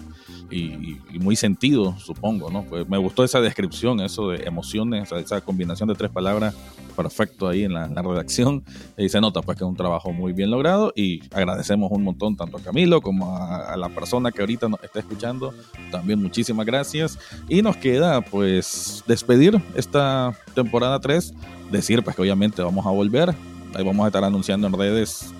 y, 0.51 0.99
muy 1.19 1.35
sentido, 1.35 1.97
supongo, 1.97 2.49
¿no? 2.49 2.63
Pues 2.63 2.87
me 2.89 2.97
gustó 2.97 3.23
esa 3.23 3.39
descripción, 3.39 4.01
eso 4.01 4.29
de 4.29 4.43
emociones, 4.43 5.11
esa 5.11 5.41
combinación 5.41 5.87
de 5.87 5.95
tres 5.95 6.11
palabras, 6.11 6.55
perfecto 6.95 7.47
ahí 7.47 7.63
en 7.63 7.73
la, 7.73 7.87
redacción. 7.87 8.63
Y 8.97 9.09
se 9.09 9.21
nota 9.21 9.41
pues 9.41 9.57
que 9.57 9.63
es 9.63 9.69
un 9.69 9.75
trabajo 9.75 10.11
muy 10.11 10.33
bien 10.33 10.51
logrado 10.51 10.91
y 10.95 11.21
agradecemos 11.33 11.91
un 11.91 12.03
montón 12.03 12.35
tanto 12.35 12.57
a 12.57 12.61
Camilo 12.61 13.01
como 13.01 13.37
a, 13.37 13.77
la 13.77 13.89
persona 13.89 14.31
que 14.31 14.41
ahorita 14.41 14.67
nos 14.67 14.83
está 14.83 14.99
escuchando. 14.99 15.53
También 15.91 16.21
muchísimas 16.21 16.65
gracias. 16.65 17.17
Y 17.47 17.61
nos 17.61 17.77
queda 17.77 18.21
pues 18.21 19.03
despedir 19.07 19.61
esta 19.75 20.35
temporada 20.53 20.99
3, 20.99 21.33
decir 21.71 22.03
pues 22.03 22.15
que 22.15 22.21
obviamente 22.21 22.61
vamos 22.61 22.85
a 22.85 22.89
volver. 22.89 23.33
Ahí 23.73 23.85
vamos 23.85 24.03
a 24.03 24.07
estar 24.07 24.23
anunciando 24.23 24.67
en 24.67 24.73
redes 24.73 25.33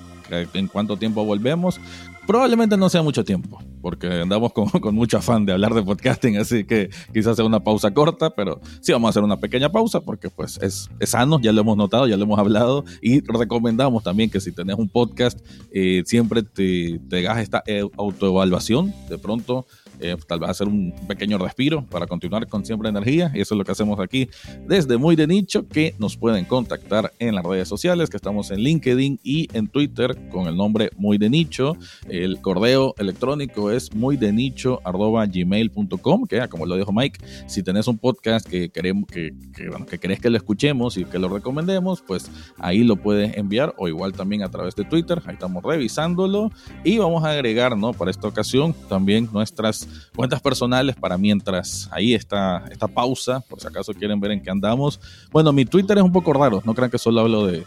en 0.54 0.68
cuánto 0.68 0.98
tiempo 0.98 1.26
volvemos. 1.26 1.80
Probablemente 2.28 2.78
no 2.78 2.88
sea 2.90 3.02
mucho 3.02 3.26
tiempo, 3.26 3.60
porque 3.82 4.08
andamos 4.08 4.54
con, 4.54 4.68
con, 4.70 4.94
mucho 4.94 5.18
afán 5.18 5.46
de 5.46 5.54
hablar 5.54 5.74
de 5.74 5.82
podcasting, 5.82 6.38
así 6.38 6.64
que 6.64 6.90
quizás 7.14 7.36
sea 7.36 7.46
una 7.46 7.64
pausa 7.64 7.92
corta, 7.94 8.30
pero 8.30 8.62
sí 8.80 8.92
vamos 8.92 9.08
a 9.08 9.10
hacer 9.10 9.24
una 9.24 9.38
pequeña 9.38 9.72
pausa 9.72 10.02
porque 10.02 10.30
pues 10.30 10.60
es, 10.62 10.90
es 11.00 11.10
sano, 11.10 11.40
ya 11.42 11.52
lo 11.52 11.62
hemos 11.62 11.78
notado, 11.78 12.08
ya 12.08 12.18
lo 12.18 12.24
hemos 12.24 12.40
hablado 12.40 12.86
y 13.02 13.22
recomendamos 13.22 14.04
también 14.04 14.30
que 14.30 14.40
si 14.40 14.52
tenés 14.52 14.78
un 14.78 14.88
podcast, 14.88 15.40
eh, 15.72 16.04
siempre 16.06 16.44
te, 16.44 17.00
te 17.10 17.18
hagas 17.28 17.40
esta 17.40 17.64
eh, 17.66 17.84
autoevaluación, 17.98 18.94
de 19.10 19.18
pronto 19.18 19.66
eh, 20.02 20.16
tal 20.28 20.40
vez 20.40 20.50
hacer 20.50 20.68
un 20.68 20.94
pequeño 21.08 21.38
respiro 21.38 21.86
para 21.86 22.08
continuar 22.08 22.48
con 22.48 22.66
siempre 22.66 22.90
energía. 22.90 23.32
Y 23.34 23.42
eso 23.42 23.56
es 23.56 23.58
lo 23.58 23.64
que 23.64 23.72
hacemos 23.72 24.00
aquí 24.00 24.30
desde 24.68 24.98
Muy 24.98 25.16
de 25.16 25.28
Nicho, 25.28 25.68
que 25.68 25.96
nos 26.00 26.18
pueden 26.18 26.46
contactar 26.46 27.14
en 27.20 27.36
las 27.36 27.46
redes 27.46 27.68
sociales, 27.68 28.10
que 28.10 28.18
estamos 28.18 28.52
en 28.52 28.60
LinkedIn 28.60 29.20
y 29.24 29.48
en 29.54 29.68
Twitter 29.68 30.18
con 30.30 30.48
el 30.48 30.56
nombre 30.56 30.92
Muy 30.98 31.18
de 31.18 31.30
Nicho. 31.30 31.78
El 32.10 32.42
correo 32.42 32.94
electrónico 32.98 33.72
es 33.72 33.94
muy 33.94 34.18
de 34.18 34.32
nicho 34.32 34.80
gmail.com, 34.84 36.26
que 36.26 36.48
como 36.50 36.66
lo 36.66 36.76
dijo 36.76 36.92
Mike, 36.92 37.20
si 37.48 37.64
tenés 37.64 37.88
un 37.88 37.98
podcast 37.98 38.48
que 38.48 38.70
queremos 38.70 39.06
que, 39.08 39.34
que, 39.56 39.70
bueno, 39.70 39.86
que 39.86 40.00
querés 40.00 40.20
que 40.20 40.30
lo 40.30 40.38
escuchemos 40.38 40.98
y 40.98 41.06
que 41.06 41.20
lo 41.20 41.30
recomendemos, 41.30 42.02
pues 42.02 42.30
ahí 42.58 42.84
lo 42.84 42.96
puedes 42.96 43.38
enviar 43.38 43.74
o 43.78 43.88
igual 43.88 44.14
también 44.14 44.44
a 44.44 44.50
través 44.50 44.76
de 44.76 44.84
Twitter, 44.84 45.22
ahí 45.26 45.34
estamos 45.34 45.64
revisándolo 45.64 46.52
y 46.84 46.98
vamos 46.98 47.24
a 47.24 47.32
agregar, 47.32 47.78
¿no? 47.78 47.94
Para 47.94 48.12
esta 48.12 48.28
ocasión 48.28 48.74
también 48.90 49.30
nuestras 49.32 49.88
cuentas 50.16 50.42
personales 50.42 50.96
para 50.96 51.18
mientras 51.18 51.90
ahí 51.92 52.14
está 52.14 52.66
esta 52.72 52.88
pausa, 52.88 53.42
por 53.42 53.60
si 53.60 53.68
acaso 53.68 53.94
quieren 53.94 54.20
ver 54.20 54.32
en 54.32 54.42
qué 54.42 54.50
andamos. 54.50 55.00
Bueno, 55.32 55.52
mi 55.54 55.66
Twitter 55.66 55.98
es 55.98 56.04
un 56.04 56.12
poco 56.12 56.34
raro, 56.34 56.62
no 56.66 56.74
crean 56.74 56.92
que 56.92 56.98
solo 56.98 57.22
hablo 57.22 57.48
de, 57.48 57.66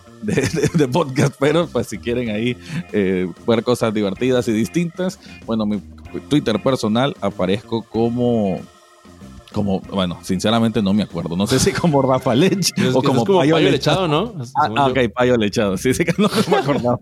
podcast, 0.92 1.34
pero 1.38 1.66
pues 1.66 1.86
si 1.88 1.98
quieren 1.98 2.30
ahí 2.30 2.56
eh, 2.92 3.30
ver 3.46 3.62
cosas 3.62 3.92
divertidas 3.92 4.48
y 4.48 4.52
distintas, 4.52 5.18
bueno, 5.46 5.66
mi 5.66 5.80
Twitter 6.28 6.62
personal 6.62 7.16
aparezco 7.20 7.82
como 7.82 8.60
como, 9.54 9.80
bueno, 9.80 10.18
sinceramente 10.22 10.82
no 10.82 10.92
me 10.92 11.04
acuerdo. 11.04 11.36
No 11.36 11.46
sé 11.46 11.60
si 11.60 11.70
como 11.70 12.02
Rafa 12.02 12.34
Lech 12.34 12.72
o 12.92 13.02
como, 13.02 13.24
payo, 13.24 13.58
lechado, 13.58 14.08
¿no? 14.08 14.34
Ah, 14.56 14.68
ah 14.76 14.86
ok, 14.88 14.98
payo 15.14 15.36
lechado. 15.36 15.78
Sí, 15.78 15.94
sí 15.94 16.04
que 16.04 16.12
no 16.18 16.28
me 16.50 16.56
acordaba. 16.56 16.98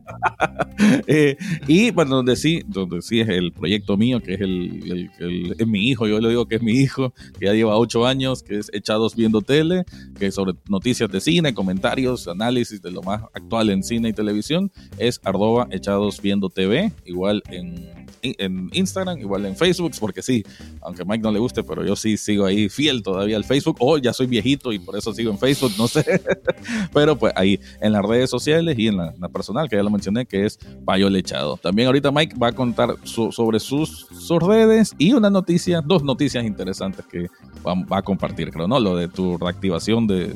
eh, 1.07 1.37
y 1.67 1.91
bueno, 1.91 2.17
donde 2.17 2.37
sí, 2.37 2.63
donde 2.67 3.01
sí 3.01 3.21
es 3.21 3.29
el 3.31 3.53
proyecto 3.53 3.97
mío, 3.97 4.21
que 4.21 4.35
es 4.35 4.41
el, 4.43 5.11
el, 5.19 5.57
es 5.59 5.67
mi 5.67 5.89
hijo, 5.89 6.07
yo 6.07 6.21
le 6.21 6.29
digo 6.29 6.47
que 6.47 6.57
es 6.57 6.63
mi 6.63 6.73
hijo, 6.73 7.15
que 7.39 7.47
ya 7.47 7.55
lleva 7.55 7.79
ocho 7.79 8.07
años, 8.07 8.43
que 8.43 8.59
es 8.59 8.71
Echados 8.75 9.17
Viendo 9.17 9.41
Tele, 9.41 9.85
que 10.19 10.27
es 10.27 10.35
sobre 10.35 10.55
noticias 10.69 11.11
de 11.11 11.23
cine, 11.23 11.55
comentarios, 11.55 12.29
análisis 12.29 12.83
de 12.83 12.91
lo 12.91 13.03
más 13.03 13.23
actual 13.33 13.71
en 13.71 13.83
cine 13.83 14.11
y 14.11 14.13
televisión, 14.13 14.71
es 14.99 15.21
arroba 15.25 15.69
Echados 15.71 16.21
Viendo 16.21 16.51
TV, 16.51 16.93
igual 17.07 17.43
en 17.49 18.03
en 18.23 18.71
Instagram, 18.73 19.19
igual 19.19 19.47
en 19.47 19.57
Facebook, 19.57 19.93
porque 19.99 20.23
sí, 20.23 20.45
aunque 20.81 21.03
a 21.03 21.05
Mike 21.05 21.23
no 21.23 21.33
le 21.33 21.39
guste, 21.39 21.63
pero 21.65 21.85
yo 21.85 21.97
sí 21.97 22.17
sigo 22.17 22.42
ahí 22.47 22.69
fiel 22.69 23.03
todavía 23.03 23.37
al 23.37 23.45
Facebook, 23.45 23.77
o 23.81 23.99
ya 23.99 24.13
soy 24.13 24.27
viejito 24.27 24.73
y 24.73 24.79
por 24.79 24.97
eso 24.97 25.13
sigo 25.13 25.31
en 25.31 25.39
Facebook, 25.39 25.73
no 25.79 25.89
sé, 25.89 26.05
pero 26.93 27.19
pues 27.19 27.33
ahí 27.37 27.61
en 27.81 27.93
las 27.93 28.03
redes 28.03 28.31
sociales 28.31 28.79
y 28.79 28.89
en 28.89 28.97
la, 28.97 29.13
personal, 29.33 29.69
que 29.69 29.77
ya 29.77 29.83
lo 29.83 29.91
mencioné, 29.91 30.27
que 30.27 30.47
es 30.47 30.59
Payo 30.85 31.09
Lechado. 31.09 31.57
También 31.57 31.87
ahorita 31.87 32.11
Mike 32.11 32.37
va 32.39 32.49
a 32.49 32.53
contar 32.53 32.97
sobre 33.05 33.61
sus, 33.61 34.07
sus, 34.11 34.43
redes 34.43 34.95
y 34.99 35.13
una 35.13 35.31
noticia, 35.31 35.81
dos 35.81 36.03
noticias 36.03 36.45
interesantes 36.45 37.05
que 37.07 37.29
va, 37.67 37.99
a 37.99 38.03
compartir, 38.03 38.51
creo, 38.51 38.67
¿no? 38.67 38.79
Lo 38.81 38.97
de 38.97 39.09
tu 39.09 39.39
reactivación 39.39 40.07
de, 40.07 40.35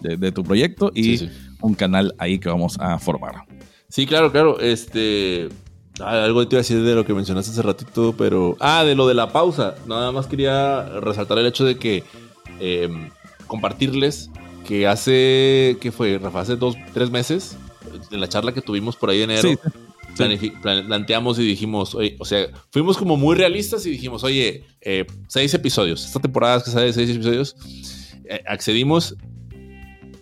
de, 0.00 0.32
tu 0.32 0.42
proyecto 0.42 0.90
y 0.94 1.28
un 1.60 1.74
canal 1.74 2.14
ahí 2.18 2.38
que 2.38 2.48
vamos 2.48 2.78
a 2.80 2.98
formar. 2.98 3.44
Sí, 3.88 4.06
claro, 4.06 4.32
claro. 4.32 4.58
Este, 4.58 5.48
Ah, 6.00 6.24
algo 6.24 6.46
te 6.46 6.54
iba 6.54 6.60
a 6.60 6.62
decir 6.62 6.82
de 6.82 6.94
lo 6.94 7.04
que 7.04 7.14
mencionaste 7.14 7.52
hace 7.52 7.62
ratito, 7.62 8.14
pero. 8.16 8.56
Ah, 8.60 8.84
de 8.84 8.94
lo 8.94 9.06
de 9.06 9.14
la 9.14 9.32
pausa. 9.32 9.74
Nada 9.86 10.12
más 10.12 10.26
quería 10.26 10.84
resaltar 11.00 11.38
el 11.38 11.46
hecho 11.46 11.64
de 11.64 11.76
que. 11.76 12.04
Em, 12.60 13.10
compartirles 13.46 14.30
que 14.66 14.86
hace. 14.86 15.76
¿Qué 15.80 15.92
fue, 15.92 16.18
Rafa? 16.18 16.40
Hace 16.40 16.56
dos, 16.56 16.76
tres 16.94 17.10
meses. 17.10 17.56
En 18.10 18.20
la 18.20 18.28
charla 18.28 18.52
que 18.52 18.62
tuvimos 18.62 18.96
por 18.96 19.10
ahí 19.10 19.18
de 19.18 19.24
enero. 19.24 19.48
planteamos 20.62 21.38
y 21.38 21.42
dijimos, 21.42 21.94
oye, 21.94 22.16
o 22.18 22.24
sea, 22.24 22.46
fuimos 22.70 22.96
como 22.96 23.16
muy 23.16 23.36
realistas 23.36 23.84
y 23.86 23.90
dijimos, 23.90 24.24
oye, 24.24 24.64
eh, 24.80 25.06
seis 25.28 25.52
episodios. 25.54 26.04
Esta 26.04 26.20
temporada 26.20 26.56
es 26.56 26.62
que 26.64 26.70
sale 26.70 26.92
seis 26.92 27.10
episodios. 27.10 27.56
Eh, 28.24 28.42
accedimos 28.46 29.16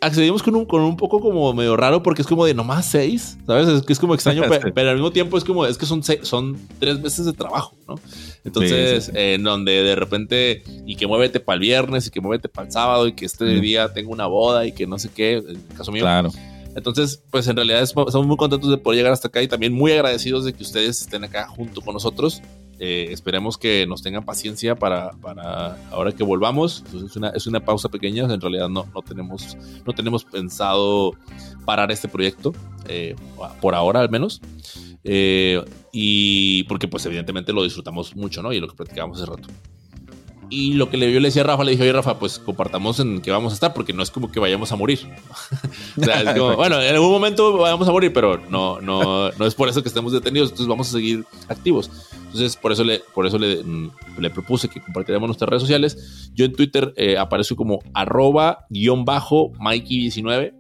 accedimos 0.01 0.42
con 0.42 0.55
un, 0.57 0.64
con 0.64 0.82
un 0.82 0.96
poco 0.96 1.20
como 1.20 1.53
medio 1.53 1.76
raro 1.76 2.03
porque 2.03 2.22
es 2.22 2.28
como 2.28 2.44
de 2.46 2.55
nomás 2.55 2.86
seis, 2.86 3.38
¿sabes? 3.46 3.68
Es 3.68 3.82
que 3.82 3.92
es 3.92 3.98
como 3.98 4.14
extraño, 4.14 4.42
pero, 4.74 4.90
al 4.90 4.96
mismo 4.96 5.11
tiempo 5.11 5.36
es 5.36 5.44
como, 5.44 5.66
es 5.66 5.78
que 5.78 5.86
son, 5.86 6.03
son 6.22 6.57
tres 6.78 7.01
meses 7.01 7.26
de 7.26 7.32
trabajo, 7.32 7.76
¿no? 7.86 7.96
Entonces, 8.44 9.11
en 9.14 9.42
donde 9.42 9.82
de 9.82 9.94
repente, 9.94 10.62
y 10.86 10.96
que 10.96 11.07
muévete 11.07 11.40
para 11.40 11.55
el 11.55 11.61
viernes, 11.61 12.07
y 12.07 12.11
que 12.11 12.20
muévete 12.20 12.48
para 12.48 12.66
el 12.66 12.72
sábado, 12.72 13.07
y 13.07 13.12
que 13.12 13.26
este 13.26 13.44
día 13.44 13.92
tengo 13.92 14.12
una 14.12 14.26
boda, 14.26 14.66
y 14.66 14.72
que 14.72 14.86
no 14.86 14.98
sé 14.98 15.11
qué, 15.14 15.34
en 15.34 15.48
el 15.51 15.66
caso 15.76 15.92
mío. 15.92 16.03
Claro. 16.03 16.30
Entonces, 16.74 17.22
pues 17.30 17.46
en 17.48 17.57
realidad 17.57 17.82
estamos 17.82 18.26
muy 18.26 18.36
contentos 18.36 18.70
de 18.70 18.78
poder 18.78 18.98
llegar 18.98 19.12
hasta 19.12 19.28
acá 19.28 19.42
y 19.42 19.48
también 19.48 19.72
muy 19.72 19.92
agradecidos 19.92 20.44
de 20.44 20.53
que 20.53 20.62
ustedes 20.62 21.01
estén 21.01 21.24
acá 21.24 21.48
junto 21.48 21.80
con 21.80 21.94
nosotros. 21.94 22.40
Eh, 22.83 23.09
esperemos 23.12 23.59
que 23.59 23.87
nos 23.87 24.01
tengan 24.01 24.24
paciencia 24.24 24.74
para, 24.74 25.11
para 25.11 25.76
ahora 25.91 26.12
que 26.12 26.24
volvamos. 26.24 26.83
es, 26.95 27.14
una, 27.14 27.28
es 27.28 27.47
una 27.47 27.61
pausa 27.61 27.91
pequeña. 27.91 28.24
En 28.24 28.41
realidad 28.41 28.70
no, 28.70 28.87
no, 28.95 29.03
tenemos, 29.03 29.59
no 29.87 29.93
tenemos 29.93 30.24
pensado 30.24 31.12
parar 31.66 31.93
este 31.93 32.09
proyecto, 32.09 32.55
eh, 32.89 33.14
por 33.61 33.74
ahora 33.74 34.01
al 34.01 34.09
menos. 34.09 34.41
Eh, 35.05 35.62
y 35.93 36.64
porque 36.64 36.89
pues 36.89 37.05
evidentemente 37.05 37.53
lo 37.53 37.64
disfrutamos 37.64 38.16
mucho, 38.16 38.43
¿no? 38.43 38.51
Y 38.51 38.61
lo 38.61 38.68
que 38.68 38.76
platicábamos 38.76 39.20
hace 39.20 39.31
rato. 39.31 39.49
Y 40.51 40.74
lo 40.74 40.90
que 40.90 40.96
le, 40.96 41.12
yo 41.12 41.20
le 41.20 41.28
decía 41.28 41.42
a 41.42 41.46
Rafa, 41.46 41.62
le 41.62 41.70
dije, 41.70 41.84
oye 41.84 41.92
Rafa, 41.92 42.18
pues 42.18 42.40
compartamos 42.40 42.98
en 42.98 43.20
que 43.20 43.30
vamos 43.30 43.53
a 43.53 43.55
estar, 43.55 43.72
porque 43.72 43.92
no 43.92 44.03
es 44.03 44.11
como 44.11 44.30
que 44.32 44.40
vayamos 44.40 44.72
a 44.72 44.76
morir. 44.76 44.98
o 45.96 46.05
sea, 46.05 46.22
es 46.22 46.36
como, 46.36 46.57
bueno, 46.57 46.82
en 46.82 46.92
algún 46.92 47.11
momento 47.11 47.57
vamos 47.57 47.88
a 47.88 47.92
morir, 47.92 48.12
pero 48.12 48.36
no, 48.51 48.80
no, 48.80 49.30
no 49.30 49.46
es 49.46 49.55
por 49.55 49.68
eso 49.68 49.80
que 49.80 49.88
estemos 49.88 50.12
detenidos, 50.12 50.51
entonces 50.51 50.66
vamos 50.66 50.88
a 50.88 50.92
seguir 50.92 51.24
activos. 51.48 51.88
Entonces, 52.24 52.57
por 52.57 52.72
eso 52.72 52.82
le, 52.82 53.01
por 53.14 53.26
eso 53.26 53.38
le, 53.38 53.62
le 54.18 54.30
propuse 54.30 54.68
que 54.68 54.80
compartiéramos 54.80 55.28
nuestras 55.28 55.48
redes 55.48 55.62
sociales. 55.62 56.30
Yo 56.34 56.44
en 56.44 56.53
Twitter 56.53 56.92
eh, 56.96 57.16
aparezco 57.16 57.55
como 57.55 57.78
arroba 57.94 58.66
guion 58.70 59.05
bajo 59.05 59.53
Mikey19 59.53 60.53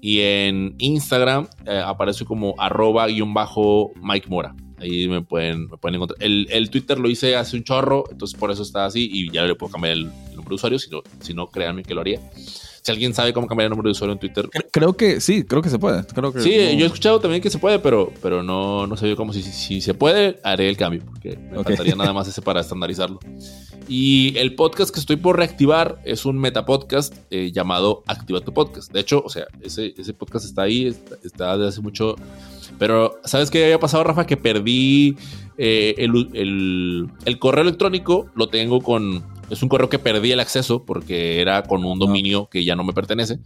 y 0.00 0.20
en 0.20 0.74
Instagram 0.78 1.48
eh, 1.66 1.82
aparezco 1.84 2.24
como 2.24 2.54
arroba 2.58 3.06
guion 3.06 3.34
bajo 3.34 3.92
Mike 4.02 4.28
Mora. 4.28 4.54
Ahí 4.80 5.08
me 5.08 5.22
pueden, 5.22 5.68
me 5.68 5.76
pueden 5.76 5.96
encontrar. 5.96 6.22
El, 6.22 6.46
el, 6.50 6.70
Twitter 6.70 6.98
lo 6.98 7.10
hice 7.10 7.36
hace 7.36 7.56
un 7.56 7.64
chorro, 7.64 8.04
entonces 8.10 8.38
por 8.38 8.50
eso 8.50 8.62
está 8.62 8.84
así 8.84 9.08
y 9.10 9.30
ya 9.30 9.44
le 9.44 9.54
puedo 9.54 9.72
cambiar 9.72 9.94
el, 9.94 10.04
nombre 10.04 10.50
de 10.50 10.54
usuario, 10.54 10.78
si 10.78 10.90
no, 10.90 11.02
si 11.20 11.34
no, 11.34 11.48
créanme 11.48 11.82
que 11.82 11.94
lo 11.94 12.00
haría. 12.00 12.20
Si 12.34 12.92
alguien 12.92 13.12
sabe 13.12 13.32
cómo 13.32 13.46
cambiar 13.46 13.66
el 13.66 13.70
nombre 13.70 13.88
de 13.88 13.92
usuario 13.92 14.12
en 14.12 14.20
Twitter. 14.20 14.48
Creo 14.70 14.96
que 14.96 15.20
sí, 15.20 15.44
creo 15.44 15.60
que 15.60 15.68
se 15.68 15.78
puede. 15.78 16.06
Creo 16.06 16.32
que 16.32 16.40
sí, 16.40 16.52
yo 16.76 16.84
he 16.84 16.86
escuchado 16.86 17.20
también 17.20 17.42
que 17.42 17.50
se 17.50 17.58
puede, 17.58 17.80
pero, 17.80 18.12
pero 18.22 18.42
no, 18.42 18.86
no 18.86 18.96
sé 18.96 19.14
cómo. 19.16 19.32
Si, 19.32 19.42
si, 19.42 19.80
se 19.80 19.94
puede, 19.94 20.38
haré 20.44 20.68
el 20.68 20.76
cambio, 20.76 21.02
porque 21.04 21.36
me 21.36 21.62
faltaría 21.62 21.96
nada 21.96 22.12
más 22.12 22.28
ese 22.28 22.40
para 22.40 22.60
estandarizarlo. 22.60 23.18
Y 23.88 24.36
el 24.36 24.54
podcast 24.54 24.92
que 24.92 25.00
estoy 25.00 25.16
por 25.16 25.36
reactivar 25.36 26.00
es 26.04 26.26
un 26.26 26.38
metapodcast 26.38 27.14
eh, 27.30 27.50
llamado 27.52 28.04
Activa 28.06 28.40
tu 28.40 28.52
Podcast. 28.52 28.92
De 28.92 29.00
hecho, 29.00 29.22
o 29.24 29.30
sea, 29.30 29.46
ese, 29.62 29.94
ese 29.96 30.12
podcast 30.12 30.44
está 30.44 30.62
ahí, 30.62 30.86
está, 30.86 31.16
está 31.24 31.56
desde 31.56 31.68
hace 31.68 31.80
mucho 31.80 32.14
pero, 32.78 33.20
¿sabes 33.24 33.50
qué 33.50 33.64
había 33.64 33.80
pasado, 33.80 34.04
Rafa? 34.04 34.26
Que 34.26 34.36
perdí 34.36 35.16
eh, 35.56 35.94
el, 35.98 37.08
el, 37.24 37.38
correo 37.38 37.62
electrónico, 37.62 38.30
lo 38.34 38.48
tengo 38.48 38.80
con... 38.80 39.24
Es 39.50 39.62
un 39.62 39.68
correo 39.68 39.88
que 39.88 39.98
perdí 39.98 40.30
el 40.30 40.40
acceso 40.40 40.84
porque 40.84 41.40
era 41.40 41.62
con 41.62 41.82
un 41.82 41.98
dominio 41.98 42.48
que 42.50 42.64
ya 42.64 42.76
no 42.76 42.84
me 42.84 42.92
pertenece, 42.92 43.38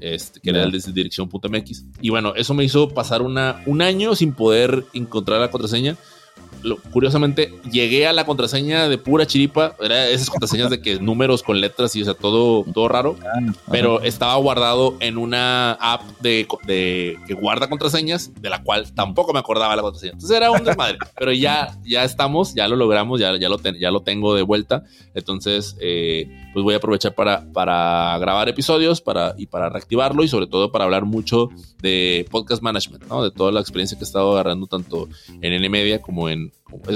este, 0.00 0.40
que 0.40 0.48
era 0.48 0.62
el 0.64 0.72
de 0.72 0.92
dirección.mx. 0.92 1.84
Y 2.00 2.08
bueno, 2.08 2.32
eso 2.34 2.54
me 2.54 2.64
hizo 2.64 2.88
pasar 2.88 3.20
una, 3.20 3.62
un 3.66 3.82
año 3.82 4.14
sin 4.14 4.32
poder 4.32 4.86
encontrar 4.94 5.40
la 5.40 5.50
contraseña 5.50 5.96
curiosamente, 6.90 7.52
llegué 7.70 8.06
a 8.06 8.12
la 8.12 8.24
contraseña 8.24 8.88
de 8.88 8.98
pura 8.98 9.26
chiripa. 9.26 9.74
Era 9.80 10.08
esas 10.08 10.30
contraseñas 10.30 10.70
de 10.70 10.80
que 10.80 10.98
números 11.00 11.42
con 11.42 11.60
letras 11.60 11.94
y, 11.96 12.02
o 12.02 12.04
sea, 12.04 12.14
todo, 12.14 12.64
todo 12.72 12.88
raro. 12.88 13.16
Pero 13.70 14.00
estaba 14.02 14.34
guardado 14.36 14.96
en 15.00 15.18
una 15.18 15.72
app 15.72 16.02
de, 16.20 16.46
que 16.66 17.34
guarda 17.34 17.68
contraseñas, 17.68 18.32
de 18.40 18.50
la 18.50 18.62
cual 18.62 18.92
tampoco 18.92 19.32
me 19.32 19.38
acordaba 19.38 19.76
la 19.76 19.82
contraseña. 19.82 20.12
Entonces 20.12 20.36
era 20.36 20.50
un 20.50 20.64
desmadre. 20.64 20.98
pero 21.18 21.32
ya, 21.32 21.76
ya 21.84 22.04
estamos, 22.04 22.54
ya 22.54 22.68
lo 22.68 22.76
logramos, 22.76 23.20
ya, 23.20 23.36
ya, 23.38 23.48
lo, 23.48 23.60
ya 23.60 23.90
lo 23.90 24.00
tengo 24.00 24.34
de 24.34 24.42
vuelta. 24.42 24.84
Entonces, 25.14 25.76
eh, 25.80 26.28
pues 26.52 26.62
voy 26.62 26.74
a 26.74 26.78
aprovechar 26.78 27.14
para, 27.14 27.44
para 27.52 28.16
grabar 28.18 28.48
episodios 28.48 29.00
para, 29.00 29.34
y 29.36 29.46
para 29.46 29.68
reactivarlo 29.68 30.22
y 30.22 30.28
sobre 30.28 30.46
todo 30.46 30.70
para 30.70 30.84
hablar 30.84 31.04
mucho 31.04 31.48
de 31.80 32.26
podcast 32.30 32.62
management, 32.62 33.04
¿no? 33.08 33.22
De 33.22 33.30
toda 33.30 33.52
la 33.52 33.60
experiencia 33.60 33.96
que 33.96 34.04
he 34.04 34.06
estado 34.06 34.32
agarrando 34.32 34.66
tanto 34.66 35.08
en 35.40 35.52
N 35.52 35.68
Media 35.68 36.00
como 36.00 36.28
en... 36.28 36.51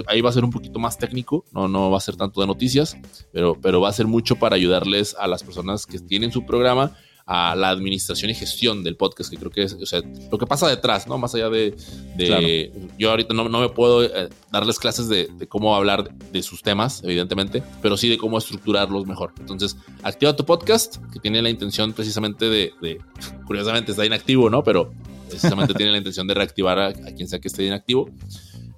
Ahí 0.06 0.20
va 0.20 0.30
a 0.30 0.32
ser 0.32 0.44
un 0.44 0.50
poquito 0.50 0.78
más 0.78 0.96
técnico, 0.96 1.44
no, 1.52 1.68
no 1.68 1.90
va 1.90 1.98
a 1.98 2.00
ser 2.00 2.16
tanto 2.16 2.40
de 2.40 2.46
noticias, 2.46 2.96
pero, 3.32 3.58
pero 3.60 3.80
va 3.80 3.90
a 3.90 3.92
ser 3.92 4.06
mucho 4.06 4.36
para 4.36 4.56
ayudarles 4.56 5.14
a 5.18 5.26
las 5.26 5.42
personas 5.42 5.84
que 5.84 5.98
tienen 5.98 6.32
su 6.32 6.46
programa 6.46 6.96
a 7.26 7.56
la 7.56 7.70
administración 7.70 8.30
y 8.30 8.34
gestión 8.34 8.84
del 8.84 8.96
podcast, 8.96 9.30
que 9.30 9.36
creo 9.36 9.50
que 9.50 9.64
es, 9.64 9.72
o 9.74 9.84
sea, 9.84 10.00
lo 10.30 10.38
que 10.38 10.46
pasa 10.46 10.68
detrás, 10.68 11.08
¿no? 11.08 11.18
Más 11.18 11.34
allá 11.34 11.50
de, 11.50 11.74
yo 12.96 13.10
ahorita 13.10 13.34
no, 13.34 13.48
no, 13.48 13.60
me 13.60 13.68
puedo 13.68 14.04
eh, 14.04 14.28
darles 14.52 14.78
clases 14.78 15.08
de, 15.08 15.28
cómo 15.48 15.74
hablar 15.74 16.14
de 16.14 16.42
sus 16.44 16.62
temas, 16.62 17.02
evidentemente, 17.02 17.64
pero 17.82 17.96
sí 17.96 18.08
de 18.08 18.16
cómo 18.16 18.38
estructurarlos 18.38 19.06
mejor. 19.06 19.32
Entonces, 19.40 19.76
activa 20.04 20.36
tu 20.36 20.44
podcast, 20.44 20.98
que 21.12 21.18
tiene 21.18 21.42
la 21.42 21.50
intención 21.50 21.92
precisamente 21.92 22.48
de, 22.48 22.72
curiosamente 23.46 23.90
está 23.90 24.06
inactivo, 24.06 24.48
¿no? 24.48 24.62
Pero 24.62 24.92
precisamente 25.28 25.74
tiene 25.74 25.90
la 25.90 25.98
intención 25.98 26.28
de 26.28 26.34
reactivar 26.34 26.78
a, 26.78 26.86
a 26.86 27.12
quien 27.16 27.26
sea 27.26 27.40
que 27.40 27.48
esté 27.48 27.66
inactivo 27.66 28.08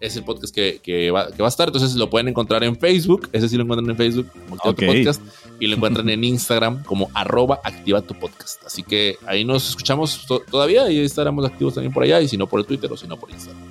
es 0.00 0.16
el 0.16 0.24
podcast 0.24 0.54
que, 0.54 1.10
va, 1.10 1.22
a 1.22 1.48
estar. 1.48 1.68
Entonces 1.68 1.94
lo 1.96 2.10
pueden 2.10 2.28
encontrar 2.28 2.62
en 2.64 2.76
Facebook. 2.78 3.28
Ese 3.32 3.48
sí 3.48 3.56
lo 3.56 3.64
encuentran 3.64 3.90
en 3.90 3.96
Facebook 3.96 4.30
como 4.48 4.74
Podcast. 4.74 5.22
Y 5.60 5.66
lo 5.66 5.76
encuentran 5.76 6.08
en 6.08 6.22
Instagram 6.22 6.84
como 6.84 7.10
arroba 7.14 7.60
activa 7.64 8.00
tu 8.02 8.14
podcast. 8.14 8.64
Así 8.64 8.82
que 8.82 9.16
ahí 9.26 9.44
nos 9.44 9.70
escuchamos 9.70 10.26
todavía 10.50 10.90
y 10.90 11.00
estaremos 11.00 11.44
activos 11.44 11.74
también 11.74 11.92
por 11.92 12.02
allá. 12.02 12.20
Y 12.20 12.28
si 12.28 12.36
no 12.36 12.46
por 12.46 12.60
el 12.60 12.66
Twitter 12.66 12.90
o 12.92 12.96
si 12.96 13.08
no 13.08 13.18
por 13.18 13.30
Instagram. 13.30 13.62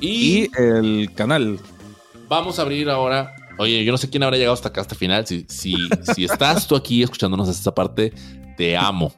Y, 0.00 0.48
el 0.58 1.12
canal. 1.14 1.58
Vamos 2.28 2.58
a 2.58 2.62
abrir 2.62 2.88
ahora. 2.90 3.34
Oye, 3.58 3.84
yo 3.84 3.92
no 3.92 3.98
sé 3.98 4.08
quién 4.08 4.22
habrá 4.22 4.36
llegado 4.36 4.54
hasta 4.54 4.68
acá, 4.68 4.80
hasta 4.80 4.94
el 4.94 4.98
final. 4.98 5.26
Si, 5.26 5.44
si, 5.48 5.76
si 6.14 6.24
estás 6.24 6.66
tú 6.66 6.74
aquí 6.74 7.02
escuchándonos 7.02 7.48
hasta 7.48 7.60
esta 7.60 7.74
parte, 7.74 8.12
te 8.56 8.76
amo. 8.76 9.12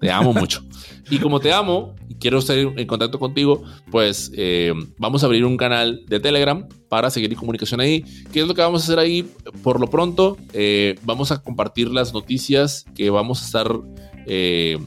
Te 0.00 0.10
amo 0.10 0.32
mucho. 0.32 0.62
Y 1.10 1.18
como 1.18 1.40
te 1.40 1.52
amo 1.52 1.94
y 2.08 2.14
quiero 2.14 2.38
estar 2.38 2.56
en 2.56 2.86
contacto 2.86 3.18
contigo, 3.18 3.62
pues 3.90 4.30
eh, 4.36 4.72
vamos 4.98 5.22
a 5.22 5.26
abrir 5.26 5.44
un 5.44 5.56
canal 5.56 6.04
de 6.06 6.20
Telegram 6.20 6.66
para 6.88 7.10
seguir 7.10 7.32
en 7.32 7.38
comunicación 7.38 7.80
ahí. 7.80 8.04
¿Qué 8.32 8.40
es 8.40 8.46
lo 8.46 8.54
que 8.54 8.60
vamos 8.60 8.82
a 8.82 8.84
hacer 8.84 8.98
ahí? 8.98 9.28
Por 9.62 9.80
lo 9.80 9.88
pronto, 9.88 10.36
eh, 10.52 10.96
vamos 11.02 11.32
a 11.32 11.42
compartir 11.42 11.88
las 11.88 12.12
noticias 12.12 12.84
que 12.94 13.10
vamos 13.10 13.42
a 13.42 13.46
estar 13.46 13.80
eh, 14.26 14.78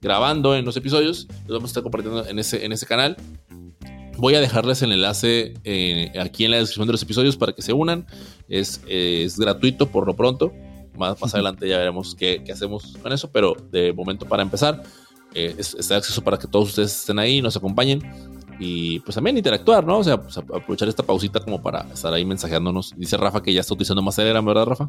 grabando 0.00 0.54
en 0.54 0.64
los 0.64 0.76
episodios. 0.76 1.26
Los 1.46 1.58
vamos 1.58 1.70
a 1.70 1.72
estar 1.72 1.82
compartiendo 1.82 2.26
en 2.26 2.38
ese, 2.38 2.64
en 2.64 2.72
ese 2.72 2.86
canal. 2.86 3.16
Voy 4.18 4.34
a 4.34 4.40
dejarles 4.40 4.80
el 4.80 4.92
enlace 4.92 5.54
aquí 6.18 6.44
en 6.44 6.50
la 6.50 6.58
descripción 6.58 6.86
de 6.86 6.92
los 6.92 7.02
episodios 7.02 7.36
para 7.36 7.52
que 7.52 7.62
se 7.62 7.72
unan. 7.72 8.06
Es, 8.48 8.80
es 8.88 9.38
gratuito 9.38 9.88
por 9.88 10.06
lo 10.06 10.14
pronto. 10.16 10.52
Más, 10.96 11.20
más 11.20 11.34
adelante 11.34 11.68
ya 11.68 11.78
veremos 11.78 12.14
qué, 12.14 12.42
qué, 12.44 12.52
hacemos 12.52 12.96
con 13.02 13.12
eso, 13.12 13.30
pero 13.30 13.56
de 13.70 13.92
momento 13.92 14.26
para 14.26 14.42
empezar, 14.42 14.82
eh, 15.34 15.54
está 15.58 15.96
acceso 15.96 16.22
para 16.22 16.38
que 16.38 16.46
todos 16.46 16.70
ustedes 16.70 17.00
estén 17.00 17.18
ahí, 17.18 17.42
nos 17.42 17.56
acompañen 17.56 18.02
y 18.58 19.00
pues 19.00 19.14
también 19.14 19.36
interactuar, 19.36 19.84
¿no? 19.84 19.98
O 19.98 20.04
sea, 20.04 20.20
pues, 20.20 20.36
aprovechar 20.38 20.88
esta 20.88 21.02
pausita 21.02 21.40
como 21.40 21.62
para 21.62 21.80
estar 21.92 22.12
ahí 22.12 22.24
mensajeándonos. 22.24 22.94
Dice 22.96 23.16
Rafa 23.16 23.42
que 23.42 23.52
ya 23.52 23.60
está 23.60 23.74
utilizando 23.74 24.02
más 24.02 24.16
Telegram, 24.16 24.44
¿verdad, 24.44 24.66
Rafa? 24.66 24.88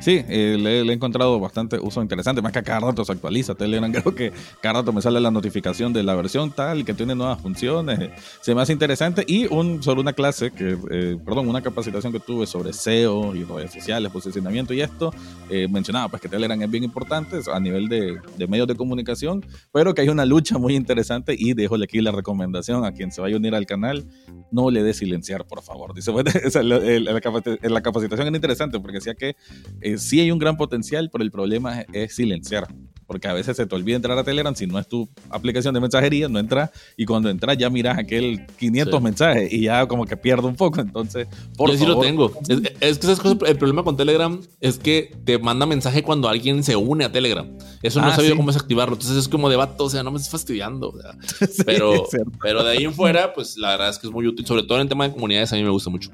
Sí, 0.00 0.24
eh, 0.28 0.56
le, 0.58 0.80
he 0.80 0.92
encontrado 0.92 1.38
bastante 1.38 1.78
uso 1.78 2.02
interesante, 2.02 2.42
más 2.42 2.52
que 2.52 2.62
cada 2.62 2.80
rato 2.80 3.04
se 3.04 3.12
actualiza 3.12 3.54
Telegram, 3.54 3.90
creo 4.02 4.14
que 4.14 4.32
cada 4.60 4.80
rato 4.80 4.92
me 4.92 5.00
sale 5.00 5.20
la 5.20 5.30
notificación 5.30 5.92
de 5.92 6.02
la 6.02 6.14
versión 6.14 6.50
tal 6.50 6.84
que 6.84 6.94
tiene 6.94 7.14
nuevas 7.14 7.40
funciones, 7.40 8.10
se 8.40 8.54
me 8.54 8.60
hace 8.60 8.72
interesante 8.72 9.24
y 9.26 9.46
un, 9.46 9.82
sobre 9.82 10.00
una 10.00 10.12
clase, 10.12 10.50
que 10.50 10.76
eh, 10.90 11.16
perdón, 11.24 11.48
una 11.48 11.62
capacitación 11.62 12.12
que 12.12 12.20
tuve 12.20 12.46
sobre 12.46 12.72
SEO 12.72 13.34
y 13.36 13.44
redes 13.44 13.72
sociales, 13.72 14.10
posicionamiento 14.10 14.74
y 14.74 14.80
esto, 14.80 15.12
eh, 15.48 15.68
mencionaba 15.68 16.08
pues 16.08 16.20
que 16.20 16.28
Telegram 16.28 16.60
es 16.60 16.70
bien 16.70 16.84
importante 16.84 17.38
a 17.52 17.60
nivel 17.60 17.88
de, 17.88 18.18
de, 18.36 18.46
medios 18.48 18.66
de 18.66 18.74
comunicación, 18.74 19.44
pero 19.72 19.94
que 19.94 20.02
hay 20.02 20.08
una 20.08 20.24
lucha 20.24 20.58
muy 20.58 20.74
interesante 20.74 21.36
y 21.38 21.54
dejo 21.54 21.76
aquí 21.82 22.00
la 22.00 22.10
recomendación 22.10 22.83
a 22.84 22.92
quien 22.92 23.10
se 23.10 23.20
vaya 23.20 23.34
a 23.34 23.38
unir 23.38 23.54
al 23.54 23.66
canal, 23.66 24.08
no 24.50 24.70
le 24.70 24.82
dé 24.82 24.94
silenciar, 24.94 25.46
por 25.46 25.62
favor. 25.62 25.94
Dice, 25.94 26.10
bueno, 26.10 26.30
la, 26.62 26.78
la, 26.78 27.82
capacitación 27.82 28.28
es 28.28 28.34
interesante 28.34 28.78
porque 28.80 28.98
decía 28.98 29.14
que 29.14 29.36
eh, 29.80 29.98
sí 29.98 30.20
hay 30.20 30.30
un 30.30 30.38
gran 30.38 30.56
potencial, 30.56 31.10
pero 31.12 31.24
el 31.24 31.30
problema 31.30 31.82
es, 31.92 32.14
silenciar. 32.14 32.68
Porque 33.06 33.28
a 33.28 33.32
veces 33.32 33.56
se 33.56 33.66
te 33.66 33.74
olvida 33.74 33.96
entrar 33.96 34.16
a 34.18 34.24
Telegram, 34.24 34.54
si 34.54 34.66
no 34.66 34.78
es 34.78 34.88
tu 34.88 35.08
aplicación 35.30 35.74
de 35.74 35.80
mensajería, 35.80 36.28
no 36.28 36.38
entras 36.38 36.70
y 36.96 37.04
cuando 37.04 37.28
entras 37.28 37.56
ya 37.58 37.70
miras 37.70 37.98
aquel 37.98 38.46
500 38.58 39.02
mensajes 39.02 39.52
y 39.52 39.62
ya 39.62 39.86
como 39.86 40.06
que 40.06 40.16
pierde 40.16 40.46
un 40.46 40.56
poco. 40.56 40.80
Entonces, 40.80 41.26
por 41.56 41.70
Yo 41.70 41.78
sí 41.78 41.86
lo 41.86 42.00
tengo. 42.00 42.32
Es, 42.80 42.98
que 42.98 43.28
el 43.46 43.56
problema 43.56 43.82
con 43.82 43.96
Telegram 43.96 44.40
es 44.60 44.78
que 44.78 45.14
te 45.24 45.38
manda 45.38 45.66
mensaje 45.66 46.02
cuando 46.02 46.28
alguien 46.28 46.62
se 46.62 46.76
une 46.76 47.04
a 47.04 47.12
Telegram. 47.12 47.46
Eso 47.82 48.00
no 48.00 48.06
ah, 48.06 48.16
sabido 48.16 48.36
cómo 48.36 48.48
desactivarlo. 48.48 48.94
Entonces 48.94 49.18
es 49.18 49.28
como 49.28 49.48
debate, 49.48 49.82
o 49.82 49.90
sea, 49.90 50.02
no 50.02 50.10
me 50.10 50.16
estés 50.16 50.30
fastidiando. 50.30 50.94
pero, 51.66 52.06
pero 52.40 52.64
de 52.64 52.70
ahí 52.72 52.84
en 52.84 52.94
fuera, 52.94 53.32
pues 53.32 53.56
la 53.56 53.70
verdad 53.70 53.90
es 53.90 53.98
que 53.98 54.06
es 54.06 54.12
muy 54.12 54.26
útil, 54.26 54.46
sobre 54.46 54.62
todo 54.62 54.78
en 54.78 54.82
el 54.82 54.88
tema 54.88 55.06
de 55.06 55.14
comunidades, 55.14 55.52
a 55.52 55.56
mí 55.56 55.62
me 55.62 55.70
gusta 55.70 55.90
mucho. 55.90 56.10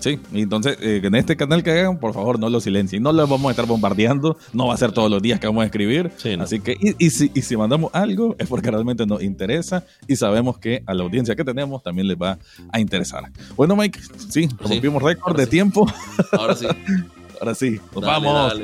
Sí, 0.00 0.20
entonces 0.32 0.78
eh, 0.80 1.00
en 1.02 1.14
este 1.14 1.36
canal 1.36 1.62
que 1.62 1.70
hagan, 1.70 1.98
por 1.98 2.12
favor, 2.12 2.38
no 2.38 2.48
lo 2.48 2.60
silencien. 2.60 3.02
No 3.02 3.12
lo 3.12 3.26
vamos 3.26 3.48
a 3.48 3.50
estar 3.50 3.66
bombardeando, 3.66 4.36
no 4.52 4.68
va 4.68 4.74
a 4.74 4.76
ser 4.76 4.92
todos 4.92 5.10
los 5.10 5.22
días 5.22 5.40
que 5.40 5.46
vamos 5.46 5.62
a 5.62 5.66
escribir. 5.66 6.12
Así 6.40 6.60
que, 6.60 6.76
y, 6.98 7.10
si, 7.10 7.30
y, 7.34 7.42
si, 7.42 7.56
mandamos 7.56 7.90
algo, 7.94 8.36
es 8.38 8.48
porque 8.48 8.70
realmente 8.70 9.06
nos 9.06 9.22
interesa 9.22 9.84
y 10.06 10.16
sabemos 10.16 10.58
que 10.58 10.82
a 10.86 10.94
la 10.94 11.02
audiencia 11.02 11.34
que 11.34 11.44
tenemos 11.44 11.82
también 11.82 12.08
les 12.08 12.16
va 12.16 12.38
a 12.70 12.80
interesar. 12.80 13.24
Bueno, 13.56 13.74
Mike, 13.76 14.00
sí, 14.28 14.48
rompimos 14.58 15.02
récord 15.02 15.36
de 15.36 15.46
tiempo. 15.46 15.86
Ahora 16.32 16.54
sí. 16.54 16.66
Ahora 17.40 17.54
sí, 17.54 17.80
nos 17.94 18.04
vamos. 18.04 18.54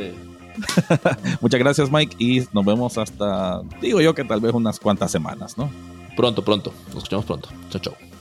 Muchas 1.41 1.61
gracias, 1.61 1.91
Mike, 1.91 2.17
y 2.19 2.43
nos 2.53 2.65
vemos 2.65 2.99
hasta, 2.99 3.63
digo 3.81 4.01
yo 4.01 4.15
que 4.15 4.25
tal 4.25 4.41
vez 4.41 4.53
unas 4.53 4.79
cuantas 4.79 5.11
semanas, 5.11 5.57
¿no? 5.57 5.71
Pronto, 6.17 6.45
pronto. 6.45 6.73
Nos 6.89 6.99
escuchamos 6.99 7.25
pronto. 7.25 7.49
Chao, 7.71 7.81
chao. 7.81 8.12